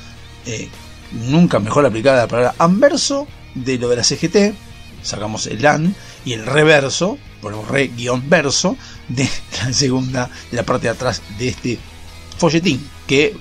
eh, 0.45 0.69
nunca 1.11 1.59
mejor 1.59 1.85
aplicada 1.85 2.21
la 2.21 2.27
palabra 2.27 2.55
anverso 2.57 3.27
de 3.53 3.77
lo 3.77 3.89
de 3.89 3.97
la 3.97 4.03
CGT, 4.03 4.55
sacamos 5.03 5.47
el 5.47 5.65
an 5.65 5.95
y 6.25 6.33
el 6.33 6.45
reverso, 6.45 7.17
ponemos 7.41 7.67
re 7.67 7.87
guion 7.87 8.29
verso 8.29 8.77
de 9.07 9.29
la 9.63 9.73
segunda, 9.73 10.29
de 10.51 10.57
la 10.57 10.63
parte 10.63 10.87
de 10.87 10.91
atrás 10.91 11.21
de 11.37 11.49
este 11.49 11.79
folletín, 12.39 12.87
que 13.05 13.35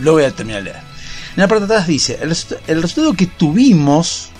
lo, 0.00 0.12
voy 0.12 0.24
a 0.24 0.30
terminar 0.30 0.62
de 0.62 0.70
leer. 0.70 0.82
En 1.36 1.42
la 1.42 1.48
parte 1.48 1.66
de 1.66 1.74
atrás 1.74 1.86
dice, 1.86 2.18
el 2.22 2.82
resultado 2.82 3.12
que 3.14 3.26
tuvimos 3.26 4.30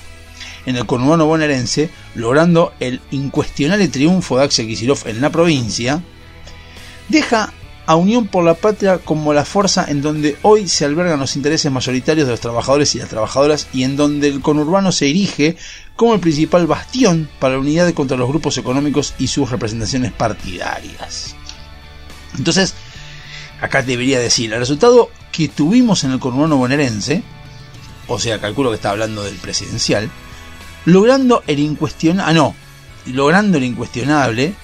en 0.64 0.76
el 0.76 0.86
conurbano 0.86 1.26
bonaerense, 1.26 1.90
logrando 2.14 2.72
el 2.80 3.00
incuestionable 3.10 3.88
triunfo 3.88 4.38
de 4.38 4.44
Axel 4.44 4.66
Kicillof 4.66 5.06
en 5.06 5.20
la 5.20 5.30
provincia, 5.30 6.02
deja 7.08 7.52
a 7.86 7.94
Unión 7.94 8.26
por 8.26 8.44
la 8.44 8.54
Patria 8.54 8.98
como 8.98 9.32
la 9.32 9.44
fuerza 9.44 9.86
en 9.88 10.02
donde 10.02 10.36
hoy 10.42 10.66
se 10.66 10.84
albergan 10.84 11.20
los 11.20 11.36
intereses 11.36 11.70
mayoritarios 11.70 12.26
de 12.26 12.32
los 12.32 12.40
trabajadores 12.40 12.94
y 12.94 12.98
las 12.98 13.08
trabajadoras 13.08 13.68
y 13.72 13.84
en 13.84 13.96
donde 13.96 14.26
el 14.26 14.40
conurbano 14.40 14.90
se 14.90 15.08
erige 15.08 15.56
como 15.94 16.14
el 16.14 16.20
principal 16.20 16.66
bastión 16.66 17.28
para 17.38 17.54
la 17.54 17.60
unidad 17.60 17.92
contra 17.94 18.16
los 18.16 18.28
grupos 18.28 18.58
económicos 18.58 19.14
y 19.18 19.28
sus 19.28 19.50
representaciones 19.50 20.12
partidarias. 20.12 21.36
Entonces, 22.38 22.74
acá 23.60 23.82
debería 23.82 24.18
decir, 24.18 24.52
el 24.52 24.58
resultado 24.58 25.10
que 25.32 25.48
tuvimos 25.48 26.04
en 26.04 26.12
el 26.12 26.18
conurbano 26.18 26.56
bonaerense, 26.56 27.22
o 28.08 28.18
sea, 28.18 28.40
calculo 28.40 28.70
que 28.70 28.76
está 28.76 28.90
hablando 28.90 29.22
del 29.22 29.36
presidencial, 29.36 30.10
logrando 30.84 31.42
el 31.46 31.58
incuestionable, 31.58 32.30
ah 32.30 32.34
no, 32.34 32.54
logrando 33.06 33.58
el 33.58 33.64
incuestionable 33.64 34.54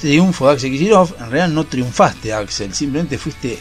triunfo 0.00 0.46
de 0.46 0.52
Axel 0.52 0.70
Kicillof, 0.70 1.12
en 1.12 1.30
realidad 1.30 1.48
no 1.48 1.64
triunfaste 1.64 2.32
Axel, 2.32 2.74
simplemente 2.74 3.18
fuiste 3.18 3.58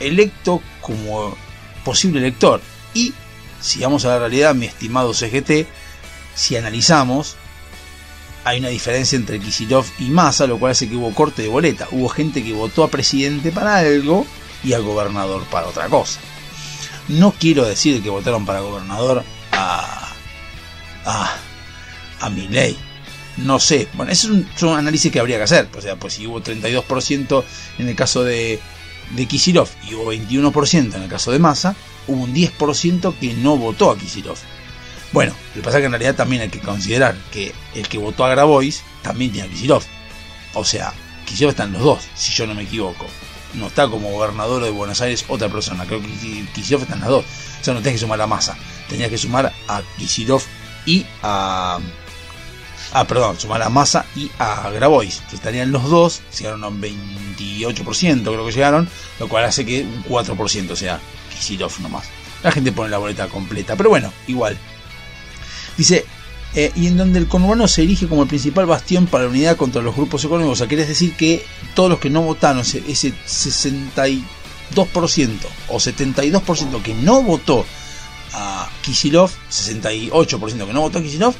electo 0.00 0.62
como 0.80 1.36
posible 1.84 2.20
elector. 2.20 2.60
Y 2.94 3.12
si 3.60 3.80
vamos 3.80 4.04
a 4.04 4.10
la 4.10 4.18
realidad, 4.20 4.54
mi 4.54 4.66
estimado 4.66 5.12
CGT, 5.12 5.66
si 6.34 6.56
analizamos, 6.56 7.36
hay 8.44 8.58
una 8.60 8.68
diferencia 8.68 9.16
entre 9.16 9.40
Kicillof 9.40 9.98
y 9.98 10.10
Massa, 10.10 10.46
lo 10.46 10.58
cual 10.58 10.72
hace 10.72 10.88
que 10.88 10.96
hubo 10.96 11.12
corte 11.14 11.42
de 11.42 11.48
boleta. 11.48 11.88
Hubo 11.90 12.08
gente 12.08 12.44
que 12.44 12.52
votó 12.52 12.84
a 12.84 12.88
presidente 12.88 13.50
para 13.50 13.78
algo 13.78 14.26
y 14.62 14.74
a 14.74 14.78
gobernador 14.78 15.42
para 15.44 15.66
otra 15.66 15.88
cosa. 15.88 16.20
No 17.08 17.32
quiero 17.32 17.64
decir 17.64 18.02
que 18.02 18.10
votaron 18.10 18.44
para 18.44 18.60
gobernador 18.60 19.24
a. 19.52 20.12
a. 21.06 21.36
a 22.20 22.30
Milei. 22.30 22.76
No 23.38 23.58
sé. 23.58 23.88
Bueno, 23.94 24.12
ese 24.12 24.26
es 24.26 24.32
un, 24.32 24.68
un 24.68 24.78
análisis 24.78 25.10
que 25.10 25.20
habría 25.20 25.38
que 25.38 25.44
hacer. 25.44 25.68
O 25.76 25.80
sea, 25.80 25.96
pues 25.96 26.14
si 26.14 26.26
hubo 26.26 26.40
32% 26.42 27.44
en 27.78 27.88
el 27.88 27.96
caso 27.96 28.24
de, 28.24 28.60
de 29.10 29.26
Kicillof 29.26 29.70
y 29.88 29.94
hubo 29.94 30.12
21% 30.12 30.94
en 30.94 31.02
el 31.02 31.08
caso 31.08 31.32
de 31.32 31.38
Massa, 31.38 31.74
hubo 32.06 32.22
un 32.22 32.34
10% 32.34 33.14
que 33.18 33.32
no 33.34 33.56
votó 33.56 33.90
a 33.90 33.98
Kicillof. 33.98 34.40
Bueno, 35.14 35.32
lo 35.54 35.60
que 35.60 35.64
pasa 35.64 35.78
es 35.78 35.82
que 35.82 35.86
en 35.86 35.92
realidad 35.92 36.16
también 36.16 36.42
hay 36.42 36.48
que 36.48 36.58
considerar 36.58 37.14
que 37.30 37.54
el 37.76 37.86
que 37.86 37.98
votó 37.98 38.24
a 38.24 38.30
Grabois 38.30 38.82
también 39.00 39.30
tiene 39.30 39.46
a 39.46 39.50
Kicillof. 39.50 39.86
O 40.54 40.64
sea, 40.64 40.92
Kicillof 41.24 41.50
está 41.50 41.62
en 41.62 41.72
los 41.72 41.82
dos, 41.82 42.02
si 42.16 42.32
yo 42.32 42.48
no 42.48 42.54
me 42.56 42.64
equivoco. 42.64 43.06
No 43.54 43.68
está 43.68 43.86
como 43.86 44.10
gobernador 44.10 44.64
de 44.64 44.70
Buenos 44.70 45.00
Aires 45.02 45.24
otra 45.28 45.48
persona. 45.48 45.86
Creo 45.86 46.02
que 46.02 46.08
Kicillof 46.52 46.82
está 46.82 46.94
en 46.94 47.00
las 47.02 47.10
dos. 47.10 47.24
O 47.60 47.64
sea, 47.64 47.74
no 47.74 47.80
tenés 47.80 47.94
que 47.94 48.00
sumar 48.00 48.20
a 48.20 48.26
Massa. 48.26 48.56
Tenías 48.88 49.08
que 49.08 49.16
sumar 49.16 49.52
a 49.68 49.82
Kicillof 49.98 50.46
y 50.84 51.06
a... 51.22 51.78
Ah, 52.92 53.04
perdón, 53.06 53.38
sumar 53.38 53.62
a 53.62 53.68
Massa 53.68 54.06
y 54.16 54.32
a 54.40 54.68
Grabois. 54.70 55.22
Estarían 55.32 55.70
los 55.70 55.88
dos, 55.88 56.22
llegaron 56.36 56.64
a 56.64 56.68
un 56.68 56.82
28%, 56.82 58.22
creo 58.24 58.44
que 58.44 58.52
llegaron, 58.52 58.88
lo 59.20 59.28
cual 59.28 59.44
hace 59.44 59.64
que 59.64 59.82
un 59.82 60.04
4% 60.06 60.72
o 60.72 60.76
sea 60.76 60.98
Kicillof 61.30 61.78
nomás. 61.78 62.06
La 62.42 62.50
gente 62.50 62.72
pone 62.72 62.90
la 62.90 62.98
boleta 62.98 63.28
completa, 63.28 63.76
pero 63.76 63.90
bueno, 63.90 64.12
igual. 64.26 64.58
Dice, 65.76 66.04
eh, 66.54 66.70
y 66.76 66.86
en 66.86 66.96
donde 66.96 67.18
el 67.18 67.26
conurbano 67.26 67.66
se 67.66 67.82
erige 67.82 68.06
como 68.06 68.22
el 68.22 68.28
principal 68.28 68.66
bastión 68.66 69.06
para 69.06 69.24
la 69.24 69.30
unidad 69.30 69.56
contra 69.56 69.82
los 69.82 69.96
grupos 69.96 70.24
económicos. 70.24 70.52
O 70.52 70.56
sea, 70.58 70.68
quiere 70.68 70.86
decir 70.86 71.16
que 71.16 71.44
todos 71.74 71.90
los 71.90 71.98
que 71.98 72.10
no 72.10 72.22
votaron, 72.22 72.60
ese, 72.60 72.82
ese 72.86 73.12
62% 73.26 74.22
o 75.68 75.76
72% 75.76 76.82
que 76.82 76.94
no 76.94 77.22
votó 77.22 77.64
a 78.32 78.70
Kicillof, 78.82 79.34
68% 79.50 80.66
que 80.66 80.72
no 80.72 80.80
votó 80.80 80.98
a 80.98 81.02
Kicillof, 81.02 81.34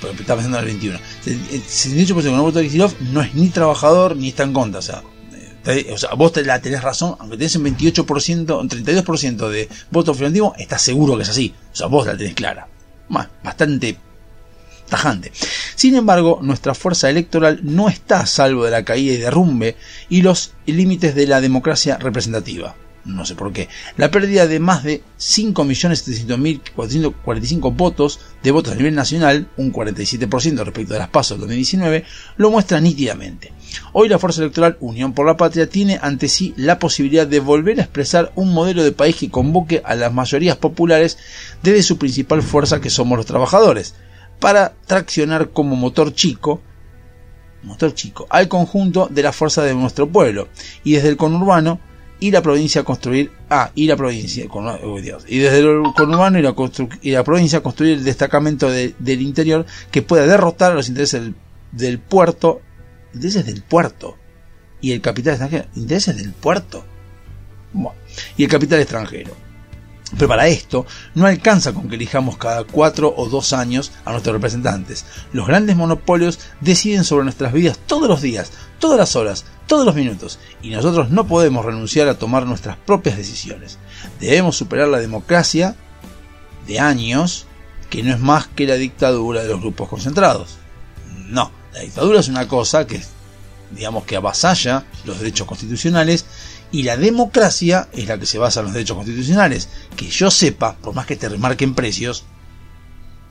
porque 0.00 0.22
estaba 0.22 0.40
pensando 0.40 0.58
en 0.58 0.64
el 0.64 0.70
21, 0.70 1.00
el 1.26 1.64
68% 1.64 2.22
que 2.22 2.30
no 2.30 2.42
votó 2.42 2.60
a 2.60 2.62
Kicillof 2.62 2.94
no 3.00 3.22
es 3.22 3.34
ni 3.34 3.48
trabajador 3.48 4.16
ni 4.16 4.28
está 4.28 4.44
en 4.44 4.52
contra. 4.52 4.78
O 4.78 4.82
sea, 4.82 5.02
o 5.92 5.98
sea, 5.98 6.14
vos 6.14 6.32
la 6.44 6.60
tenés 6.60 6.82
razón, 6.82 7.16
aunque 7.18 7.38
tenés 7.38 7.56
un 7.56 7.64
28%, 7.64 8.60
un 8.60 8.68
32% 8.68 9.48
de 9.48 9.68
voto 9.90 10.12
afirmativo, 10.12 10.54
estás 10.58 10.82
seguro 10.82 11.16
que 11.16 11.24
es 11.24 11.28
así. 11.30 11.54
O 11.72 11.76
sea, 11.76 11.86
vos 11.88 12.06
la 12.06 12.16
tenés 12.16 12.34
clara. 12.34 12.68
Bastante 13.08 13.98
tajante. 14.88 15.32
Sin 15.74 15.96
embargo, 15.96 16.38
nuestra 16.42 16.74
fuerza 16.74 17.10
electoral 17.10 17.60
no 17.62 17.88
está 17.88 18.20
a 18.20 18.26
salvo 18.26 18.64
de 18.64 18.70
la 18.70 18.84
caída 18.84 19.14
y 19.14 19.18
derrumbe 19.18 19.76
y 20.08 20.22
los 20.22 20.52
límites 20.66 21.14
de 21.14 21.26
la 21.26 21.40
democracia 21.40 21.96
representativa. 21.96 22.74
No 23.04 23.26
sé 23.26 23.34
por 23.34 23.52
qué. 23.52 23.68
La 23.98 24.10
pérdida 24.10 24.46
de 24.46 24.60
más 24.60 24.82
de 24.82 25.02
5.700.445 25.18 27.76
votos 27.76 28.20
de 28.42 28.50
votos 28.50 28.72
a 28.72 28.76
nivel 28.76 28.94
nacional, 28.94 29.46
un 29.58 29.74
47% 29.74 30.64
respecto 30.64 30.94
de 30.94 30.98
las 30.98 31.10
pasos 31.10 31.36
del 31.36 31.40
2019, 31.40 32.04
lo 32.38 32.50
muestra 32.50 32.80
nítidamente. 32.80 33.52
Hoy 33.92 34.08
la 34.08 34.18
fuerza 34.18 34.40
electoral 34.40 34.78
Unión 34.80 35.12
por 35.12 35.26
la 35.26 35.36
Patria 35.36 35.68
tiene 35.68 35.98
ante 36.00 36.28
sí 36.28 36.54
la 36.56 36.78
posibilidad 36.78 37.26
de 37.26 37.40
volver 37.40 37.78
a 37.78 37.82
expresar 37.82 38.32
un 38.36 38.54
modelo 38.54 38.82
de 38.82 38.92
país 38.92 39.16
que 39.16 39.30
convoque 39.30 39.82
a 39.84 39.94
las 39.94 40.14
mayorías 40.14 40.56
populares 40.56 41.18
desde 41.62 41.82
su 41.82 41.98
principal 41.98 42.40
fuerza 42.42 42.80
que 42.80 42.88
somos 42.88 43.18
los 43.18 43.26
trabajadores, 43.26 43.96
para 44.40 44.72
traccionar 44.86 45.50
como 45.50 45.76
motor 45.76 46.14
chico, 46.14 46.62
motor 47.62 47.92
chico, 47.94 48.26
al 48.30 48.48
conjunto 48.48 49.08
de 49.10 49.22
la 49.22 49.32
fuerza 49.32 49.62
de 49.62 49.74
nuestro 49.74 50.08
pueblo, 50.08 50.48
y 50.84 50.92
desde 50.92 51.10
el 51.10 51.18
conurbano 51.18 51.80
y 52.24 52.30
la 52.30 52.40
provincia 52.40 52.80
a 52.80 52.84
construir, 52.84 53.30
ah, 53.50 53.70
y 53.74 53.86
la 53.86 53.96
provincia, 53.96 54.48
con, 54.48 54.64
Dios, 55.02 55.24
y 55.28 55.40
desde 55.40 55.58
el 55.58 55.82
conurbano 55.94 56.38
y 56.38 57.10
la, 57.10 57.22
provincia 57.22 57.58
a 57.58 57.62
construir 57.62 57.98
el 57.98 58.04
destacamento 58.04 58.70
de- 58.70 58.94
del 58.98 59.20
interior 59.20 59.66
que 59.90 60.00
pueda 60.00 60.26
derrotar 60.26 60.72
a 60.72 60.74
los 60.74 60.88
intereses 60.88 61.20
del, 61.20 61.34
del 61.72 61.98
puerto, 61.98 62.62
intereses 63.12 63.44
del 63.44 63.62
puerto, 63.62 64.16
y 64.80 64.92
el 64.92 65.02
capital 65.02 65.32
extranjero, 65.34 65.66
intereses 65.76 66.16
del 66.16 66.32
puerto, 66.32 66.82
Bueno, 67.74 67.94
y 68.38 68.44
el 68.44 68.48
capital 68.48 68.80
extranjero. 68.80 69.36
Pero 70.12 70.28
para 70.28 70.48
esto 70.48 70.86
no 71.14 71.26
alcanza 71.26 71.72
con 71.72 71.88
que 71.88 71.96
elijamos 71.96 72.36
cada 72.36 72.64
cuatro 72.64 73.12
o 73.16 73.28
dos 73.28 73.52
años 73.52 73.90
a 74.04 74.12
nuestros 74.12 74.34
representantes. 74.34 75.06
Los 75.32 75.46
grandes 75.46 75.76
monopolios 75.76 76.38
deciden 76.60 77.04
sobre 77.04 77.24
nuestras 77.24 77.52
vidas 77.52 77.78
todos 77.86 78.08
los 78.08 78.20
días, 78.20 78.52
todas 78.78 78.98
las 78.98 79.16
horas, 79.16 79.44
todos 79.66 79.86
los 79.86 79.94
minutos, 79.94 80.38
y 80.62 80.70
nosotros 80.70 81.10
no 81.10 81.26
podemos 81.26 81.64
renunciar 81.64 82.08
a 82.08 82.18
tomar 82.18 82.46
nuestras 82.46 82.76
propias 82.76 83.16
decisiones. 83.16 83.78
Debemos 84.20 84.56
superar 84.56 84.88
la 84.88 84.98
democracia 84.98 85.74
de 86.66 86.78
años, 86.78 87.46
que 87.90 88.02
no 88.02 88.12
es 88.12 88.20
más 88.20 88.46
que 88.46 88.66
la 88.66 88.74
dictadura 88.74 89.42
de 89.42 89.48
los 89.48 89.60
grupos 89.60 89.88
concentrados. 89.88 90.58
No, 91.26 91.50
la 91.72 91.80
dictadura 91.80 92.20
es 92.20 92.28
una 92.28 92.46
cosa 92.46 92.86
que, 92.86 93.02
digamos, 93.70 94.04
que 94.04 94.16
avasalla 94.16 94.84
los 95.04 95.18
derechos 95.18 95.46
constitucionales 95.46 96.26
y 96.74 96.82
la 96.82 96.96
democracia 96.96 97.88
es 97.92 98.08
la 98.08 98.18
que 98.18 98.26
se 98.26 98.36
basa 98.36 98.58
en 98.58 98.66
los 98.66 98.74
derechos 98.74 98.96
constitucionales. 98.96 99.68
Que 99.94 100.10
yo 100.10 100.28
sepa, 100.28 100.74
por 100.74 100.92
más 100.92 101.06
que 101.06 101.14
te 101.14 101.28
remarquen 101.28 101.72
precios, 101.72 102.24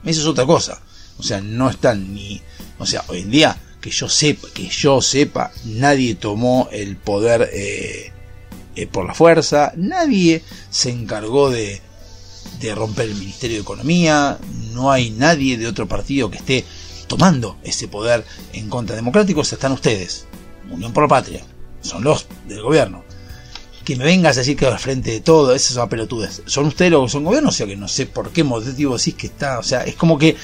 eso 0.05 0.21
es 0.21 0.27
otra 0.27 0.45
cosa. 0.45 0.81
O 1.17 1.23
sea, 1.23 1.41
no 1.41 1.69
están 1.69 2.13
ni. 2.13 2.41
O 2.79 2.85
sea, 2.85 3.03
hoy 3.09 3.19
en 3.19 3.31
día, 3.31 3.57
que 3.81 3.89
yo 3.89 4.07
sepa, 4.07 4.47
que 4.53 4.69
yo 4.69 5.01
sepa, 5.01 5.51
nadie 5.65 6.15
tomó 6.15 6.69
el 6.71 6.95
poder 6.95 7.49
eh, 7.51 8.13
eh, 8.77 8.87
por 8.87 9.05
la 9.05 9.13
fuerza, 9.13 9.73
nadie 9.75 10.41
se 10.69 10.91
encargó 10.91 11.49
de, 11.49 11.81
de 12.61 12.75
romper 12.75 13.09
el 13.09 13.15
Ministerio 13.15 13.57
de 13.57 13.63
Economía, 13.63 14.39
no 14.71 14.89
hay 14.89 15.09
nadie 15.11 15.57
de 15.57 15.67
otro 15.67 15.85
partido 15.85 16.31
que 16.31 16.37
esté 16.37 16.63
tomando 17.07 17.57
ese 17.63 17.89
poder 17.89 18.23
en 18.53 18.69
contra 18.69 18.95
democráticos, 18.95 19.51
están 19.51 19.73
ustedes, 19.73 20.27
Unión 20.71 20.93
por 20.93 21.03
la 21.03 21.09
Patria, 21.09 21.43
son 21.81 22.05
los 22.05 22.25
del 22.47 22.61
gobierno. 22.61 23.03
Que 23.83 23.95
me 23.95 24.05
vengas 24.05 24.37
a 24.37 24.41
decir 24.41 24.55
que 24.55 24.65
al 24.65 24.79
frente 24.79 25.11
de 25.11 25.19
todo, 25.19 25.53
esas 25.53 25.73
son 25.73 25.89
pelotudes. 25.89 26.41
Son 26.45 26.65
ustedes 26.65 26.91
los 26.91 27.05
que 27.05 27.11
son 27.11 27.23
gobierno, 27.25 27.49
o 27.49 27.51
sea 27.51 27.67
que 27.67 27.75
no 27.75 27.87
sé 27.87 28.05
por 28.05 28.31
qué 28.31 28.43
motivo 28.43 28.97
decís 28.97 29.15
que 29.15 29.27
está, 29.27 29.59
o 29.59 29.63
sea, 29.63 29.83
es 29.83 29.95
como 29.95 30.17
que 30.17 30.35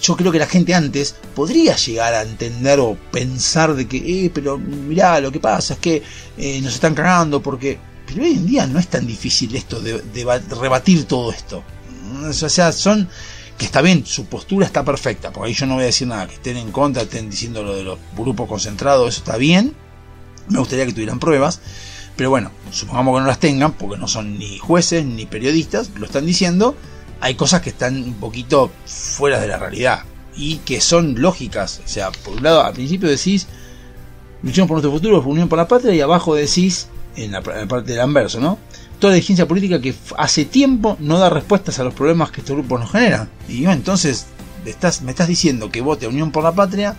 yo 0.00 0.16
creo 0.16 0.32
que 0.32 0.38
la 0.38 0.46
gente 0.46 0.74
antes 0.74 1.14
podría 1.34 1.76
llegar 1.76 2.14
a 2.14 2.22
entender 2.22 2.80
o 2.80 2.96
pensar 3.10 3.74
de 3.74 3.86
que, 3.86 3.96
eh, 3.98 4.30
pero 4.32 4.56
mirá, 4.56 5.20
lo 5.20 5.30
que 5.30 5.40
pasa 5.40 5.74
es 5.74 5.80
que 5.80 6.02
eh, 6.38 6.60
nos 6.62 6.74
están 6.74 6.94
cagando 6.94 7.42
porque... 7.42 7.78
Pero 8.06 8.22
hoy 8.24 8.32
en 8.32 8.46
día 8.46 8.66
no 8.66 8.78
es 8.78 8.88
tan 8.88 9.06
difícil 9.06 9.54
esto 9.54 9.80
de, 9.80 10.00
de 10.00 10.24
ba- 10.24 10.38
rebatir 10.38 11.04
todo 11.04 11.30
esto. 11.32 11.62
O 12.26 12.32
sea, 12.32 12.72
son... 12.72 13.08
Que 13.58 13.66
está 13.66 13.82
bien, 13.82 14.06
su 14.06 14.24
postura 14.24 14.64
está 14.64 14.82
perfecta, 14.84 15.30
porque 15.30 15.48
ahí 15.48 15.54
yo 15.54 15.66
no 15.66 15.74
voy 15.74 15.82
a 15.82 15.86
decir 15.86 16.08
nada, 16.08 16.26
que 16.26 16.34
estén 16.36 16.56
en 16.56 16.72
contra, 16.72 17.02
estén 17.02 17.28
diciendo 17.28 17.62
lo 17.62 17.76
de 17.76 17.82
los 17.82 17.98
grupos 18.16 18.48
concentrados, 18.48 19.06
eso 19.10 19.18
está 19.18 19.36
bien. 19.36 19.74
Me 20.48 20.58
gustaría 20.58 20.86
que 20.86 20.94
tuvieran 20.94 21.20
pruebas, 21.20 21.60
pero 22.20 22.28
bueno, 22.28 22.50
supongamos 22.70 23.16
que 23.16 23.20
no 23.22 23.26
las 23.28 23.38
tengan, 23.38 23.72
porque 23.72 23.96
no 23.96 24.06
son 24.06 24.38
ni 24.38 24.58
jueces 24.58 25.06
ni 25.06 25.24
periodistas, 25.24 25.90
lo 25.98 26.04
están 26.04 26.26
diciendo, 26.26 26.76
hay 27.18 27.34
cosas 27.34 27.62
que 27.62 27.70
están 27.70 27.96
un 27.96 28.12
poquito 28.12 28.70
fuera 28.84 29.40
de 29.40 29.48
la 29.48 29.56
realidad 29.56 30.00
y 30.36 30.56
que 30.58 30.82
son 30.82 31.22
lógicas. 31.22 31.80
O 31.82 31.88
sea, 31.88 32.12
por 32.12 32.34
un 32.34 32.42
lado, 32.42 32.62
al 32.62 32.74
principio 32.74 33.08
decís, 33.08 33.46
luchemos 34.42 34.68
por 34.68 34.74
nuestro 34.74 34.92
futuro, 34.92 35.22
unión 35.22 35.48
por 35.48 35.56
la 35.56 35.66
patria, 35.66 35.94
y 35.94 36.02
abajo 36.02 36.34
decís, 36.34 36.88
en 37.16 37.32
la, 37.32 37.40
parte 37.40 37.92
del 37.92 38.00
anverso, 38.02 38.38
¿no? 38.38 38.58
Toda 38.98 39.14
dirigencia 39.14 39.48
política 39.48 39.80
que 39.80 39.94
hace 40.18 40.44
tiempo 40.44 40.98
no 41.00 41.18
da 41.18 41.30
respuestas 41.30 41.78
a 41.78 41.84
los 41.84 41.94
problemas 41.94 42.30
que 42.30 42.42
estos 42.42 42.54
grupos 42.54 42.80
nos 42.80 42.90
generan. 42.90 43.30
Y 43.48 43.60
bueno, 43.60 43.72
entonces 43.72 44.26
estás, 44.66 45.00
me 45.00 45.12
estás 45.12 45.26
diciendo 45.26 45.70
que 45.70 45.80
vote 45.80 46.04
a 46.04 46.10
Unión 46.10 46.32
por 46.32 46.44
la 46.44 46.52
Patria, 46.52 46.96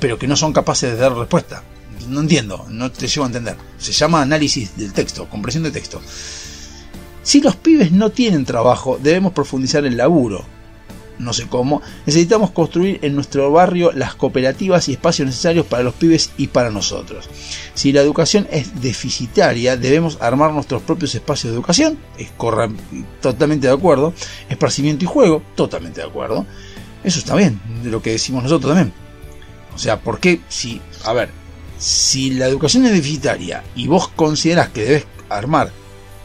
pero 0.00 0.18
que 0.18 0.26
no 0.26 0.34
son 0.34 0.52
capaces 0.52 0.90
de 0.90 0.96
dar 0.96 1.14
respuesta. 1.14 1.62
No 2.08 2.20
entiendo, 2.20 2.66
no 2.68 2.90
te 2.90 3.06
llevo 3.06 3.24
a 3.24 3.28
entender. 3.28 3.56
Se 3.78 3.92
llama 3.92 4.22
análisis 4.22 4.76
del 4.76 4.92
texto, 4.92 5.28
comprensión 5.28 5.64
de 5.64 5.70
texto. 5.70 6.00
Si 7.22 7.40
los 7.40 7.56
pibes 7.56 7.90
no 7.92 8.10
tienen 8.10 8.44
trabajo, 8.44 8.98
debemos 9.02 9.32
profundizar 9.32 9.84
el 9.84 9.96
laburo. 9.96 10.44
No 11.18 11.32
sé 11.32 11.46
cómo. 11.46 11.80
Necesitamos 12.06 12.50
construir 12.50 12.98
en 13.02 13.14
nuestro 13.14 13.50
barrio 13.52 13.92
las 13.92 14.14
cooperativas 14.16 14.88
y 14.88 14.92
espacios 14.92 15.26
necesarios 15.26 15.64
para 15.64 15.84
los 15.84 15.94
pibes 15.94 16.30
y 16.36 16.48
para 16.48 16.70
nosotros. 16.70 17.28
Si 17.74 17.92
la 17.92 18.00
educación 18.00 18.48
es 18.50 18.80
deficitaria, 18.82 19.76
debemos 19.76 20.18
armar 20.20 20.52
nuestros 20.52 20.82
propios 20.82 21.14
espacios 21.14 21.52
de 21.52 21.56
educación. 21.56 21.98
Es 22.18 22.30
corra- 22.36 22.68
totalmente 23.22 23.68
de 23.68 23.72
acuerdo. 23.72 24.12
Esparcimiento 24.48 25.04
y 25.04 25.08
juego, 25.08 25.42
totalmente 25.54 26.00
de 26.00 26.06
acuerdo. 26.08 26.46
Eso 27.04 27.20
está 27.20 27.36
bien, 27.36 27.60
de 27.82 27.90
lo 27.90 28.02
que 28.02 28.10
decimos 28.10 28.42
nosotros 28.42 28.74
también. 28.74 28.92
O 29.74 29.78
sea, 29.78 30.00
¿por 30.00 30.18
qué 30.18 30.40
si, 30.48 30.80
a 31.04 31.12
ver, 31.12 31.30
si 31.78 32.30
la 32.30 32.46
educación 32.46 32.86
es 32.86 32.92
deficitaria 32.92 33.62
y 33.74 33.86
vos 33.86 34.08
considerás 34.08 34.68
que 34.70 34.84
debes 34.84 35.06
armar 35.28 35.70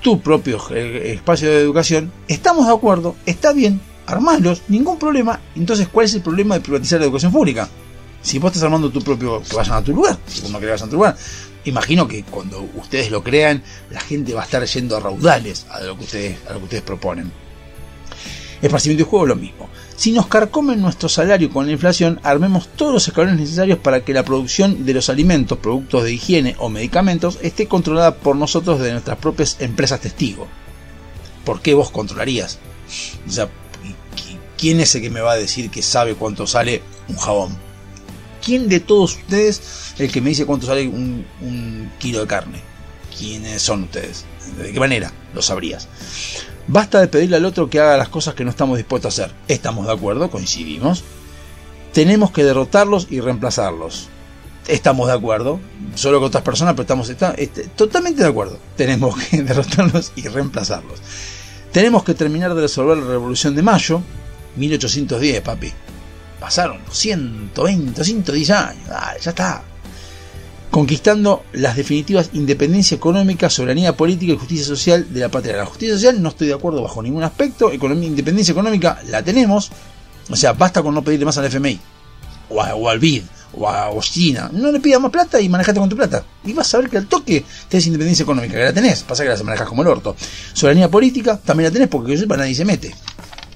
tu 0.02 0.22
propio 0.22 0.58
espacio 0.70 1.50
de 1.50 1.60
educación, 1.60 2.12
estamos 2.28 2.68
de 2.68 2.74
acuerdo, 2.74 3.16
está 3.26 3.52
bien, 3.52 3.82
armalos, 4.06 4.62
ningún 4.68 4.98
problema. 4.98 5.40
Entonces, 5.56 5.88
¿cuál 5.88 6.06
es 6.06 6.14
el 6.14 6.22
problema 6.22 6.56
de 6.56 6.62
privatizar 6.62 7.00
la 7.00 7.06
educación 7.06 7.32
pública? 7.32 7.70
Si 8.22 8.40
vos 8.40 8.50
estás 8.50 8.64
armando 8.64 8.90
tu 8.90 9.02
propio, 9.02 9.42
que 9.42 9.56
vayan 9.56 9.76
a 9.76 9.84
tu 9.84 9.94
lugar, 9.94 10.18
no 10.50 10.60
querés 10.60 10.60
que 10.60 10.72
vayan 10.72 10.88
a 10.88 10.92
tu 10.92 10.96
lugar. 10.96 11.18
Imagino 11.66 12.08
que 12.08 12.24
cuando 12.24 12.68
ustedes 12.76 13.12
lo 13.12 13.24
crean, 13.24 13.64
la 13.90 14.00
gente 14.00 14.34
va 14.34 14.42
a 14.42 14.46
estar 14.46 14.64
yendo 14.66 14.98
a 14.98 15.00
raudales 15.00 15.66
a 15.70 15.82
lo 15.82 15.98
que 15.98 16.04
ustedes, 16.04 16.38
a 16.48 16.54
lo 16.54 16.60
que 16.60 16.66
ustedes 16.66 16.84
proponen. 16.84 17.32
Esparcimiento 18.61 19.03
y 19.03 19.07
juego 19.10 19.26
lo 19.26 19.36
mismo. 19.36 19.69
Si 19.95 20.11
nos 20.11 20.27
carcomen 20.27 20.81
nuestro 20.81 21.10
salario 21.10 21.49
con 21.49 21.65
la 21.65 21.72
inflación, 21.73 22.19
armemos 22.23 22.68
todos 22.76 22.94
los 22.94 23.07
escalones 23.07 23.40
necesarios 23.40 23.80
para 23.80 24.03
que 24.03 24.14
la 24.14 24.23
producción 24.23 24.86
de 24.86 24.94
los 24.94 25.10
alimentos, 25.10 25.57
productos 25.60 26.03
de 26.03 26.14
higiene 26.14 26.56
o 26.60 26.69
medicamentos 26.69 27.38
esté 27.41 27.68
controlada 27.68 28.15
por 28.15 28.36
nosotros 28.36 28.80
de 28.80 28.91
nuestras 28.91 29.18
propias 29.18 29.57
empresas 29.60 29.99
testigo. 30.02 30.48
¿Por 31.45 31.61
qué 31.61 31.73
vos 31.73 31.90
controlarías? 31.90 32.60
O 33.27 33.31
sea, 33.31 33.45
¿qui- 33.45 34.38
¿quién 34.57 34.80
es 34.80 34.94
el 34.95 35.02
que 35.02 35.10
me 35.10 35.22
va 35.22 35.34
a 35.34 35.38
decir 35.38 35.69
que 35.69 35.81
sabe 35.81 36.15
cuánto 36.15 36.48
sale 36.48 36.81
un 37.07 37.18
jabón? 37.18 37.57
¿Quién 38.44 38.69
de 38.69 38.80
todos 38.80 39.15
ustedes 39.15 39.61
el 39.98 40.11
que 40.11 40.22
me 40.22 40.30
dice 40.30 40.45
cuánto 40.45 40.65
sale 40.68 40.88
un, 40.88 41.26
un 41.41 41.91
kilo 41.99 42.22
de 42.22 42.27
carne? 42.27 42.60
¿Quiénes 43.18 43.61
son 43.61 43.84
ustedes? 43.84 44.23
¿De 44.57 44.72
qué 44.72 44.80
manera 44.80 45.11
lo 45.34 45.41
sabrías? 45.41 45.88
Basta 46.72 47.00
de 47.00 47.08
pedirle 47.08 47.38
al 47.38 47.46
otro 47.46 47.68
que 47.68 47.80
haga 47.80 47.98
las 47.98 48.10
cosas 48.10 48.36
que 48.36 48.44
no 48.44 48.52
estamos 48.52 48.78
dispuestos 48.78 49.18
a 49.18 49.24
hacer. 49.24 49.36
Estamos 49.48 49.88
de 49.88 49.94
acuerdo, 49.94 50.30
coincidimos. 50.30 51.04
Tenemos 51.94 52.30
que 52.30 52.44
derrotarlos 52.44 53.08
y 53.10 53.22
reemplazarlos. 53.22 54.08
Estamos 54.68 55.08
de 55.08 55.14
acuerdo. 55.14 55.60
Solo 55.96 56.20
con 56.20 56.28
otras 56.28 56.44
personas, 56.44 56.76
pero 56.76 56.84
estamos 56.84 57.10
este, 57.10 57.64
totalmente 57.76 58.22
de 58.22 58.30
acuerdo. 58.30 58.60
Tenemos 58.76 59.18
que 59.18 59.41
derrotarlos 59.41 60.12
y 60.16 60.28
reemplazarlos. 60.28 61.02
Tenemos 61.72 62.04
que 62.04 62.14
terminar 62.14 62.54
de 62.54 62.62
resolver 62.62 63.00
la 63.00 63.08
Revolución 63.08 63.56
de 63.56 63.64
Mayo, 63.64 64.04
1810, 64.56 65.41
papi. 65.41 65.74
Pasaron 66.40 66.82
120, 66.91 68.04
110 68.04 68.50
años. 68.52 68.88
Dale, 68.88 69.20
ya 69.20 69.32
está 69.32 69.64
conquistando 70.72 71.44
las 71.54 71.76
definitivas 71.76 72.30
independencia 72.34 72.96
económica, 72.96 73.50
soberanía 73.50 73.96
política 73.98 74.34
y 74.34 74.38
justicia 74.38 74.66
social 74.66 75.12
de 75.14 75.20
la 75.22 75.30
patria. 75.30 75.58
La 75.58 75.66
justicia 75.66 75.96
social 75.96 76.22
no 76.22 76.30
estoy 76.30 76.48
de 76.48 76.54
acuerdo 76.54 76.82
bajo 76.84 77.02
ningún 77.02 77.24
aspecto. 77.24 77.72
Economía, 77.72 78.08
independencia 78.08 78.52
económica 78.52 79.02
la 79.08 79.24
tenemos. 79.24 79.72
O 80.30 80.36
sea, 80.36 80.54
basta 80.54 80.84
con 80.84 80.94
no 80.94 81.04
pedirle 81.04 81.26
más 81.26 81.38
al 81.40 81.46
FMI, 81.46 81.80
o, 82.50 82.62
a- 82.62 82.91
al 82.91 83.00
BID, 83.00 83.24
o 83.54 83.68
a 83.68 83.90
China. 84.02 84.50
No 84.54 84.72
le 84.72 84.80
pidas 84.80 85.02
más 85.02 85.12
plata 85.12 85.41
y 85.41 85.50
manejate 85.50 85.80
con 85.80 85.90
tu 85.90 85.96
plata. 85.96 86.24
Y 86.46 86.54
vas 86.54 86.72
a 86.76 86.78
ver 86.78 86.90
que 86.90 86.98
al 86.98 87.08
toque 87.08 87.44
tenés 87.68 87.88
independencia 87.88 88.24
económica, 88.24 88.54
que 88.54 88.64
la 88.66 88.74
tenés. 88.74 89.02
Pasa 89.02 89.24
que 89.24 89.30
la 89.30 89.44
manejas 89.44 89.68
como 89.68 89.82
el 89.82 89.88
orto. 89.88 90.16
Soberanía 90.54 90.88
política 90.90 91.40
también 91.44 91.70
la 91.70 91.74
tenés 91.74 91.88
porque 91.88 92.12
que 92.12 92.14
yo 92.18 92.22
sepa 92.22 92.38
nadie 92.38 92.54
se 92.54 92.64
mete. 92.66 92.94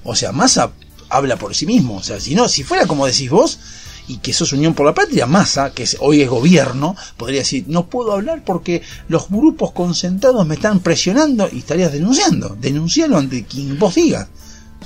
O 0.02 0.16
sea, 0.16 0.32
Massa 0.32 0.72
habla 1.10 1.36
por 1.36 1.54
sí 1.54 1.64
mismo. 1.64 1.96
O 1.98 2.02
sea, 2.02 2.18
si 2.18 2.34
no, 2.34 2.48
si 2.48 2.64
fuera 2.64 2.86
como 2.88 3.06
decís 3.06 3.30
vos, 3.30 3.60
y 4.06 4.18
que 4.18 4.32
sos 4.32 4.52
Unión 4.52 4.74
por 4.74 4.86
la 4.86 4.94
Patria, 4.94 5.26
Massa, 5.26 5.72
que 5.72 5.88
hoy 6.00 6.22
es 6.22 6.28
gobierno, 6.28 6.96
podría 7.16 7.40
decir, 7.40 7.64
no 7.68 7.86
puedo 7.86 8.12
hablar 8.12 8.42
porque 8.44 8.82
los 9.08 9.28
grupos 9.28 9.72
concentrados 9.72 10.46
me 10.46 10.56
están 10.56 10.80
presionando 10.80 11.48
y 11.50 11.58
estarías 11.58 11.92
denunciando. 11.92 12.56
Denuncialo 12.60 13.16
ante 13.16 13.44
quien 13.44 13.78
vos 13.78 13.94
digas. 13.94 14.28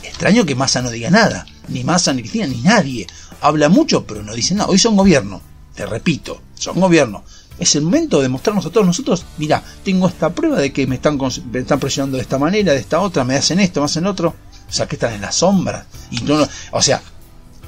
Extraño 0.03 0.47
que 0.47 0.55
Massa 0.55 0.82
no 0.82 0.90
diga 0.90 1.11
nada. 1.11 1.47
Ni 1.69 1.85
Massa, 1.85 2.12
ni 2.12 2.23
Cristina, 2.23 2.47
ni 2.47 2.61
nadie. 2.62 3.07
Habla 3.40 3.69
mucho, 3.69 4.05
pero 4.07 4.23
no 4.23 4.35
dice 4.35 4.55
nada. 4.55 4.69
Hoy 4.69 4.78
son 4.78 4.97
gobierno. 4.97 5.40
Te 5.74 5.86
repito, 5.86 6.40
son 6.55 6.81
gobierno. 6.81 7.24
Es 7.59 7.74
el 7.74 7.82
momento 7.82 8.20
de 8.20 8.28
mostrarnos 8.28 8.66
a 8.66 8.70
todos 8.70 8.86
nosotros, 8.86 9.24
mira, 9.36 9.62
tengo 9.85 10.07
esta 10.07 10.31
prueba 10.31 10.61
de 10.61 10.73
que 10.73 10.86
me 10.86 10.95
están, 10.95 11.19
me 11.51 11.59
están 11.59 11.81
presionando 11.81 12.16
de 12.16 12.23
esta 12.23 12.39
manera, 12.39 12.73
de 12.73 12.78
esta 12.78 13.01
otra, 13.01 13.24
me 13.24 13.35
hacen 13.35 13.59
esto, 13.59 13.81
me 13.81 13.86
hacen 13.86 14.07
otro. 14.07 14.35
O 14.69 14.73
sea, 14.73 14.86
que 14.86 14.97
están 14.97 15.15
en 15.15 15.23
las 15.23 15.35
sombras. 15.36 15.86
Y 16.11 16.20
no, 16.20 16.47
o 16.73 16.82
sea, 16.82 17.03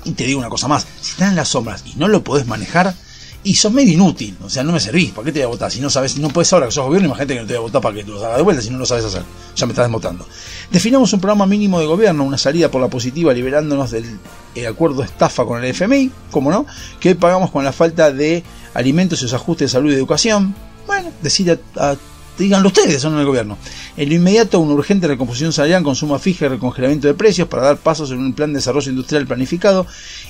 y 0.04 0.12
te 0.12 0.24
digo 0.24 0.38
una 0.38 0.48
cosa 0.48 0.68
más, 0.68 0.86
si 1.00 1.12
están 1.12 1.30
en 1.30 1.36
las 1.36 1.48
sombras 1.48 1.84
y 1.86 1.96
no 1.96 2.08
lo 2.08 2.22
podés 2.22 2.46
manejar, 2.46 2.94
y 3.42 3.54
sos 3.54 3.72
medio 3.72 3.94
inútil, 3.94 4.36
o 4.42 4.50
sea, 4.50 4.62
no 4.62 4.72
me 4.72 4.80
servís, 4.80 5.12
¿para 5.12 5.24
qué 5.24 5.32
te 5.32 5.38
voy 5.38 5.44
a 5.44 5.48
votar? 5.48 5.70
Si 5.70 5.80
no 5.80 5.88
sabes, 5.88 6.18
no 6.18 6.28
puedes 6.28 6.52
ahora 6.52 6.66
que 6.66 6.72
sos 6.72 6.84
gobierno, 6.84 7.08
imagínate 7.08 7.34
que 7.34 7.40
no 7.40 7.46
te 7.46 7.54
voy 7.54 7.58
a 7.58 7.62
votar 7.62 7.80
para 7.80 7.94
que 7.94 8.02
lo 8.02 8.24
haga 8.24 8.36
de 8.36 8.42
vuelta 8.42 8.62
si 8.62 8.70
no 8.70 8.78
lo 8.78 8.84
sabes 8.84 9.04
hacer. 9.04 9.22
Ya 9.56 9.66
me 9.66 9.72
estás 9.72 9.86
desmotando. 9.86 10.26
Definamos 10.70 11.12
un 11.14 11.20
programa 11.20 11.46
mínimo 11.46 11.80
de 11.80 11.86
gobierno, 11.86 12.24
una 12.24 12.36
salida 12.36 12.70
por 12.70 12.82
la 12.82 12.88
positiva, 12.88 13.32
liberándonos 13.32 13.92
del 13.92 14.18
eh, 14.54 14.66
acuerdo 14.66 15.02
estafa 15.02 15.46
con 15.46 15.64
el 15.64 15.70
FMI, 15.70 16.10
como 16.30 16.50
no, 16.50 16.66
que 16.98 17.14
pagamos 17.14 17.50
con 17.50 17.64
la 17.64 17.72
falta 17.72 18.12
de 18.12 18.44
alimentos 18.74 19.20
y 19.20 19.24
los 19.24 19.32
ajustes 19.32 19.70
de 19.70 19.72
salud 19.72 19.90
y 19.90 19.94
educación. 19.94 20.54
Bueno, 20.86 21.10
decir 21.22 21.58
a 21.76 21.96
díganlo 22.38 22.68
ustedes, 22.68 23.00
son 23.02 23.18
el 23.18 23.26
gobierno. 23.26 23.58
En 23.96 24.08
lo 24.08 24.14
inmediato, 24.14 24.60
una 24.60 24.74
urgente 24.74 25.06
recomposición 25.06 25.52
salarial 25.52 25.82
con 25.82 25.94
suma 25.94 26.18
fija 26.18 26.46
y 26.46 26.48
recongelamiento 26.48 27.06
de 27.06 27.14
precios 27.14 27.48
para 27.48 27.62
dar 27.64 27.76
pasos 27.76 28.10
en 28.10 28.18
un 28.18 28.32
plan 28.32 28.50
de 28.52 28.58
desarrollo 28.58 28.90
industrial 28.90 29.26
planificado 29.26 29.86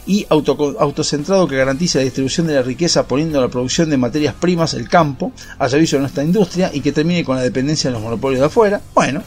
y 0.06 0.26
auto- 0.28 0.76
autocentrado 0.80 1.46
que 1.46 1.56
garantice 1.56 1.98
la 1.98 2.04
distribución 2.04 2.46
de 2.46 2.54
la 2.54 2.62
riqueza 2.62 3.06
poniendo 3.06 3.40
la 3.40 3.48
producción 3.48 3.90
de 3.90 3.96
materias 3.96 4.34
primas, 4.34 4.74
el 4.74 4.88
campo, 4.88 5.32
al 5.58 5.70
servicio 5.70 5.98
de 5.98 6.02
nuestra 6.02 6.24
industria 6.24 6.70
y 6.72 6.80
que 6.80 6.92
termine 6.92 7.24
con 7.24 7.36
la 7.36 7.42
dependencia 7.42 7.90
de 7.90 7.94
los 7.94 8.02
monopolios 8.02 8.40
de 8.40 8.46
afuera. 8.46 8.80
Bueno, 8.94 9.22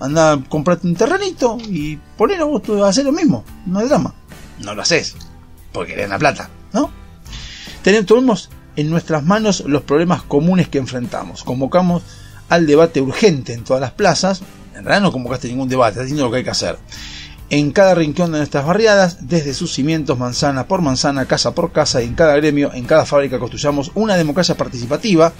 anda, 0.00 0.38
comprate 0.48 0.86
un 0.86 0.94
terrenito 0.94 1.58
y 1.68 1.96
ponelo 2.16 2.48
vos, 2.48 2.62
tú 2.62 2.74
vas 2.78 2.84
a 2.86 2.88
hacer 2.88 3.04
lo 3.04 3.12
mismo, 3.12 3.44
no 3.66 3.80
hay 3.80 3.88
drama. 3.88 4.14
No 4.62 4.74
lo 4.74 4.80
haces, 4.82 5.14
porque 5.72 5.92
querés 5.94 6.08
la 6.08 6.18
plata, 6.18 6.48
¿no? 6.72 6.90
Tenemos, 7.82 8.06
tomemos 8.06 8.50
en 8.76 8.90
nuestras 8.90 9.24
manos 9.24 9.64
los 9.66 9.82
problemas 9.82 10.22
comunes 10.22 10.68
que 10.68 10.78
enfrentamos. 10.78 11.42
Convocamos 11.44 12.02
al 12.48 12.66
debate 12.66 13.00
urgente 13.00 13.52
en 13.52 13.64
todas 13.64 13.80
las 13.80 13.92
plazas. 13.92 14.42
En 14.74 14.84
realidad 14.84 15.02
no 15.02 15.12
convocaste 15.12 15.48
ningún 15.48 15.68
debate, 15.68 15.92
estás 15.92 16.04
diciendo 16.04 16.26
lo 16.26 16.30
que 16.30 16.38
hay 16.38 16.44
que 16.44 16.50
hacer. 16.50 16.78
En 17.48 17.70
cada 17.70 17.94
rincón 17.94 18.32
de 18.32 18.38
nuestras 18.38 18.66
barriadas, 18.66 19.28
desde 19.28 19.54
sus 19.54 19.72
cimientos, 19.72 20.18
manzana 20.18 20.66
por 20.66 20.82
manzana, 20.82 21.26
casa 21.26 21.54
por 21.54 21.72
casa, 21.72 22.02
y 22.02 22.06
en 22.06 22.14
cada 22.14 22.34
gremio, 22.36 22.72
en 22.74 22.84
cada 22.84 23.06
fábrica, 23.06 23.38
construyamos 23.38 23.92
una 23.94 24.16
democracia 24.16 24.56
participativa, 24.56 25.32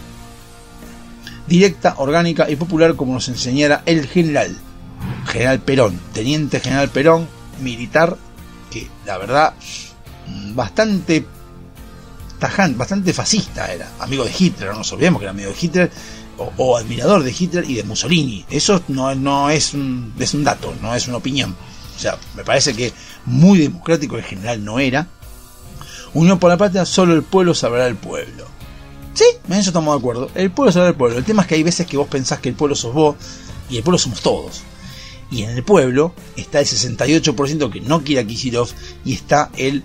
directa, 1.49 1.95
orgánica 1.99 2.49
y 2.49 2.57
popular, 2.57 2.95
como 2.95 3.13
nos 3.13 3.29
enseñara 3.29 3.83
el 3.87 4.07
general, 4.07 4.57
general 5.27 5.59
Perón, 5.61 6.01
teniente 6.13 6.61
general 6.61 6.91
Perón, 6.91 7.27
militar, 7.61 8.17
que 8.71 8.89
la 9.05 9.19
verdad, 9.19 9.55
bastante 10.55 11.27
tajante, 12.39 12.79
bastante 12.79 13.13
fascista 13.13 13.73
era, 13.73 13.91
amigo 13.99 14.25
de 14.25 14.33
Hitler, 14.37 14.71
no 14.71 14.79
nos 14.79 14.93
olvidemos 14.93 15.21
que 15.21 15.25
era 15.25 15.31
amigo 15.31 15.51
de 15.51 15.57
Hitler, 15.61 15.91
o, 16.39 16.77
admirador 16.77 17.23
de 17.23 17.35
Hitler 17.37 17.69
y 17.69 17.75
de 17.75 17.83
Mussolini. 17.83 18.45
Eso 18.51 18.83
no, 18.89 19.51
es, 19.51 19.75
un, 19.75 20.13
dato, 20.45 20.75
no 20.83 20.95
es 20.95 21.09
una 21.09 21.17
opinión. 21.17 21.57
O 21.95 21.99
sea, 21.99 22.19
me 22.35 22.45
parece 22.45 22.75
que 22.75 22.93
muy 23.25 23.59
democrático 23.59 24.19
en 24.19 24.25
general 24.25 24.65
no 24.65 24.79
era. 24.79 25.09
Unión 26.15 26.39
por 26.39 26.51
la 26.51 26.57
patria, 26.57 26.85
solo 26.85 27.15
el 27.15 27.23
pueblo 27.23 27.55
sabrá 27.55 27.85
del 27.85 27.97
pueblo. 27.97 28.47
Sí, 29.15 29.25
en 29.49 29.55
eso 29.55 29.71
estamos 29.71 29.95
de 29.95 29.99
acuerdo. 29.99 30.31
El 30.35 30.51
pueblo 30.51 30.73
sabrá 30.73 30.89
del 30.89 30.97
pueblo. 30.97 31.19
El 31.19 31.25
tema 31.25 31.43
es 31.43 31.49
que 31.49 31.55
hay 31.55 31.63
veces 31.63 31.87
que 31.87 31.97
vos 31.97 32.09
pensás 32.09 32.41
que 32.41 32.51
el 32.51 32.55
pueblo 32.55 32.75
sos 32.75 32.93
vos 32.93 33.17
y 33.71 33.79
el 33.79 33.83
pueblo 33.83 33.99
somos 33.99 34.21
todos. 34.21 34.63
Y 35.31 35.43
en 35.43 35.51
el 35.51 35.65
pueblo 35.65 36.15
está 36.37 36.61
el 36.61 36.67
68% 36.67 37.71
que 37.71 37.81
no 37.81 38.05
quiere 38.05 38.21
a 38.21 38.27
Kicillof 38.27 38.73
y 39.05 39.15
está 39.15 39.51
el 39.57 39.83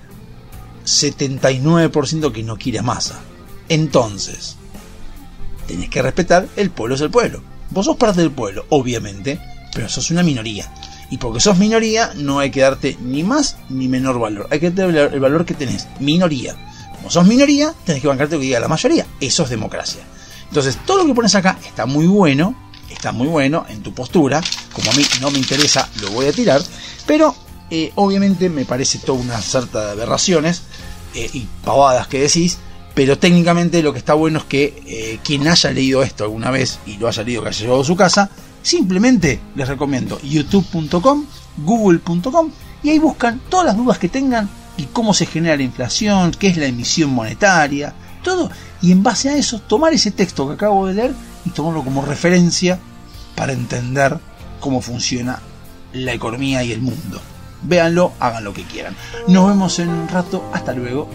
79% 0.86 2.32
que 2.32 2.44
no 2.44 2.58
quiere 2.58 2.80
a 2.80 2.84
Massa. 2.84 3.20
Entonces, 3.70 4.58
tenés 5.68 5.90
que 5.90 6.02
respetar, 6.02 6.48
el 6.56 6.72
pueblo 6.72 6.96
es 6.96 7.02
el 7.02 7.10
pueblo. 7.10 7.42
Vos 7.70 7.86
sos 7.86 7.96
parte 7.96 8.22
del 8.22 8.32
pueblo, 8.32 8.66
obviamente, 8.70 9.40
pero 9.74 9.88
sos 9.88 10.12
una 10.12 10.24
minoría. 10.24 10.72
Y 11.10 11.18
porque 11.18 11.40
sos 11.40 11.58
minoría, 11.58 12.12
no 12.16 12.40
hay 12.40 12.52
que 12.52 12.62
darte 12.62 12.98
ni 13.02 13.24
más 13.24 13.58
ni 13.70 13.88
menor 13.88 14.20
valor. 14.20 14.48
Hay 14.52 14.60
que 14.60 14.72
darte 14.72 15.16
el 15.16 15.20
valor 15.20 15.46
que 15.46 15.54
tenés, 15.54 15.88
minoría. 16.00 16.56
Como 16.96 17.10
sos 17.10 17.26
minoría, 17.26 17.74
tenés 17.86 18.02
que 18.02 18.08
bancarte 18.08 18.36
lo 18.36 18.42
que 18.42 18.48
diga 18.48 18.60
la 18.60 18.68
mayoría. 18.68 19.06
Eso 19.20 19.44
es 19.44 19.50
democracia. 19.50 20.02
Entonces, 20.48 20.78
todo 20.86 21.00
lo 21.00 21.06
que 21.06 21.14
pones 21.14 21.34
acá 21.36 21.58
está 21.66 21.86
muy 21.86 22.08
bueno, 22.08 22.56
está 22.90 23.12
muy 23.12 23.28
bueno 23.28 23.66
en 23.70 23.82
tu 23.82 23.94
postura. 23.94 24.42
Como 24.74 24.92
a 24.92 24.94
mí 24.96 25.04
no 25.22 25.32
me 25.32 25.40
interesa, 25.40 25.90
lo 26.02 26.12
voy 26.12 26.28
a 26.28 26.34
tirar. 26.34 26.62
Pero, 27.06 27.36
eh, 27.72 27.94
obviamente, 27.96 28.50
me 28.50 28.66
parece 28.66 29.00
toda 29.00 29.20
una 29.20 29.42
sarta 29.42 29.86
de 29.86 29.92
aberraciones 29.92 30.64
eh, 31.16 31.30
y 31.34 31.48
pavadas 31.64 32.08
que 32.08 32.20
decís. 32.20 32.60
Pero 32.94 33.18
técnicamente 33.18 33.82
lo 33.82 33.94
que 33.94 34.00
está 34.00 34.14
bueno 34.14 34.40
es 34.40 34.46
que 34.46 34.84
eh, 34.86 35.20
quien 35.24 35.48
haya 35.48 35.72
leído 35.72 36.04
esto 36.04 36.26
alguna 36.26 36.52
vez 36.52 36.80
y 36.86 36.98
lo 36.98 37.08
haya 37.08 37.24
leído 37.24 37.42
que 37.42 37.48
haya 37.48 37.62
llevado 37.62 37.82
a 37.82 37.86
su 37.86 37.96
casa, 37.96 38.30
simplemente 38.62 39.40
les 39.56 39.68
recomiendo 39.70 40.20
youtube.com, 40.22 41.26
google.com 41.60 42.52
y 42.84 42.90
ahí 42.90 43.00
buscan 43.00 43.40
todas 43.48 43.68
las 43.68 43.78
dudas 43.78 43.98
que 43.98 44.10
tengan 44.10 44.50
y 44.76 44.84
cómo 44.88 45.14
se 45.14 45.26
genera 45.26 45.56
la 45.56 45.64
inflación, 45.64 46.32
qué 46.32 46.48
es 46.48 46.58
la 46.58 46.66
emisión 46.66 47.12
monetaria, 47.12 47.94
todo. 48.24 48.52
Y 48.82 48.92
en 48.92 49.04
base 49.04 49.30
a 49.30 49.38
eso, 49.38 49.62
tomar 49.62 49.94
ese 49.94 50.12
texto 50.12 50.46
que 50.48 50.56
acabo 50.56 50.88
de 50.88 50.96
leer 50.96 51.14
y 51.46 51.52
tomarlo 51.52 51.86
como 51.86 52.02
referencia 52.02 52.78
para 53.36 53.54
entender 53.54 54.20
cómo 54.60 54.82
funciona 54.82 55.40
la 55.94 56.12
economía 56.12 56.62
y 56.64 56.74
el 56.74 56.82
mundo. 56.82 57.22
Véanlo, 57.64 58.14
hagan 58.20 58.44
lo 58.44 58.54
que 58.54 58.64
quieran. 58.64 58.96
Nos 59.28 59.48
vemos 59.48 59.80
en 59.80 59.90
un 59.90 60.08
rato. 60.08 60.44
Hasta 60.54 60.74
luego. 60.74 61.08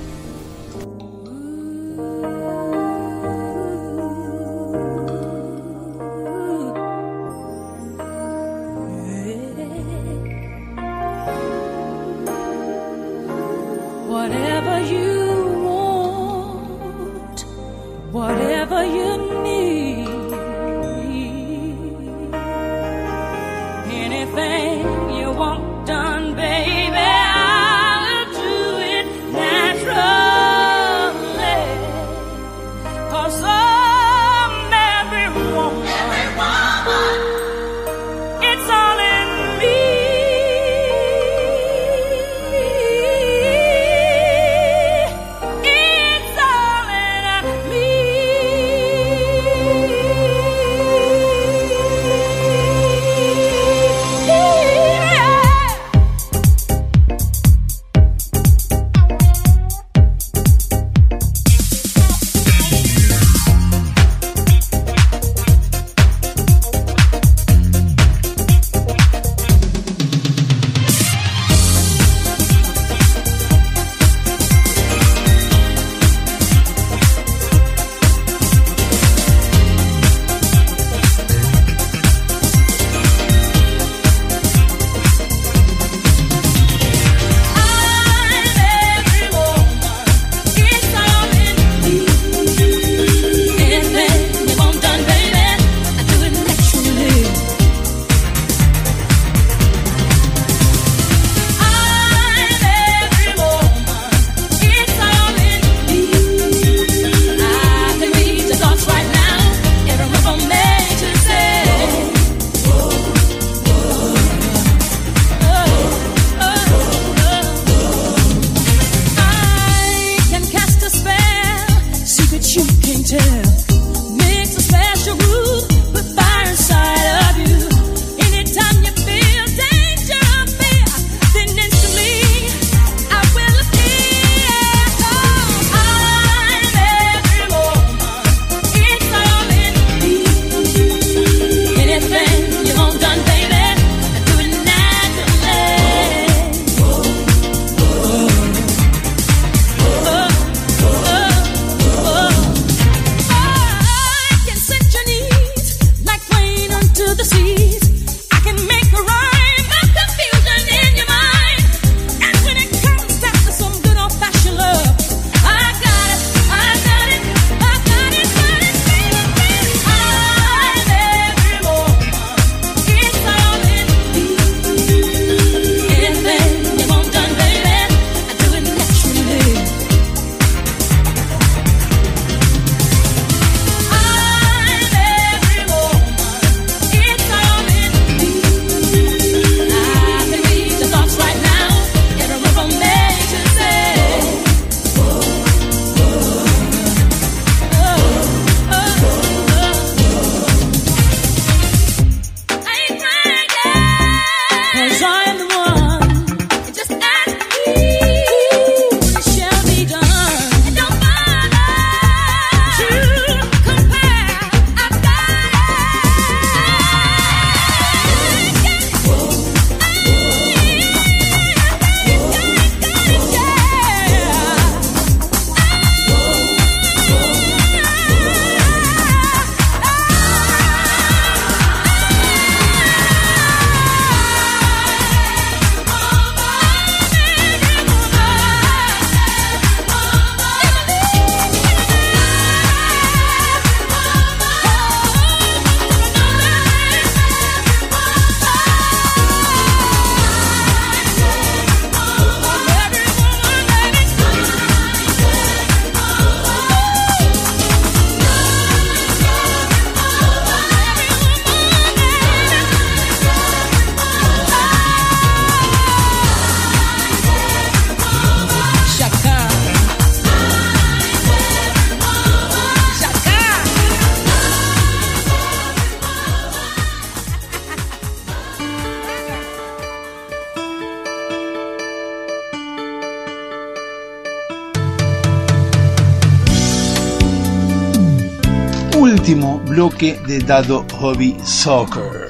De 290.12 290.38
Dado 290.40 290.84
Hobby 291.00 291.36
Soccer. 291.44 292.26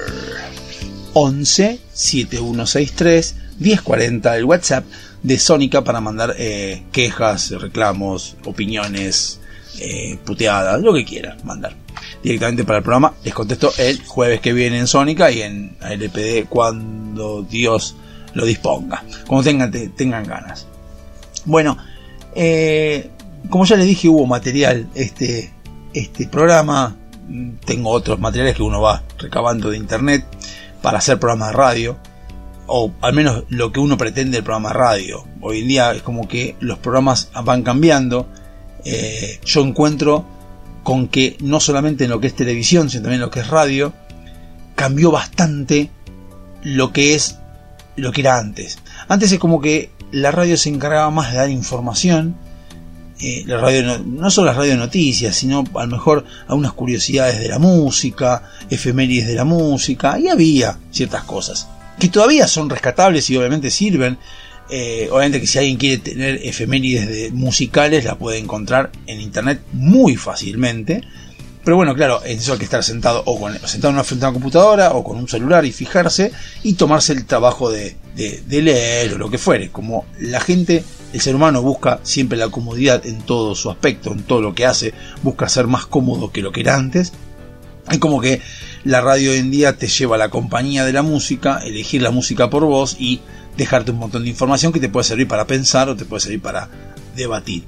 11 1.13 1.79
7163 1.93 3.35
1040 3.59 4.37
el 4.37 4.45
WhatsApp 4.45 4.85
de 5.23 5.39
Sónica 5.39 5.83
para 5.83 5.99
mandar 5.99 6.35
eh, 6.37 6.83
quejas, 6.91 7.49
reclamos, 7.51 8.37
opiniones, 8.45 9.39
eh, 9.79 10.17
puteadas, 10.25 10.79
lo 10.81 10.93
que 10.93 11.03
quieran 11.05 11.37
mandar 11.43 11.75
directamente 12.21 12.63
para 12.63 12.77
el 12.79 12.83
programa. 12.83 13.13
Les 13.23 13.33
contesto 13.33 13.71
el 13.79 14.03
jueves 14.05 14.41
que 14.41 14.53
viene 14.53 14.77
en 14.77 14.85
Sónica 14.87 15.31
y 15.31 15.41
en 15.41 15.75
LPD 15.81 16.47
cuando 16.47 17.41
Dios 17.43 17.95
lo 18.33 18.45
disponga, 18.45 19.03
cuando 19.25 19.43
tengan, 19.43 19.71
te- 19.71 19.89
tengan 19.89 20.23
ganas. 20.25 20.67
Bueno, 21.45 21.77
eh, 22.35 23.09
como 23.49 23.65
ya 23.65 23.75
les 23.77 23.87
dije, 23.87 24.07
hubo 24.07 24.27
material 24.27 24.87
este, 24.93 25.51
este 25.93 26.27
programa. 26.27 26.95
Otros 27.89 28.19
materiales 28.19 28.55
que 28.55 28.63
uno 28.63 28.81
va 28.81 29.03
recabando 29.17 29.69
de 29.69 29.77
internet 29.77 30.25
para 30.81 30.97
hacer 30.99 31.19
programas 31.19 31.49
de 31.49 31.57
radio. 31.57 31.97
O 32.67 32.91
al 33.01 33.13
menos 33.13 33.45
lo 33.49 33.71
que 33.71 33.79
uno 33.79 33.97
pretende 33.97 34.37
del 34.37 34.43
programa 34.43 34.69
de 34.69 34.75
radio. 34.75 35.25
Hoy 35.41 35.59
en 35.59 35.67
día 35.67 35.91
es 35.93 36.01
como 36.01 36.27
que 36.27 36.55
los 36.59 36.79
programas 36.79 37.29
van 37.43 37.63
cambiando. 37.63 38.27
Eh, 38.83 39.39
yo 39.45 39.61
encuentro 39.61 40.25
con 40.83 41.07
que 41.07 41.37
no 41.39 41.59
solamente 41.59 42.03
en 42.03 42.09
lo 42.09 42.19
que 42.19 42.27
es 42.27 42.35
televisión, 42.35 42.89
sino 42.89 43.03
también 43.03 43.21
en 43.21 43.25
lo 43.25 43.31
que 43.31 43.39
es 43.39 43.47
radio, 43.47 43.93
cambió 44.75 45.11
bastante 45.11 45.89
lo 46.63 46.91
que 46.93 47.15
es 47.15 47.37
lo 47.95 48.11
que 48.11 48.21
era 48.21 48.37
antes. 48.37 48.79
Antes 49.07 49.31
es 49.31 49.39
como 49.39 49.59
que 49.59 49.91
la 50.11 50.31
radio 50.31 50.57
se 50.57 50.69
encargaba 50.69 51.09
más 51.09 51.31
de 51.31 51.37
dar 51.37 51.49
información. 51.49 52.35
Eh, 53.19 53.43
no, 54.05 54.29
solo 54.31 54.47
las 54.47 54.57
radio 54.57 54.75
noticias, 54.77 55.35
sino 55.35 55.63
a 55.75 55.85
lo 55.85 55.91
mejor 55.91 56.25
algunas 56.47 56.73
curiosidades 56.73 57.39
de 57.39 57.47
la 57.49 57.59
música, 57.59 58.43
efemérides 58.69 59.27
de 59.27 59.35
la 59.35 59.43
música, 59.45 60.19
y 60.19 60.27
había 60.27 60.77
ciertas 60.91 61.23
cosas 61.23 61.67
que 61.99 62.09
todavía 62.09 62.47
son 62.47 62.69
rescatables 62.69 63.29
y 63.29 63.37
obviamente 63.37 63.71
sirven. 63.71 64.17
Eh, 64.69 65.07
obviamente 65.11 65.39
que 65.39 65.47
si 65.47 65.57
alguien 65.59 65.77
quiere 65.77 65.97
tener 65.97 66.41
efemérides 66.43 67.07
de 67.07 67.31
musicales 67.31 68.03
la 68.03 68.15
puede 68.17 68.37
encontrar 68.37 68.91
en 69.07 69.21
internet 69.21 69.61
muy 69.71 70.15
fácilmente. 70.17 71.01
Pero 71.63 71.75
bueno, 71.77 71.95
claro, 71.95 72.21
eso 72.23 72.53
hay 72.53 72.59
que 72.59 72.65
estar 72.65 72.83
sentado 72.83 73.23
o 73.25 73.39
con, 73.39 73.53
sentado 73.67 73.89
en 73.89 73.95
una 73.95 74.03
frente 74.03 74.25
a 74.25 74.29
una 74.29 74.33
computadora 74.35 74.91
o 74.91 75.03
con 75.03 75.17
un 75.17 75.27
celular 75.27 75.65
y 75.65 75.71
fijarse 75.71 76.31
y 76.63 76.73
tomarse 76.73 77.13
el 77.13 77.25
trabajo 77.25 77.69
de, 77.71 77.95
de- 78.15 78.41
de 78.45 78.61
leer 78.61 79.13
o 79.13 79.17
lo 79.17 79.29
que 79.29 79.37
fuere. 79.37 79.69
Como 79.69 80.05
la 80.19 80.39
gente, 80.39 80.83
el 81.13 81.21
ser 81.21 81.35
humano 81.35 81.61
busca 81.61 81.99
siempre 82.03 82.37
la 82.37 82.49
comodidad 82.49 83.05
en 83.05 83.21
todo 83.21 83.55
su 83.55 83.69
aspecto, 83.69 84.11
en 84.11 84.23
todo 84.23 84.41
lo 84.41 84.53
que 84.53 84.65
hace, 84.65 84.93
busca 85.23 85.47
ser 85.49 85.67
más 85.67 85.85
cómodo 85.85 86.31
que 86.31 86.41
lo 86.41 86.51
que 86.51 86.61
era 86.61 86.75
antes. 86.75 87.13
Es 87.89 87.99
como 87.99 88.19
que 88.19 88.41
la 88.83 89.01
radio 89.01 89.31
hoy 89.31 89.37
en 89.37 89.51
día 89.51 89.77
te 89.77 89.87
lleva 89.87 90.15
a 90.15 90.19
la 90.19 90.29
compañía 90.29 90.83
de 90.83 90.93
la 90.93 91.01
música, 91.01 91.59
elegir 91.59 92.01
la 92.01 92.11
música 92.11 92.49
por 92.49 92.65
vos 92.65 92.97
y 92.99 93.21
dejarte 93.55 93.91
un 93.91 93.97
montón 93.97 94.23
de 94.23 94.29
información 94.29 94.73
que 94.73 94.79
te 94.79 94.89
puede 94.89 95.05
servir 95.05 95.27
para 95.27 95.47
pensar 95.47 95.89
o 95.89 95.95
te 95.95 96.05
puede 96.05 96.21
servir 96.21 96.41
para 96.41 96.69
debatir. 97.15 97.63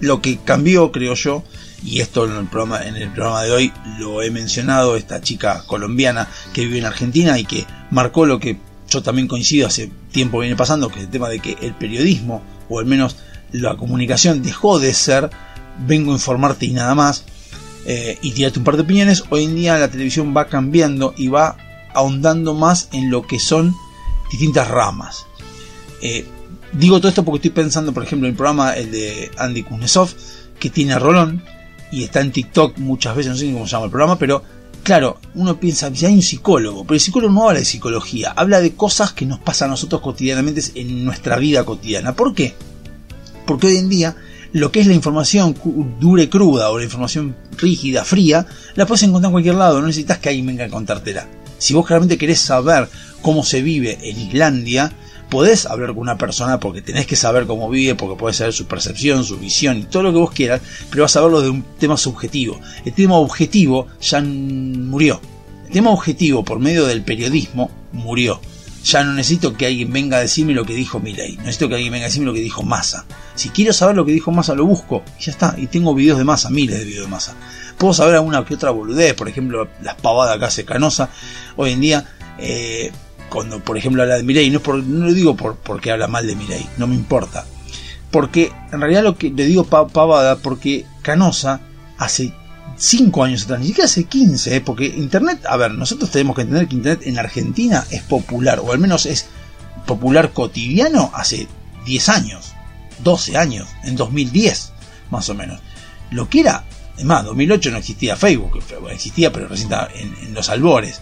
Lo 0.00 0.20
que 0.20 0.38
cambió, 0.38 0.92
creo 0.92 1.14
yo, 1.14 1.44
y 1.82 2.00
esto 2.00 2.26
en 2.26 2.36
el 2.36 2.46
programa, 2.46 2.84
en 2.84 2.96
el 2.96 3.10
programa 3.10 3.42
de 3.42 3.52
hoy 3.52 3.72
lo 3.98 4.22
he 4.22 4.30
mencionado, 4.30 4.96
esta 4.96 5.20
chica 5.20 5.64
colombiana 5.66 6.28
que 6.52 6.62
vive 6.62 6.78
en 6.78 6.86
Argentina 6.86 7.38
y 7.38 7.44
que 7.44 7.66
marcó 7.90 8.26
lo 8.26 8.38
que 8.38 8.58
yo 8.88 9.02
también 9.02 9.28
coincido 9.28 9.66
hace 9.66 9.90
tiempo 10.14 10.38
viene 10.38 10.56
pasando, 10.56 10.88
que 10.88 11.00
es 11.00 11.04
el 11.04 11.10
tema 11.10 11.28
de 11.28 11.40
que 11.40 11.58
el 11.60 11.74
periodismo, 11.74 12.42
o 12.70 12.78
al 12.78 12.86
menos 12.86 13.16
la 13.52 13.76
comunicación, 13.76 14.42
dejó 14.42 14.78
de 14.78 14.94
ser 14.94 15.28
vengo 15.86 16.12
a 16.12 16.14
informarte 16.14 16.66
y 16.66 16.72
nada 16.72 16.94
más, 16.94 17.24
eh, 17.84 18.18
y 18.22 18.32
tirarte 18.32 18.58
un 18.58 18.64
par 18.64 18.76
de 18.76 18.82
opiniones, 18.82 19.24
hoy 19.30 19.44
en 19.44 19.54
día 19.54 19.78
la 19.78 19.90
televisión 19.90 20.34
va 20.34 20.46
cambiando 20.46 21.14
y 21.16 21.28
va 21.28 21.56
ahondando 21.92 22.54
más 22.54 22.88
en 22.92 23.10
lo 23.10 23.26
que 23.26 23.38
son 23.38 23.74
distintas 24.30 24.68
ramas. 24.68 25.26
Eh, 26.00 26.24
digo 26.72 26.98
todo 26.98 27.08
esto 27.08 27.24
porque 27.24 27.48
estoy 27.48 27.62
pensando, 27.62 27.92
por 27.92 28.02
ejemplo, 28.02 28.26
en 28.26 28.32
el 28.32 28.36
programa 28.36 28.72
el 28.72 28.90
de 28.90 29.30
Andy 29.36 29.62
Kuznetsov, 29.62 30.10
que 30.58 30.70
tiene 30.70 30.94
a 30.94 30.98
Rolón 30.98 31.42
y 31.92 32.04
está 32.04 32.20
en 32.20 32.32
TikTok 32.32 32.78
muchas 32.78 33.14
veces, 33.16 33.32
no 33.32 33.38
sé 33.38 33.52
cómo 33.52 33.66
se 33.66 33.72
llama 33.72 33.84
el 33.86 33.90
programa, 33.90 34.18
pero 34.18 34.42
claro, 34.84 35.18
uno 35.34 35.58
piensa, 35.58 35.92
si 35.92 36.06
hay 36.06 36.14
un 36.14 36.22
psicólogo, 36.22 36.84
pero 36.84 36.94
el 36.94 37.00
psicólogo 37.00 37.32
no 37.32 37.48
habla 37.48 37.58
de 37.58 37.64
psicología, 37.64 38.32
habla 38.36 38.60
de 38.60 38.74
cosas 38.74 39.12
que 39.12 39.26
nos 39.26 39.40
pasan 39.40 39.68
a 39.68 39.70
nosotros 39.72 40.00
cotidianamente 40.00 40.62
en 40.76 41.04
nuestra 41.04 41.36
vida 41.38 41.64
cotidiana. 41.64 42.14
¿Por 42.14 42.34
qué? 42.34 42.54
Porque 43.46 43.66
hoy 43.66 43.78
en 43.78 43.88
día 43.88 44.16
lo 44.52 44.70
que 44.70 44.80
es 44.80 44.86
la 44.86 44.94
información 44.94 45.56
dura 45.98 46.22
y 46.22 46.28
cruda 46.28 46.70
o 46.70 46.78
la 46.78 46.84
información 46.84 47.34
rígida, 47.58 48.04
fría, 48.04 48.46
la 48.76 48.86
puedes 48.86 49.02
encontrar 49.02 49.30
en 49.30 49.32
cualquier 49.32 49.56
lado, 49.56 49.80
no 49.80 49.88
necesitas 49.88 50.18
que 50.18 50.28
alguien 50.28 50.46
venga 50.46 50.64
a 50.66 50.68
contártela. 50.68 51.26
Si 51.58 51.74
vos 51.74 51.88
realmente 51.88 52.18
querés 52.18 52.38
saber 52.38 52.88
cómo 53.20 53.42
se 53.42 53.62
vive 53.62 53.98
en 54.02 54.20
Islandia, 54.20 54.92
podés 55.28 55.66
hablar 55.66 55.90
con 55.90 55.98
una 55.98 56.18
persona 56.18 56.60
porque 56.60 56.82
tenés 56.82 57.06
que 57.06 57.16
saber 57.16 57.46
cómo 57.46 57.68
vive, 57.68 57.94
porque 57.94 58.18
podés 58.18 58.36
saber 58.36 58.52
su 58.52 58.66
percepción, 58.66 59.24
su 59.24 59.38
visión 59.38 59.78
y 59.78 59.82
todo 59.84 60.02
lo 60.04 60.12
que 60.12 60.18
vos 60.18 60.30
quieras, 60.30 60.60
pero 60.90 61.02
vas 61.02 61.16
a 61.16 61.22
verlo 61.22 61.40
de 61.40 61.50
un 61.50 61.64
tema 61.78 61.96
subjetivo. 61.96 62.60
El 62.84 62.92
tema 62.92 63.16
objetivo 63.16 63.86
ya 64.00 64.20
murió. 64.20 65.20
El 65.66 65.72
tema 65.72 65.90
objetivo 65.90 66.44
por 66.44 66.58
medio 66.60 66.86
del 66.86 67.02
periodismo 67.02 67.70
murió. 67.92 68.40
Ya 68.84 69.02
no 69.02 69.14
necesito 69.14 69.56
que 69.56 69.64
alguien 69.66 69.90
venga 69.90 70.18
a 70.18 70.20
decirme 70.20 70.52
lo 70.52 70.66
que 70.66 70.74
dijo 70.74 71.00
Milei. 71.00 71.38
Necesito 71.38 71.68
que 71.68 71.76
alguien 71.76 71.90
venga 71.90 72.04
a 72.04 72.08
decirme 72.08 72.26
lo 72.26 72.34
que 72.34 72.40
dijo 72.40 72.62
Massa. 72.62 73.06
Si 73.34 73.48
quiero 73.48 73.72
saber 73.72 73.96
lo 73.96 74.04
que 74.04 74.12
dijo 74.12 74.30
Massa, 74.30 74.54
lo 74.54 74.66
busco. 74.66 75.02
Y 75.18 75.24
ya 75.24 75.32
está. 75.32 75.54
Y 75.56 75.68
tengo 75.68 75.94
videos 75.94 76.18
de 76.18 76.24
Massa, 76.24 76.50
miles 76.50 76.78
de 76.78 76.84
videos 76.84 77.06
de 77.06 77.10
Massa. 77.10 77.34
Puedo 77.78 77.94
saber 77.94 78.16
alguna 78.16 78.44
que 78.44 78.54
otra 78.54 78.70
boludez. 78.70 79.14
Por 79.14 79.26
ejemplo, 79.26 79.68
las 79.82 79.94
pavadas 79.94 80.38
que 80.38 80.44
hace 80.44 80.64
Canosa. 80.66 81.08
Hoy 81.56 81.72
en 81.72 81.80
día, 81.80 82.14
eh, 82.38 82.92
cuando 83.30 83.60
por 83.60 83.76
ejemplo 83.76 84.02
habla 84.02 84.16
de 84.16 84.22
Milei, 84.22 84.50
no, 84.50 84.60
lo 84.64 85.12
digo 85.12 85.36
por, 85.36 85.56
porque 85.56 85.90
habla 85.90 86.06
mal 86.08 86.26
de 86.26 86.36
Milei. 86.36 86.66
No 86.76 86.86
me 86.86 86.94
importa. 86.94 87.44
Porque 88.10 88.52
en 88.72 88.80
realidad 88.80 89.02
lo 89.02 89.16
que 89.16 89.30
le 89.30 89.44
digo 89.44 89.64
pa- 89.64 89.88
pavada, 89.88 90.36
porque 90.36 90.86
Canosa 91.02 91.60
hace 91.98 92.32
5 92.76 93.24
años 93.24 93.44
atrás, 93.44 93.60
ni 93.60 93.66
siquiera 93.68 93.86
hace 93.86 94.04
15, 94.04 94.56
¿eh? 94.56 94.60
porque 94.60 94.86
Internet, 94.86 95.44
a 95.48 95.56
ver, 95.56 95.72
nosotros 95.72 96.10
tenemos 96.10 96.36
que 96.36 96.42
entender 96.42 96.68
que 96.68 96.76
Internet 96.76 97.06
en 97.06 97.18
Argentina 97.18 97.84
es 97.90 98.02
popular, 98.02 98.60
o 98.60 98.72
al 98.72 98.78
menos 98.78 99.06
es 99.06 99.26
popular 99.86 100.32
cotidiano 100.32 101.10
hace 101.14 101.46
10 101.86 102.08
años, 102.08 102.52
12 103.02 103.36
años, 103.36 103.68
en 103.84 103.96
2010, 103.96 104.72
más 105.10 105.28
o 105.28 105.34
menos. 105.34 105.60
Lo 106.10 106.28
que 106.28 106.40
era, 106.40 106.64
es 106.96 107.04
más, 107.04 107.24
2008 107.24 107.70
no 107.72 107.78
existía 107.78 108.16
Facebook, 108.16 108.60
existía, 108.92 109.32
pero 109.32 109.48
recién 109.48 109.70
en, 109.94 110.14
en 110.26 110.34
los 110.34 110.48
albores. 110.48 111.00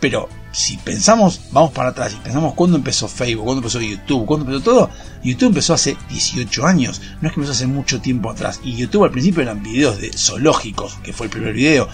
Pero 0.00 0.28
si 0.52 0.76
pensamos, 0.76 1.40
vamos 1.50 1.72
para 1.72 1.90
atrás 1.90 2.14
y 2.14 2.22
pensamos 2.22 2.54
cuándo 2.54 2.76
empezó 2.76 3.08
Facebook, 3.08 3.44
cuándo 3.44 3.60
empezó 3.60 3.80
YouTube, 3.80 4.26
cuándo 4.26 4.46
empezó 4.46 4.62
todo, 4.62 4.90
YouTube 5.24 5.48
empezó 5.48 5.74
hace 5.74 5.96
18 6.10 6.66
años, 6.66 7.00
no 7.20 7.28
es 7.28 7.34
que 7.34 7.40
empezó 7.40 7.52
hace 7.52 7.66
mucho 7.66 8.00
tiempo 8.00 8.30
atrás. 8.30 8.60
Y 8.62 8.76
YouTube 8.76 9.04
al 9.04 9.10
principio 9.10 9.42
eran 9.42 9.62
videos 9.62 9.98
de 9.98 10.12
zoológicos, 10.12 10.96
que 11.02 11.12
fue 11.12 11.26
el 11.26 11.30
primer 11.30 11.54
video. 11.54 11.88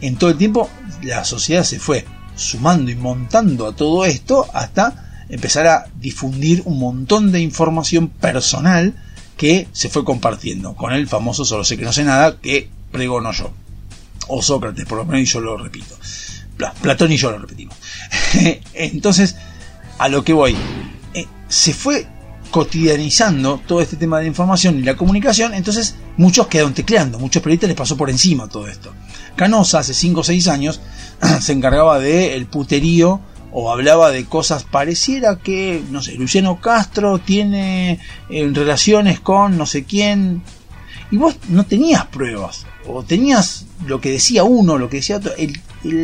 En 0.00 0.16
todo 0.16 0.30
el 0.30 0.36
tiempo 0.36 0.68
la 1.02 1.24
sociedad 1.24 1.64
se 1.64 1.78
fue 1.78 2.04
sumando 2.36 2.90
y 2.90 2.96
montando 2.96 3.66
a 3.66 3.74
todo 3.74 4.04
esto 4.04 4.46
hasta 4.52 5.24
empezar 5.28 5.66
a 5.66 5.86
difundir 5.98 6.62
un 6.66 6.78
montón 6.78 7.32
de 7.32 7.40
información 7.40 8.08
personal 8.08 8.94
que 9.36 9.68
se 9.72 9.88
fue 9.88 10.04
compartiendo 10.04 10.74
con 10.74 10.92
el 10.92 11.08
famoso 11.08 11.44
solo 11.44 11.64
sé 11.64 11.76
que 11.76 11.84
no 11.84 11.92
sé 11.92 12.04
nada 12.04 12.38
que 12.40 12.68
pregono 12.92 13.32
yo. 13.32 13.50
O 14.28 14.40
Sócrates, 14.42 14.86
por 14.86 14.98
lo 14.98 15.04
menos 15.04 15.22
y 15.22 15.32
yo 15.32 15.40
lo 15.40 15.56
repito. 15.56 15.96
Pla- 16.56 16.72
Platón 16.74 17.12
y 17.12 17.16
yo 17.16 17.30
lo 17.30 17.38
repetimos. 17.38 17.76
Entonces, 18.74 19.36
a 19.98 20.08
lo 20.08 20.24
que 20.24 20.32
voy, 20.32 20.56
eh, 21.14 21.26
se 21.48 21.72
fue 21.74 22.06
cotidianizando 22.50 23.60
todo 23.66 23.80
este 23.80 23.96
tema 23.96 24.20
de 24.20 24.26
información 24.26 24.78
y 24.78 24.82
la 24.82 24.96
comunicación, 24.96 25.54
entonces 25.54 25.96
muchos 26.16 26.46
quedaron 26.46 26.72
tecleando, 26.72 27.18
muchos 27.18 27.42
periodistas 27.42 27.68
les 27.68 27.76
pasó 27.76 27.96
por 27.96 28.10
encima 28.10 28.48
todo 28.48 28.68
esto. 28.68 28.92
Canosa 29.34 29.80
hace 29.80 29.92
5 29.92 30.20
o 30.20 30.22
6 30.24 30.46
años 30.48 30.80
se 31.40 31.52
encargaba 31.52 31.98
de 31.98 32.34
el 32.36 32.46
puterío 32.46 33.20
o 33.50 33.72
hablaba 33.72 34.10
de 34.12 34.24
cosas 34.26 34.62
pareciera 34.64 35.36
que, 35.40 35.82
no 35.90 36.00
sé, 36.00 36.14
Luciano 36.14 36.60
Castro 36.60 37.18
tiene 37.18 37.98
eh, 38.30 38.48
relaciones 38.52 39.18
con 39.18 39.56
no 39.58 39.66
sé 39.66 39.82
quién, 39.84 40.42
y 41.10 41.16
vos 41.16 41.36
no 41.48 41.64
tenías 41.66 42.06
pruebas, 42.06 42.66
o 42.86 43.02
tenías 43.02 43.66
lo 43.86 44.00
que 44.00 44.10
decía 44.10 44.44
uno, 44.44 44.78
lo 44.78 44.88
que 44.88 44.98
decía 44.98 45.16
otro, 45.16 45.32
el, 45.36 45.60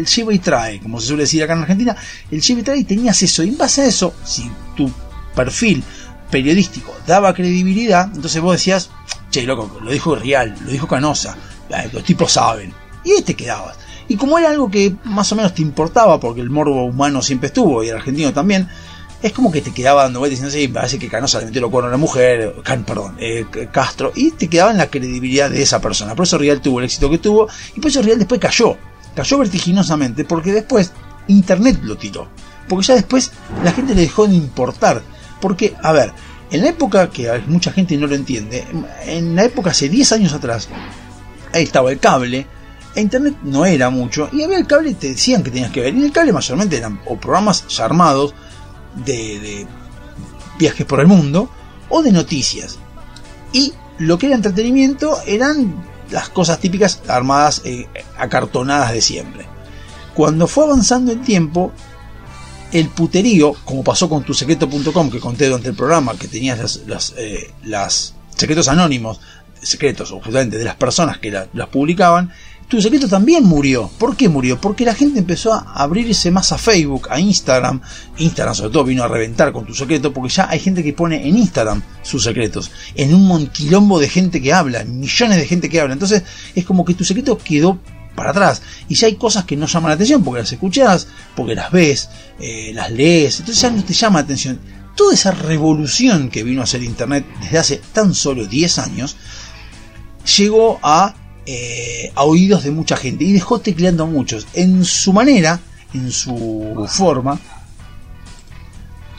lleva 0.07 0.35
y 0.35 0.39
trae, 0.39 0.81
como 0.81 1.01
se 1.01 1.09
suele 1.09 1.23
decir 1.23 1.43
acá 1.43 1.55
en 1.55 1.61
Argentina, 1.61 1.97
el 2.31 2.41
lleva 2.41 2.61
y 2.61 2.63
trae 2.63 2.79
y 2.79 2.85
tenías 2.85 3.23
eso, 3.23 3.43
y 3.43 3.49
en 3.49 3.59
base 3.59 3.83
a 3.83 3.87
eso, 3.87 4.15
si 4.25 4.51
tu 4.77 4.91
perfil 5.35 5.83
periodístico 6.31 6.95
daba 7.07 7.35
credibilidad, 7.35 8.11
entonces 8.15 8.41
vos 8.41 8.53
decías, 8.53 8.91
che, 9.31 9.43
loco, 9.43 9.79
lo 9.83 9.91
dijo 9.91 10.15
Real, 10.15 10.55
lo 10.65 10.71
dijo 10.71 10.87
Canosa, 10.87 11.37
eh, 11.71 11.89
los 11.93 12.05
tipos 12.05 12.33
saben, 12.33 12.73
y 13.05 13.13
ahí 13.13 13.23
te 13.23 13.35
quedabas. 13.35 13.77
Y 14.09 14.17
como 14.17 14.39
era 14.39 14.51
algo 14.51 14.71
que 14.71 14.97
más 15.05 15.31
o 15.33 15.37
menos 15.37 15.55
te 15.55 15.63
importaba, 15.63 16.19
porque 16.19 16.41
el 16.41 16.51
morbo 16.51 16.85
humano 16.85 17.23
siempre 17.23 17.47
estuvo, 17.47 17.85
y 17.85 17.89
el 17.89 17.97
argentino 17.97 18.33
también, 18.33 18.69
es 19.23 19.33
como 19.33 19.51
que 19.53 19.61
te 19.61 19.73
quedaba 19.73 20.05
dando 20.05 20.19
vueltas 20.21 20.41
diciendo, 20.41 20.53
sí, 20.53 20.69
parece 20.69 20.99
que 20.99 21.09
Canosa 21.09 21.41
le 21.41 21.47
metió 21.47 21.61
los 21.61 21.71
cuernos 21.71 21.91
a 21.91 21.93
la 21.93 21.99
mujer, 21.99 22.55
Can, 22.65 22.85
perdón, 22.85 23.17
eh, 23.19 23.45
Castro, 23.71 24.13
y 24.15 24.31
te 24.31 24.49
quedaba 24.49 24.71
en 24.71 24.79
la 24.79 24.89
credibilidad 24.89 25.51
de 25.51 25.63
esa 25.63 25.81
persona. 25.81 26.15
Por 26.15 26.25
eso 26.25 26.39
Real 26.39 26.61
tuvo 26.61 26.79
el 26.79 26.87
éxito 26.87 27.11
que 27.11 27.19
tuvo, 27.19 27.49
y 27.77 27.81
por 27.81 27.91
eso 27.91 28.03
Real 28.03 28.19
después 28.19 28.41
cayó, 28.41 28.77
cayó 29.15 29.39
vertiginosamente, 29.39 30.25
porque 30.25 30.53
después 30.53 30.93
Internet 31.29 31.81
lo 31.83 31.97
tiró. 31.97 32.29
Porque 32.69 32.87
ya 32.87 32.95
después 32.95 33.33
la 33.63 33.73
gente 33.73 33.95
le 33.95 34.03
dejó 34.03 34.27
de 34.27 34.35
importar. 34.35 35.03
Porque, 35.41 35.75
a 35.83 35.93
ver, 35.93 36.13
en 36.51 36.63
la 36.63 36.69
época 36.69 37.11
que 37.11 37.43
mucha 37.47 37.73
gente 37.73 37.97
no 37.97 38.07
lo 38.07 38.15
entiende, 38.15 38.65
en 39.07 39.37
la 39.37 39.45
época 39.45 39.71
hace 39.71 39.89
10 39.89 40.13
años 40.13 40.33
atrás, 40.33 40.69
ahí 41.53 41.65
estaba 41.65 41.91
el 41.91 41.99
cable, 41.99 42.47
e 42.95 43.01
internet 43.01 43.37
no 43.43 43.67
era 43.67 43.91
mucho, 43.91 44.29
y 44.33 44.43
había 44.43 44.59
el 44.59 44.67
cable 44.67 44.95
te 44.95 45.11
decían 45.11 45.43
que 45.43 45.51
tenías 45.51 45.71
que 45.71 45.81
ver. 45.81 45.95
Y 45.95 46.05
el 46.05 46.13
cable 46.13 46.33
mayormente 46.33 46.77
eran 46.79 47.01
o 47.07 47.17
programas 47.17 47.67
ya 47.69 47.85
armados 47.85 48.35
de, 48.95 49.67
viajes 50.59 50.85
por 50.87 51.01
el 51.01 51.07
mundo 51.07 51.51
o 51.89 52.03
de 52.03 52.13
noticias. 52.13 52.79
Y 53.53 53.73
lo 53.99 54.19
que 54.19 54.27
era 54.27 54.35
entretenimiento 54.37 55.19
eran 55.27 55.75
las 56.11 56.29
cosas 56.29 56.59
típicas 56.59 57.01
armadas, 57.09 57.63
eh, 57.65 57.87
acartonadas 58.19 58.93
de 58.93 59.01
siempre. 59.01 59.47
Cuando 60.15 60.47
fue 60.47 60.65
avanzando 60.65 61.13
el 61.13 61.23
tiempo, 61.23 61.73
el 62.73 62.89
puterío, 62.89 63.55
como 63.65 63.83
pasó 63.83 64.09
con 64.09 64.23
tusecreto.com 64.25 65.11
que 65.11 65.19
conté 65.21 65.47
durante 65.47 65.69
el 65.71 65.75
programa, 65.75 66.17
que 66.17 66.29
tenías 66.29 66.59
las, 66.59 66.81
las, 66.87 67.15
eh, 67.17 67.53
las 67.65 68.15
secretos 68.37 68.69
anónimos, 68.69 69.21
secretos 69.61 70.13
o 70.13 70.21
justamente 70.21 70.57
de 70.59 70.65
las 70.65 70.77
personas 70.77 71.19
que 71.19 71.31
la- 71.31 71.49
las 71.53 71.69
publicaban, 71.69 72.33
tu 72.71 72.81
secreto 72.81 73.09
también 73.09 73.43
murió. 73.43 73.91
¿Por 73.99 74.17
qué 74.17 74.29
murió? 74.29 74.61
Porque 74.61 74.85
la 74.85 74.95
gente 74.95 75.19
empezó 75.19 75.53
a 75.53 75.73
abrirse 75.75 76.31
más 76.31 76.53
a 76.53 76.57
Facebook, 76.57 77.09
a 77.11 77.19
Instagram. 77.19 77.81
Instagram 78.17 78.55
sobre 78.55 78.71
todo 78.71 78.85
vino 78.85 79.03
a 79.03 79.09
reventar 79.09 79.53
con 79.53 79.67
tu 79.67 79.75
secreto 79.75 80.13
porque 80.13 80.33
ya 80.33 80.49
hay 80.49 80.61
gente 80.61 80.85
que 80.85 80.93
pone 80.93 81.27
en 81.27 81.37
Instagram 81.37 81.83
sus 82.03 82.23
secretos. 82.23 82.71
En 82.95 83.13
un 83.13 83.27
monquilombo 83.27 83.99
de 83.99 84.09
gente 84.09 84.41
que 84.41 84.53
habla, 84.53 84.85
millones 84.85 85.39
de 85.39 85.47
gente 85.47 85.69
que 85.69 85.81
habla. 85.81 85.95
Entonces 85.95 86.23
es 86.55 86.65
como 86.65 86.85
que 86.85 86.95
tu 86.95 87.05
secreto 87.05 87.37
quedó 87.37 87.81
para 88.15 88.31
atrás. 88.31 88.63
Y 88.89 88.95
ya 88.95 89.09
hay 89.09 89.17
cosas 89.17 89.45
que 89.47 89.57
no 89.57 89.67
llaman 89.67 89.89
la 89.89 89.95
atención 89.97 90.23
porque 90.23 90.43
las 90.43 90.53
escuchás, 90.53 91.09
porque 91.35 91.57
las 91.57 91.73
ves, 91.73 92.09
eh, 92.39 92.71
las 92.73 92.93
lees. 92.93 93.41
Entonces 93.41 93.61
ya 93.63 93.71
no 93.71 93.83
te 93.83 93.95
llama 93.95 94.21
la 94.21 94.25
atención. 94.27 94.61
Toda 94.95 95.13
esa 95.13 95.33
revolución 95.33 96.29
que 96.29 96.45
vino 96.45 96.61
a 96.61 96.65
hacer 96.65 96.85
Internet 96.85 97.27
desde 97.41 97.59
hace 97.59 97.81
tan 97.93 98.15
solo 98.15 98.47
10 98.47 98.79
años 98.79 99.17
llegó 100.37 100.79
a, 100.85 101.17
eh, 101.53 102.13
a 102.15 102.23
oídos 102.23 102.63
de 102.63 102.71
mucha 102.71 102.97
gente 102.97 103.25
y 103.25 103.33
dejó 103.33 103.59
tecleando 103.59 104.05
a 104.05 104.07
muchos. 104.07 104.47
En 104.55 104.85
su 104.85 105.13
manera, 105.13 105.59
en 105.93 106.13
su 106.13 106.87
forma, 106.89 107.41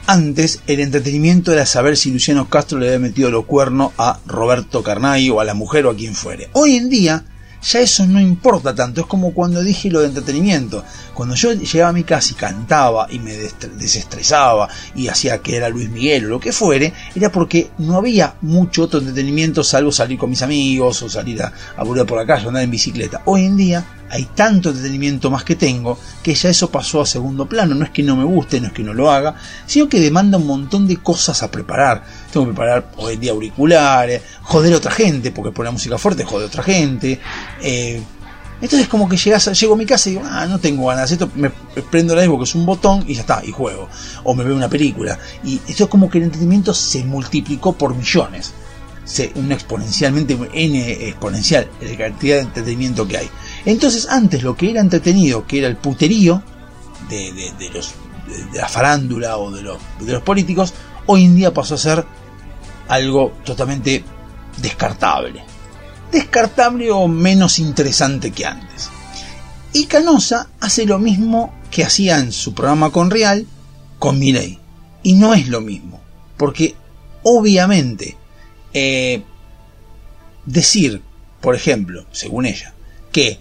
antes 0.06 0.60
el 0.66 0.80
entretenimiento 0.80 1.52
era 1.52 1.66
saber 1.66 1.98
si 1.98 2.10
Luciano 2.10 2.48
Castro 2.48 2.78
le 2.78 2.86
había 2.86 3.00
metido 3.00 3.30
los 3.30 3.44
cuernos 3.44 3.92
a 3.98 4.18
Roberto 4.24 4.82
Carnay 4.82 5.28
o 5.28 5.40
a 5.40 5.44
la 5.44 5.52
mujer 5.52 5.84
o 5.84 5.90
a 5.90 5.94
quien 5.94 6.14
fuere. 6.14 6.48
Hoy 6.54 6.76
en 6.76 6.88
día 6.88 7.24
ya 7.62 7.80
eso 7.80 8.06
no 8.06 8.20
importa 8.20 8.74
tanto, 8.74 9.02
es 9.02 9.06
como 9.06 9.32
cuando 9.32 9.62
dije 9.62 9.90
lo 9.90 10.00
de 10.00 10.08
entretenimiento. 10.08 10.84
Cuando 11.14 11.34
yo 11.34 11.52
llegaba 11.52 11.90
a 11.90 11.92
mi 11.92 12.04
casa 12.04 12.32
y 12.32 12.34
cantaba 12.34 13.06
y 13.10 13.18
me 13.18 13.36
desestresaba 13.36 14.68
y 14.94 15.08
hacía 15.08 15.38
que 15.38 15.56
era 15.56 15.68
Luis 15.68 15.88
Miguel 15.90 16.26
o 16.26 16.28
lo 16.30 16.40
que 16.40 16.52
fuere, 16.52 16.92
era 17.14 17.30
porque 17.30 17.70
no 17.78 17.96
había 17.96 18.34
mucho 18.40 18.84
otro 18.84 19.00
entretenimiento 19.00 19.62
salvo 19.62 19.92
salir 19.92 20.18
con 20.18 20.30
mis 20.30 20.42
amigos 20.42 21.02
o 21.02 21.08
salir 21.08 21.42
a, 21.42 21.52
a 21.76 21.84
volver 21.84 22.06
por 22.06 22.18
la 22.18 22.26
calle 22.26 22.46
o 22.46 22.48
andar 22.48 22.64
en 22.64 22.70
bicicleta. 22.70 23.22
Hoy 23.26 23.44
en 23.44 23.56
día 23.56 23.84
hay 24.14 24.26
tanto 24.34 24.68
entretenimiento 24.68 25.30
más 25.30 25.42
que 25.42 25.56
tengo 25.56 25.98
que 26.22 26.34
ya 26.34 26.50
eso 26.50 26.70
pasó 26.70 27.00
a 27.00 27.06
segundo 27.06 27.46
plano. 27.46 27.74
No 27.74 27.82
es 27.84 27.90
que 27.90 28.02
no 28.02 28.14
me 28.14 28.24
guste, 28.24 28.60
no 28.60 28.66
es 28.66 28.72
que 28.74 28.82
no 28.82 28.92
lo 28.92 29.10
haga, 29.10 29.34
sino 29.66 29.88
que 29.88 29.98
demanda 29.98 30.36
un 30.36 30.46
montón 30.46 30.86
de 30.86 30.98
cosas 30.98 31.42
a 31.42 31.50
preparar. 31.50 32.04
Tengo 32.30 32.44
que 32.46 32.52
preparar 32.52 32.92
hoy 32.98 33.16
día 33.16 33.32
auriculares, 33.32 34.20
joder 34.42 34.74
a 34.74 34.76
otra 34.76 34.90
gente, 34.92 35.32
porque 35.32 35.50
por 35.50 35.64
la 35.64 35.70
música 35.70 35.96
fuerte 35.96 36.24
jode 36.24 36.44
a 36.44 36.46
otra 36.48 36.62
gente. 36.62 37.18
eh, 37.62 38.02
entonces 38.60 38.86
como 38.86 39.08
que 39.08 39.16
llegas, 39.16 39.48
a- 39.48 39.54
llego 39.54 39.74
a 39.74 39.76
mi 39.76 39.86
casa 39.86 40.08
y 40.08 40.12
digo, 40.12 40.24
ah, 40.24 40.46
no 40.46 40.60
tengo 40.60 40.86
ganas, 40.86 41.10
esto 41.10 41.28
me 41.34 41.50
prendo 41.90 42.14
la 42.14 42.24
Xbox, 42.24 42.50
es 42.50 42.54
un 42.54 42.64
botón 42.64 43.02
y 43.08 43.14
ya 43.14 43.22
está, 43.22 43.42
y 43.44 43.50
juego. 43.50 43.88
O 44.22 44.34
me 44.36 44.44
veo 44.44 44.54
una 44.54 44.68
película. 44.68 45.18
Y 45.42 45.60
esto 45.66 45.84
es 45.84 45.90
como 45.90 46.08
que 46.08 46.18
el 46.18 46.24
entretenimiento 46.24 46.72
se 46.72 47.02
multiplicó 47.02 47.72
por 47.72 47.92
millones. 47.96 48.52
Se, 49.04 49.32
un 49.34 49.50
exponencialmente, 49.50 50.38
n 50.54 51.08
exponencial, 51.08 51.68
la 51.80 51.96
cantidad 51.96 52.36
de 52.36 52.42
entretenimiento 52.42 53.08
que 53.08 53.16
hay. 53.18 53.30
Entonces 53.64 54.08
antes 54.08 54.42
lo 54.42 54.56
que 54.56 54.70
era 54.70 54.80
entretenido, 54.80 55.46
que 55.46 55.58
era 55.58 55.68
el 55.68 55.76
puterío 55.76 56.42
de, 57.08 57.70
los, 57.72 57.92
la 58.54 58.68
farándula 58.68 59.36
o 59.36 59.50
de 59.50 59.62
los, 59.62 60.22
políticos, 60.22 60.74
hoy 61.06 61.24
en 61.24 61.36
día 61.36 61.54
pasó 61.54 61.74
a 61.74 61.78
ser 61.78 62.04
algo 62.88 63.32
totalmente 63.44 64.04
descartable. 64.58 65.44
Descartable 66.10 66.90
o 66.90 67.08
menos 67.08 67.58
interesante 67.58 68.32
que 68.32 68.46
antes. 68.46 68.90
Y 69.72 69.86
Canosa 69.86 70.48
hace 70.60 70.84
lo 70.84 70.98
mismo 70.98 71.54
que 71.70 71.84
hacía 71.84 72.18
en 72.18 72.32
su 72.32 72.52
programa 72.52 72.90
con 72.90 73.10
Real 73.10 73.46
con 73.98 74.18
Milei. 74.18 74.58
Y 75.02 75.14
no 75.14 75.32
es 75.32 75.48
lo 75.48 75.60
mismo. 75.60 76.00
Porque 76.36 76.74
obviamente 77.22 78.16
eh, 78.74 79.22
decir, 80.44 81.02
por 81.40 81.54
ejemplo, 81.54 82.04
según 82.12 82.46
ella, 82.46 82.74
que 83.10 83.40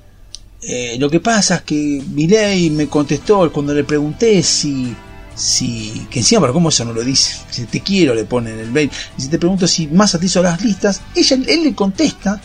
eh, 0.64 0.98
lo 1.00 1.10
que 1.10 1.20
pasa 1.20 1.56
es 1.56 1.62
que 1.64 2.04
Milei 2.12 2.70
me 2.70 2.88
contestó 2.88 3.52
cuando 3.52 3.74
le 3.74 3.84
pregunté 3.84 4.44
si 4.44 4.96
si 5.34 6.08
que 6.12 6.20
encima 6.20 6.42
pero 6.42 6.54
cómo 6.54 6.70
eso 6.70 6.86
no 6.86 6.94
lo 6.94 7.04
dice 7.04 7.38
si 7.50 7.64
te 7.66 7.80
quiero 7.80 8.14
le 8.14 8.26
pone 8.26 8.52
en 8.52 8.60
el 8.60 8.72
mail. 8.72 8.92
Y 9.18 9.22
si 9.24 9.28
te 9.28 9.40
pregunto 9.40 9.68
si 9.68 9.88
más 9.88 10.14
atizo 10.14 10.44
las 10.44 10.64
listas 10.64 11.02
ella 11.16 11.38
él 11.48 11.64
le 11.64 11.74
contesta 11.74 12.40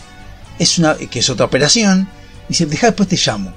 es 0.58 0.78
una 0.78 0.94
que 0.94 1.18
es 1.18 1.28
otra 1.28 1.44
operación 1.44 2.08
dice 2.48 2.64
deja 2.64 2.86
después 2.86 3.08
te 3.08 3.16
llamo 3.16 3.52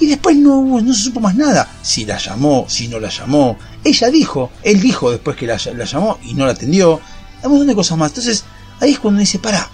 y 0.00 0.06
después 0.06 0.36
no 0.36 0.80
no 0.80 0.92
se 0.92 1.04
supo 1.04 1.20
más 1.20 1.36
nada. 1.36 1.66
Si 1.82 2.04
la 2.04 2.18
llamó 2.18 2.66
si 2.68 2.88
no 2.88 2.98
la 2.98 3.08
llamó. 3.08 3.56
Ella 3.84 4.10
dijo 4.10 4.50
él 4.62 4.80
dijo 4.80 5.10
después 5.10 5.36
que 5.36 5.46
la, 5.46 5.58
la 5.74 5.84
llamó 5.84 6.18
y 6.24 6.34
no 6.34 6.44
la 6.44 6.52
atendió. 6.52 7.00
Un 7.44 7.50
montón 7.50 7.68
de 7.68 7.74
cosas 7.74 7.96
más. 7.96 8.10
Entonces 8.10 8.44
ahí 8.80 8.92
es 8.92 8.98
cuando 8.98 9.20
dice 9.20 9.38
para 9.38 9.70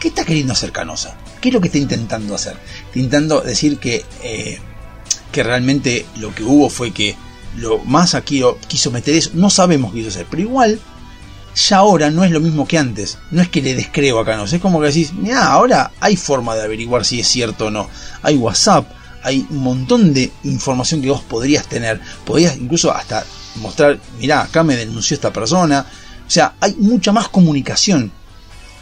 ¿qué 0.00 0.08
está 0.08 0.24
queriendo 0.24 0.52
hacer 0.52 0.72
Canosa? 0.72 1.16
¿qué 1.42 1.48
es 1.48 1.54
lo 1.54 1.60
que 1.60 1.66
está 1.66 1.78
intentando 1.78 2.34
hacer? 2.34 2.56
Intentando 2.94 3.40
decir 3.40 3.78
que 3.78 4.04
eh, 4.22 4.58
que 5.32 5.42
realmente 5.42 6.06
lo 6.16 6.32
que 6.34 6.44
hubo 6.44 6.68
fue 6.68 6.92
que 6.92 7.16
lo 7.56 7.78
más 7.78 8.14
aquí 8.14 8.38
lo 8.38 8.58
quiso 8.58 8.90
meter 8.90 9.14
eso, 9.14 9.30
no 9.34 9.50
sabemos 9.50 9.92
qué 9.92 9.98
quiso 9.98 10.10
hacer, 10.10 10.26
pero 10.30 10.42
igual 10.42 10.78
ya 11.54 11.78
ahora 11.78 12.10
no 12.10 12.24
es 12.24 12.30
lo 12.30 12.40
mismo 12.40 12.66
que 12.66 12.78
antes, 12.78 13.18
no 13.30 13.42
es 13.42 13.48
que 13.48 13.60
le 13.60 13.74
descreo 13.74 14.18
a 14.20 14.24
Canosa, 14.24 14.56
es 14.56 14.62
como 14.62 14.80
que 14.80 14.86
decís, 14.86 15.12
mira, 15.12 15.46
ahora 15.48 15.90
hay 16.00 16.16
forma 16.16 16.54
de 16.54 16.62
averiguar 16.62 17.04
si 17.04 17.20
es 17.20 17.28
cierto 17.28 17.66
o 17.66 17.70
no, 17.70 17.88
hay 18.22 18.36
WhatsApp, 18.36 18.86
hay 19.22 19.46
un 19.50 19.58
montón 19.58 20.14
de 20.14 20.32
información 20.44 21.02
que 21.02 21.10
vos 21.10 21.22
podrías 21.22 21.66
tener, 21.66 22.00
podrías 22.24 22.56
incluso 22.56 22.92
hasta 22.92 23.24
mostrar, 23.56 23.98
mira, 24.18 24.42
acá 24.42 24.62
me 24.62 24.76
denunció 24.76 25.14
esta 25.14 25.32
persona, 25.32 25.86
o 26.26 26.30
sea, 26.30 26.54
hay 26.60 26.74
mucha 26.78 27.12
más 27.12 27.28
comunicación, 27.28 28.10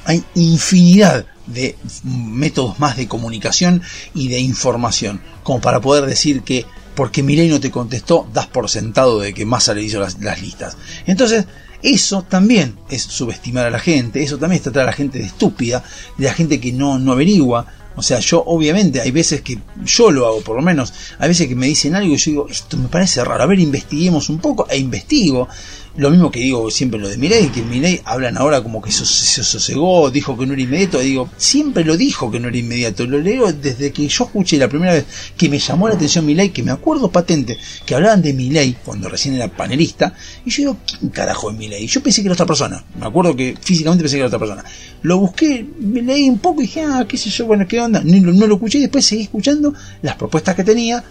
hay 0.05 0.23
infinidad 0.35 1.27
de 1.53 1.77
métodos 2.05 2.79
más 2.79 2.97
de 2.97 3.09
comunicación 3.09 3.83
y 4.15 4.29
de 4.29 4.41
información, 4.41 5.21
como 5.43 5.61
para 5.61 5.81
poder 5.81 6.07
decir 6.07 6.43
que 6.43 6.67
porque 6.95 7.23
Milei 7.23 7.49
no 7.49 7.61
te 7.61 7.71
contestó, 7.71 8.29
das 8.33 8.47
por 8.47 8.69
sentado 8.69 9.21
de 9.21 9.33
que 9.33 9.47
Massa 9.47 9.75
le 9.75 9.83
hizo 9.83 10.01
las, 10.01 10.21
las 10.21 10.43
listas. 10.43 10.77
Entonces, 11.07 11.47
eso 11.83 12.23
también 12.23 12.77
es 12.91 13.03
subestimar 13.03 13.67
a 13.67 13.71
la 13.71 13.79
gente, 13.79 14.23
eso 14.23 14.39
también 14.39 14.59
es 14.59 14.65
tratar 14.65 14.83
a 14.83 14.87
la 14.87 14.93
gente 14.93 15.19
de 15.19 15.25
estúpida, 15.25 15.83
de 16.19 16.27
la 16.27 16.35
gente 16.35 16.61
que 16.61 16.73
no, 16.73 16.99
no 16.99 17.13
averigua. 17.13 17.67
O 17.97 18.03
sea, 18.03 18.19
yo 18.21 18.43
obviamente 18.47 19.01
hay 19.01 19.11
veces 19.11 19.41
que 19.41 19.59
yo 19.85 20.11
lo 20.11 20.27
hago, 20.27 20.43
por 20.43 20.57
lo 20.57 20.63
menos, 20.63 20.93
hay 21.19 21.29
veces 21.29 21.49
que 21.49 21.57
me 21.57 21.67
dicen 21.67 21.95
algo 21.95 22.15
y 22.15 22.17
yo 22.17 22.31
digo, 22.31 22.49
esto 22.49 22.77
me 22.77 22.89
parece 22.89 23.25
raro, 23.25 23.43
a 23.43 23.47
ver, 23.47 23.59
investiguemos 23.59 24.29
un 24.29 24.39
poco, 24.39 24.67
e 24.69 24.79
investigo. 24.79 25.49
Lo 25.97 26.11
mismo 26.11 26.31
que 26.31 26.39
digo 26.39 26.71
siempre 26.71 27.01
lo 27.01 27.09
de 27.09 27.19
Milei, 27.19 27.49
que 27.49 27.63
Milei 27.63 28.01
hablan 28.05 28.39
ahora 28.39 28.63
como 28.63 28.81
que 28.81 28.93
se 28.93 29.05
sosegó, 29.05 30.09
dijo 30.11 30.39
que 30.39 30.47
no 30.47 30.53
era 30.53 30.63
inmediato, 30.63 31.01
digo, 31.01 31.29
siempre 31.37 31.85
lo 31.85 31.97
dijo 31.97 32.31
que 32.31 32.39
no 32.39 32.47
era 32.49 32.57
inmediato, 32.57 33.07
lo 33.07 33.19
leo 33.19 33.53
desde 33.53 33.93
que 33.93 34.07
yo 34.07 34.25
escuché 34.25 34.57
la 34.57 34.69
primera 34.69 34.93
vez 34.93 35.05
que 35.37 35.49
me 35.49 35.59
llamó 35.59 35.89
la 35.89 35.97
atención 35.97 36.25
Milei, 36.25 36.51
que 36.51 36.63
me 36.63 36.71
acuerdo 36.71 37.11
patente, 37.11 37.59
que 37.85 37.95
hablaban 37.97 38.23
de 38.23 38.33
Milei 38.33 38.77
cuando 38.85 39.09
recién 39.09 39.35
era 39.35 39.49
panelista, 39.49 40.15
y 40.45 40.51
yo 40.51 40.57
digo, 40.59 40.77
¿quién 40.87 41.11
carajo 41.11 41.51
es 41.51 41.57
Milei? 41.57 41.87
Yo 41.89 42.01
pensé 42.03 42.23
que 42.23 42.29
era 42.29 42.35
otra 42.35 42.47
persona, 42.47 42.85
me 42.99 43.07
acuerdo 43.07 43.35
que 43.35 43.57
físicamente 43.61 44.05
pensé 44.05 44.17
que 44.17 44.21
era 44.21 44.29
otra 44.29 44.39
persona. 44.39 44.65
Lo 45.03 45.19
busqué, 45.19 45.67
me 45.81 46.03
leí 46.03 46.29
un 46.29 46.39
poco 46.39 46.61
y 46.61 46.67
dije, 46.67 46.83
ah, 46.83 47.05
qué 47.09 47.17
sé 47.17 47.31
yo, 47.31 47.47
bueno, 47.47 47.67
qué 47.67 47.81
onda, 47.81 48.01
no, 48.05 48.33
no 48.33 48.47
lo 48.47 48.55
escuché 48.55 48.79
y 48.79 48.83
después 48.83 49.05
seguí 49.05 49.23
escuchando 49.23 49.75
las 50.03 50.15
propuestas 50.15 50.55
que 50.55 50.63
tenía, 50.63 51.03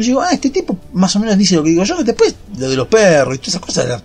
yo 0.00 0.06
digo, 0.06 0.22
ah, 0.22 0.32
este 0.32 0.50
tipo 0.50 0.78
más 0.94 1.14
o 1.16 1.20
menos 1.20 1.36
dice 1.36 1.56
lo 1.56 1.62
que 1.62 1.70
digo 1.70 1.84
yo. 1.84 2.02
Después, 2.02 2.34
lo 2.56 2.70
de 2.70 2.76
los 2.76 2.88
perros 2.88 3.34
y 3.34 3.38
todas 3.38 3.48
esas 3.48 3.60
cosas, 3.60 4.02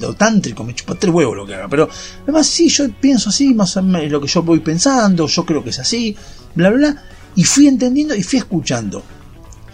lo, 0.00 0.14
tántrico, 0.14 0.64
me 0.64 0.74
chupa 0.74 0.94
tres 0.96 1.14
huevos 1.14 1.36
lo 1.36 1.46
que 1.46 1.54
haga. 1.54 1.68
Pero 1.68 1.88
además, 2.24 2.46
sí, 2.46 2.68
yo 2.68 2.90
pienso 3.00 3.30
así, 3.30 3.54
más 3.54 3.76
o 3.76 3.82
menos 3.82 4.10
lo 4.10 4.20
que 4.20 4.26
yo 4.26 4.42
voy 4.42 4.60
pensando, 4.60 5.26
yo 5.26 5.44
creo 5.44 5.62
que 5.62 5.70
es 5.70 5.78
así, 5.78 6.16
bla, 6.54 6.70
bla, 6.70 6.78
bla. 6.78 7.04
Y 7.36 7.44
fui 7.44 7.68
entendiendo 7.68 8.14
y 8.14 8.22
fui 8.22 8.38
escuchando. 8.38 9.02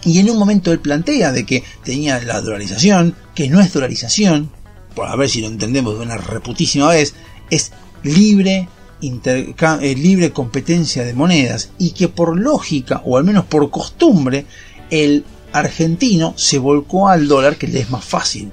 Y 0.03 0.19
en 0.19 0.29
un 0.29 0.37
momento 0.37 0.71
él 0.71 0.79
plantea 0.79 1.31
de 1.31 1.45
que 1.45 1.63
tenía 1.83 2.21
la 2.21 2.39
dolarización 2.41 3.15
que 3.33 3.49
no 3.49 3.59
es 3.59 3.73
dolarización, 3.73 4.51
por 4.93 5.07
a 5.07 5.15
ver 5.15 5.29
si 5.29 5.41
lo 5.41 5.47
entendemos 5.47 5.97
de 5.97 6.05
una 6.05 6.17
reputísima 6.17 6.89
vez, 6.89 7.15
es 7.49 7.71
libre, 8.03 8.69
eh, 9.01 9.95
libre 9.97 10.31
competencia 10.31 11.03
de 11.03 11.13
monedas 11.13 11.69
y 11.79 11.91
que 11.91 12.07
por 12.07 12.39
lógica, 12.39 13.01
o 13.03 13.17
al 13.17 13.23
menos 13.23 13.45
por 13.45 13.69
costumbre, 13.71 14.45
el 14.91 15.25
argentino 15.59 16.33
se 16.37 16.57
volcó 16.59 17.07
al 17.09 17.27
dólar 17.27 17.55
que 17.57 17.67
le 17.67 17.79
es 17.79 17.89
más 17.89 18.05
fácil. 18.05 18.51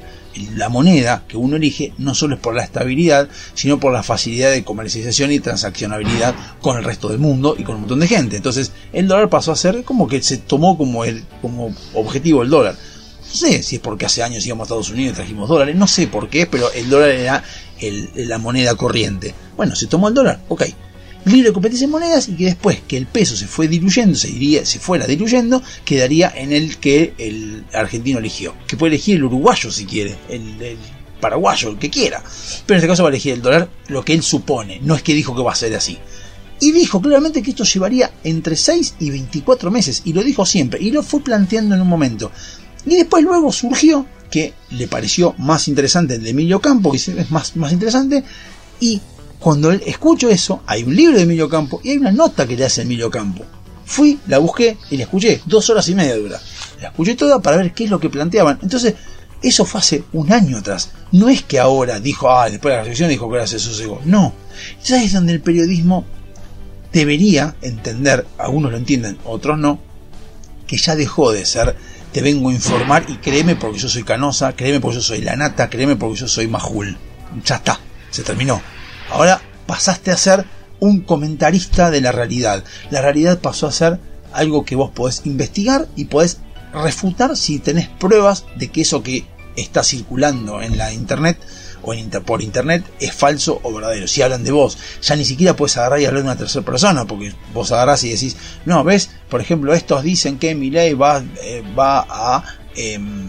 La 0.56 0.70
moneda 0.70 1.24
que 1.28 1.36
uno 1.36 1.56
elige 1.56 1.92
no 1.98 2.14
solo 2.14 2.36
es 2.36 2.40
por 2.40 2.54
la 2.54 2.62
estabilidad, 2.64 3.28
sino 3.52 3.78
por 3.78 3.92
la 3.92 4.02
facilidad 4.02 4.50
de 4.50 4.64
comercialización 4.64 5.30
y 5.30 5.40
transaccionabilidad 5.40 6.34
con 6.62 6.78
el 6.78 6.84
resto 6.84 7.08
del 7.10 7.18
mundo 7.18 7.54
y 7.58 7.64
con 7.64 7.74
un 7.74 7.80
montón 7.82 8.00
de 8.00 8.08
gente. 8.08 8.36
Entonces 8.36 8.72
el 8.94 9.08
dólar 9.08 9.28
pasó 9.28 9.52
a 9.52 9.56
ser 9.56 9.84
como 9.84 10.08
que 10.08 10.22
se 10.22 10.38
tomó 10.38 10.78
como, 10.78 11.04
el, 11.04 11.22
como 11.42 11.74
objetivo 11.94 12.42
el 12.42 12.48
dólar. 12.50 12.74
No 13.28 13.34
sé 13.34 13.62
si 13.62 13.76
es 13.76 13.82
porque 13.82 14.06
hace 14.06 14.22
años 14.22 14.46
íbamos 14.46 14.62
a 14.64 14.66
Estados 14.66 14.90
Unidos 14.90 15.12
y 15.12 15.16
trajimos 15.16 15.48
dólares, 15.50 15.76
no 15.76 15.86
sé 15.86 16.06
por 16.06 16.28
qué, 16.30 16.46
pero 16.46 16.72
el 16.72 16.88
dólar 16.88 17.10
era 17.10 17.42
el- 17.80 18.10
la 18.14 18.38
moneda 18.38 18.74
corriente. 18.74 19.34
Bueno, 19.56 19.74
se 19.76 19.86
tomó 19.86 20.08
el 20.08 20.14
dólar, 20.14 20.40
ok. 20.48 20.62
Libre 21.24 21.52
competencia 21.52 21.84
en 21.84 21.90
monedas 21.90 22.28
y 22.28 22.32
que 22.32 22.46
después 22.46 22.80
que 22.86 22.96
el 22.96 23.06
peso 23.06 23.36
se 23.36 23.46
fue 23.46 23.68
diluyendo, 23.68 24.16
se, 24.16 24.28
iría, 24.28 24.66
se 24.66 24.80
fuera 24.80 25.06
diluyendo, 25.06 25.62
quedaría 25.84 26.32
en 26.34 26.52
el 26.52 26.78
que 26.78 27.14
el 27.18 27.64
argentino 27.72 28.18
eligió. 28.18 28.54
Que 28.66 28.76
puede 28.76 28.94
elegir 28.94 29.16
el 29.16 29.24
uruguayo 29.24 29.70
si 29.70 29.86
quiere, 29.86 30.16
el, 30.28 30.76
paraguayo, 31.20 31.70
el 31.70 31.78
que 31.78 31.90
quiera. 31.90 32.22
Pero 32.66 32.74
en 32.74 32.78
este 32.78 32.88
caso 32.88 33.04
va 33.04 33.10
a 33.10 33.12
elegir 33.12 33.34
el 33.34 33.42
dólar 33.42 33.70
lo 33.88 34.04
que 34.04 34.14
él 34.14 34.22
supone, 34.22 34.80
no 34.82 34.96
es 34.96 35.02
que 35.02 35.14
dijo 35.14 35.36
que 35.36 35.42
va 35.42 35.52
a 35.52 35.56
ser 35.56 35.74
así. 35.74 35.96
Y 36.60 36.72
dijo 36.72 37.00
claramente 37.00 37.42
que 37.42 37.50
esto 37.50 37.64
llevaría 37.64 38.10
entre 38.24 38.56
6 38.56 38.96
y 39.00 39.10
24 39.10 39.70
meses, 39.70 40.02
y 40.04 40.12
lo 40.12 40.22
dijo 40.22 40.44
siempre, 40.44 40.80
y 40.82 40.90
lo 40.90 41.02
fue 41.02 41.20
planteando 41.20 41.74
en 41.74 41.80
un 41.80 41.88
momento. 41.88 42.32
Y 42.84 42.96
después 42.96 43.22
luego 43.22 43.52
surgió 43.52 44.06
que 44.30 44.54
le 44.70 44.88
pareció 44.88 45.34
más 45.38 45.68
interesante 45.68 46.14
el 46.14 46.22
de 46.22 46.30
Emilio 46.30 46.60
Campo, 46.60 46.90
que 46.90 46.96
es 46.96 47.30
más, 47.30 47.54
más 47.56 47.72
interesante, 47.72 48.24
y 48.80 49.00
cuando 49.42 49.72
escucho 49.72 50.28
eso, 50.28 50.62
hay 50.66 50.84
un 50.84 50.94
libro 50.94 51.16
de 51.16 51.24
Emilio 51.24 51.48
Campo 51.48 51.80
y 51.82 51.90
hay 51.90 51.98
una 51.98 52.12
nota 52.12 52.46
que 52.46 52.56
le 52.56 52.64
hace 52.64 52.82
Emilio 52.82 53.10
Campo. 53.10 53.44
Fui, 53.84 54.18
la 54.28 54.38
busqué 54.38 54.78
y 54.90 54.96
la 54.96 55.02
escuché, 55.02 55.42
dos 55.46 55.68
horas 55.68 55.88
y 55.88 55.94
media 55.94 56.16
dura. 56.16 56.40
La 56.80 56.88
escuché 56.88 57.16
toda 57.16 57.42
para 57.42 57.56
ver 57.56 57.74
qué 57.74 57.84
es 57.84 57.90
lo 57.90 57.98
que 57.98 58.08
planteaban. 58.08 58.60
Entonces, 58.62 58.94
eso 59.42 59.64
fue 59.64 59.80
hace 59.80 60.04
un 60.12 60.32
año 60.32 60.58
atrás. 60.58 60.90
No 61.10 61.28
es 61.28 61.42
que 61.42 61.58
ahora 61.58 61.98
dijo, 61.98 62.30
ah, 62.30 62.48
después 62.48 62.70
de 62.70 62.76
la 62.76 62.82
reflexión 62.82 63.08
dijo 63.08 63.28
que 63.28 63.34
ahora 63.34 63.46
se 63.48 63.58
sosegó. 63.58 64.00
No. 64.04 64.32
Entonces 64.70 64.98
ahí 64.98 65.06
es 65.06 65.12
donde 65.12 65.32
el 65.32 65.40
periodismo 65.40 66.04
debería 66.92 67.56
entender, 67.62 68.24
algunos 68.38 68.70
lo 68.70 68.78
entienden, 68.78 69.18
otros 69.24 69.58
no, 69.58 69.80
que 70.68 70.76
ya 70.76 70.94
dejó 70.94 71.32
de 71.32 71.44
ser 71.44 71.74
te 72.12 72.20
vengo 72.20 72.50
a 72.50 72.52
informar 72.52 73.06
y 73.08 73.16
créeme 73.16 73.56
porque 73.56 73.78
yo 73.78 73.88
soy 73.88 74.04
canosa, 74.04 74.52
créeme 74.54 74.80
porque 74.80 74.96
yo 74.96 75.02
soy 75.02 75.22
la 75.22 75.34
nata, 75.34 75.70
créeme 75.70 75.96
porque 75.96 76.20
yo 76.20 76.28
soy 76.28 76.46
majul. 76.46 76.96
Ya 77.44 77.56
está, 77.56 77.80
se 78.10 78.22
terminó. 78.22 78.60
Ahora 79.12 79.42
pasaste 79.66 80.10
a 80.10 80.16
ser 80.16 80.46
un 80.80 81.02
comentarista 81.02 81.90
de 81.90 82.00
la 82.00 82.12
realidad. 82.12 82.64
La 82.90 83.02
realidad 83.02 83.40
pasó 83.40 83.66
a 83.66 83.72
ser 83.72 84.00
algo 84.32 84.64
que 84.64 84.74
vos 84.74 84.90
podés 84.90 85.22
investigar 85.26 85.86
y 85.96 86.06
podés 86.06 86.38
refutar 86.72 87.36
si 87.36 87.58
tenés 87.58 87.88
pruebas 87.88 88.46
de 88.56 88.68
que 88.70 88.80
eso 88.80 89.02
que 89.02 89.26
está 89.54 89.84
circulando 89.84 90.62
en 90.62 90.78
la 90.78 90.94
internet 90.94 91.38
o 91.82 91.92
en 91.92 92.08
por 92.08 92.40
internet 92.40 92.84
es 93.00 93.12
falso 93.12 93.60
o 93.62 93.74
verdadero. 93.74 94.08
Si 94.08 94.22
hablan 94.22 94.44
de 94.44 94.52
vos, 94.52 94.78
ya 95.02 95.14
ni 95.14 95.26
siquiera 95.26 95.54
puedes 95.56 95.76
agarrar 95.76 96.00
y 96.00 96.06
hablar 96.06 96.22
de 96.22 96.28
una 96.30 96.38
tercera 96.38 96.64
persona, 96.64 97.04
porque 97.04 97.34
vos 97.52 97.70
agarrás 97.70 98.02
y 98.04 98.12
decís, 98.12 98.36
no, 98.64 98.82
ves, 98.82 99.10
por 99.28 99.42
ejemplo, 99.42 99.74
estos 99.74 100.02
dicen 100.02 100.38
que 100.38 100.54
Milei 100.54 100.94
va, 100.94 101.22
eh, 101.42 101.62
va 101.78 102.06
a 102.08 102.44
em, 102.76 103.28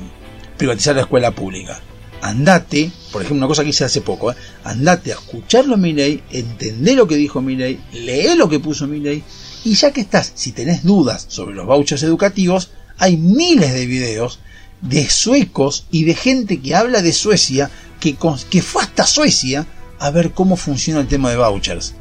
privatizar 0.58 0.96
la 0.96 1.02
escuela 1.02 1.32
pública. 1.32 1.82
Andate, 2.24 2.90
por 3.12 3.22
ejemplo, 3.22 3.40
una 3.40 3.48
cosa 3.48 3.64
que 3.64 3.72
hice 3.72 3.84
hace 3.84 4.00
poco, 4.00 4.32
eh, 4.32 4.36
andate 4.64 5.12
a 5.12 5.16
escucharlo 5.16 5.74
a 5.74 5.78
Milei, 5.78 6.24
entender 6.32 6.95
lo 6.95 7.06
que 7.06 7.18
dijo 7.18 7.41
Milei, 7.41 7.82
lee 7.91 8.36
lo 8.38 8.48
que 8.48 8.62
puso 8.62 8.88
Milei, 8.88 9.22
y 9.66 9.74
ya 9.74 9.91
que 9.91 10.00
estás, 10.00 10.32
si 10.34 10.54
tenés 10.54 10.84
dudas 10.84 11.26
sobre 11.28 11.54
los 11.54 11.66
vouchers 11.66 12.02
educativos, 12.04 12.70
hay 12.98 13.18
miles 13.18 13.74
de 13.74 13.86
videos 13.86 14.40
de 14.80 15.10
suecos 15.10 15.86
y 15.91 16.06
de 16.06 16.16
gente 16.16 16.62
que 16.62 16.76
habla 16.76 17.02
de 17.02 17.12
Suecia, 17.12 17.70
que, 18.00 18.16
que 18.50 18.62
fue 18.62 18.84
hasta 18.84 19.06
Suecia 19.06 19.68
a 20.00 20.10
ver 20.10 20.32
cómo 20.32 20.56
funciona 20.56 21.02
el 21.02 21.08
tema 21.08 21.30
de 21.30 21.36
vouchers. 21.36 21.94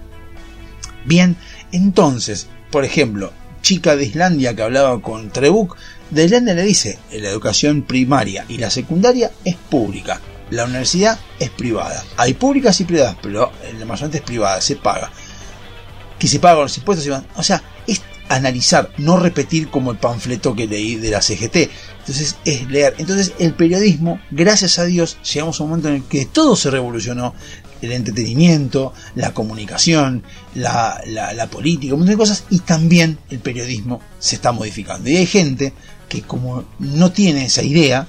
Bien, 1.05 1.37
entonces, 1.73 2.47
por 2.71 2.85
ejemplo, 2.85 3.33
chica 3.61 3.97
de 3.97 4.05
Islandia 4.05 4.55
que 4.55 4.63
hablaba 4.63 5.03
con 5.03 5.31
Trebuk, 5.31 5.77
de 6.13 6.25
Islandia 6.27 6.55
le 6.55 6.63
dice, 6.63 6.99
la 7.11 7.31
educación 7.31 7.83
primaria 7.83 8.45
y 8.49 8.59
la 8.59 8.69
secundaria 8.69 9.31
es 9.45 9.57
pública, 9.57 10.21
la 10.51 10.67
universidad 10.67 11.19
es 11.39 11.49
privada. 11.49 12.05
Hay 12.19 12.35
públicas 12.35 12.79
y 12.81 12.85
privadas, 12.85 13.17
pero 13.23 13.51
la 13.79 13.87
mayoría 13.87 14.19
es 14.19 14.23
privada, 14.23 14.61
se 14.61 14.77
paga. 14.77 15.11
Que 16.19 16.29
se 16.29 16.39
pagan 16.39 16.65
los 16.65 16.77
impuestos 16.77 17.07
y 17.07 17.11
van. 17.11 17.27
O 17.37 17.43
sea, 17.43 17.63
es 17.87 18.03
analizar, 18.29 18.91
no 18.99 19.19
repetir 19.19 19.71
como 19.71 19.91
el 19.91 19.97
panfleto 19.97 20.55
que 20.55 20.67
leí 20.67 20.97
de 20.97 21.11
la 21.11 21.23
CGT. 21.23 21.71
Entonces 22.01 22.37
es 22.45 22.69
leer. 22.69 22.95
Entonces 22.99 23.33
el 23.39 23.55
periodismo, 23.55 24.21
gracias 24.31 24.79
a 24.79 24.85
Dios, 24.85 25.17
llegamos 25.33 25.59
a 25.59 25.65
un 25.65 25.71
momento 25.71 25.89
en 25.89 25.95
el 25.95 26.05
que 26.05 26.27
todo 26.27 26.55
se 26.55 26.71
revolucionó. 26.71 27.35
El 27.81 27.91
entretenimiento, 27.91 28.93
la 29.17 29.35
comunicación, 29.35 30.23
la, 30.55 31.03
la, 31.07 31.33
la 31.33 31.47
política, 31.49 31.95
un 31.95 32.01
montón 32.01 32.15
de 32.15 32.19
cosas. 32.19 32.45
Y 32.51 32.61
también 32.61 33.19
el 33.31 33.39
periodismo 33.39 34.01
se 34.19 34.37
está 34.37 34.53
modificando. 34.53 35.09
Y 35.09 35.17
hay 35.17 35.27
gente 35.27 35.73
que 36.13 36.21
como 36.21 36.65
no 36.79 37.11
tiene 37.11 37.47
esa 37.47 37.63
idea, 37.63 38.07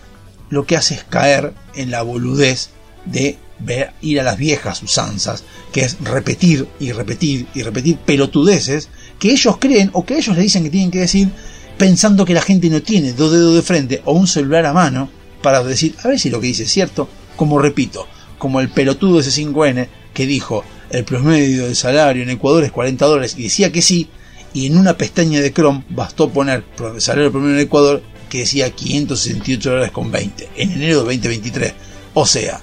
lo 0.50 0.66
que 0.66 0.76
hace 0.76 0.96
es 0.96 1.06
caer 1.06 1.54
en 1.74 1.90
la 1.90 2.02
boludez 2.02 2.72
de 3.06 3.38
ver 3.60 3.94
ir 4.02 4.20
a 4.20 4.24
las 4.24 4.38
viejas 4.38 4.84
usanzas, 4.84 5.46
que 5.72 5.86
es 5.86 5.98
repetir 6.02 6.68
y 6.82 6.92
repetir 6.92 7.48
y 7.54 7.62
repetir 7.62 7.98
pelotudeces 8.00 8.90
que 9.20 9.32
ellos 9.32 9.56
creen 9.58 9.90
o 9.94 10.06
que 10.06 10.18
ellos 10.18 10.36
le 10.36 10.42
dicen 10.42 10.64
que 10.64 10.70
tienen 10.70 10.92
que 10.92 11.00
decir 11.00 11.30
pensando 11.78 12.26
que 12.26 12.34
la 12.34 12.42
gente 12.42 12.70
no 12.70 12.82
tiene 12.82 13.14
dos 13.14 13.32
dedos 13.32 13.56
de 13.56 13.62
frente 13.62 14.02
o 14.04 14.12
un 14.12 14.28
celular 14.28 14.66
a 14.66 14.74
mano 14.74 15.10
para 15.42 15.64
decir, 15.64 15.96
a 16.04 16.10
ver 16.10 16.20
si 16.20 16.30
lo 16.30 16.42
que 16.42 16.48
dice 16.48 16.64
es 16.64 16.72
cierto, 16.74 17.08
como 17.38 17.58
repito, 17.58 18.06
como 18.38 18.60
el 18.60 18.68
pelotudo 18.68 19.22
ese 19.22 19.42
5N 19.42 19.88
que 20.14 20.26
dijo 20.26 20.66
el 20.90 21.06
promedio 21.06 21.70
de 21.70 21.76
salario 21.76 22.22
en 22.22 22.32
Ecuador 22.32 22.66
es 22.66 22.72
40 22.74 23.06
dólares 23.06 23.36
y 23.38 23.44
decía 23.44 23.72
que 23.72 23.82
sí, 23.82 24.10
y 24.54 24.68
en 24.68 24.78
una 24.78 24.98
pestaña 24.98 25.42
de 25.42 25.52
Chrome 25.52 25.84
bastó 25.90 26.30
poner 26.30 26.64
salario 27.00 27.32
promedio 27.32 27.56
en 27.56 27.62
Ecuador 27.62 28.04
que 28.30 28.40
decía 28.40 28.70
568 28.70 29.70
dólares 29.70 29.92
con 29.92 30.12
20 30.12 30.50
en 30.56 30.72
enero 30.72 31.04
de 31.04 31.18
2023. 31.18 31.74
O 32.14 32.26
sea, 32.26 32.62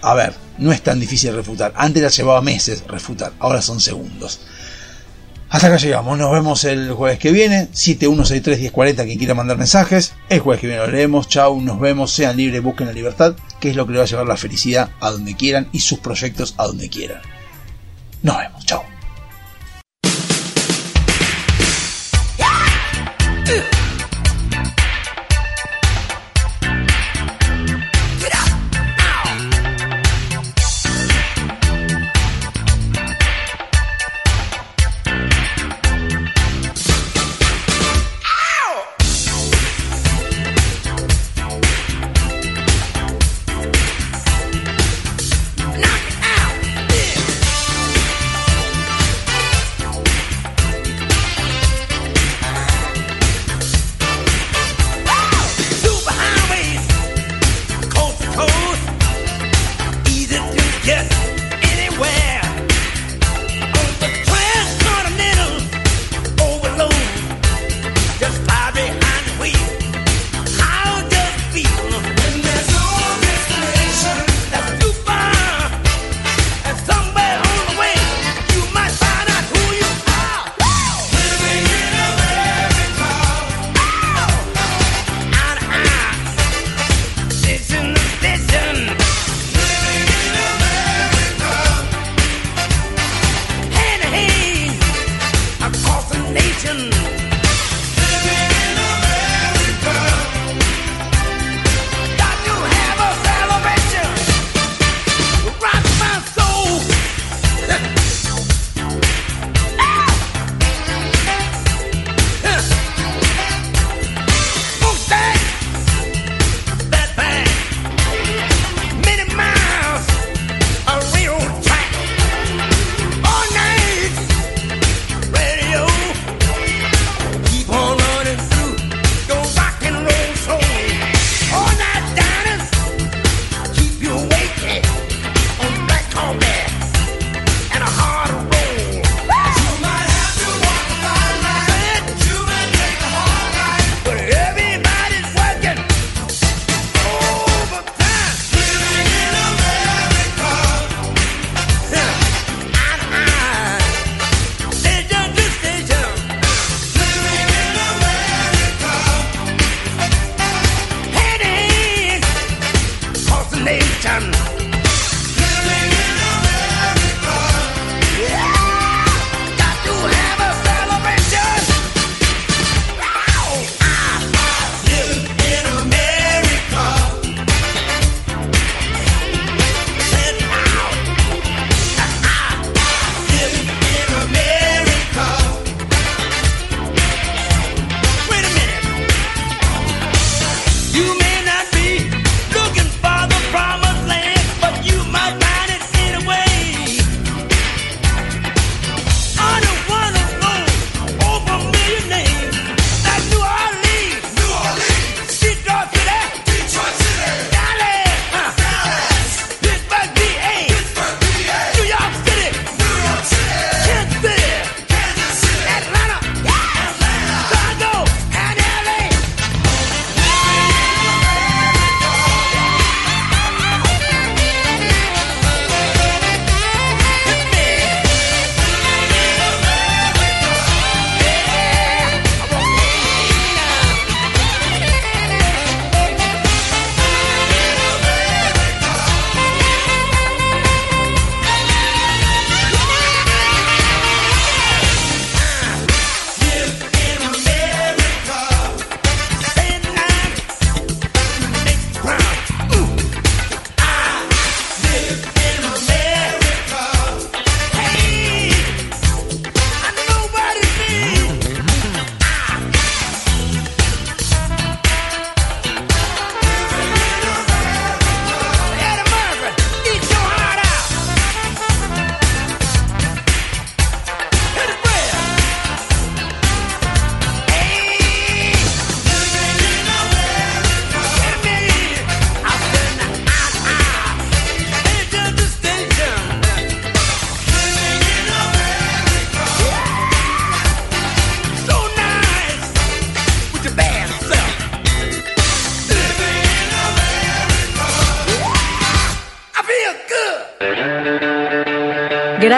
a 0.00 0.14
ver, 0.14 0.34
no 0.58 0.72
es 0.72 0.82
tan 0.82 1.00
difícil 1.00 1.34
refutar. 1.34 1.72
Antes 1.76 2.02
la 2.02 2.08
llevaba 2.08 2.42
meses 2.42 2.84
refutar, 2.86 3.32
ahora 3.38 3.62
son 3.62 3.80
segundos. 3.80 4.40
Hasta 5.50 5.68
acá 5.68 5.76
llegamos, 5.78 6.18
nos 6.18 6.30
vemos 6.30 6.64
el 6.64 6.92
jueves 6.92 7.18
que 7.18 7.32
viene, 7.32 7.68
7163-1040, 7.72 9.04
quien 9.06 9.18
quiera 9.18 9.34
mandar 9.34 9.56
mensajes. 9.56 10.12
El 10.28 10.40
jueves 10.40 10.60
que 10.60 10.66
viene 10.66 10.82
lo 10.82 10.90
leemos, 10.90 11.26
chau, 11.26 11.58
nos 11.62 11.80
vemos, 11.80 12.12
sean 12.12 12.36
libres, 12.36 12.62
busquen 12.62 12.86
la 12.86 12.92
libertad, 12.92 13.34
que 13.58 13.70
es 13.70 13.76
lo 13.76 13.86
que 13.86 13.92
le 13.92 13.98
va 13.98 14.04
a 14.04 14.08
llevar 14.08 14.26
la 14.26 14.36
felicidad 14.36 14.90
a 15.00 15.10
donde 15.10 15.36
quieran 15.36 15.68
y 15.72 15.80
sus 15.80 16.00
proyectos 16.00 16.54
a 16.58 16.66
donde 16.66 16.90
quieran. 16.90 17.22
Nos 18.22 18.36
vemos, 18.36 18.66
chau. 18.66 18.82